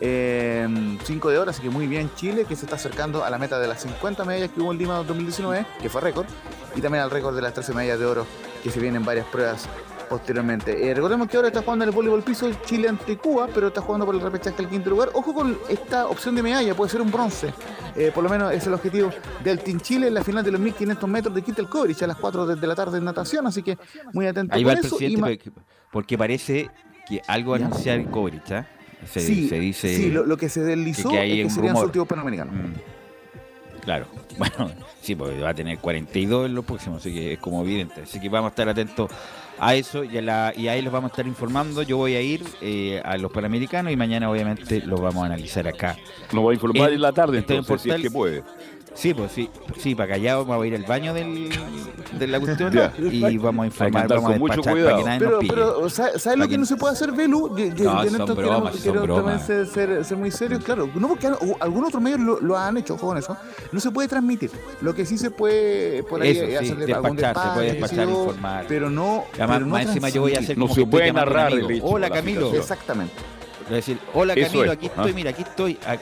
5 0.00 1.30
de 1.30 1.38
oro, 1.38 1.50
así 1.50 1.62
que 1.62 1.70
muy 1.70 1.86
bien 1.86 2.10
Chile 2.14 2.44
que 2.48 2.56
se 2.56 2.66
está 2.66 2.76
acercando 2.76 3.24
a 3.24 3.30
la 3.30 3.38
meta 3.38 3.58
de 3.58 3.68
las 3.68 3.82
50 3.82 4.24
medallas 4.24 4.50
que 4.50 4.60
hubo 4.60 4.72
en 4.72 4.78
Lima 4.78 4.96
2019, 4.96 5.66
que 5.80 5.88
fue 5.88 6.00
récord, 6.00 6.26
y 6.74 6.80
también 6.80 7.04
al 7.04 7.10
récord 7.10 7.34
de 7.34 7.42
las 7.42 7.54
13 7.54 7.74
medallas 7.74 7.98
de 7.98 8.06
oro 8.06 8.26
que 8.62 8.70
se 8.70 8.80
vienen 8.80 9.04
varias 9.04 9.26
pruebas 9.26 9.68
posteriormente. 10.08 10.88
Eh, 10.88 10.94
recordemos 10.94 11.28
que 11.28 11.36
ahora 11.36 11.48
está 11.48 11.62
jugando 11.62 11.84
en 11.84 11.88
el 11.90 11.94
voleibol 11.94 12.22
piso 12.22 12.50
Chile 12.64 12.88
ante 12.88 13.16
Cuba, 13.16 13.48
pero 13.52 13.68
está 13.68 13.80
jugando 13.80 14.06
por 14.06 14.14
el 14.14 14.20
repechaje 14.20 14.62
al 14.62 14.68
quinto 14.68 14.90
lugar. 14.90 15.10
Ojo 15.12 15.34
con 15.34 15.58
esta 15.68 16.06
opción 16.06 16.34
de 16.34 16.42
medalla, 16.42 16.74
puede 16.74 16.90
ser 16.90 17.00
un 17.00 17.10
bronce. 17.10 17.52
Eh, 17.96 18.10
por 18.14 18.24
lo 18.24 18.30
menos 18.30 18.52
es 18.52 18.66
el 18.66 18.74
objetivo 18.74 19.10
del 19.42 19.60
Team 19.60 19.80
Chile 19.80 20.08
en 20.08 20.14
la 20.14 20.24
final 20.24 20.44
de 20.44 20.52
los 20.52 20.60
1500 20.60 21.08
metros 21.08 21.34
de 21.34 21.42
Kittel 21.42 21.68
Kovrich 21.68 22.02
a 22.02 22.06
las 22.06 22.16
4 22.16 22.46
de, 22.46 22.66
la 22.66 22.74
tarde 22.74 22.98
en 22.98 23.04
natación, 23.04 23.46
así 23.46 23.62
que 23.62 23.78
muy 24.12 24.26
atento 24.26 24.54
Ahí 24.54 24.64
va 24.64 24.72
el 24.72 24.80
presidente 24.80 25.52
porque, 25.92 26.18
parece 26.18 26.70
que 27.08 27.22
algo 27.28 27.52
va 27.52 27.58
a 27.58 27.60
anunciar 27.60 28.04
Kovrich, 28.10 28.50
¿ah? 28.50 28.66
Se, 29.06 29.20
sí, 29.20 29.48
se 29.48 29.58
dice 29.60 29.96
sí, 29.96 30.10
lo, 30.10 30.24
lo 30.24 30.36
que 30.36 30.48
se 30.48 30.62
deslizó 30.62 31.10
que 31.10 31.18
hay 31.18 31.30
es 31.32 31.36
que 31.38 31.44
un 31.44 31.50
serían 31.50 31.68
rumor. 31.74 31.82
su 31.82 31.86
último 31.86 32.04
panamericano. 32.06 32.52
Mm. 32.52 32.74
Claro, 33.82 34.06
bueno, 34.38 34.70
sí, 35.02 35.14
porque 35.14 35.38
va 35.40 35.50
a 35.50 35.54
tener 35.54 35.78
42 35.78 36.46
en 36.46 36.54
los 36.54 36.64
próximos, 36.64 37.00
así 37.00 37.12
que 37.12 37.34
es 37.34 37.38
como 37.38 37.62
evidente. 37.62 38.02
Así 38.02 38.18
que 38.18 38.28
vamos 38.30 38.48
a 38.48 38.50
estar 38.50 38.68
atentos 38.68 39.10
a 39.58 39.74
eso 39.74 40.04
y, 40.04 40.16
a 40.16 40.22
la- 40.22 40.52
y 40.56 40.68
ahí 40.68 40.80
los 40.80 40.90
vamos 40.92 41.10
a 41.10 41.12
estar 41.12 41.26
informando. 41.26 41.82
Yo 41.82 41.98
voy 41.98 42.14
a 42.14 42.20
ir 42.22 42.42
eh, 42.62 43.02
a 43.04 43.18
los 43.18 43.30
Panamericanos 43.30 43.92
y 43.92 43.96
mañana 43.96 44.30
obviamente 44.30 44.80
los 44.86 45.00
vamos 45.00 45.22
a 45.22 45.26
analizar 45.26 45.68
acá. 45.68 45.96
Nos 46.32 46.46
va 46.46 46.50
a 46.52 46.54
informar 46.54 46.92
en 46.92 47.02
la 47.02 47.12
tarde, 47.12 47.40
Estoy 47.40 47.56
en 47.56 47.60
entonces, 47.62 47.82
si 47.82 47.90
es 47.90 48.00
que 48.00 48.10
puede. 48.10 48.42
Sí, 48.94 49.12
pues 49.12 49.32
sí, 49.32 49.50
sí, 49.78 49.94
para 49.94 50.10
callado 50.14 50.44
vamos 50.46 50.62
a 50.62 50.66
ir 50.68 50.74
al 50.76 50.84
baño 50.84 51.12
del, 51.12 51.50
de 52.18 52.26
la 52.28 52.38
cuestión 52.38 52.72
y 53.10 53.36
vamos 53.38 53.64
a 53.64 53.66
informar, 53.66 54.06
vamos 54.08 54.24
a 54.24 54.28
con 54.34 54.38
mucho 54.38 54.54
despachar 54.54 54.72
cuidado. 54.72 54.90
para 54.90 54.98
que 54.98 55.04
nadie 55.04 55.18
Pero, 55.18 55.30
nos 55.32 55.40
pille. 55.40 55.52
pero 55.52 55.90
¿sabes 55.90 56.22
sabe 56.22 56.36
lo 56.36 56.44
que 56.44 56.50
que- 56.50 56.58
no 56.58 56.64
se 56.66 56.76
puede 56.76 56.92
hacer, 56.92 57.10
Belu? 57.12 57.56
Yo, 57.58 57.64
yo- 57.74 57.84
No, 57.92 58.04
yo 58.04 58.10
son 58.10 58.36
bromas, 58.36 58.72
quiero, 58.76 59.00
son 59.00 59.06
quiero 59.06 59.14
también 59.16 59.24
bromas. 59.24 59.42
ser, 59.46 59.66
ser- 59.66 60.04
ser 60.04 60.16
muy 60.16 60.30
serio, 60.30 60.60
claro. 60.60 60.88
No, 60.94 61.08
porque 61.08 61.26
algunos 61.60 61.88
otros 61.88 62.02
medios 62.02 62.20
lo, 62.20 62.40
lo 62.40 62.56
han 62.56 62.76
hecho, 62.76 62.94
ojo 62.94 63.08
con 63.08 63.18
eso. 63.18 63.36
No 63.72 63.80
se 63.80 63.90
puede 63.90 64.06
transmitir. 64.08 64.50
Lo 64.80 64.94
que 64.94 65.04
sí 65.04 65.18
se 65.18 65.30
puede 65.32 66.04
por 66.04 66.22
ahí 66.22 66.30
Eso, 66.30 66.46
sí, 66.46 66.54
hacerle 66.54 66.92
algún 66.94 67.16
despachar, 67.16 67.48
se 67.48 67.54
puede 67.54 67.72
despachar, 67.72 68.08
informar. 68.08 68.64
Pero 68.68 68.90
no. 68.90 69.24
Además, 69.34 69.48
pero 69.56 69.66
no 69.66 69.72
más 69.72 69.86
encima 69.86 70.08
yo 70.08 70.20
voy 70.22 70.34
a 70.36 70.38
hacer. 70.38 70.56
No 70.56 70.66
como 70.66 70.74
se 70.76 70.86
puede 70.86 71.12
narrar 71.12 71.52
Hola 71.82 72.08
la 72.08 72.14
Camilo. 72.14 72.54
Exactamente. 72.54 73.12
Le 73.70 73.76
decir, 73.76 73.98
hola 74.12 74.34
Camilo, 74.34 74.64
es, 74.64 74.70
aquí 74.72 74.86
¿ah? 74.88 74.92
estoy, 74.96 75.12
mira, 75.14 75.30
aquí 75.30 75.42
estoy. 75.42 75.78
Ah, 75.86 75.94
eh, 75.94 75.98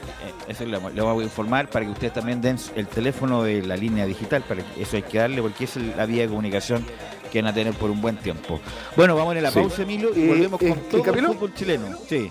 Eso 0.48 0.64
le 0.64 0.78
le 0.80 1.00
voy 1.02 1.20
a 1.22 1.24
informar 1.24 1.68
para 1.68 1.84
que 1.84 1.92
ustedes 1.92 2.12
también 2.12 2.40
den 2.40 2.56
el 2.74 2.86
teléfono 2.88 3.42
de 3.44 3.62
la 3.62 3.76
línea 3.76 4.04
digital, 4.06 4.42
para 4.42 4.62
que 4.62 4.82
eso 4.82 4.96
hay 4.96 5.02
que 5.02 5.18
darle 5.18 5.40
porque 5.42 5.64
esa 5.64 5.78
es 5.80 5.96
la 5.96 6.04
vía 6.06 6.22
de 6.22 6.28
comunicación 6.28 6.84
que 7.30 7.40
van 7.40 7.50
a 7.50 7.54
tener 7.54 7.72
por 7.74 7.90
un 7.90 8.00
buen 8.02 8.16
tiempo. 8.16 8.60
Bueno, 8.96 9.14
vamos 9.16 9.36
a 9.36 9.40
la 9.40 9.50
Sí. 9.50 9.60
pausa, 9.60 9.82
Emilio, 9.82 10.10
y 10.14 10.22
Eh, 10.22 10.28
volvemos 10.28 10.60
eh, 10.62 10.68
con 10.70 10.78
¿y 10.78 10.80
todo 10.82 10.96
el 10.98 11.02
Camilo? 11.04 11.32
fútbol 11.34 11.54
chileno. 11.54 11.86
Sí. 12.08 12.30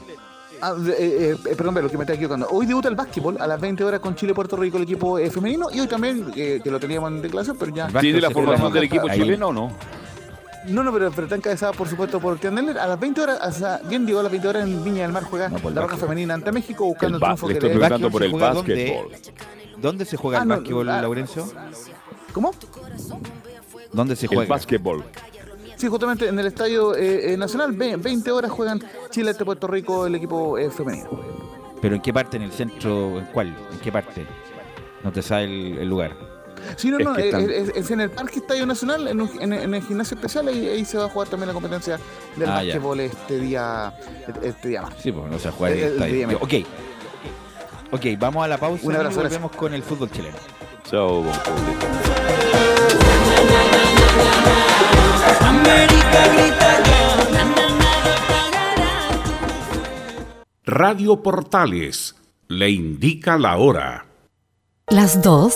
Ah, 0.63 0.75
eh, 0.95 1.35
eh, 1.49 1.55
perdón, 1.55 1.73
Belu, 1.73 1.89
que 1.89 1.97
me 1.97 2.03
está 2.03 2.13
equivocando. 2.13 2.47
Hoy 2.51 2.67
debuta 2.67 2.87
el 2.87 2.95
básquetbol 2.95 3.35
a 3.39 3.47
las 3.47 3.59
20 3.59 3.83
horas 3.83 3.99
con 3.99 4.13
Chile-Puerto 4.15 4.57
Rico, 4.57 4.77
el 4.77 4.83
equipo 4.83 5.17
eh, 5.17 5.31
femenino. 5.31 5.69
Y 5.73 5.79
hoy 5.79 5.87
también, 5.87 6.31
eh, 6.35 6.59
que 6.63 6.69
lo 6.69 6.79
teníamos 6.79 7.09
en 7.11 7.21
declaración, 7.23 7.57
pero 7.57 7.73
ya. 7.73 7.87
¿Tiene 7.87 8.21
la 8.21 8.29
formación 8.29 8.71
del 8.71 8.83
equipo 8.83 9.09
ahí. 9.09 9.19
chileno 9.21 9.47
o 9.47 9.53
no? 9.53 9.71
No, 10.67 10.83
no, 10.83 10.93
pero, 10.93 11.09
pero 11.11 11.23
está 11.23 11.35
encabezada, 11.35 11.71
por 11.73 11.87
supuesto, 11.87 12.19
por 12.19 12.37
Tiandeler. 12.37 12.77
A 12.77 12.85
las 12.87 12.99
20 12.99 13.21
horas, 13.21 13.39
o 13.43 13.51
sea, 13.51 13.81
bien 13.87 14.05
digo, 14.05 14.19
a 14.19 14.23
las 14.23 14.31
20 14.31 14.47
horas 14.47 14.63
en 14.67 14.83
Viña 14.83 15.01
del 15.03 15.11
Mar 15.11 15.23
juega 15.23 15.49
No, 15.49 15.57
el 15.57 15.73
la 15.75 15.81
básquet. 15.81 15.99
femenina 15.99 16.33
ante 16.35 16.51
México 16.51 16.85
buscando 16.85 17.17
El 17.17 17.23
el, 17.23 17.27
triunfo 17.27 17.47
le 17.47 17.53
que 17.53 17.57
estoy 17.57 17.69
le 17.69 17.75
preguntando 17.75 18.07
¿El 18.07 18.11
por 18.13 18.23
el 18.23 18.31
básquetbol. 18.33 19.11
¿Dónde 19.81 20.05
se 20.05 20.17
juega 20.17 20.39
Ah, 20.39 20.41
el 20.43 20.47
no, 20.49 20.55
básquetbol, 20.57 20.89
ah, 20.89 21.01
Laurencio? 21.01 21.47
¿Cómo? 22.33 22.51
¿Dónde 23.91 24.15
se 24.15 24.25
El 24.27 24.33
juega? 24.35 24.49
básquetbol. 24.49 25.03
Sí, 25.75 25.87
justamente 25.87 26.27
en 26.27 26.37
el 26.37 26.45
Estadio 26.45 26.95
eh, 26.95 27.33
eh, 27.33 27.37
Nacional, 27.37 27.71
ve- 27.71 27.95
20 27.97 28.29
horas 28.31 28.51
juegan 28.51 28.79
Chile 29.09 29.31
ante 29.31 29.43
Puerto 29.43 29.65
Rico, 29.67 30.05
el 30.05 30.13
equipo 30.13 30.57
eh, 30.59 30.69
femenino. 30.69 31.09
¿Pero 31.81 31.95
en 31.95 32.01
qué 32.01 32.13
parte? 32.13 32.37
¿En 32.37 32.43
el 32.43 32.51
centro? 32.51 33.17
¿En 33.17 33.25
cuál? 33.27 33.47
¿En 33.71 33.79
qué 33.79 33.91
parte? 33.91 34.27
No 35.03 35.11
te 35.11 35.23
sabe 35.23 35.45
el, 35.45 35.77
el 35.79 35.89
lugar. 35.89 36.15
Sí, 36.75 36.89
no, 36.89 36.97
Es 36.99 37.05
no, 37.05 37.15
es, 37.15 37.25
están- 37.25 37.49
es- 37.49 37.69
es 37.75 37.91
en 37.91 38.01
el 38.01 38.09
Parque 38.11 38.39
Estadio 38.39 38.65
Nacional, 38.65 39.07
en, 39.07 39.21
un- 39.21 39.31
en- 39.41 39.53
en 39.53 39.73
el 39.73 39.83
gimnasio 39.83 40.15
especial, 40.15 40.47
ahí, 40.47 40.67
ahí 40.67 40.85
se 40.85 40.97
va 40.97 41.05
a 41.05 41.09
jugar 41.09 41.27
también 41.29 41.47
la 41.47 41.53
competencia 41.53 41.99
del 42.35 42.49
Ah, 42.49 42.63
ya. 42.63 42.73
básquetbol 42.73 42.99
este 43.01 43.39
día, 43.39 43.93
este 44.43 44.67
día 44.69 44.81
más. 44.83 44.93
Sí, 45.01 45.11
pues 45.11 45.29
no 45.31 45.37
se 45.39 45.45
va 45.49 45.53
a 45.53 45.57
jugar 45.57 45.71
en 45.73 45.77
El- 45.77 45.83
el 45.83 45.89
el 45.89 45.93
estadio. 46.03 46.27
día 46.27 46.37
Ok. 46.41 46.67
Ok, 47.93 48.05
vamos 48.19 48.43
a 48.43 48.47
la 48.47 48.57
pausa 48.57 48.87
Un 48.87 48.95
abrazo, 48.95 49.19
y 49.19 49.23
volvemos 49.23 49.51
con 49.51 49.73
el 49.73 49.83
fútbol 49.83 50.09
chileno. 50.11 50.37
Chao. 50.89 51.23
Radio 60.65 61.21
Portales 61.21 62.15
le 62.47 62.69
indica 62.69 63.37
la 63.37 63.57
hora. 63.57 64.05
Las 64.87 65.21
2 65.21 65.55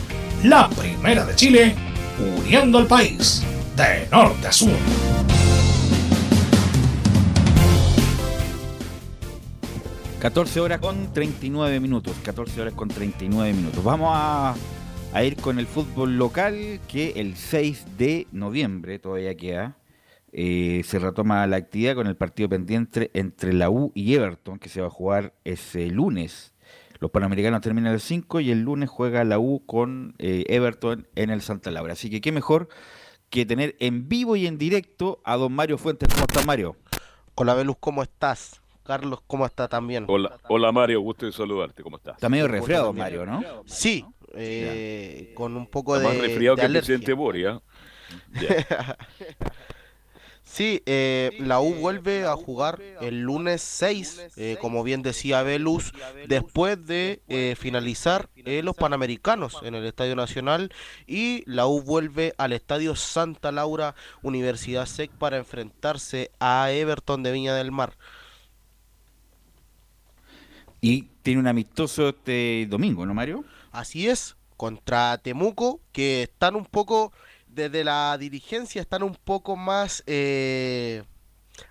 La 0.43 0.67
primera 0.69 1.23
de 1.23 1.35
Chile, 1.35 1.75
uniendo 2.19 2.79
al 2.79 2.87
país 2.87 3.43
de 3.77 4.09
norte 4.09 4.47
a 4.47 4.51
sur. 4.51 4.71
...14 10.19 10.59
horas 10.59 10.79
con 10.79 11.13
39 11.13 11.79
minutos. 11.79 12.15
14 12.23 12.59
horas 12.59 12.73
con 12.73 12.87
39 12.87 13.53
minutos. 13.53 13.83
Vamos 13.83 14.09
a, 14.13 14.55
ir 15.23 15.35
con 15.35 15.59
el 15.59 15.67
fútbol 15.67 16.17
local 16.17 16.79
que 16.87 17.13
el 17.17 17.35
6 17.35 17.97
de 17.99 18.25
noviembre, 18.31 18.97
todavía 18.97 19.37
queda, 19.37 19.77
eh, 20.31 20.81
se 20.85 20.97
retoma 20.97 21.45
la 21.45 21.57
actividad 21.57 21.93
con 21.93 22.07
el 22.07 22.15
partido 22.15 22.49
pendiente 22.49 23.11
entre 23.13 23.53
la 23.53 23.69
U 23.69 23.91
y 23.93 24.15
Everton, 24.15 24.57
que 24.57 24.69
se 24.69 24.81
va 24.81 24.87
a 24.87 24.91
jugar 24.91 25.33
ese 25.43 25.85
lunes. 25.87 26.50
Los 27.01 27.09
Panamericanos 27.09 27.61
terminan 27.61 27.93
el 27.93 27.99
5 27.99 28.41
y 28.41 28.51
el 28.51 28.61
lunes 28.61 28.87
juega 28.87 29.23
la 29.23 29.39
U 29.39 29.65
con 29.65 30.13
eh, 30.19 30.45
Everton 30.47 31.07
en 31.15 31.31
el 31.31 31.41
Santa 31.41 31.71
Laura. 31.71 31.93
Así 31.93 32.11
que 32.11 32.21
qué 32.21 32.31
mejor 32.31 32.69
que 33.31 33.43
tener 33.43 33.75
en 33.79 34.07
vivo 34.07 34.35
y 34.35 34.45
en 34.45 34.59
directo 34.59 35.19
a 35.25 35.35
don 35.35 35.51
Mario 35.51 35.79
Fuentes. 35.79 36.07
¿Cómo 36.13 36.25
estás, 36.29 36.45
Mario? 36.45 36.75
Hola, 37.33 37.55
Velus, 37.55 37.77
¿cómo 37.79 38.03
estás? 38.03 38.61
Carlos, 38.83 39.19
¿cómo 39.25 39.47
está 39.47 39.67
también? 39.67 40.05
Hola, 40.07 40.37
hola 40.47 40.71
Mario, 40.71 41.01
gusto 41.01 41.25
de 41.25 41.31
saludarte, 41.31 41.81
¿cómo 41.81 41.97
estás? 41.97 42.15
Está 42.15 42.29
medio 42.29 42.47
resfriado, 42.47 42.93
Mario, 42.93 43.25
¿no? 43.25 43.41
Sí, 43.65 44.05
eh, 44.35 45.33
con 45.35 45.57
un 45.57 45.65
poco 45.65 45.95
Está 45.95 46.09
de, 46.09 46.13
más 46.15 46.27
resfriado 46.27 46.55
de 46.55 46.61
que 46.61 46.65
el 46.67 46.73
presidente 46.73 47.13
Boria. 47.13 47.61
Ya. 48.33 48.97
Sí, 50.51 50.83
eh, 50.85 51.31
la 51.39 51.61
U 51.61 51.75
vuelve 51.75 52.25
a 52.25 52.35
jugar 52.35 52.81
el 52.99 53.21
lunes 53.21 53.61
6, 53.61 54.21
eh, 54.35 54.57
como 54.59 54.83
bien 54.83 55.01
decía 55.01 55.43
Velus, 55.43 55.93
después 56.27 56.85
de 56.85 57.21
eh, 57.29 57.55
finalizar 57.57 58.29
los 58.35 58.75
Panamericanos 58.75 59.59
en 59.63 59.75
el 59.75 59.85
Estadio 59.85 60.13
Nacional 60.17 60.73
y 61.07 61.43
la 61.45 61.67
U 61.67 61.81
vuelve 61.81 62.33
al 62.37 62.51
Estadio 62.51 62.97
Santa 62.97 63.53
Laura 63.53 63.95
Universidad 64.23 64.87
SEC 64.87 65.09
para 65.11 65.37
enfrentarse 65.37 66.31
a 66.41 66.69
Everton 66.69 67.23
de 67.23 67.31
Viña 67.31 67.55
del 67.55 67.71
Mar. 67.71 67.93
Y 70.81 71.03
tiene 71.21 71.39
un 71.39 71.47
amistoso 71.47 72.09
este 72.09 72.67
domingo, 72.69 73.05
¿no, 73.05 73.13
Mario? 73.13 73.45
Así 73.71 74.09
es, 74.09 74.35
contra 74.57 75.17
Temuco, 75.17 75.79
que 75.93 76.23
están 76.23 76.55
un 76.57 76.65
poco, 76.65 77.13
desde 77.53 77.83
la 77.83 78.17
dirigencia, 78.17 78.81
están 78.81 79.03
un 79.03 79.15
poco 79.15 79.55
más 79.55 80.03
eh, 80.07 81.03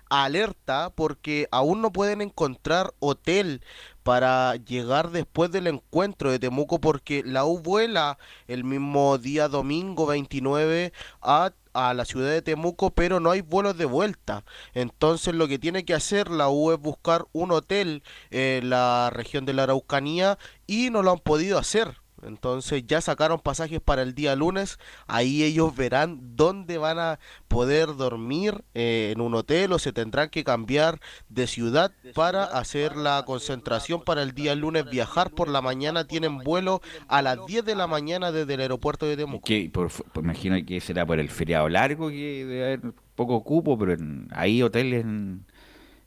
alerta 0.09 0.91
porque 0.95 1.47
aún 1.51 1.81
no 1.81 1.91
pueden 1.91 2.21
encontrar 2.21 2.93
hotel 2.99 3.61
para 4.03 4.55
llegar 4.55 5.11
después 5.11 5.51
del 5.51 5.67
encuentro 5.67 6.31
de 6.31 6.39
Temuco 6.39 6.79
porque 6.79 7.23
la 7.25 7.45
U 7.45 7.59
vuela 7.59 8.17
el 8.47 8.63
mismo 8.63 9.17
día 9.17 9.47
domingo 9.47 10.05
29 10.05 10.93
a 11.21 11.53
a 11.73 11.93
la 11.93 12.05
ciudad 12.05 12.29
de 12.29 12.41
Temuco, 12.41 12.91
pero 12.91 13.19
no 13.19 13.31
hay 13.31 13.41
vuelos 13.41 13.77
de 13.77 13.85
vuelta. 13.85 14.43
Entonces 14.73 15.33
lo 15.33 15.47
que 15.47 15.59
tiene 15.59 15.85
que 15.85 15.93
hacer 15.93 16.29
la 16.29 16.49
U 16.49 16.71
es 16.71 16.79
buscar 16.79 17.25
un 17.31 17.51
hotel 17.51 18.03
en 18.29 18.69
la 18.69 19.09
región 19.09 19.45
de 19.45 19.53
la 19.53 19.63
Araucanía 19.63 20.37
y 20.67 20.89
no 20.89 21.01
lo 21.01 21.11
han 21.11 21.19
podido 21.19 21.57
hacer. 21.57 22.00
Entonces 22.23 22.85
ya 22.85 23.01
sacaron 23.01 23.39
pasajes 23.39 23.79
para 23.79 24.01
el 24.01 24.13
día 24.13 24.35
lunes. 24.35 24.77
Ahí 25.07 25.43
ellos 25.43 25.75
verán 25.75 26.35
dónde 26.35 26.77
van 26.77 26.99
a 26.99 27.19
poder 27.47 27.95
dormir 27.95 28.63
eh, 28.73 29.11
en 29.13 29.21
un 29.21 29.33
hotel 29.35 29.73
o 29.73 29.79
se 29.79 29.91
tendrán 29.93 30.29
que 30.29 30.43
cambiar 30.43 30.99
de 31.29 31.47
ciudad 31.47 31.91
para 32.13 32.43
hacer 32.43 32.95
la 32.95 33.23
concentración 33.25 34.01
para 34.03 34.21
el 34.23 34.33
día 34.33 34.55
lunes. 34.55 34.89
Viajar 34.89 35.31
por 35.31 35.47
la 35.49 35.61
mañana 35.61 36.05
tienen 36.05 36.39
vuelo 36.39 36.81
a 37.07 37.21
las 37.21 37.45
10 37.45 37.65
de 37.65 37.75
la 37.75 37.87
mañana 37.87 38.31
desde 38.31 38.53
el 38.53 38.61
aeropuerto 38.61 39.05
de 39.05 39.17
Temuco. 39.17 39.45
Que 39.45 39.69
por, 39.73 39.89
por- 39.91 40.23
imagino 40.23 40.55
que 40.65 40.79
será 40.81 41.05
por 41.05 41.19
el 41.19 41.29
feriado 41.29 41.67
largo 41.69 42.09
que 42.09 42.45
debe 42.45 42.63
haber 42.65 42.81
poco 43.15 43.43
cupo, 43.43 43.77
pero 43.77 43.93
en- 43.93 44.27
hay 44.31 44.61
hoteles 44.63 45.03
en- 45.03 45.45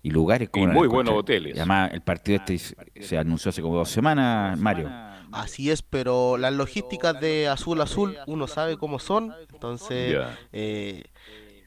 y 0.02 0.10
lugares 0.10 0.50
como 0.50 0.64
Y 0.64 0.68
muy 0.68 0.82
el 0.82 0.88
buenos 0.90 1.14
hoteles. 1.14 1.54
y 1.56 1.58
Además, 1.58 1.90
el 1.94 2.02
partido 2.02 2.36
este 2.36 2.58
se- 2.58 2.76
se 3.00 3.16
anunció 3.16 3.48
hace 3.48 3.62
como 3.62 3.76
dos 3.76 3.88
semanas, 3.88 4.58
Mario. 4.58 4.90
Así 5.34 5.70
es, 5.70 5.82
pero 5.82 6.36
las 6.36 6.52
logísticas 6.52 7.20
de 7.20 7.48
Azul 7.48 7.80
Azul 7.80 8.16
uno 8.26 8.46
sabe 8.46 8.76
cómo 8.78 8.98
son, 8.98 9.34
entonces 9.52 10.16
eh, 10.52 11.04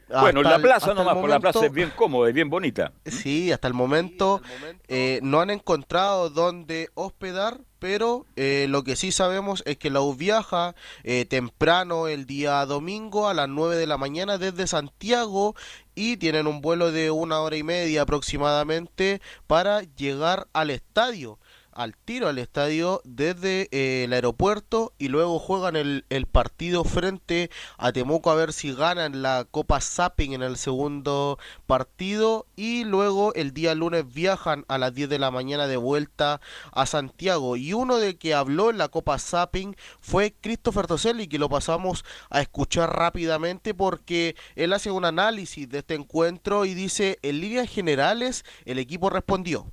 Bueno, 0.10 0.42
la 0.42 0.58
plaza 0.60 0.78
hasta 0.78 0.92
el 0.92 0.98
nomás, 0.98 1.16
por 1.18 1.30
la 1.30 1.40
plaza 1.40 1.60
momento- 1.60 1.72
es 1.72 1.76
bien 1.76 1.92
cómoda, 1.96 2.30
es 2.30 2.34
bien 2.36 2.50
bonita. 2.50 2.94
Sí, 3.06 3.52
hasta 3.52 3.68
el 3.68 3.74
momento 3.74 4.42
eh, 4.88 5.20
no 5.22 5.42
han 5.42 5.50
encontrado 5.50 6.30
dónde 6.30 6.90
hospedar, 6.94 7.60
pero 7.80 8.26
eh, 8.38 8.66
lo 8.70 8.84
que 8.84 8.96
sí 8.96 9.12
sabemos 9.12 9.62
es 9.66 9.78
que 9.78 9.90
la 9.90 10.02
U 10.02 10.16
viaja 10.16 10.76
eh, 11.04 11.26
temprano 11.26 12.08
el 12.08 12.26
día 12.26 12.66
domingo 12.66 13.28
a 13.28 13.34
las 13.34 13.50
9 13.50 13.76
de 13.76 13.86
la 13.86 13.98
mañana 13.98 14.38
desde 14.38 14.66
Santiago 14.66 15.56
y 15.94 16.18
tienen 16.18 16.48
un 16.48 16.62
vuelo 16.62 16.92
de 16.92 17.12
una 17.12 17.40
hora 17.42 17.58
y 17.58 17.64
media 17.64 18.04
aproximadamente 18.04 19.22
para 19.46 19.82
llegar 19.82 20.48
al 20.54 20.70
estadio. 20.70 21.38
Al 21.78 21.96
tiro 21.96 22.28
al 22.28 22.40
estadio 22.40 23.02
desde 23.06 23.70
eh, 23.72 24.06
el 24.06 24.14
aeropuerto 24.14 24.94
y 24.98 25.10
luego 25.10 25.38
juegan 25.38 25.76
el, 25.76 26.06
el 26.10 26.26
partido 26.26 26.84
frente 26.84 27.52
a 27.78 27.92
Temuco 27.92 28.32
a 28.32 28.36
ver 28.36 28.52
si 28.52 28.74
ganan 28.74 29.22
la 29.22 29.46
Copa 29.50 29.80
Zapping 29.80 30.34
en 30.34 30.42
el 30.42 30.58
segundo 30.58 31.38
partido. 31.68 32.48
Y 32.56 32.84
luego 32.84 33.34
el 33.36 33.54
día 33.54 33.76
lunes 33.76 34.12
viajan 34.12 34.66
a 34.68 34.80
las 34.80 34.94
10 34.96 35.08
de 35.10 35.20
la 35.20 35.30
mañana 35.30 35.68
de 35.68 35.78
vuelta 35.78 36.42
a 36.72 36.86
Santiago. 36.88 37.56
Y 37.56 37.74
uno 37.74 37.98
de 37.98 38.18
que 38.18 38.34
habló 38.34 38.72
en 38.72 38.80
la 38.80 38.88
Copa 38.88 39.20
Zapping 39.20 39.76
fue 40.02 40.34
Christopher 40.42 40.88
Toselli 40.88 41.28
que 41.28 41.38
lo 41.38 41.48
pasamos 41.48 42.04
a 42.32 42.42
escuchar 42.42 42.96
rápidamente 42.96 43.76
porque 43.76 44.36
él 44.56 44.74
hace 44.74 44.90
un 44.90 45.06
análisis 45.06 45.70
de 45.70 45.80
este 45.80 45.94
encuentro 45.94 46.66
y 46.66 46.74
dice 46.74 47.20
en 47.22 47.40
líneas 47.40 47.70
generales 47.70 48.46
el 48.66 48.80
equipo 48.80 49.12
respondió 49.12 49.72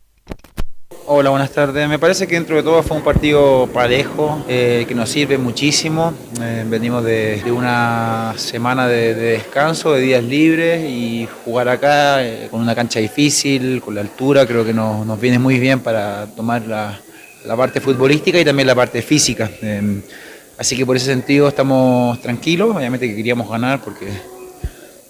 Hola, 1.07 1.29
buenas 1.29 1.51
tardes. 1.51 1.87
Me 1.87 1.99
parece 1.99 2.27
que 2.27 2.35
dentro 2.35 2.57
de 2.57 2.63
todo 2.63 2.83
fue 2.83 2.97
un 2.97 3.03
partido 3.03 3.69
parejo, 3.71 4.43
eh, 4.49 4.87
que 4.89 4.95
nos 4.95 5.11
sirve 5.11 5.37
muchísimo. 5.37 6.15
Eh, 6.41 6.65
venimos 6.67 7.05
de, 7.05 7.43
una 7.53 8.33
semana 8.39 8.89
de, 8.89 9.15
de 9.15 9.33
descanso, 9.33 9.93
de 9.93 10.01
días 10.01 10.25
libres 10.25 10.83
y 10.89 11.29
jugar 11.45 11.69
acá 11.69 12.25
eh, 12.25 12.49
con 12.51 12.63
una 12.63 12.75
cancha 12.75 13.01
difícil, 13.01 13.83
con 13.83 13.95
la 13.95 14.01
altura, 14.01 14.47
creo 14.47 14.65
que 14.65 14.73
nos, 14.73 15.21
viene 15.21 15.39
muy 15.39 15.59
bien 15.59 15.81
para 15.81 16.27
tomar 16.35 16.63
la, 16.67 16.99
la 17.45 17.55
parte 17.55 17.83
futbolística 17.83 18.41
y 18.41 18.45
también 18.45 18.67
la 18.67 18.75
parte 18.75 19.03
física. 19.03 19.51
Eh, 19.61 20.01
así 20.57 20.75
que 20.75 20.87
por 20.87 20.97
ese 20.97 21.07
sentido 21.07 21.49
estamos 21.49 22.19
tranquilos, 22.23 22.75
obviamente 22.75 23.07
que 23.07 23.15
queríamos 23.15 23.51
ganar 23.51 23.83
porque, 23.83 24.07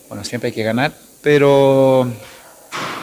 bueno, 0.09 0.25
siempre 0.25 0.49
hay 0.49 0.55
que 0.55 0.65
ganar, 0.65 0.91
pero 1.23 2.11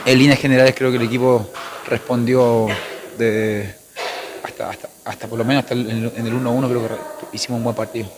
en 0.06 0.20
líneas 0.20 0.40
generales 0.40 0.76
creo 0.78 0.92
que 0.92 0.98
el 0.98 1.04
equipo 1.04 1.50
respondió 1.92 2.68
de, 3.18 3.76
hasta, 4.44 4.70
hasta, 4.70 4.90
hasta 5.06 5.28
por 5.28 5.38
lo 5.38 5.44
menos 5.44 5.64
hasta 5.64 5.74
el- 5.76 5.90
en 6.16 6.26
el 6.26 6.34
1-1 6.34 6.68
creo 6.70 6.88
que 6.88 6.96
hicimos 7.36 7.58
un 7.58 7.66
buen 7.66 7.76
partido. 7.76 8.10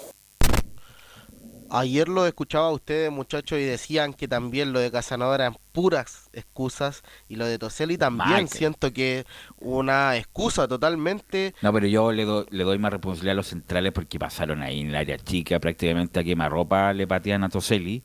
Ayer 1.76 2.08
lo 2.08 2.28
escuchaba 2.28 2.68
a 2.68 2.72
ustedes, 2.72 3.12
muchachos, 3.12 3.58
y 3.58 3.64
decían 3.64 4.14
que 4.14 4.28
también 4.28 4.74
lo 4.74 4.80
de 4.80 4.92
Casanova 4.92 5.34
eran 5.34 5.56
puras 5.72 6.30
excusas 6.32 7.02
y 7.28 7.36
lo 7.36 7.48
de 7.48 7.58
Toselli 7.58 7.98
también 7.98 8.30
Michael. 8.30 8.48
siento 8.48 8.94
que 8.94 9.26
una 9.60 10.16
excusa 10.18 10.68
totalmente. 10.68 11.56
No, 11.64 11.74
pero 11.74 11.88
yo 11.88 12.12
le, 12.12 12.26
do- 12.26 12.46
le 12.52 12.64
doy 12.64 12.78
más 12.78 12.92
responsabilidad 12.94 13.32
a 13.32 13.38
los 13.38 13.48
centrales 13.48 13.92
porque 13.92 14.20
pasaron 14.20 14.62
ahí 14.62 14.82
en 14.82 14.90
el 14.90 14.96
área 14.96 15.18
chica, 15.18 15.60
prácticamente 15.60 16.20
a 16.20 16.24
quemarropa 16.24 16.94
le 16.94 17.08
patean 17.08 17.44
a 17.44 17.50
Toselli. 17.50 18.04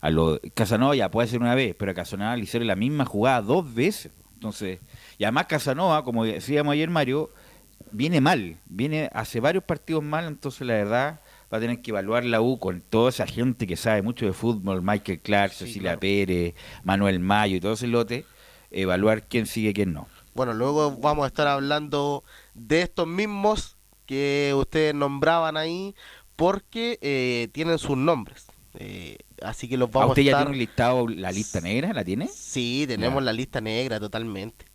A 0.00 0.10
lo, 0.10 0.40
Casanova 0.54 0.96
ya 0.96 1.08
puede 1.08 1.28
ser 1.28 1.40
una 1.40 1.54
vez, 1.54 1.76
pero 1.78 1.92
a 1.92 1.94
Casanova 1.94 2.34
le 2.36 2.42
hicieron 2.42 2.66
la 2.66 2.74
misma 2.74 3.04
jugada 3.04 3.40
dos 3.40 3.72
veces. 3.72 4.10
Entonces, 4.34 4.80
y 5.18 5.24
además 5.24 5.46
Casanova, 5.46 6.04
como 6.04 6.24
decíamos 6.24 6.72
ayer 6.72 6.90
Mario, 6.90 7.30
viene 7.90 8.20
mal, 8.20 8.58
viene 8.66 9.10
hace 9.12 9.40
varios 9.40 9.64
partidos 9.64 10.02
mal, 10.02 10.26
entonces 10.26 10.66
la 10.66 10.74
verdad 10.74 11.20
va 11.52 11.58
a 11.58 11.60
tener 11.60 11.80
que 11.80 11.90
evaluar 11.92 12.24
la 12.24 12.40
U 12.40 12.58
con 12.58 12.80
toda 12.80 13.10
esa 13.10 13.26
gente 13.26 13.66
que 13.66 13.76
sabe 13.76 14.02
mucho 14.02 14.26
de 14.26 14.32
fútbol, 14.32 14.82
Michael 14.82 15.20
Clark, 15.20 15.52
Cecilia 15.52 15.98
Pérez, 15.98 16.54
Manuel 16.84 17.20
Mayo 17.20 17.56
y 17.56 17.60
todo 17.60 17.74
ese 17.74 17.86
lote, 17.86 18.24
evaluar 18.70 19.22
quién 19.28 19.46
sigue 19.46 19.72
quién 19.72 19.92
no. 19.92 20.08
Bueno, 20.34 20.52
luego 20.52 20.96
vamos 20.96 21.24
a 21.24 21.28
estar 21.28 21.46
hablando 21.46 22.24
de 22.54 22.82
estos 22.82 23.06
mismos 23.06 23.76
que 24.04 24.52
ustedes 24.56 24.94
nombraban 24.94 25.56
ahí 25.56 25.94
porque 26.36 26.98
eh, 27.00 27.48
tienen 27.52 27.78
sus 27.78 27.96
nombres. 27.96 28.46
Eh, 28.78 29.16
así 29.42 29.68
que 29.68 29.78
los 29.78 29.88
¿A 29.88 29.92
vamos 29.92 30.08
a, 30.08 30.12
usted 30.12 30.22
ya 30.24 30.32
estar... 30.32 30.42
tiene 30.44 30.52
un 30.52 30.58
listado, 30.58 31.08
la 31.08 31.32
lista 31.32 31.60
negra? 31.62 31.92
¿La 31.94 32.04
tiene? 32.04 32.28
Sí, 32.28 32.84
tenemos 32.86 33.20
Ya. 33.20 33.24
la 33.24 33.32
lista 33.32 33.60
negra 33.62 33.98
totalmente. 33.98 34.66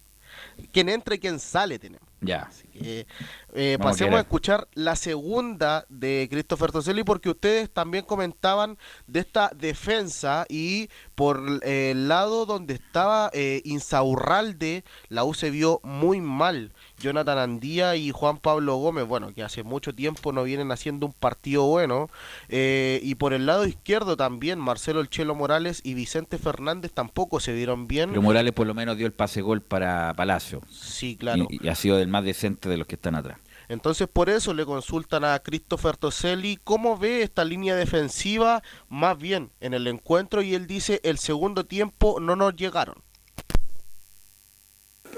Quién 0.72 0.90
entra 0.90 1.16
y 1.16 1.20
quién 1.20 1.40
sale 1.40 1.80
tenemos. 1.80 2.08
Ya. 2.22 2.50
Eh, 2.76 3.06
eh, 3.54 3.78
Vamos 3.80 3.88
a 3.88 3.90
pasemos 3.92 4.18
a 4.18 4.22
escuchar 4.22 4.68
la 4.76 4.96
segunda 4.96 5.86
de 5.90 6.28
Christopher 6.30 6.72
Toselli 6.72 7.04
porque 7.04 7.32
ustedes 7.32 7.72
también 7.72 8.06
comentaban 8.06 8.78
de 9.08 9.22
esta 9.22 9.52
defensa 9.56 10.46
y 10.48 10.90
por 11.16 11.62
eh, 11.64 11.92
el 11.92 12.08
lado 12.08 12.46
donde 12.46 12.76
estaba 12.76 13.32
eh, 13.34 13.62
Insaurralde, 13.66 14.84
la 15.10 15.24
U 15.24 15.34
se 15.34 15.50
vio 15.50 15.80
muy 15.84 16.22
mal. 16.22 16.74
Jonathan 17.02 17.38
Andía 17.38 17.96
y 17.96 18.12
Juan 18.12 18.38
Pablo 18.38 18.76
Gómez, 18.76 19.08
bueno, 19.08 19.34
que 19.34 19.44
hace 19.44 19.64
mucho 19.64 19.94
tiempo 19.94 20.32
no 20.32 20.44
vienen 20.44 20.72
haciendo 20.72 21.06
un 21.06 21.14
partido 21.14 21.66
bueno. 21.66 22.10
Eh, 22.50 23.00
y 23.04 23.16
por 23.16 23.34
el 23.34 23.46
lado 23.46 23.66
izquierdo 23.66 24.16
también, 24.16 24.60
Marcelo 24.60 25.02
El 25.02 25.10
Chelo 25.10 25.36
Morales 25.36 25.82
y 25.84 25.94
Vicente 25.94 26.38
Fernández 26.38 26.92
tampoco 26.94 27.40
se 27.40 27.54
vieron 27.54 27.88
bien. 27.88 28.10
Pero 28.10 28.22
Morales 28.22 28.54
por 28.54 28.68
lo 28.68 28.74
menos 28.74 28.98
dio 28.98 29.06
el 29.06 29.14
pase 29.14 29.42
gol 29.42 29.62
para 29.62 30.14
Palacio. 30.14 30.62
Sí, 30.70 31.16
claro. 31.18 31.48
Y, 31.50 31.66
y 31.66 31.70
ha 31.70 31.76
sido 31.76 31.98
del 31.98 32.08
más 32.08 32.24
decente 32.24 32.70
de 32.70 32.78
los 32.78 32.88
que 32.88 32.96
están 32.96 33.16
atrás. 33.16 33.38
Entonces 33.72 34.10
por 34.12 34.30
eso 34.30 34.54
le 34.54 34.66
consultan 34.66 35.24
a 35.24 35.40
Christopher 35.40 35.96
Toselli 35.96 36.58
cómo 36.62 36.98
ve 36.98 37.22
esta 37.22 37.46
línea 37.46 37.74
defensiva 37.74 38.62
más 38.90 39.18
bien 39.18 39.50
en 39.62 39.74
el 39.74 39.88
encuentro 39.88 40.42
y 40.42 40.56
él 40.56 40.68
dice 40.68 41.00
el 41.04 41.18
segundo 41.18 41.66
tiempo 41.66 42.20
no 42.20 42.36
nos 42.36 42.54
llegaron. 42.58 42.96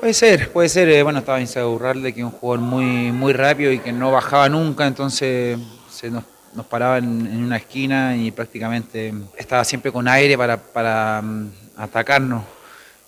Puede 0.03 0.13
ser, 0.15 0.51
puede 0.51 0.67
ser. 0.67 0.89
eh, 0.89 1.01
bueno, 1.01 1.19
estaba 1.19 1.39
Insaurralde, 1.39 2.13
que 2.13 2.19
es 2.19 2.25
un 2.25 2.31
jugador 2.31 2.59
muy, 2.59 3.13
muy 3.13 3.31
rápido 3.31 3.71
y 3.71 3.79
que 3.79 3.93
no 3.93 4.11
bajaba 4.11 4.49
nunca, 4.49 4.85
entonces 4.85 5.57
se 5.89 6.11
nos, 6.11 6.25
nos 6.53 6.65
paraba 6.65 6.97
en, 6.97 7.05
una 7.45 7.55
esquina 7.55 8.13
y 8.17 8.29
prácticamente 8.31 9.13
estaba 9.37 9.63
siempre 9.63 9.93
con 9.93 10.05
aire 10.09 10.37
para, 10.37 10.57
para 10.57 11.21
mm, 11.21 11.51
atacarnos. 11.77 12.43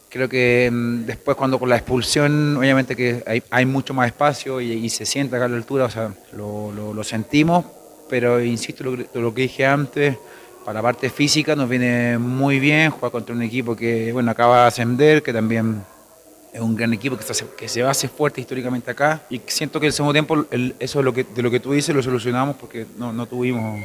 Creo 0.08 0.30
que 0.30 0.70
mm, 0.72 1.06
después 1.06 1.36
cuando 1.36 1.60
con 1.60 1.68
la 1.68 1.76
expulsión, 1.76 2.56
obviamente 2.56 2.96
que 2.96 3.22
hay, 3.28 3.44
hay 3.50 3.66
mucho 3.66 3.94
más 3.94 4.08
espacio 4.08 4.62
y, 4.62 4.88
se 4.90 5.06
siente 5.06 5.36
acá 5.36 5.44
a 5.46 5.50
la 5.50 5.58
altura, 5.58 5.84
o 5.84 5.90
sea, 5.90 6.14
lo, 6.32 6.72
lo- 6.72 7.04
sentimos, 7.04 7.66
pero 8.10 8.42
insisto 8.42 8.86
lo, 8.86 8.96
que- 8.96 9.20
lo 9.20 9.34
que 9.34 9.42
dije 9.42 9.66
antes, 9.66 10.16
para 10.64 10.76
la 10.76 10.82
parte 10.82 11.10
física 11.10 11.58
nos 11.58 11.68
viene 11.68 12.18
muy 12.18 12.58
bien 12.62 12.90
jugar 12.90 13.12
contra 13.12 13.36
un 13.36 13.42
equipo 13.42 13.76
que 13.76 14.14
bueno 14.14 14.32
acaba 14.32 14.62
de 14.62 14.68
ascender, 14.68 15.22
que 15.22 15.34
también 15.34 15.84
es 16.56 16.62
un 16.62 16.74
gran 16.76 16.94
equipo 16.94 17.18
que 17.18 17.24
hace- 17.30 17.46
que 17.58 17.68
se 17.68 17.84
hace 17.84 18.08
fuerte 18.08 18.40
históricamente 18.40 18.90
acá 18.90 19.22
y 19.30 19.42
siento 19.48 19.80
que 19.82 19.88
el 19.88 19.94
segundo 19.94 20.14
tiempo 20.14 20.46
eso 20.80 21.00
es 21.00 21.06
lo 21.06 21.14
que, 21.14 21.26
de 21.26 21.42
lo 21.42 21.52
que 21.52 21.60
tú 21.60 21.74
dices 21.74 21.94
lo 21.94 22.02
solucionamos 22.02 22.56
porque 22.56 22.86
no, 22.98 23.12
no 23.12 23.26
tuvimos, 23.26 23.78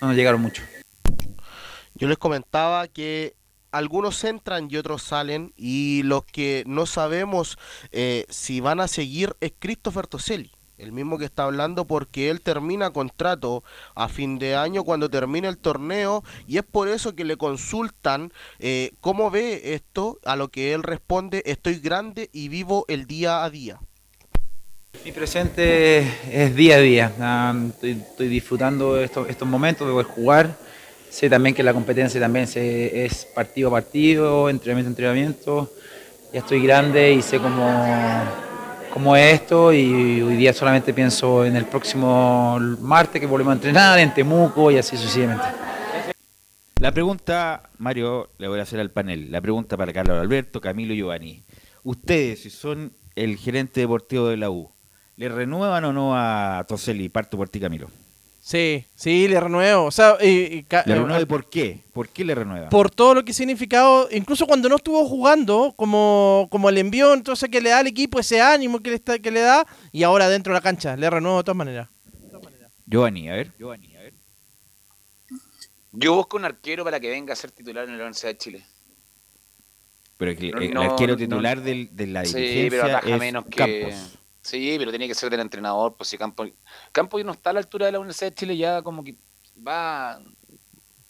no 0.00 0.08
nos 0.08 0.16
llegaron 0.16 0.40
mucho. 0.40 0.62
Yo 1.94 2.08
les 2.08 2.18
comentaba 2.18 2.88
que 2.88 3.34
algunos 3.70 4.22
entran 4.24 4.68
y 4.68 4.76
otros 4.76 5.02
salen 5.02 5.52
y 5.56 6.02
los 6.02 6.24
que 6.24 6.64
no 6.66 6.86
sabemos 6.86 7.56
eh, 7.92 8.26
si 8.28 8.60
van 8.60 8.80
a 8.80 8.88
seguir 8.88 9.36
es 9.40 9.52
Christopher 9.58 10.08
Toselli. 10.08 10.50
El 10.78 10.92
mismo 10.92 11.16
que 11.16 11.24
está 11.24 11.44
hablando 11.44 11.86
porque 11.86 12.28
él 12.28 12.42
termina 12.42 12.90
contrato 12.90 13.64
a 13.94 14.08
fin 14.08 14.38
de 14.38 14.56
año 14.56 14.84
cuando 14.84 15.08
termine 15.08 15.48
el 15.48 15.56
torneo 15.56 16.22
y 16.46 16.58
es 16.58 16.64
por 16.64 16.88
eso 16.88 17.14
que 17.14 17.24
le 17.24 17.38
consultan 17.38 18.30
eh, 18.58 18.92
cómo 19.00 19.30
ve 19.30 19.74
esto, 19.74 20.18
a 20.24 20.36
lo 20.36 20.48
que 20.48 20.74
él 20.74 20.82
responde 20.82 21.42
estoy 21.46 21.78
grande 21.78 22.28
y 22.32 22.48
vivo 22.48 22.84
el 22.88 23.06
día 23.06 23.42
a 23.42 23.48
día. 23.48 23.80
Mi 25.04 25.12
presente 25.12 26.00
es 26.30 26.54
día 26.54 26.76
a 26.76 26.80
día. 26.80 27.12
Ah, 27.20 27.54
estoy, 27.82 28.28
disfrutando 28.28 29.00
estos, 29.00 29.28
estos 29.30 29.48
momentos 29.48 29.86
de 29.96 30.02
jugar. 30.04 30.58
Sé 31.08 31.30
también 31.30 31.54
que 31.54 31.62
la 31.62 31.72
competencia 31.72 32.20
también 32.20 32.46
se- 32.46 33.04
es 33.06 33.24
partido 33.24 33.68
a 33.68 33.72
partido, 33.72 34.50
entrenamiento 34.50 34.88
a 34.88 34.92
entrenamiento. 34.92 35.72
Ya 36.32 36.40
estoy 36.40 36.60
grande 36.62 37.12
y 37.12 37.22
sé 37.22 37.38
cómo, 37.38 37.64
cómo 38.96 39.14
es 39.14 39.42
esto 39.42 39.74
y 39.74 40.22
hoy 40.22 40.36
día 40.36 40.54
solamente 40.54 40.94
pienso 40.94 41.44
en 41.44 41.54
el 41.54 41.66
próximo 41.66 42.58
martes 42.80 43.20
que 43.20 43.26
volvemos 43.26 43.52
a 43.52 43.56
entrenar, 43.56 43.98
en 43.98 44.14
Temuco 44.14 44.70
y 44.70 44.78
así 44.78 44.96
sucesivamente. 44.96 45.44
La 46.80 46.90
pregunta, 46.92 47.68
Mario, 47.76 48.30
le 48.38 48.48
voy 48.48 48.58
a 48.58 48.62
hacer 48.62 48.80
al 48.80 48.90
panel. 48.90 49.30
La 49.30 49.42
pregunta 49.42 49.76
para 49.76 49.92
Carlos 49.92 50.18
Alberto, 50.18 50.62
Camilo 50.62 50.94
y 50.94 50.96
Giovanni. 50.96 51.42
Ustedes, 51.82 52.44
si 52.44 52.48
son 52.48 52.90
el 53.16 53.36
gerente 53.36 53.80
deportivo 53.80 54.28
de 54.28 54.38
la 54.38 54.48
U, 54.48 54.70
¿le 55.16 55.28
renuevan 55.28 55.84
o 55.84 55.92
no 55.92 56.16
a 56.16 56.64
Toselli? 56.66 57.10
Parto 57.10 57.36
por 57.36 57.50
ti, 57.50 57.60
Camilo. 57.60 57.90
Sí, 58.48 58.86
sí, 58.94 59.26
le 59.26 59.40
renuevo. 59.40 59.86
O 59.86 59.90
sea, 59.90 60.18
y- 60.22 60.58
y 60.58 60.62
ca- 60.62 60.84
¿Le 60.86 60.92
eh, 60.92 60.96
renueva 60.98 61.20
y 61.20 61.24
por 61.24 61.50
qué? 61.50 61.80
¿Por 61.92 62.08
qué 62.10 62.24
le 62.24 62.32
renueva? 62.32 62.68
por 62.68 62.92
todo 62.92 63.12
lo 63.14 63.24
que 63.24 63.32
ha 63.32 63.34
significado, 63.34 64.08
incluso 64.12 64.46
cuando 64.46 64.68
no 64.68 64.76
estuvo 64.76 65.04
jugando, 65.04 65.74
como, 65.76 66.46
como 66.48 66.68
el 66.68 66.78
envió, 66.78 67.12
entonces 67.12 67.48
que 67.50 67.60
le 67.60 67.70
da 67.70 67.80
al 67.80 67.88
equipo 67.88 68.20
ese 68.20 68.40
ánimo 68.40 68.78
que 68.78 68.90
le, 68.90 68.96
está, 68.96 69.18
que 69.18 69.32
le 69.32 69.40
da, 69.40 69.66
y 69.90 70.04
ahora 70.04 70.28
dentro 70.28 70.52
de 70.52 70.58
la 70.58 70.60
cancha, 70.60 70.96
le 70.96 71.10
renuevo 71.10 71.38
de 71.38 71.42
todas 71.42 71.56
maneras. 71.56 71.88
Giovanni, 72.86 73.28
a 73.28 73.34
ver. 73.34 73.52
Giovanni, 73.58 73.96
a 73.96 74.00
ver. 74.02 74.14
Yo 75.90 76.14
busco 76.14 76.36
un 76.36 76.44
arquero 76.44 76.84
para 76.84 77.00
que 77.00 77.10
venga 77.10 77.32
a 77.32 77.36
ser 77.36 77.50
titular 77.50 77.82
en 77.82 77.90
la 77.90 78.04
Universidad 78.04 78.30
de 78.30 78.38
Chile. 78.38 78.64
Pero 80.18 80.36
que 80.36 80.50
No, 80.52 80.58
el 80.60 80.72
no, 80.72 80.82
arquero 80.82 81.14
no. 81.14 81.18
titular 81.18 81.60
del- 81.62 81.88
de 81.96 82.06
la 82.06 82.24
Sí, 82.24 82.36
dirigencia 82.36 83.00
pero 83.00 83.12
es 83.14 83.18
menos 83.18 83.44
que. 83.46 83.80
Campos. 83.80 84.18
Sí, 84.46 84.76
pero 84.78 84.90
tiene 84.90 85.08
que 85.08 85.14
ser 85.14 85.28
del 85.30 85.40
entrenador. 85.40 85.94
Pues 85.96 86.08
si 86.08 86.16
Campos. 86.16 86.50
Campos 86.92 87.24
no 87.24 87.32
está 87.32 87.50
a 87.50 87.52
la 87.54 87.58
altura 87.60 87.86
de 87.86 87.92
la 87.92 87.98
Universidad 87.98 88.30
de 88.30 88.34
Chile, 88.36 88.56
ya 88.56 88.80
como 88.82 89.02
que 89.02 89.16
va. 89.66 90.20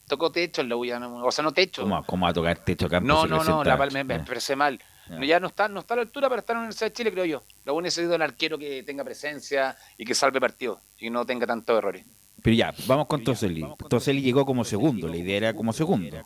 Tocó 0.08 0.30
techo 0.30 0.62
en 0.62 0.68
la 0.68 0.76
U, 0.76 0.84
ya 0.84 0.98
no- 1.00 1.24
o 1.26 1.32
sea, 1.32 1.42
no 1.42 1.52
techo. 1.52 1.82
¿Cómo, 1.82 2.04
cómo 2.06 2.26
va 2.26 2.30
a 2.30 2.34
tocar 2.34 2.58
techo 2.64 2.88
Campos? 2.88 3.08
No, 3.08 3.26
no, 3.26 3.42
no, 3.44 3.64
la, 3.64 3.76
me, 3.76 4.04
me 4.04 4.14
Ya. 4.14 4.20
expresé 4.20 4.54
mal. 4.56 4.78
Ya. 5.10 5.18
No, 5.18 5.24
ya 5.24 5.40
no 5.40 5.48
está, 5.48 5.68
no 5.68 5.80
está 5.80 5.94
a 5.94 5.96
la 5.98 6.02
altura 6.04 6.28
para 6.28 6.40
estar 6.40 6.54
en 6.54 6.58
la 6.58 6.66
Universidad 6.66 6.90
de 6.90 6.92
Chile, 6.94 7.12
creo 7.12 7.24
yo. 7.24 7.42
La 7.64 7.72
U 7.72 7.80
necesita 7.80 8.14
un 8.14 8.22
arquero 8.22 8.56
que 8.56 8.82
tenga 8.84 9.04
presencia 9.04 9.76
y 9.98 10.04
que 10.04 10.14
salve 10.14 10.40
partido 10.40 10.80
y 10.98 11.10
no 11.10 11.26
tenga 11.26 11.46
tantos 11.46 11.76
errores. 11.76 12.06
Pero 12.42 12.54
ya, 12.56 12.72
vamos 12.86 13.06
con 13.06 13.24
Toselli. 13.24 13.66
Toselli 13.88 14.22
llegó 14.22 14.46
como 14.46 14.64
segundo, 14.64 15.08
la 15.08 15.16
idea 15.16 15.36
era 15.36 15.54
como 15.54 15.72
segundo. 15.72 16.16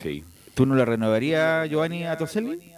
Sí. 0.00 0.22
¿Tú 0.54 0.66
no 0.66 0.74
le 0.74 0.84
renovarías, 0.84 1.68
Giovanni, 1.70 2.04
a 2.04 2.16
Toselli? 2.18 2.74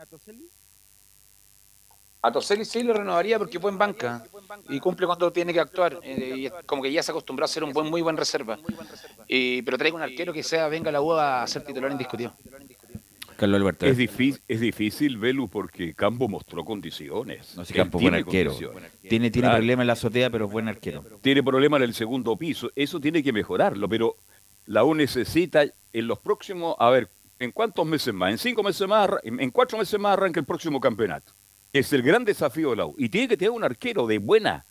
A 2.27 2.33
Toselli 2.33 2.65
sí 2.65 2.83
lo 2.83 2.95
renovaría 2.95 3.39
porque 3.39 3.61
fue 3.61 3.71
en 3.71 3.77
banca 3.77 4.25
y 4.71 4.81
cumple 4.81 5.05
cuando 5.07 5.31
tiene 5.31 5.53
que 5.53 5.61
actuar. 5.61 5.99
eh, 6.03 6.51
como 6.65 6.83
que 6.83 6.91
ya 6.91 7.03
se 7.03 7.11
acostumbró 7.11 7.45
a 7.45 7.49
ser 7.49 7.63
un 7.65 7.73
buen, 7.75 7.87
muy 7.91 8.01
buen 8.01 8.17
reserva. 8.17 8.59
Y, 9.29 9.61
pero 9.61 9.77
traiga 9.77 9.97
un 9.97 10.03
arquero 10.03 10.33
que 10.33 10.43
sea, 10.43 10.69
venga 10.69 10.89
a 10.89 10.93
la 10.93 11.03
U 11.03 11.13
a 11.13 11.47
ser 11.47 11.65
titular 11.65 11.93
indiscutido. 11.93 12.33
Carlos 13.37 13.61
Alberto. 13.61 13.85
Es 13.85 13.99
difícil, 13.99 14.41
es 14.49 14.61
difícil, 14.61 15.19
Velu, 15.19 15.49
porque 15.49 15.93
Campo 15.93 16.27
mostró 16.27 16.65
condiciones. 16.65 17.55
No 17.57 17.65
sé, 17.67 17.75
Él 17.75 17.77
Campos 17.81 18.01
buen 18.01 18.13
tiene 18.15 18.25
arquero. 18.25 18.53
Tiene, 19.03 19.31
tiene 19.31 19.49
Claro. 19.49 19.57
problemas 19.59 19.83
en 19.83 19.87
la 19.89 19.93
azotea, 19.93 20.31
pero 20.31 20.47
es 20.47 20.51
buen 20.53 20.69
arquero. 20.69 21.05
Tiene 21.21 21.43
problemas 21.43 21.79
en 21.79 21.85
el 21.85 21.95
segundo 21.95 22.37
piso. 22.39 22.71
Eso 22.75 22.99
tiene 23.01 23.23
que 23.23 23.33
mejorarlo, 23.35 23.87
pero 23.87 24.15
la 24.65 24.83
U 24.85 24.95
necesita 24.95 25.65
en 25.93 26.07
los 26.07 26.19
próximos, 26.21 26.75
a 26.79 26.89
ver, 26.89 27.11
¿en 27.39 27.51
cuántos 27.53 27.85
meses 27.85 28.15
más? 28.15 28.31
En 28.31 28.39
cinco 28.39 28.63
meses 28.63 28.89
más, 28.89 29.11
en 29.25 29.51
cuatro 29.51 29.77
meses 29.77 30.01
más 30.01 30.15
arranca 30.15 30.41
el 30.41 30.47
próximo 30.47 30.81
campeonato. 30.81 31.33
Es 31.75 31.93
el 31.93 32.03
gran 32.03 32.25
desafío 32.25 32.71
de 32.71 32.77
la 32.77 32.87
U. 32.87 32.95
Y 32.97 33.09
tiene 33.09 33.27
que 33.27 33.37
tener 33.37 33.51
un 33.51 33.65
arquero 33.65 34.07
de 34.07 34.19
buena, 34.19 34.65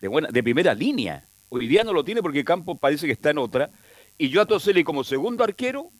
de 0.00 0.08
buena, 0.08 0.28
de 0.28 0.42
primera 0.42 0.72
línea. 0.72 1.28
Hoy 1.50 1.66
día 1.66 1.84
no 1.84 1.92
lo 1.92 2.02
tiene 2.02 2.22
porque 2.22 2.42
Campos 2.46 2.78
parece 2.80 3.04
que 3.04 3.12
está 3.12 3.28
en 3.28 3.36
otra. 3.36 3.68
Y 4.16 4.30
yo 4.30 4.40
a 4.40 4.46
Toselli 4.46 4.82
como 4.82 5.04
segundo 5.04 5.44
arquero, 5.44 5.90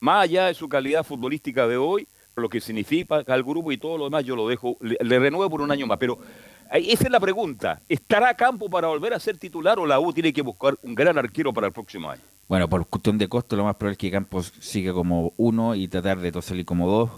más 0.00 0.24
allá 0.24 0.46
de 0.46 0.54
su 0.54 0.70
calidad 0.70 1.04
futbolística 1.04 1.68
de 1.68 1.76
hoy, 1.76 2.08
lo 2.34 2.48
que 2.48 2.62
significa 2.62 3.22
al 3.26 3.42
grupo 3.42 3.70
y 3.70 3.76
todo 3.76 3.98
lo 3.98 4.04
demás, 4.04 4.24
yo 4.24 4.36
lo 4.36 4.48
dejo, 4.48 4.78
le, 4.80 4.96
le 5.02 5.18
renuevo 5.18 5.50
por 5.50 5.60
un 5.60 5.70
año 5.70 5.86
más. 5.86 5.98
Pero 5.98 6.18
esa 6.72 7.04
es 7.04 7.10
la 7.10 7.20
pregunta. 7.20 7.82
¿Estará 7.90 8.32
Campo 8.32 8.70
para 8.70 8.88
volver 8.88 9.12
a 9.12 9.20
ser 9.20 9.36
titular 9.36 9.78
o 9.78 9.84
la 9.84 10.00
U 10.00 10.14
tiene 10.14 10.32
que 10.32 10.40
buscar 10.40 10.78
un 10.82 10.94
gran 10.94 11.18
arquero 11.18 11.52
para 11.52 11.66
el 11.66 11.74
próximo 11.74 12.08
año? 12.08 12.22
Bueno, 12.48 12.70
por 12.70 12.86
cuestión 12.86 13.18
de 13.18 13.28
costo, 13.28 13.54
lo 13.54 13.64
más 13.64 13.76
probable 13.76 13.92
es 13.92 13.98
que 13.98 14.10
Campos 14.10 14.50
siga 14.60 14.94
como 14.94 15.34
uno 15.36 15.74
y 15.74 15.88
tratar 15.88 16.20
de 16.20 16.32
Toselli 16.32 16.64
como 16.64 16.88
dos. 16.88 17.10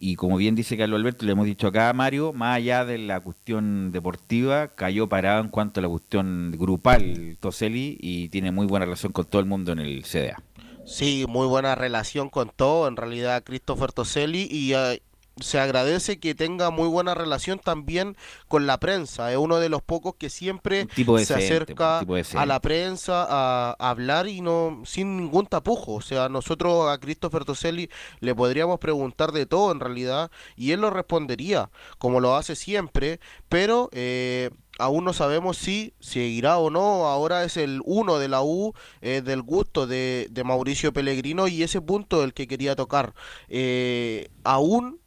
Y 0.00 0.16
como 0.16 0.36
bien 0.36 0.54
dice 0.54 0.76
Carlos 0.76 0.98
Alberto, 0.98 1.24
le 1.24 1.32
hemos 1.32 1.46
dicho 1.46 1.66
acá 1.66 1.88
a 1.88 1.92
Mario, 1.92 2.32
más 2.32 2.56
allá 2.56 2.84
de 2.84 2.98
la 2.98 3.20
cuestión 3.20 3.92
deportiva, 3.92 4.68
cayó 4.68 5.08
parado 5.08 5.42
en 5.42 5.48
cuanto 5.48 5.80
a 5.80 5.82
la 5.82 5.88
cuestión 5.88 6.52
grupal 6.56 7.36
Toselli 7.40 7.96
y 8.00 8.28
tiene 8.28 8.50
muy 8.50 8.66
buena 8.66 8.84
relación 8.86 9.12
con 9.12 9.24
todo 9.24 9.40
el 9.40 9.46
mundo 9.46 9.72
en 9.72 9.78
el 9.78 10.02
CDA. 10.04 10.42
Sí, 10.84 11.24
muy 11.28 11.46
buena 11.46 11.74
relación 11.74 12.28
con 12.28 12.50
todo, 12.54 12.88
en 12.88 12.96
realidad 12.96 13.42
Christopher 13.44 13.92
Toselli 13.92 14.46
y 14.50 14.74
eh, 14.74 15.02
se 15.40 15.58
agradece 15.58 16.18
que 16.20 16.34
tenga 16.34 16.70
muy 16.70 16.88
buena 16.88 17.14
relación 17.14 17.58
también 17.58 18.16
con 18.48 18.66
la 18.66 18.78
prensa. 18.78 19.32
Es 19.32 19.38
uno 19.38 19.58
de 19.58 19.68
los 19.68 19.82
pocos 19.82 20.14
que 20.16 20.30
siempre 20.30 20.86
se 20.94 21.34
acerca 21.34 22.00
a 22.00 22.46
la 22.46 22.60
prensa 22.60 23.26
a, 23.28 23.76
a 23.78 23.90
hablar 23.90 24.28
y 24.28 24.40
no 24.40 24.82
sin 24.84 25.16
ningún 25.16 25.46
tapujo. 25.46 25.94
O 25.94 26.00
sea, 26.00 26.28
nosotros 26.28 26.88
a 26.88 26.98
Christopher 26.98 27.44
Toselli 27.44 27.90
le 28.20 28.34
podríamos 28.34 28.78
preguntar 28.78 29.32
de 29.32 29.46
todo 29.46 29.72
en 29.72 29.80
realidad 29.80 30.30
y 30.56 30.72
él 30.72 30.80
lo 30.80 30.90
respondería 30.90 31.70
como 31.98 32.20
lo 32.20 32.36
hace 32.36 32.56
siempre, 32.56 33.20
pero 33.48 33.88
eh, 33.92 34.50
aún 34.78 35.04
no 35.04 35.12
sabemos 35.12 35.56
si 35.56 35.94
seguirá 36.00 36.58
o 36.58 36.70
no. 36.70 37.06
Ahora 37.06 37.44
es 37.44 37.56
el 37.56 37.80
uno 37.84 38.18
de 38.18 38.28
la 38.28 38.42
U, 38.42 38.74
eh, 39.00 39.22
del 39.24 39.42
gusto 39.42 39.86
de, 39.86 40.28
de 40.30 40.44
Mauricio 40.44 40.92
Pellegrino 40.92 41.48
y 41.48 41.62
ese 41.62 41.80
punto 41.80 42.22
el 42.24 42.34
que 42.34 42.46
quería 42.46 42.76
tocar. 42.76 43.14
Eh, 43.48 44.30
aún 44.44 45.00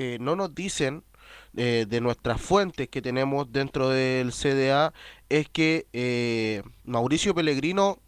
eh, 0.00 0.16
no 0.20 0.36
nos 0.36 0.54
dicen 0.54 1.02
eh, 1.56 1.86
de 1.88 2.00
nuestras 2.00 2.40
fuentes 2.40 2.88
que 2.88 3.02
tenemos 3.02 3.50
dentro 3.50 3.88
del 3.88 4.30
CDA 4.32 4.92
es 5.28 5.48
que 5.48 5.86
eh, 5.92 6.62
Mauricio 6.84 7.34
Pellegrino 7.34 7.98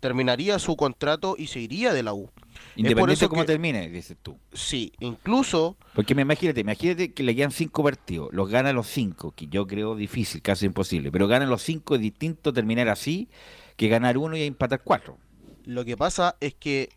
terminaría 0.00 0.58
su 0.58 0.76
contrato 0.76 1.36
y 1.38 1.46
se 1.46 1.60
iría 1.60 1.94
de 1.94 2.02
la 2.02 2.12
U. 2.12 2.28
Independiente 2.76 3.24
de 3.24 3.28
cómo 3.28 3.42
que- 3.42 3.46
termine, 3.46 3.88
dices 3.88 4.16
tú. 4.20 4.36
Sí, 4.52 4.92
incluso 5.00 5.76
Porque 5.94 6.14
me 6.14 6.22
imagínate, 6.22 6.60
imagínate 6.60 7.12
que 7.12 7.22
le 7.22 7.34
quedan 7.34 7.52
cinco 7.52 7.82
partidos, 7.84 8.28
los 8.32 8.50
gana 8.50 8.72
los 8.72 8.88
cinco, 8.88 9.30
que 9.30 9.46
yo 9.46 9.66
creo 9.66 9.94
difícil, 9.94 10.42
casi 10.42 10.66
imposible, 10.66 11.10
pero 11.12 11.28
gana 11.28 11.46
los 11.46 11.62
cinco 11.62 11.94
es 11.94 12.00
distinto 12.00 12.52
terminar 12.52 12.88
así 12.88 13.28
que 13.76 13.88
ganar 13.88 14.18
uno 14.18 14.36
y 14.36 14.42
empatar 14.42 14.82
cuatro. 14.84 15.16
Lo 15.64 15.84
que 15.84 15.96
pasa 15.96 16.36
es 16.40 16.54
que, 16.54 16.90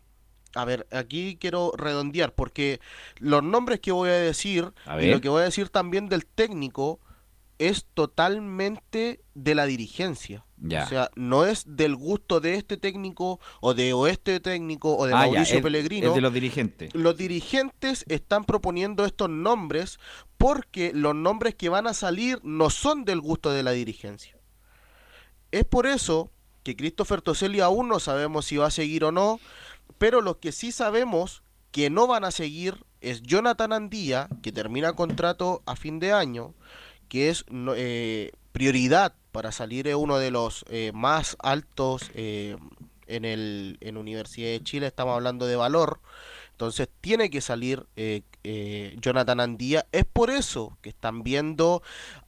a 0.54 0.64
ver, 0.64 0.86
aquí 0.90 1.36
quiero 1.40 1.72
redondear, 1.76 2.34
porque 2.34 2.80
los 3.18 3.42
nombres 3.42 3.80
que 3.80 3.92
voy 3.92 4.08
a 4.10 4.14
decir 4.14 4.72
A 4.86 5.00
y 5.02 5.10
lo 5.10 5.20
que 5.20 5.28
voy 5.28 5.42
a 5.42 5.44
decir 5.44 5.68
también 5.68 6.08
del 6.08 6.26
técnico 6.26 7.00
es 7.58 7.86
totalmente 7.94 9.20
de 9.34 9.54
la 9.54 9.66
dirigencia. 9.66 10.44
Ya. 10.60 10.84
O 10.84 10.88
sea, 10.88 11.10
no 11.14 11.44
es 11.44 11.64
del 11.66 11.94
gusto 11.94 12.40
de 12.40 12.54
este 12.54 12.76
técnico 12.76 13.38
o 13.60 13.74
de 13.74 13.92
o 13.92 14.06
este 14.06 14.40
técnico 14.40 14.96
o 14.96 15.06
de 15.06 15.14
Ah, 15.14 15.26
ya, 15.26 15.32
Mauricio 15.32 15.62
Pellegrino. 15.62 16.08
es 16.08 16.14
de 16.14 16.20
los 16.20 16.32
dirigentes. 16.32 16.94
Los 16.94 17.16
dirigentes 17.16 18.04
están 18.08 18.44
proponiendo 18.44 19.04
estos 19.04 19.30
nombres 19.30 19.98
porque 20.36 20.92
los 20.94 21.14
nombres 21.14 21.54
que 21.54 21.68
van 21.68 21.86
a 21.86 21.94
salir 21.94 22.40
no 22.42 22.70
son 22.70 23.04
del 23.04 23.20
gusto 23.20 23.52
de 23.52 23.62
la 23.62 23.70
dirigencia. 23.72 24.36
Es 25.52 25.64
por 25.64 25.86
eso 25.86 26.30
que 26.64 26.76
Christopher 26.76 27.22
Toselli 27.22 27.60
aún 27.60 27.88
no 27.88 28.00
sabemos 28.00 28.44
si 28.46 28.56
va 28.56 28.66
a 28.66 28.70
seguir 28.70 29.04
o 29.04 29.12
no, 29.12 29.40
pero 29.96 30.20
los 30.20 30.36
que 30.36 30.52
sí 30.52 30.72
sabemos 30.72 31.42
que 31.70 31.90
no 31.90 32.06
van 32.06 32.24
a 32.24 32.30
seguir 32.30 32.84
es 33.00 33.22
Jonathan 33.22 33.72
Andía, 33.72 34.28
que 34.42 34.52
termina 34.52 34.94
contrato 34.94 35.62
a 35.66 35.76
fin 35.76 35.98
de 36.00 36.12
año, 36.12 36.54
que 37.08 37.30
es 37.30 37.44
eh, 37.76 38.32
prioridad 38.52 39.14
para 39.32 39.52
salir 39.52 39.86
es 39.86 39.94
uno 39.94 40.18
de 40.18 40.30
los 40.30 40.64
eh, 40.68 40.90
más 40.92 41.36
altos 41.40 42.10
eh, 42.14 42.56
en 43.06 43.24
el 43.24 43.78
en 43.80 43.96
Universidad 43.96 44.50
de 44.50 44.62
Chile, 44.62 44.86
estamos 44.86 45.14
hablando 45.14 45.46
de 45.46 45.56
valor, 45.56 46.00
entonces 46.58 46.88
tiene 47.00 47.30
que 47.30 47.40
salir 47.40 47.86
eh, 47.94 48.22
eh, 48.42 48.96
Jonathan 49.00 49.38
Andía. 49.38 49.86
Es 49.92 50.04
por 50.04 50.28
eso 50.28 50.76
que 50.82 50.88
están 50.88 51.22
viendo 51.22 51.84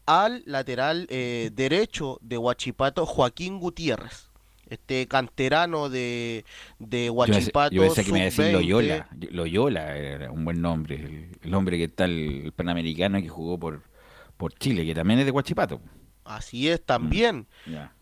al 0.06 0.44
lateral 0.46 1.08
eh, 1.10 1.50
derecho 1.52 2.18
de 2.22 2.38
Huachipato, 2.38 3.06
Joaquín 3.06 3.58
Gutiérrez. 3.58 4.29
Este 4.70 5.06
canterano 5.06 5.90
de, 5.90 6.44
de 6.78 7.10
Huachipato. 7.10 7.74
yo 7.74 7.82
pensé 7.82 8.04
que 8.04 8.12
me 8.12 8.18
iba 8.18 8.22
a 8.22 8.30
decir 8.30 8.44
sub-20. 8.46 8.52
Loyola. 8.52 9.08
Loyola 9.30 9.96
era 9.96 10.30
un 10.30 10.44
buen 10.44 10.62
nombre. 10.62 10.96
El, 10.96 11.28
el 11.42 11.54
hombre 11.54 11.76
que 11.76 11.84
está 11.84 12.06
el 12.06 12.52
panamericano 12.56 13.20
que 13.20 13.28
jugó 13.28 13.58
por, 13.58 13.82
por 14.36 14.54
Chile, 14.54 14.86
que 14.86 14.94
también 14.94 15.20
es 15.20 15.26
de 15.26 15.32
Huachipato. 15.32 15.80
Así 16.24 16.68
es, 16.68 16.82
también. 16.84 17.46
Ya. 17.66 17.92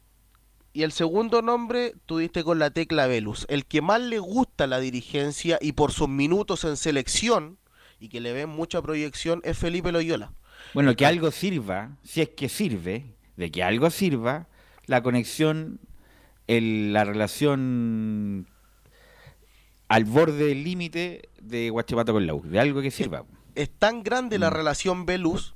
Y 0.72 0.82
el 0.82 0.92
segundo 0.92 1.42
nombre, 1.42 1.94
tú 2.06 2.18
diste 2.18 2.44
con 2.44 2.58
la 2.58 2.70
tecla 2.70 3.06
Velus. 3.06 3.46
El 3.48 3.66
que 3.66 3.82
más 3.82 4.00
le 4.00 4.18
gusta 4.18 4.66
la 4.66 4.78
dirigencia 4.78 5.58
y 5.60 5.72
por 5.72 5.92
sus 5.92 6.08
minutos 6.08 6.62
en 6.64 6.76
selección 6.76 7.58
y 7.98 8.08
que 8.08 8.20
le 8.20 8.32
ven 8.32 8.48
mucha 8.48 8.80
proyección 8.82 9.40
es 9.44 9.58
Felipe 9.58 9.90
Loyola. 9.90 10.32
Bueno, 10.74 10.94
que 10.94 11.06
algo 11.06 11.30
sirva, 11.30 11.96
si 12.02 12.20
es 12.20 12.28
que 12.30 12.48
sirve, 12.48 13.16
de 13.36 13.50
que 13.50 13.62
algo 13.62 13.90
sirva, 13.90 14.48
la 14.86 15.02
conexión, 15.02 15.80
el- 16.48 16.92
la 16.92 17.04
relación 17.04 18.46
al 19.88 20.04
borde 20.04 20.46
del 20.46 20.64
límite 20.64 21.28
de 21.40 21.70
Huachipato 21.70 22.12
con 22.12 22.26
la 22.26 22.34
U, 22.34 22.42
de 22.42 22.58
algo 22.60 22.82
que 22.82 22.90
sirva. 22.90 23.24
Es 23.54 23.70
tan 23.70 24.02
grande 24.02 24.38
Mm. 24.38 24.40
la 24.40 24.50
relación 24.50 25.06
Velus 25.06 25.54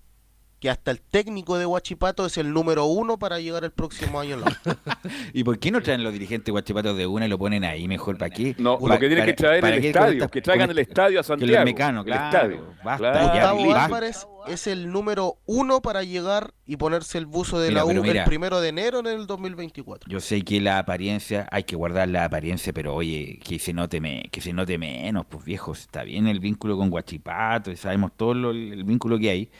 que 0.62 0.70
hasta 0.70 0.93
el 0.93 1.01
técnico 1.01 1.59
de 1.59 1.66
Huachipato 1.66 2.24
es 2.24 2.39
el 2.39 2.52
número 2.52 2.84
uno 2.84 3.18
para 3.18 3.40
llegar 3.40 3.64
el 3.64 3.72
próximo 3.72 4.20
año. 4.20 4.36
¿Y 5.32 5.43
por 5.43 5.59
qué 5.59 5.72
no 5.72 5.82
traen 5.82 6.05
los 6.05 6.12
dirigentes 6.12 6.47
de 6.47 6.52
Huachipato 6.52 6.94
de 6.94 7.05
una 7.05 7.26
y 7.26 7.28
lo 7.28 7.36
ponen 7.36 7.64
ahí 7.64 7.89
mejor? 7.89 8.16
¿Para 8.16 8.30
qué? 8.30 8.55
No, 8.59 8.78
Pa- 8.78 8.94
lo 8.94 9.01
que 9.01 9.09
tienen 9.09 9.26
que 9.26 9.32
traer 9.32 9.60
para 9.60 9.74
el 9.74 9.84
estadio, 9.84 10.12
esta- 10.12 10.28
que 10.28 10.40
traigan 10.40 10.70
el 10.70 10.78
estadio 10.78 11.09
a 11.09 11.10
Que 11.10 11.16
los 11.16 11.26
Santiago. 11.26 11.64
mecanos, 11.64 12.06
el 12.06 12.12
estadio. 12.12 12.74
Basta 12.84 12.97
Claro. 13.12 13.34
ya, 13.34 13.51
Gustavo 13.51 13.66
basta. 13.70 13.84
Álvarez 13.86 14.26
es 14.47 14.66
el 14.68 14.93
número 14.93 15.39
uno 15.47 15.82
para 15.82 16.05
llegar 16.05 16.55
y 16.64 16.76
ponerse 16.76 17.18
el 17.18 17.26
buzo 17.26 17.59
de 17.59 17.70
Mira, 17.70 17.80
la 17.80 17.84
U 17.86 18.02
mira. 18.02 18.22
el 18.22 18.28
primero 18.28 18.60
de 18.60 18.68
enero 18.68 19.01
en 19.01 19.06
el 19.09 19.26
2024. 19.26 20.09
Yo 20.09 20.20
sé 20.20 20.43
que 20.43 20.60
la 20.60 20.78
apariencia, 20.78 21.48
hay 21.51 21.64
que 21.64 21.74
guardar 21.74 22.09
la 22.09 22.24
apariencia, 22.26 22.72
pero 22.72 22.94
oye, 22.94 23.40
que 23.44 23.59
se 23.59 23.72
note, 23.72 24.01
me- 24.01 24.28
que 24.30 24.40
se 24.40 24.52
note 24.52 24.78
menos, 24.78 25.26
pues 25.28 25.44
viejos, 25.44 25.80
está 25.80 26.05
bien 26.05 26.28
el 26.28 26.39
vínculo 26.39 26.76
con 26.76 26.89
Guachipato, 26.89 27.72
y 27.72 27.76
sabemos 27.76 28.12
todo 28.16 28.32
lo- 28.34 28.51
el 28.52 28.84
vínculo 28.84 29.18
que 29.18 29.28
hay, 29.30 29.51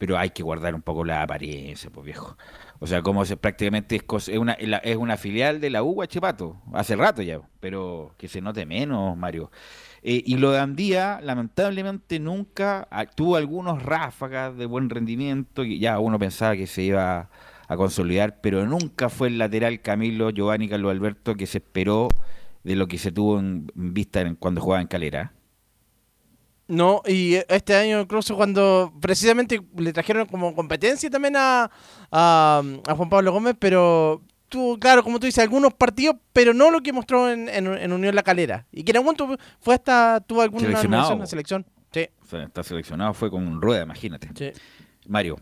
pero 0.00 0.16
hay 0.16 0.30
que 0.30 0.42
guardar 0.42 0.74
un 0.74 0.80
poco 0.80 1.04
la 1.04 1.20
apariencia, 1.20 1.90
pues 1.90 2.06
viejo. 2.06 2.34
O 2.78 2.86
sea, 2.86 3.02
como 3.02 3.26
se, 3.26 3.36
prácticamente 3.36 3.96
es, 3.96 4.28
es 4.30 4.38
una, 4.38 4.54
es 4.54 4.96
una 4.96 5.18
filial 5.18 5.60
de 5.60 5.68
la 5.68 5.82
U 5.82 5.92
Guachipato, 5.92 6.56
hace 6.72 6.96
rato 6.96 7.20
ya, 7.20 7.38
pero 7.60 8.14
que 8.16 8.26
se 8.26 8.40
note 8.40 8.64
menos, 8.64 9.14
Mario. 9.18 9.50
Eh, 10.02 10.22
y 10.24 10.38
lo 10.38 10.52
de 10.52 10.60
Andía, 10.60 11.20
lamentablemente 11.22 12.18
nunca 12.18 12.88
ah, 12.90 13.04
tuvo 13.04 13.36
algunos 13.36 13.82
ráfagas 13.82 14.56
de 14.56 14.64
buen 14.64 14.88
rendimiento, 14.88 15.64
y 15.64 15.78
ya 15.78 15.98
uno 15.98 16.18
pensaba 16.18 16.56
que 16.56 16.66
se 16.66 16.80
iba 16.80 17.28
a 17.68 17.76
consolidar, 17.76 18.40
pero 18.40 18.64
nunca 18.66 19.10
fue 19.10 19.28
el 19.28 19.36
lateral 19.36 19.82
Camilo 19.82 20.30
Giovanni 20.30 20.66
Carlos 20.66 20.92
Alberto 20.92 21.34
que 21.34 21.46
se 21.46 21.58
esperó 21.58 22.08
de 22.64 22.74
lo 22.74 22.88
que 22.88 22.96
se 22.96 23.12
tuvo 23.12 23.38
en 23.38 23.66
vista 23.74 24.22
en- 24.22 24.34
cuando 24.36 24.62
jugaba 24.62 24.80
en 24.80 24.88
Calera. 24.88 25.34
No, 26.70 27.02
y 27.04 27.34
este 27.48 27.74
año 27.74 28.00
incluso 28.00 28.36
cuando 28.36 28.92
precisamente 29.00 29.60
le 29.76 29.92
trajeron 29.92 30.26
como 30.26 30.54
competencia 30.54 31.10
también 31.10 31.34
a, 31.36 31.68
a, 32.12 32.62
a 32.86 32.94
Juan 32.94 33.10
Pablo 33.10 33.32
Gómez, 33.32 33.56
pero 33.58 34.22
tuvo, 34.48 34.78
claro, 34.78 35.02
como 35.02 35.18
tú 35.18 35.26
dices, 35.26 35.42
algunos 35.42 35.74
partidos, 35.74 36.14
pero 36.32 36.54
no 36.54 36.70
lo 36.70 36.80
que 36.80 36.92
mostró 36.92 37.28
en, 37.28 37.48
en, 37.48 37.66
en 37.66 37.92
Unión 37.92 38.14
La 38.14 38.22
Calera. 38.22 38.66
Y 38.70 38.84
que 38.84 38.92
en 38.92 38.98
algún 38.98 39.16
momento 39.18 39.42
fue 39.60 39.74
hasta, 39.74 40.20
tuvo 40.20 40.42
alguna 40.42 40.60
Seleccionado. 40.62 41.02
nominación 41.02 41.16
en 41.16 41.20
la 41.20 41.26
selección. 41.26 41.66
Sí. 41.92 42.08
O 42.22 42.26
sea, 42.26 42.42
está 42.44 42.62
seleccionado, 42.62 43.14
fue 43.14 43.30
con 43.30 43.60
rueda, 43.60 43.82
imagínate. 43.82 44.52
Mario. 45.08 45.38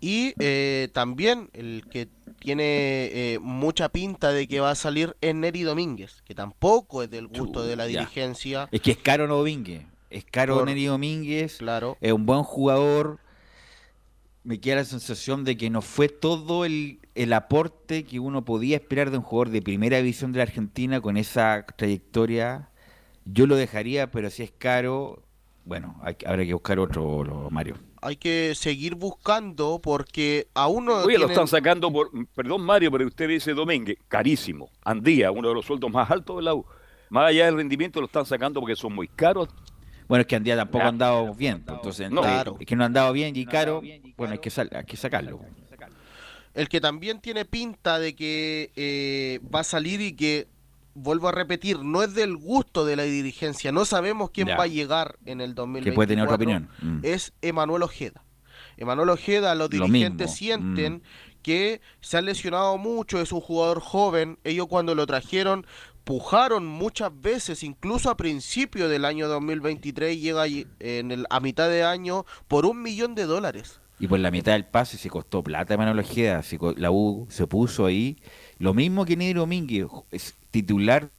Y 0.00 0.34
eh, 0.40 0.88
también 0.92 1.48
el 1.52 1.84
que 1.88 2.08
tiene 2.40 2.64
eh, 3.12 3.38
mucha 3.40 3.88
pinta 3.88 4.32
de 4.32 4.46
que 4.48 4.58
va 4.60 4.72
a 4.72 4.74
salir 4.74 5.16
es 5.20 5.34
Neri 5.34 5.62
Domínguez, 5.62 6.22
que 6.26 6.34
tampoco 6.34 7.04
es 7.04 7.10
del 7.10 7.28
gusto 7.28 7.64
de 7.64 7.76
la 7.76 7.86
ya. 7.88 8.00
dirigencia. 8.00 8.68
Es 8.72 8.80
que 8.82 8.90
es 8.90 8.96
caro 8.98 9.26
no 9.28 9.36
Domínguez. 9.36 9.82
Es 10.14 10.24
caro 10.24 10.56
Por- 10.58 10.66
Neri 10.66 10.84
Domínguez. 10.86 11.56
Claro. 11.58 11.96
Es 12.00 12.12
un 12.12 12.24
buen 12.26 12.42
jugador. 12.44 13.18
Me 14.44 14.60
queda 14.60 14.76
la 14.76 14.84
sensación 14.84 15.42
de 15.44 15.56
que 15.56 15.70
no 15.70 15.80
fue 15.82 16.08
todo 16.08 16.64
el, 16.64 17.00
el 17.14 17.32
aporte 17.32 18.04
que 18.04 18.20
uno 18.20 18.44
podía 18.44 18.76
esperar 18.76 19.10
de 19.10 19.16
un 19.18 19.24
jugador 19.24 19.50
de 19.50 19.62
primera 19.62 19.96
división 19.96 20.32
de 20.32 20.38
la 20.38 20.42
Argentina 20.44 21.00
con 21.00 21.16
esa 21.16 21.64
trayectoria. 21.76 22.68
Yo 23.24 23.46
lo 23.46 23.56
dejaría, 23.56 24.10
pero 24.10 24.28
si 24.28 24.42
es 24.42 24.52
caro, 24.56 25.22
bueno, 25.64 25.98
hay, 26.02 26.16
habrá 26.26 26.44
que 26.44 26.52
buscar 26.52 26.78
otro, 26.78 27.24
lo- 27.24 27.50
Mario. 27.50 27.76
Hay 28.02 28.16
que 28.16 28.52
seguir 28.54 28.96
buscando 28.96 29.80
porque 29.82 30.46
aún 30.52 30.84
no 30.84 30.96
Oye, 31.04 31.18
lo 31.18 31.26
están 31.26 31.48
sacando 31.48 31.90
por. 31.90 32.10
Perdón, 32.34 32.60
Mario, 32.60 32.92
pero 32.92 33.06
usted 33.06 33.26
dice 33.26 33.54
Domínguez, 33.54 33.96
carísimo. 34.08 34.68
Andía, 34.84 35.30
uno 35.30 35.48
de 35.48 35.54
los 35.54 35.64
sueldos 35.64 35.90
más 35.90 36.10
altos 36.10 36.36
de 36.36 36.42
la 36.42 36.54
U. 36.54 36.66
Más 37.08 37.30
allá 37.30 37.46
del 37.46 37.56
rendimiento, 37.56 37.98
lo 38.00 38.06
están 38.06 38.26
sacando 38.26 38.60
porque 38.60 38.76
son 38.76 38.94
muy 38.94 39.08
caros. 39.08 39.48
Bueno, 40.08 40.20
es 40.22 40.26
que 40.26 40.36
Andía 40.36 40.56
tampoco 40.56 40.78
Ya. 40.80 40.84
ha 40.86 40.88
andado 40.88 41.34
bien. 41.34 41.62
pues, 41.62 41.76
Entonces, 41.76 42.10
No. 42.10 42.20
eh, 42.20 42.24
Claro. 42.24 42.56
es 42.60 42.66
que 42.66 42.76
no 42.76 42.82
ha 42.82 42.86
andado 42.86 43.12
bien 43.12 43.34
y 43.36 43.46
caro. 43.46 43.82
Bueno, 44.16 44.32
hay 44.34 44.38
que, 44.38 44.50
sal- 44.50 44.70
hay 44.74 44.84
que 44.84 44.96
sacarlo. 44.96 45.40
El 46.54 46.68
que 46.68 46.80
también 46.80 47.20
tiene 47.20 47.44
pinta 47.44 47.98
de 47.98 48.14
que 48.14 48.70
eh, 48.76 49.40
va 49.52 49.60
a 49.60 49.64
salir 49.64 50.00
y 50.00 50.12
que, 50.12 50.46
vuelvo 50.94 51.26
a 51.28 51.32
repetir, 51.32 51.80
no 51.80 52.04
es 52.04 52.14
del 52.14 52.36
gusto 52.36 52.84
de 52.84 52.94
la 52.94 53.02
dirigencia, 53.02 53.72
no 53.72 53.84
sabemos 53.84 54.30
quién 54.30 54.46
Ya. 54.46 54.56
va 54.56 54.62
a 54.64 54.68
llegar 54.68 55.16
en 55.26 55.40
el 55.40 55.56
2024. 55.56 55.90
Que 55.90 55.94
puede 55.96 56.06
tener 56.06 56.24
otra 56.24 56.36
opinión. 56.36 56.68
Mm. 56.80 57.00
Es 57.02 57.32
Emanuel 57.42 57.82
Ojeda. 57.82 58.22
Emanuel 58.76 59.08
Ojeda, 59.08 59.54
los 59.56 59.72
Lo 59.74 59.86
dirigentes 59.86 60.32
sienten 60.32 60.94
Mm. 60.94 61.00
que 61.42 61.80
se 62.00 62.18
ha 62.18 62.22
lesionado 62.22 62.78
mucho, 62.78 63.20
es 63.20 63.32
un 63.32 63.40
jugador 63.40 63.80
joven, 63.80 64.38
ellos 64.44 64.68
cuando 64.68 64.94
lo 64.94 65.06
trajeron 65.06 65.66
pujaron 66.04 66.66
muchas 66.66 67.10
veces, 67.20 67.62
incluso 67.62 68.10
a 68.10 68.16
principio 68.16 68.88
del 68.88 69.04
año 69.04 69.26
2023, 69.26 70.20
llega 70.20 70.42
ahí 70.42 70.66
en 70.78 71.10
el, 71.10 71.26
a 71.30 71.40
mitad 71.40 71.68
de 71.68 71.82
año 71.82 72.24
por 72.46 72.66
un 72.66 72.82
millón 72.82 73.14
de 73.14 73.24
dólares. 73.24 73.80
Y 73.98 74.06
por 74.06 74.18
la 74.18 74.30
mitad 74.30 74.52
del 74.52 74.66
pase 74.66 74.98
se 74.98 75.08
costó 75.08 75.42
plata 75.42 75.76
Manuel 75.76 76.00
Ojeda. 76.00 76.42
se 76.42 76.58
la 76.76 76.90
U 76.90 77.26
se 77.30 77.46
puso 77.46 77.86
ahí. 77.86 78.18
Lo 78.58 78.74
mismo 78.74 79.04
que 79.04 79.16
Neri 79.16 79.34
Domínguez, 79.34 79.86
es 80.10 80.34
titular. 80.50 81.10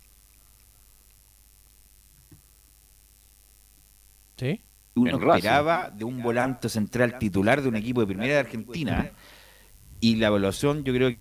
Sí. 4.37 4.61
Uno 4.95 5.11
En 5.11 5.29
esperaba 5.29 5.89
de 5.89 6.03
un 6.03 6.21
volante 6.21 6.69
central 6.69 7.17
titular 7.17 7.61
de 7.61 7.69
un 7.69 7.75
equipo 7.75 8.01
de 8.01 8.07
primera 8.07 8.33
de 8.33 8.39
Argentina. 8.39 9.11
Y 10.01 10.17
la 10.17 10.27
evaluación 10.27 10.83
yo 10.83 10.93
creo 10.93 11.09
que 11.09 11.19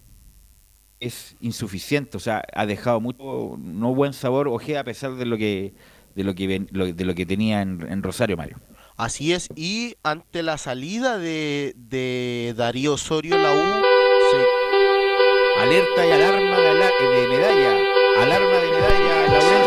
es 1.07 1.37
insuficiente. 1.41 2.17
O 2.17 2.21
sea, 2.21 2.43
ha 2.55 2.67
dejado 2.67 3.01
mucho 3.01 3.57
no 3.59 3.95
buen 3.95 4.13
sabor 4.13 4.49
Ojeda 4.49 4.81
a 4.81 4.85
pesar 4.85 5.15
de 5.15 5.27
lo 5.27 5.37
que 5.37 5.75
de 6.15 6.23
lo 6.25 6.35
que 6.35 6.47
ven- 6.47 6.69
de 6.73 7.05
lo 7.05 7.15
que 7.15 7.27
tenía 7.27 7.61
en, 7.63 7.85
en 7.91 8.03
Rosario 8.03 8.37
Mario. 8.37 8.59
Así 8.97 9.33
es, 9.33 9.49
y 9.57 9.97
ante 10.05 10.45
la 10.45 10.57
salida 10.57 11.19
de, 11.19 11.75
de 11.77 12.55
Darío 12.57 12.93
Osorio, 12.95 13.37
la 13.37 13.53
U 13.53 13.83
se, 14.31 15.63
Alerta 15.63 16.07
y 16.07 16.11
alarma 16.13 16.59
de, 16.61 16.69
ala- 16.69 16.91
de 17.01 17.29
medalla. 17.29 17.79
Alarma 18.23 18.57
de 18.57 18.71
medalla 18.71 19.64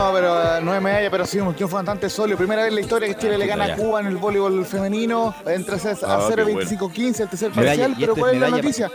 No, 0.00 0.14
pero 0.14 0.60
no 0.62 0.74
es 0.74 0.80
medalla, 0.80 1.10
pero 1.10 1.26
sí 1.26 1.38
un 1.40 1.52
triunfo 1.54 1.76
bastante 1.76 2.08
sólido. 2.08 2.38
Primera 2.38 2.62
vez 2.62 2.70
en 2.70 2.76
la 2.76 2.80
historia 2.80 3.06
que 3.08 3.16
Chile 3.16 3.36
le 3.36 3.46
gana 3.46 3.64
a. 3.66 3.76
Cuba 3.76 4.00
en 4.00 4.06
el 4.06 4.16
voleibol 4.16 4.64
femenino. 4.64 5.34
Entre 5.44 5.74
a 5.74 5.78
Ah, 6.06 6.24
0, 6.26 6.36
qué 6.36 6.42
25, 6.44 6.90
15, 6.90 7.22
el 7.24 7.28
tercer 7.28 7.52
parcial. 7.52 7.94
Pero 7.98 8.12
esta 8.12 8.20
¿cuál 8.20 8.34
es 8.34 8.40
la 8.40 8.48
noticia? 8.48 8.90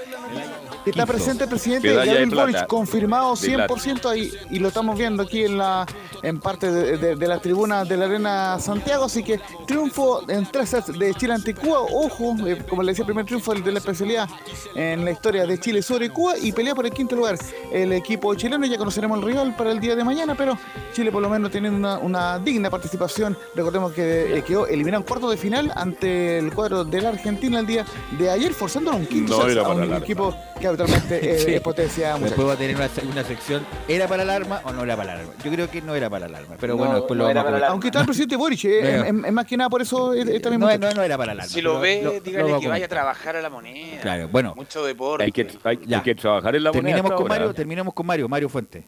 Está 0.86 1.06
presente 1.06 1.44
el 1.44 1.49
presidente 1.49 1.94
Gabriel. 1.94 2.30
Boric, 2.30 2.68
confirmado 2.68 3.36
De 3.36 3.56
plata. 3.56 3.74
100% 3.74 4.10
ahí, 4.10 4.32
y 4.49 4.60
lo 4.60 4.68
estamos 4.68 4.98
viendo 4.98 5.24
aquí 5.24 5.44
en 5.44 5.57
la 5.57 5.86
en 6.22 6.40
parte 6.40 6.72
de, 6.72 6.98
de, 6.98 7.16
de 7.16 7.28
las 7.28 7.41
tribunas 7.41 7.88
de 7.88 7.98
la 7.98 8.06
Arena 8.06 8.60
Santiago. 8.60 9.06
Así 9.06 9.24
que 9.24 9.40
triunfo 9.66 10.30
en 10.30 10.45
tres 10.52 10.70
sets 10.70 10.98
de 10.98 11.14
Chile 11.14 11.34
ante 11.34 11.53
Cuba. 11.53 11.80
Ojo, 11.82 12.36
eh, 12.48 12.64
como 12.68 12.84
le 12.84 12.91
decía, 12.91 13.03
el 13.03 13.07
primer 13.07 13.26
triunfo 13.26 13.53
de 13.53 13.72
la 13.72 13.80
especialidad 13.80 14.30
en 14.76 15.06
la 15.06 15.12
historia 15.12 15.45
de 15.45 15.60
Chile 15.60 15.82
sobre 15.82 16.10
Cuba 16.10 16.38
y 16.38 16.52
pelea 16.52 16.76
por 16.76 16.86
el 16.86 16.91
quinto 16.91 17.16
lugar 17.16 17.38
el 17.72 17.91
equipo 17.94 18.34
chileno. 18.36 18.66
Ya 18.66 18.78
conoceremos 18.78 19.20
el 19.20 19.26
rival 19.26 19.56
para 19.56 19.72
el 19.72 19.80
día 19.80 19.95
de 19.95 20.03
mañana, 20.03 20.36
pero 20.36 20.57
Chile 20.94 21.12
por 21.12 21.22
lo 21.22 21.30
menos 21.30 21.52
tiene 21.52 21.70
una, 21.70 21.98
una 21.98 22.40
digna 22.40 22.70
participación. 22.70 23.38
Recordemos 23.56 23.91
que 23.94 24.38
eh, 24.38 24.44
quedó 24.44 24.68
eliminado 24.68 25.02
en 25.02 25.07
cuarto 25.07 25.30
de 25.30 25.38
final 25.38 25.72
ante 25.76 26.40
el 26.40 26.53
cuadro 26.53 26.84
de 26.84 27.02
la 27.02 27.10
Argentina 27.10 27.60
el 27.60 27.68
día 27.68 27.86
de 28.18 28.30
ayer, 28.30 28.53
forzando 28.53 28.91
a 28.91 28.95
un 28.95 29.06
quinto 29.06 29.38
No 29.38 29.48
set 29.49 29.57
a 29.57 29.70
un 29.70 29.94
equipo 29.94 30.36
que 30.60 30.68
habitualmente 30.84 31.36
eh, 31.36 31.40
Sí. 31.56 31.60
potencia. 31.60 32.18
Después 32.18 32.48
va 32.48 32.54
a 32.54 32.58
tener 32.58 32.76
una, 32.76 32.90
una 33.12 33.24
sección, 33.24 33.66
¿era 33.88 34.08
para 34.08 34.24
el 34.24 34.30
arma 34.30 34.62
o 34.64 34.72
no 34.72 34.84
era 34.84 34.96
para 34.96 35.14
el 35.14 35.20
arma? 35.22 35.34
Yo 35.44 35.52
creo 35.52 35.70
que 35.70 35.82
no 35.82 35.96
era 35.96 36.10
para 36.10 36.26
el 36.28 36.36
arma, 36.36 36.56
pero 36.60 36.74
No, 36.74 36.80
bueno, 36.80 36.96
después 36.96 37.18
no 37.18 37.24
lo 37.26 37.30
era 37.30 37.44
vamos 37.44 37.48
a 37.48 37.52
para 37.52 37.58
el 37.58 37.62
comentar. 37.62 37.72
Aunque 37.72 37.88
está 37.88 38.00
el 38.00 38.06
presidente 38.06 38.36
Boric, 38.36 38.66
eh, 38.66 39.08
es, 39.08 39.32
más 39.34 39.46
que 39.46 39.58
nada 39.58 39.70
por 39.70 39.82
eso 39.82 40.14
esta 40.14 40.50
misma 40.50 40.78
No, 40.78 40.88
no, 40.90 40.94
no 40.96 41.04
era 41.04 41.18
para 41.18 41.34
el 41.34 41.40
arma. 41.40 41.50
Si 41.50 41.62
lo 41.62 41.80
ve, 41.80 42.02
lo 42.04 42.20
dígale 42.20 42.60
que 42.60 42.68
vaya 42.68 42.86
a 42.86 42.90
trabajar 42.90 43.36
a 43.36 43.42
la 43.42 43.50
moneda. 43.50 44.02
Claro, 44.02 44.28
bueno, 44.30 44.54
Mucho 44.56 44.84
deporte. 44.86 45.24
Hay 45.26 45.32
que, 45.32 45.48
hay, 45.64 45.78
que 45.78 46.16
trabajar 46.16 46.56
en 46.56 46.64
la 46.64 46.72
moneda. 46.72 46.84
terminemos 46.84 47.12
hasta 47.12 47.16
con. 47.18 47.28
Mario, 47.28 47.54
terminemos 47.54 47.94
con 47.94 48.06
Mario, 48.06 48.30
Mario 48.30 48.50
Fuente. 48.50 48.86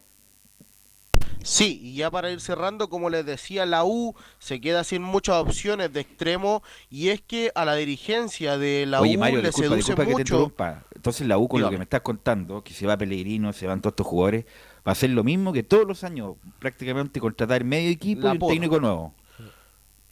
Sí, 1.48 1.80
y 1.82 1.96
ya 1.96 2.12
para 2.12 2.30
ir 2.30 2.42
cerrando, 2.42 2.90
como 2.90 3.10
les 3.10 3.26
decía, 3.26 3.66
la 3.66 3.86
U 3.86 4.14
se 4.38 4.60
queda 4.60 4.84
sin 4.84 5.02
muchas 5.02 5.38
opciones 5.38 5.94
de 5.94 6.02
extremo 6.02 6.62
y 6.90 7.08
es 7.08 7.22
que 7.22 7.54
a 7.56 7.64
la 7.64 7.76
dirigencia 7.76 8.58
de 8.58 8.86
la 8.86 9.00
Oye, 9.00 9.16
U 9.16 9.20
Mario, 9.22 9.42
le 9.42 9.48
disculpa, 9.48 9.70
seduce 9.70 9.78
disculpa 9.78 10.06
que 10.06 10.16
te 10.16 10.22
interrumpa. 10.24 10.84
Entonces 10.94 11.26
la 11.26 11.38
U 11.38 11.48
con 11.48 11.62
lo 11.62 11.70
que 11.70 11.78
me 11.78 11.86
estás 11.86 12.02
contando, 12.02 12.66
que 12.66 12.74
se 12.74 12.86
va 12.86 12.98
Pellegrino, 12.98 13.54
se 13.54 13.66
van 13.66 13.80
todos 13.80 13.94
estos 13.94 14.08
jugadores, 14.08 14.44
va 14.86 14.92
a 14.92 14.96
ser 14.96 15.12
lo 15.12 15.24
mismo 15.24 15.54
que 15.54 15.64
todos 15.64 15.88
los 15.88 16.04
años, 16.04 16.36
prácticamente 16.60 17.22
contratar 17.22 17.64
medio 17.64 17.92
equipo 17.92 18.24
La 18.24 18.32
y 18.32 18.32
un 18.34 18.40
poda. 18.40 18.52
técnico 18.52 18.80
nuevo. 18.82 19.16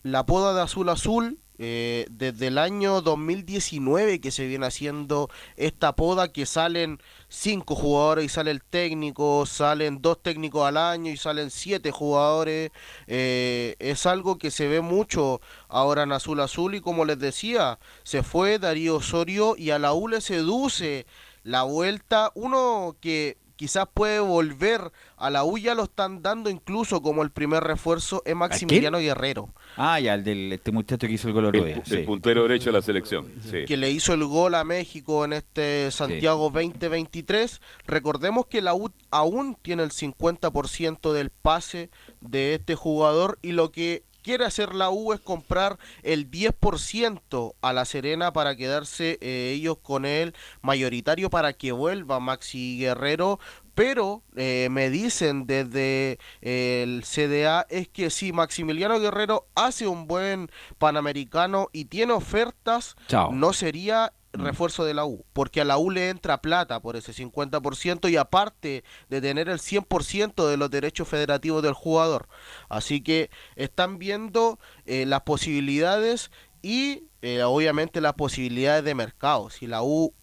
la 0.03 0.25
poda 0.25 0.53
de 0.53 0.61
azul 0.61 0.87
azul 0.87 1.37
eh, 1.57 2.05
desde 2.11 2.47
el 2.47 2.57
año 2.57 3.01
2019 3.01 4.19
que 4.19 4.31
se 4.31 4.45
viene 4.45 4.65
haciendo 4.65 5.29
esta 5.55 5.95
poda 5.95 6.31
que 6.33 6.45
salen 6.45 6.99
cinco 7.35 7.75
jugadores 7.75 8.25
y 8.25 8.29
sale 8.29 8.51
el 8.51 8.63
técnico, 8.63 9.45
salen 9.45 10.01
dos 10.01 10.21
técnicos 10.21 10.65
al 10.67 10.77
año 10.77 11.11
y 11.11 11.17
salen 11.17 11.51
siete 11.51 11.91
jugadores. 11.91 12.71
eh, 13.07 13.75
es 13.79 14.05
algo 14.05 14.37
que 14.37 14.51
se 14.51 14.67
ve 14.67 14.81
mucho 14.81 15.41
ahora 15.67 16.03
en 16.03 16.11
azul 16.11 16.39
azul 16.39 16.75
y 16.75 16.81
como 16.81 17.05
les 17.05 17.19
decía, 17.19 17.79
se 18.03 18.23
fue 18.23 18.59
Darío 18.59 18.95
Osorio 18.97 19.55
y 19.57 19.71
a 19.71 19.79
la 19.79 19.93
U 19.93 20.07
le 20.07 20.21
seduce 20.21 21.05
la 21.43 21.63
vuelta, 21.63 22.31
uno 22.35 22.95
que 23.01 23.37
quizás 23.55 23.87
puede 23.93 24.19
volver 24.19 24.91
a 25.25 25.29
la 25.31 25.43
U 25.43 25.57
ya 25.57 25.73
lo 25.73 25.83
están 25.85 26.21
dando 26.21 26.49
incluso 26.49 27.01
como 27.01 27.23
el 27.23 27.31
primer 27.31 27.63
refuerzo 27.63 28.21
es 28.25 28.35
Maximiliano 28.35 28.99
Guerrero. 28.99 29.49
Ah, 29.75 29.99
ya, 29.99 30.13
el 30.13 30.23
del 30.23 30.53
este 30.53 30.71
muchacho 30.71 31.07
que 31.07 31.13
hizo 31.13 31.27
el 31.27 31.33
gol 31.33 31.45
El, 31.45 31.63
día. 31.63 31.75
el 31.77 31.83
sí. 31.85 31.97
puntero 32.03 32.43
derecho 32.43 32.65
de 32.65 32.73
la 32.73 32.81
selección. 32.81 33.31
Sí. 33.41 33.65
que 33.65 33.75
le 33.75 33.89
hizo 33.89 34.13
el 34.13 34.23
gol 34.25 34.53
a 34.53 34.63
México 34.63 35.25
en 35.25 35.33
este 35.33 35.89
Santiago 35.89 36.51
2023. 36.51 37.59
Recordemos 37.87 38.45
que 38.45 38.61
la 38.61 38.75
U 38.75 38.91
aún 39.09 39.57
tiene 39.61 39.81
el 39.83 39.91
50% 39.91 41.11
del 41.11 41.29
pase 41.31 41.89
de 42.21 42.55
este 42.55 42.75
jugador 42.75 43.39
y 43.41 43.53
lo 43.53 43.71
que 43.71 44.03
quiere 44.25 44.43
hacer 44.45 44.73
la 44.73 44.89
U 44.89 45.13
es 45.13 45.19
comprar 45.19 45.77
el 46.01 46.29
10% 46.31 47.53
a 47.61 47.73
La 47.73 47.85
Serena 47.85 48.33
para 48.33 48.55
quedarse 48.55 49.19
eh, 49.21 49.53
ellos 49.55 49.77
con 49.81 50.03
él 50.05 50.33
mayoritario 50.63 51.29
para 51.29 51.53
que 51.53 51.71
vuelva 51.71 52.19
Maxi 52.19 52.79
Guerrero 52.79 53.39
Pero 53.75 54.23
eh, 54.35 54.69
me 54.71 54.89
dicen 54.89 55.45
desde 55.45 56.17
el 56.41 57.03
CDA 57.03 57.65
es 57.69 57.87
que 57.89 58.09
si 58.09 58.31
Maximiliano 58.31 58.99
Guerrero 58.99 59.47
hace 59.53 59.87
un 59.87 60.07
buen 60.07 60.49
Panamericano 60.77 61.67
y 61.73 61.85
tiene 61.85 62.13
ofertas, 62.13 62.95
Chao. 63.07 63.31
no 63.31 63.53
sería 63.53 64.13
refuerzo 64.37 64.85
de 64.85 64.93
la 64.93 65.05
U, 65.05 65.25
porque 65.33 65.61
a 65.61 65.65
la 65.65 65.77
U 65.77 65.91
le 65.91 66.09
entra 66.09 66.41
plata 66.41 66.81
por 66.81 66.95
ese 66.95 67.13
50% 67.13 68.09
y 68.09 68.17
aparte 68.17 68.83
de 69.09 69.21
tener 69.21 69.49
el 69.49 69.59
100% 69.59 70.47
de 70.47 70.57
los 70.57 70.69
derechos 70.69 71.07
federativos 71.07 71.63
del 71.63 71.73
jugador. 71.73 72.27
Así 72.69 73.01
que 73.01 73.29
están 73.55 73.97
viendo 73.97 74.59
eh, 74.85 75.05
las 75.05 75.21
posibilidades 75.21 76.31
y 76.61 77.03
eh, 77.21 77.43
obviamente 77.43 78.01
las 78.01 78.13
posibilidades 78.13 78.83
de 78.83 78.95
mercado. 78.95 79.49
Si 79.49 79.67
la 79.67 79.83
U, 79.83 80.13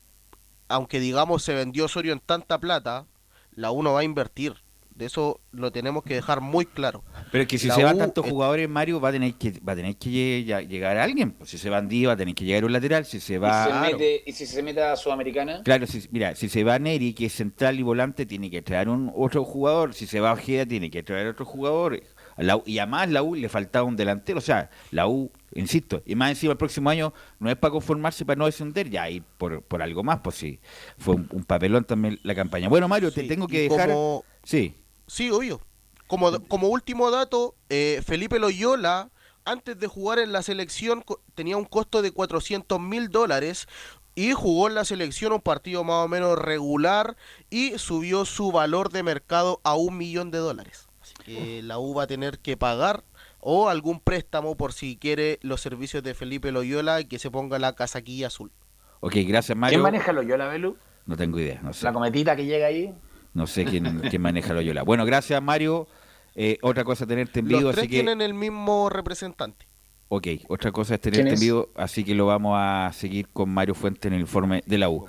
aunque 0.69 1.01
digamos 1.01 1.43
se 1.43 1.55
vendió 1.55 1.87
Osorio 1.87 2.13
en 2.13 2.21
tanta 2.21 2.59
plata, 2.59 3.07
la 3.55 3.71
U 3.71 3.83
no 3.83 3.93
va 3.93 4.01
a 4.01 4.05
invertir. 4.05 4.55
De 4.95 5.07
eso 5.07 5.41
lo 5.53 5.73
tenemos 5.73 6.03
que 6.05 6.13
dejar 6.15 6.43
muy 6.43 6.67
claro. 6.67 7.03
Pero 7.33 7.43
es 7.43 7.49
que 7.49 7.57
si 7.57 7.67
La 7.69 7.75
se 7.75 7.83
van 7.83 7.97
tantos 7.97 8.27
es- 8.27 8.31
jugadores, 8.31 8.69
Mario, 8.69 9.01
va 9.01 9.09
a 9.09 9.13
tener 9.13 9.35
que 9.35 9.59
va 9.67 9.73
a 9.73 9.77
tener 9.77 9.97
que 9.97 10.45
llegar 10.69 10.99
alguien. 10.99 11.31
Pues 11.33 11.49
si 11.49 11.57
se 11.57 11.71
van 11.71 11.89
Díaz, 11.89 12.11
va 12.11 12.13
a 12.13 12.17
tener 12.19 12.35
que 12.35 12.45
llegar 12.45 12.63
un 12.67 12.73
lateral. 12.75 13.07
Si 13.07 13.19
se 13.19 13.35
Y, 13.35 13.39
va. 13.39 13.65
se 13.87 13.91
mete- 13.93 14.23
y 14.27 14.33
si 14.33 14.45
se 14.45 14.63
mete 14.63 14.83
a 14.83 14.95
Sudamericana, 14.97 15.63
Claro, 15.65 15.87
si, 15.87 16.07
mira, 16.11 16.35
si 16.35 16.51
se 16.51 16.63
va 16.63 16.79
Neri, 16.79 17.15
que 17.15 17.25
es 17.27 17.33
central 17.33 17.81
y 17.81 17.83
volante, 17.83 18.27
tiene 18.27 18.51
que 18.51 18.61
traer 18.61 18.91
un 18.91 19.11
otro 19.17 19.45
jugador. 19.45 19.95
Si 19.95 20.07
se 20.07 20.21
va 20.21 20.33
Ojeda, 20.35 20.67
tiene 20.67 20.91
que 20.91 21.03
traer 21.03 21.27
otro 21.27 21.47
jugador. 21.47 21.99
A 22.37 22.43
la 22.43 22.57
U- 22.57 22.63
y 22.67 22.79
además 22.79 23.09
la 23.11 23.23
U 23.23 23.35
le 23.35 23.49
faltaba 23.49 23.87
un 23.87 23.97
delantero. 23.97 24.39
O 24.39 24.43
sea, 24.43 24.69
la 24.91 25.09
U, 25.09 25.33
insisto, 25.55 26.03
y 26.07 26.15
más 26.15 26.31
encima 26.31 26.53
el 26.53 26.59
próximo 26.59 26.91
año 26.91 27.13
no 27.39 27.51
es 27.51 27.57
para 27.57 27.73
conformarse, 27.73 28.25
para 28.25 28.39
no 28.39 28.47
descender, 28.47 28.89
ya 28.91 29.09
y 29.11 29.21
por, 29.21 29.63
por 29.63 29.83
algo 29.83 30.03
más, 30.03 30.21
pues 30.23 30.37
sí. 30.37 30.61
Fue 30.99 31.15
un, 31.15 31.29
un 31.33 31.45
papelón 31.45 31.85
también 31.85 32.19
la 32.23 32.35
campaña. 32.35 32.69
Bueno, 32.69 32.89
Mario, 32.89 33.13
te 33.13 33.25
tengo 33.25 33.47
que 33.47 33.69
dejar. 33.69 33.89
como- 33.91 34.25
Sí. 34.45 34.75
Sí, 35.07 35.31
obvio. 35.31 35.61
Como, 36.07 36.31
como 36.49 36.69
último 36.69 37.11
dato, 37.11 37.55
eh, 37.71 38.03
Felipe 38.05 38.39
Loyola, 38.39 39.11
antes 39.45 39.79
de 39.79 39.87
jugar 39.87 40.19
en 40.19 40.33
la 40.33 40.43
selección, 40.43 41.05
tenía 41.35 41.57
un 41.57 41.65
costo 41.65 42.03
de 42.03 42.13
400 42.13 42.79
mil 42.81 43.09
dólares 43.09 43.67
y 44.15 44.33
jugó 44.33 44.69
en 44.69 44.75
la 44.75 44.85
selección 44.85 45.33
un 45.33 45.41
partido 45.41 45.85
más 45.85 46.05
o 46.05 46.09
menos 46.09 46.39
regular 46.39 47.17
y 47.49 47.79
subió 47.79 48.25
su 48.27 48.53
valor 48.53 48.91
de 48.93 49.03
mercado 49.03 49.61
a 49.65 49.75
un 49.75 49.97
millón 49.97 50.31
de 50.31 50.39
dólares. 50.39 50.87
Así 51.01 51.15
que 51.25 51.63
la 51.63 51.79
U 51.79 51.95
va 51.95 52.03
a 52.05 52.07
tener 52.07 52.39
que 52.39 52.57
pagar 52.57 53.05
o 53.45 53.69
algún 53.69 54.01
préstamo 54.01 54.57
por 54.57 54.73
si 54.73 54.97
quiere 54.97 55.39
los 55.43 55.61
servicios 55.61 56.03
de 56.03 56.15
Felipe 56.15 56.53
Loyola 56.53 57.01
y 57.01 57.07
que 57.07 57.19
se 57.19 57.31
ponga 57.31 57.59
la 57.59 57.75
casaquilla 57.75 58.29
azul. 58.29 58.53
Ok, 59.01 59.17
gracias, 59.27 59.59
Mario. 59.59 59.79
¿quién 59.79 59.83
maneja 59.83 60.13
Loyola, 60.13 60.47
Belu? 60.47 60.77
No 61.07 61.17
tengo 61.17 61.41
idea, 61.41 61.61
no 61.61 61.73
sé. 61.73 61.85
La 61.85 61.93
cometita 61.93 62.37
que 62.37 62.47
llega 62.47 62.67
ahí. 62.69 62.95
No 63.35 63.49
sé 63.49 63.65
quién, 63.65 63.99
quién 64.11 64.23
maneja 64.23 64.55
Loyola. 64.55 64.85
Bueno, 64.85 65.05
gracias, 65.05 65.43
Mario. 65.43 65.89
Eh, 66.37 66.57
otra 66.63 66.85
cosa 66.85 67.05
es 67.05 67.09
tenerte 67.09 67.41
en 67.41 67.49
vivo, 67.49 67.61
Los 67.63 67.71
así 67.71 67.81
tres 67.81 67.89
que... 67.89 67.97
tienen 67.97 68.21
el 68.23 68.33
mismo 68.33 68.89
representante. 68.89 69.67
Ok, 70.09 70.29
otra 70.49 70.71
cosa 70.73 70.95
es 70.95 71.01
¿Quién 71.01 71.15
tenerte 71.15 71.31
en 71.31 71.35
es? 71.35 71.41
vivo, 71.41 71.71
así 71.75 72.05
que 72.05 72.15
lo 72.15 72.27
vamos 72.27 72.55
a 72.57 72.91
seguir 72.93 73.29
con 73.31 73.49
Mario 73.49 73.75
Fuente 73.75 74.09
en 74.09 74.15
el 74.15 74.21
informe 74.21 74.63
de 74.67 74.79
la 74.79 74.89
U. 74.89 75.07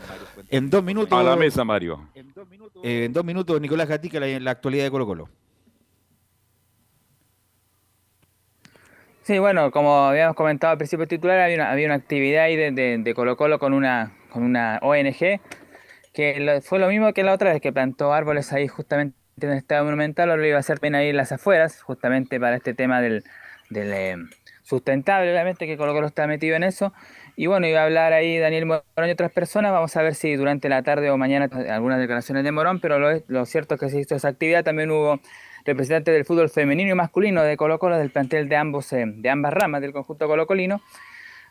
En 0.50 0.70
dos 0.70 0.82
minutos... 0.84 1.20
A 1.20 1.22
la 1.24 1.36
mesa, 1.36 1.64
Mario. 1.64 2.10
eh, 2.84 3.04
en 3.06 3.14
dos 3.14 3.24
minutos, 3.26 3.60
Nicolás 3.62 3.88
Gatica, 3.90 4.20
la, 4.20 4.40
la 4.40 4.52
actualidad 4.52 4.86
de 4.86 4.92
Colo 4.92 5.06
Colo. 5.06 5.30
Sí, 9.24 9.40
bueno, 9.40 9.72
como 9.72 10.06
habíamos 10.06 10.36
comentado 10.36 10.72
al 10.72 10.78
principio 10.78 11.08
titular, 11.08 11.40
había 11.40 11.56
una, 11.56 11.72
había 11.72 11.86
una 11.88 11.96
actividad 11.96 12.44
ahí 12.44 12.56
de, 12.58 12.72
de, 12.72 12.98
de 12.98 13.14
Colo 13.14 13.38
Colo 13.38 13.58
con 13.58 13.74
una, 13.74 14.12
con 14.30 14.44
una 14.44 14.80
ONG, 14.82 15.40
que 16.14 16.40
lo- 16.42 16.62
fue 16.62 16.80
lo 16.80 16.88
mismo 16.90 17.14
que 17.14 17.24
la 17.24 17.34
otra 17.34 17.54
vez, 17.54 17.62
que 17.62 17.72
plantó 17.74 18.14
árboles 18.14 18.52
ahí 18.54 18.68
justamente 18.68 19.16
en 19.42 19.52
el 19.52 19.58
estado 19.58 19.86
monumental, 19.86 20.30
ahora 20.30 20.42
lo 20.42 20.48
iba 20.48 20.58
a 20.58 20.60
hacer 20.60 20.80
también 20.80 20.96
ahí 20.96 21.10
en 21.10 21.18
las 21.18 21.32
afueras, 21.32 21.82
justamente 21.84 22.40
para 22.40 22.58
este 22.58 22.74
tema 22.74 23.02
del, 23.02 23.24
del 23.70 23.94
eh, 23.94 24.16
sustentable, 24.64 25.32
obviamente, 25.32 25.68
que 25.68 25.78
Colo 25.78 25.94
Colo 25.94 26.08
está 26.08 26.28
metido 26.28 26.56
en 26.58 26.64
eso. 26.64 26.94
Y 27.38 27.48
bueno, 27.48 27.66
iba 27.68 27.82
a 27.82 27.86
hablar 27.86 28.14
ahí 28.14 28.38
Daniel 28.40 28.66
Morón 28.68 28.84
y 29.08 29.12
otras 29.12 29.32
personas, 29.32 29.72
vamos 29.72 29.96
a 29.98 30.02
ver 30.04 30.16
si 30.16 30.36
durante 30.36 30.70
la 30.70 30.84
tarde 30.84 31.10
o 31.10 31.18
mañana 31.18 31.50
algunas 31.72 32.00
declaraciones 32.00 32.44
de 32.44 32.52
Morón, 32.52 32.80
pero 32.82 33.00
lo, 33.00 33.10
lo 33.28 33.46
cierto 33.46 33.76
es 33.76 33.80
que 33.82 33.90
se 33.90 34.00
hizo 34.02 34.16
esa 34.16 34.28
actividad, 34.30 34.64
también 34.66 34.92
hubo 34.92 35.20
representantes 35.66 36.14
del 36.14 36.26
fútbol 36.26 36.50
femenino 36.50 36.92
y 36.92 36.96
masculino 36.96 37.42
de 37.44 37.58
Colo 37.58 37.80
Colo, 37.80 37.98
del 37.98 38.10
plantel 38.10 38.50
de, 38.50 38.56
ambos, 38.56 38.92
eh, 38.94 39.06
de 39.08 39.30
ambas 39.30 39.54
ramas 39.54 39.82
del 39.82 39.94
conjunto 39.94 40.28
colocolino. 40.28 40.82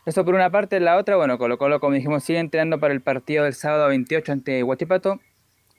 Eso 0.05 0.25
por 0.25 0.35
una 0.35 0.49
parte, 0.49 0.79
la 0.79 0.97
otra, 0.97 1.15
bueno, 1.15 1.37
Colo 1.37 1.57
Colo, 1.57 1.79
como 1.79 1.93
dijimos, 1.93 2.23
sigue 2.23 2.39
entrenando 2.39 2.79
para 2.79 2.93
el 2.93 3.01
partido 3.01 3.45
del 3.45 3.53
sábado 3.53 3.87
28 3.87 4.31
ante 4.31 4.61
Huachipato. 4.63 5.19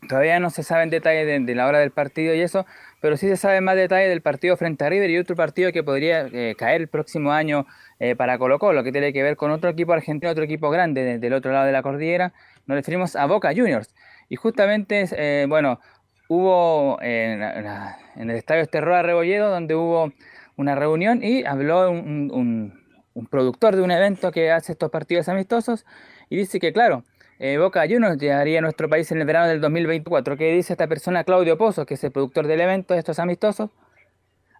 Todavía 0.08 0.38
no 0.38 0.50
se 0.50 0.62
saben 0.62 0.90
detalles 0.90 1.26
de, 1.26 1.40
de 1.40 1.54
la 1.54 1.66
hora 1.66 1.78
del 1.78 1.90
partido 1.90 2.34
y 2.34 2.40
eso, 2.42 2.66
pero 3.00 3.16
sí 3.16 3.26
se 3.26 3.38
sabe 3.38 3.62
más 3.62 3.74
detalles 3.76 4.10
del 4.10 4.20
partido 4.20 4.54
frente 4.58 4.84
a 4.84 4.90
River 4.90 5.08
y 5.08 5.18
otro 5.18 5.34
partido 5.34 5.72
que 5.72 5.82
podría 5.82 6.26
eh, 6.30 6.54
caer 6.58 6.82
el 6.82 6.88
próximo 6.88 7.32
año 7.32 7.66
eh, 8.00 8.14
para 8.14 8.36
Colo 8.36 8.58
Colo, 8.58 8.82
que 8.84 8.92
tiene 8.92 9.14
que 9.14 9.22
ver 9.22 9.36
con 9.36 9.50
otro 9.50 9.70
equipo 9.70 9.94
argentino, 9.94 10.30
otro 10.30 10.44
equipo 10.44 10.68
grande 10.70 11.02
de- 11.04 11.18
del 11.18 11.32
otro 11.32 11.52
lado 11.52 11.64
de 11.64 11.72
la 11.72 11.82
cordillera. 11.82 12.34
Nos 12.66 12.76
referimos 12.76 13.16
a 13.16 13.24
Boca 13.26 13.50
Juniors. 13.56 13.94
Y 14.28 14.36
justamente, 14.36 15.06
eh, 15.12 15.46
bueno, 15.48 15.80
hubo 16.28 16.98
eh, 17.02 17.32
en, 18.16 18.30
el 18.30 18.36
estadio 18.36 18.62
Esterroa 18.62 19.02
Rebolledo, 19.02 19.50
donde 19.50 19.74
hubo 19.74 20.12
una 20.56 20.74
reunión 20.74 21.22
y 21.22 21.44
habló 21.44 21.90
un, 21.90 22.82
productor 23.30 23.76
de 23.76 23.82
un 23.82 23.90
evento 23.90 24.32
que 24.32 24.50
hace 24.50 24.72
estos 24.72 24.90
partidos 24.90 25.28
amistosos 25.28 25.86
y 26.28 26.36
dice 26.36 26.58
que, 26.58 26.72
claro, 26.72 27.04
eh, 27.38 27.58
Boca 27.58 27.82
Juniors 27.82 28.18
llegaría 28.18 28.58
a 28.58 28.62
nuestro 28.62 28.88
país 28.88 29.10
en 29.12 29.20
el 29.20 29.26
verano 29.26 29.48
del 29.48 29.60
2024. 29.60 30.36
¿Qué 30.36 30.52
dice 30.52 30.72
esta 30.72 30.86
persona, 30.86 31.24
Claudio 31.24 31.58
Pozo, 31.58 31.86
que 31.86 31.94
es 31.94 32.04
el 32.04 32.12
productor 32.12 32.46
del 32.46 32.60
evento 32.60 32.94
de 32.94 33.00
estos 33.00 33.18
amistosos? 33.18 33.70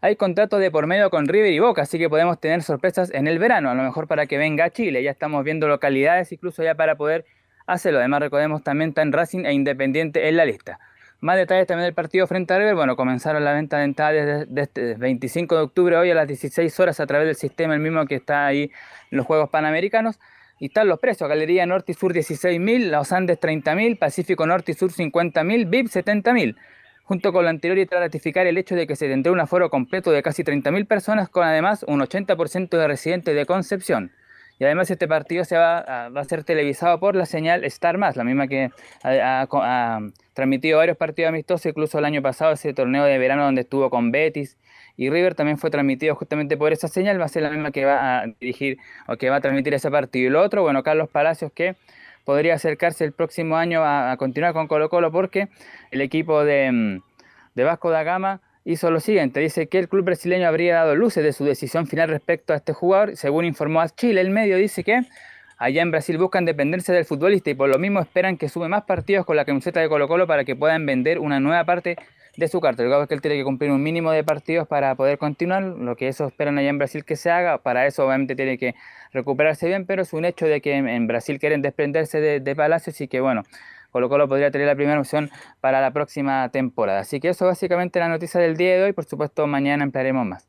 Hay 0.01 0.17
contratos 0.17 0.61
de 0.61 0.71
por 0.71 0.87
medio 0.87 1.09
con 1.09 1.27
River 1.27 1.51
y 1.53 1.59
Boca, 1.61 1.83
así 1.83 1.99
que 1.99 2.11
podemos 2.11 2.39
tener 2.39 2.63
sorpresas 2.63 3.11
en 3.15 3.27
el 3.27 3.39
verano, 3.39 3.71
a 3.71 3.75
lo 3.75 3.83
mejor 3.83 4.07
para 4.07 4.27
que 4.27 4.37
venga 4.37 4.67
a 4.67 4.71
Chile. 4.71 5.03
Ya 5.03 5.11
estamos 5.11 5.43
viendo 5.45 5.67
localidades 5.67 6.31
incluso 6.31 6.63
ya 6.63 6.75
para 6.75 6.97
poder 6.97 7.25
hacerlo. 7.67 8.01
Además, 8.01 8.21
recordemos 8.21 8.63
también 8.63 8.93
en 8.97 9.13
Racing 9.13 9.47
e 9.47 9.55
Independiente 9.55 10.29
en 10.29 10.37
la 10.37 10.45
lista. 10.45 10.79
Más 11.21 11.37
detalles 11.37 11.67
también 11.67 11.87
del 11.87 11.95
partido 11.95 12.27
frente 12.27 12.53
a 12.53 12.59
River. 12.59 12.75
Bueno, 12.75 12.97
comenzaron 12.97 13.45
la 13.45 13.53
venta 13.53 13.79
de 13.79 13.85
entradas 13.85 14.47
desde, 14.47 14.47
desde 14.47 14.93
el 14.93 14.99
25 14.99 15.57
de 15.57 15.63
octubre, 15.63 15.97
hoy 15.97 16.11
a 16.11 16.15
las 16.15 16.29
16 16.29 16.79
horas, 16.81 17.01
a 17.01 17.07
través 17.07 17.27
del 17.27 17.37
sistema 17.37 17.75
el 17.75 17.81
mismo 17.81 18.05
que 18.07 18.17
está 18.17 18.47
ahí 18.47 18.71
en 19.11 19.19
los 19.19 19.27
Juegos 19.27 19.49
Panamericanos. 19.51 20.19
Y 20.59 20.67
están 20.67 20.87
los 20.87 21.01
precios, 21.01 21.29
Galería 21.29 21.67
Norte 21.67 21.93
y 21.93 21.95
Sur 21.95 22.13
16.000, 22.13 22.91
Los 22.91 23.13
Andes 23.13 23.41
30.000, 23.41 23.99
Pacífico 23.99 24.47
Norte 24.47 24.73
y 24.73 24.75
Sur 24.75 24.93
50.000, 24.93 25.69
VIP 25.69 25.89
70.000. 25.89 26.57
Junto 27.05 27.33
con 27.33 27.45
lo 27.45 27.51
anterior 27.51 27.77
y 27.79 27.87
tras 27.87 28.01
ratificar 28.01 28.47
el 28.47 28.57
hecho 28.57 28.75
de 28.75 28.87
que 28.87 28.97
se 28.97 29.09
tendrá 29.09 29.33
un 29.33 29.41
aforo 29.41 29.69
completo 29.69 30.11
de 30.11 30.23
casi 30.23 30.43
30.000 30.43 30.87
personas, 30.87 31.29
con 31.29 31.45
además 31.45 31.85
un 31.87 32.01
80% 32.01 32.79
de 32.79 32.87
residentes 32.87 33.35
de 33.35 33.47
Concepción. 33.47 34.11
Y 34.59 34.65
además 34.65 34.91
este 34.91 35.09
partido 35.09 35.45
se 35.45 35.57
va 35.57 35.79
a, 35.79 36.25
ser 36.25 36.45
televisado 36.45 37.01
por 37.01 37.17
la 37.17 37.27
señal 37.27 37.65
Star 37.65 37.99
Más, 37.99 38.17
la 38.17 38.25
misma 38.25 38.47
que 38.47 38.71
ha 39.03 40.01
transmitido 40.33 40.79
varios 40.79 40.97
partidos 40.97 41.31
amistosos, 41.31 41.67
incluso 41.67 41.99
el 41.99 42.05
año 42.05 42.23
pasado 42.23 42.53
ese 42.53 42.73
torneo 42.73 43.05
de 43.05 43.19
verano 43.19 43.45
donde 43.45 43.63
estuvo 43.63 43.91
con 43.91 44.13
Betis 44.13 44.57
y 44.97 45.11
River 45.11 45.35
también 45.35 45.59
fue 45.59 45.71
transmitido 45.71 46.15
justamente 46.15 46.57
por 46.57 46.73
esa 46.73 46.89
señal, 46.89 47.21
va 47.21 47.25
a 47.25 47.29
ser 47.29 47.43
la 47.43 47.51
misma 47.51 47.73
que 47.73 47.85
va 47.85 48.21
a 48.21 48.27
dirigir 48.41 48.79
o 49.09 49.17
que 49.17 49.29
va 49.29 49.37
a 49.37 49.41
transmitir 49.41 49.75
ese 49.75 49.91
partido. 49.91 50.29
Y 50.29 50.31
lo 50.31 50.41
otro, 50.41 50.63
bueno, 50.63 50.83
Carlos 50.83 51.09
Palacios 51.09 51.53
que 51.53 51.75
podría 52.25 52.55
acercarse 52.55 53.05
el 53.05 53.13
próximo 53.13 53.57
año 53.57 53.83
a, 53.83 54.13
a 54.13 54.17
continuar 54.17 54.53
con 54.53 54.69
Colo 54.69 54.89
Colo 54.89 55.11
porque 55.11 55.49
el 55.91 56.01
equipo 56.01 56.45
de, 56.45 56.71
mm, 56.73 57.03
de 57.55 57.65
Vasco 57.65 57.91
da 57.91 58.03
Gama 58.03 58.41
hizo 58.65 58.91
lo 58.91 59.01
siguiente, 59.01 59.41
dice 59.41 59.67
que 59.67 59.79
el 59.79 59.89
club 59.89 60.05
brasileño 60.05 60.49
habría 60.49 60.77
dado 60.77 60.95
luces 60.95 61.23
de 61.23 61.33
su 61.33 61.45
decisión 61.45 61.87
final 61.87 62.09
respecto 62.09 62.53
a 62.53 62.57
este 62.57 62.73
jugador, 62.73 63.17
según 63.17 63.45
informó 63.45 63.81
a 63.81 63.89
Chile, 63.89 64.21
el 64.21 64.31
medio 64.31 64.57
dice 64.57 64.83
que 64.83 65.03
allá 65.59 65.83
en 65.83 65.91
Brasil 65.91 66.19
buscan 66.19 66.45
dependerse 66.45 66.93
del 66.93 67.05
futbolista 67.05 67.51
y 67.51 67.55
por 67.55 67.69
lo 67.69 67.79
mismo 67.79 68.01
esperan 68.01 68.37
que 68.37 68.49
sume 68.49 68.69
más 68.69 68.85
partidos 68.85 69.27
con 69.27 69.37
la 69.37 69.45
camiseta 69.45 69.81
de 69.81 69.89
Colo 69.89 70.09
Colo 70.09 70.27
para 70.27 70.45
que 70.45 70.57
puedan 70.57 70.87
vender 70.87 71.19
una 71.19 71.41
nueva 71.41 71.65
parte 71.65 71.97
de 72.37 72.49
su 72.49 72.61
carta. 72.61 72.83
Lo 72.83 72.97
que 72.97 73.03
es 73.03 73.09
que 73.09 73.15
él 73.15 73.21
tiene 73.21 73.37
que 73.37 73.45
cumplir 73.45 73.71
un 73.71 73.83
mínimo 73.83 74.11
de 74.11 74.25
partidos 74.25 74.67
para 74.67 74.95
poder 74.95 75.19
continuar, 75.19 75.63
lo 75.63 75.95
que 75.97 76.09
eso 76.09 76.27
esperan 76.27 76.59
allá 76.59 76.71
en 76.71 76.79
Brasil 76.79 77.05
que 77.05 77.17
se 77.17 77.31
haga, 77.31 77.59
para 77.59 77.87
eso 77.87 78.07
obviamente 78.07 78.35
tiene 78.35 78.59
que 78.59 78.75
recuperarse 79.13 79.69
bien, 79.69 79.87
pero 79.87 80.03
es 80.03 80.13
un 80.13 80.25
hecho 80.25 80.47
de 80.47 80.61
que 80.61 80.75
en 80.75 81.07
Brasil 81.07 81.39
quieren 81.39 81.63
desprenderse 81.63 82.21
de, 82.21 82.41
de 82.41 82.57
Palacios 82.57 83.01
y 83.01 83.09
que 83.09 83.21
bueno, 83.21 83.43
Colo 83.95 84.09
Colo 84.09 84.29
podría 84.29 84.51
tener 84.51 84.67
la 84.67 84.75
primera 84.75 84.99
opción 84.99 85.31
para 85.61 85.81
la 85.81 85.93
próxima 85.93 86.49
temporada. 86.49 86.99
Así 86.99 87.21
que 87.21 87.29
eso 87.29 87.47
básicamente 87.47 88.01
la 88.01 88.09
noticia 88.09 88.41
del 88.41 88.57
día 88.57 88.75
de 88.75 88.83
hoy, 88.83 88.93
por 88.93 89.05
supuesto 89.05 89.47
mañana 89.47 89.85
emplearemos 89.85 90.27
más. 90.27 90.49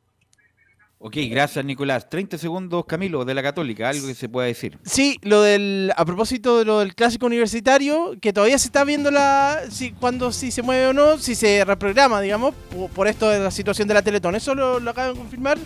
Ok, 0.98 1.14
gracias 1.30 1.64
Nicolás. 1.64 2.08
30 2.08 2.38
segundos, 2.38 2.84
Camilo, 2.86 3.24
de 3.24 3.34
la 3.34 3.44
Católica, 3.44 3.88
algo 3.88 4.08
que 4.08 4.14
se 4.14 4.28
pueda 4.28 4.48
decir. 4.48 4.80
Sí, 4.82 5.20
lo 5.22 5.42
del 5.42 5.92
a 5.96 6.04
propósito 6.04 6.58
de 6.58 6.64
lo 6.64 6.80
del 6.80 6.96
clásico 6.96 7.26
universitario, 7.26 8.16
que 8.20 8.32
todavía 8.32 8.58
se 8.58 8.66
está 8.66 8.82
viendo 8.82 9.12
la 9.12 9.60
si 9.70 9.92
cuando 9.92 10.32
si 10.32 10.50
se 10.50 10.62
mueve 10.62 10.88
o 10.88 10.92
no, 10.92 11.18
si 11.18 11.36
se 11.36 11.64
reprograma, 11.64 12.20
digamos, 12.20 12.52
por, 12.74 12.90
por 12.90 13.06
esto 13.06 13.30
de 13.30 13.38
la 13.38 13.52
situación 13.52 13.86
de 13.86 13.94
la 13.94 14.02
Teletón. 14.02 14.34
Eso 14.34 14.56
lo, 14.56 14.80
lo 14.80 14.90
acaban 14.90 15.12
de 15.12 15.20
confirmar. 15.20 15.58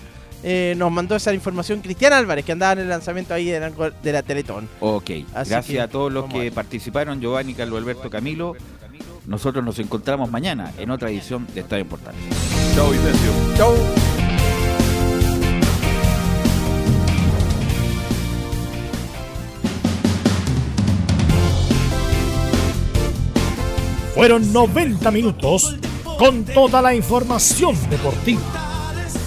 Eh, 0.42 0.74
nos 0.76 0.90
mandó 0.90 1.16
esa 1.16 1.34
información 1.34 1.80
Cristian 1.80 2.12
Álvarez, 2.12 2.44
que 2.44 2.52
andaba 2.52 2.72
en 2.72 2.80
el 2.80 2.88
lanzamiento 2.88 3.34
ahí 3.34 3.46
de 3.46 3.60
la, 3.60 3.70
de 3.70 4.12
la 4.12 4.22
Teletón. 4.22 4.68
Ok, 4.80 5.10
Así 5.34 5.50
gracias 5.50 5.66
que, 5.66 5.80
a 5.80 5.88
todos 5.88 6.12
los 6.12 6.26
que 6.32 6.50
participaron, 6.50 7.20
Giovanni, 7.20 7.54
Carlos 7.54 7.78
Alberto, 7.78 8.08
Camilo. 8.08 8.54
Nosotros 9.26 9.64
nos 9.64 9.78
encontramos 9.78 10.30
mañana 10.30 10.72
en 10.78 10.90
otra 10.90 11.10
edición 11.10 11.46
de 11.54 11.60
Estadio 11.60 11.86
Portales. 11.86 12.20
Chao, 12.74 12.90
Vicencio. 12.90 13.32
Chau. 13.56 13.74
Fueron 24.14 24.52
90 24.52 25.10
minutos 25.12 25.76
con 26.18 26.44
toda 26.44 26.82
la 26.82 26.94
información 26.94 27.74
deportiva. 27.88 28.69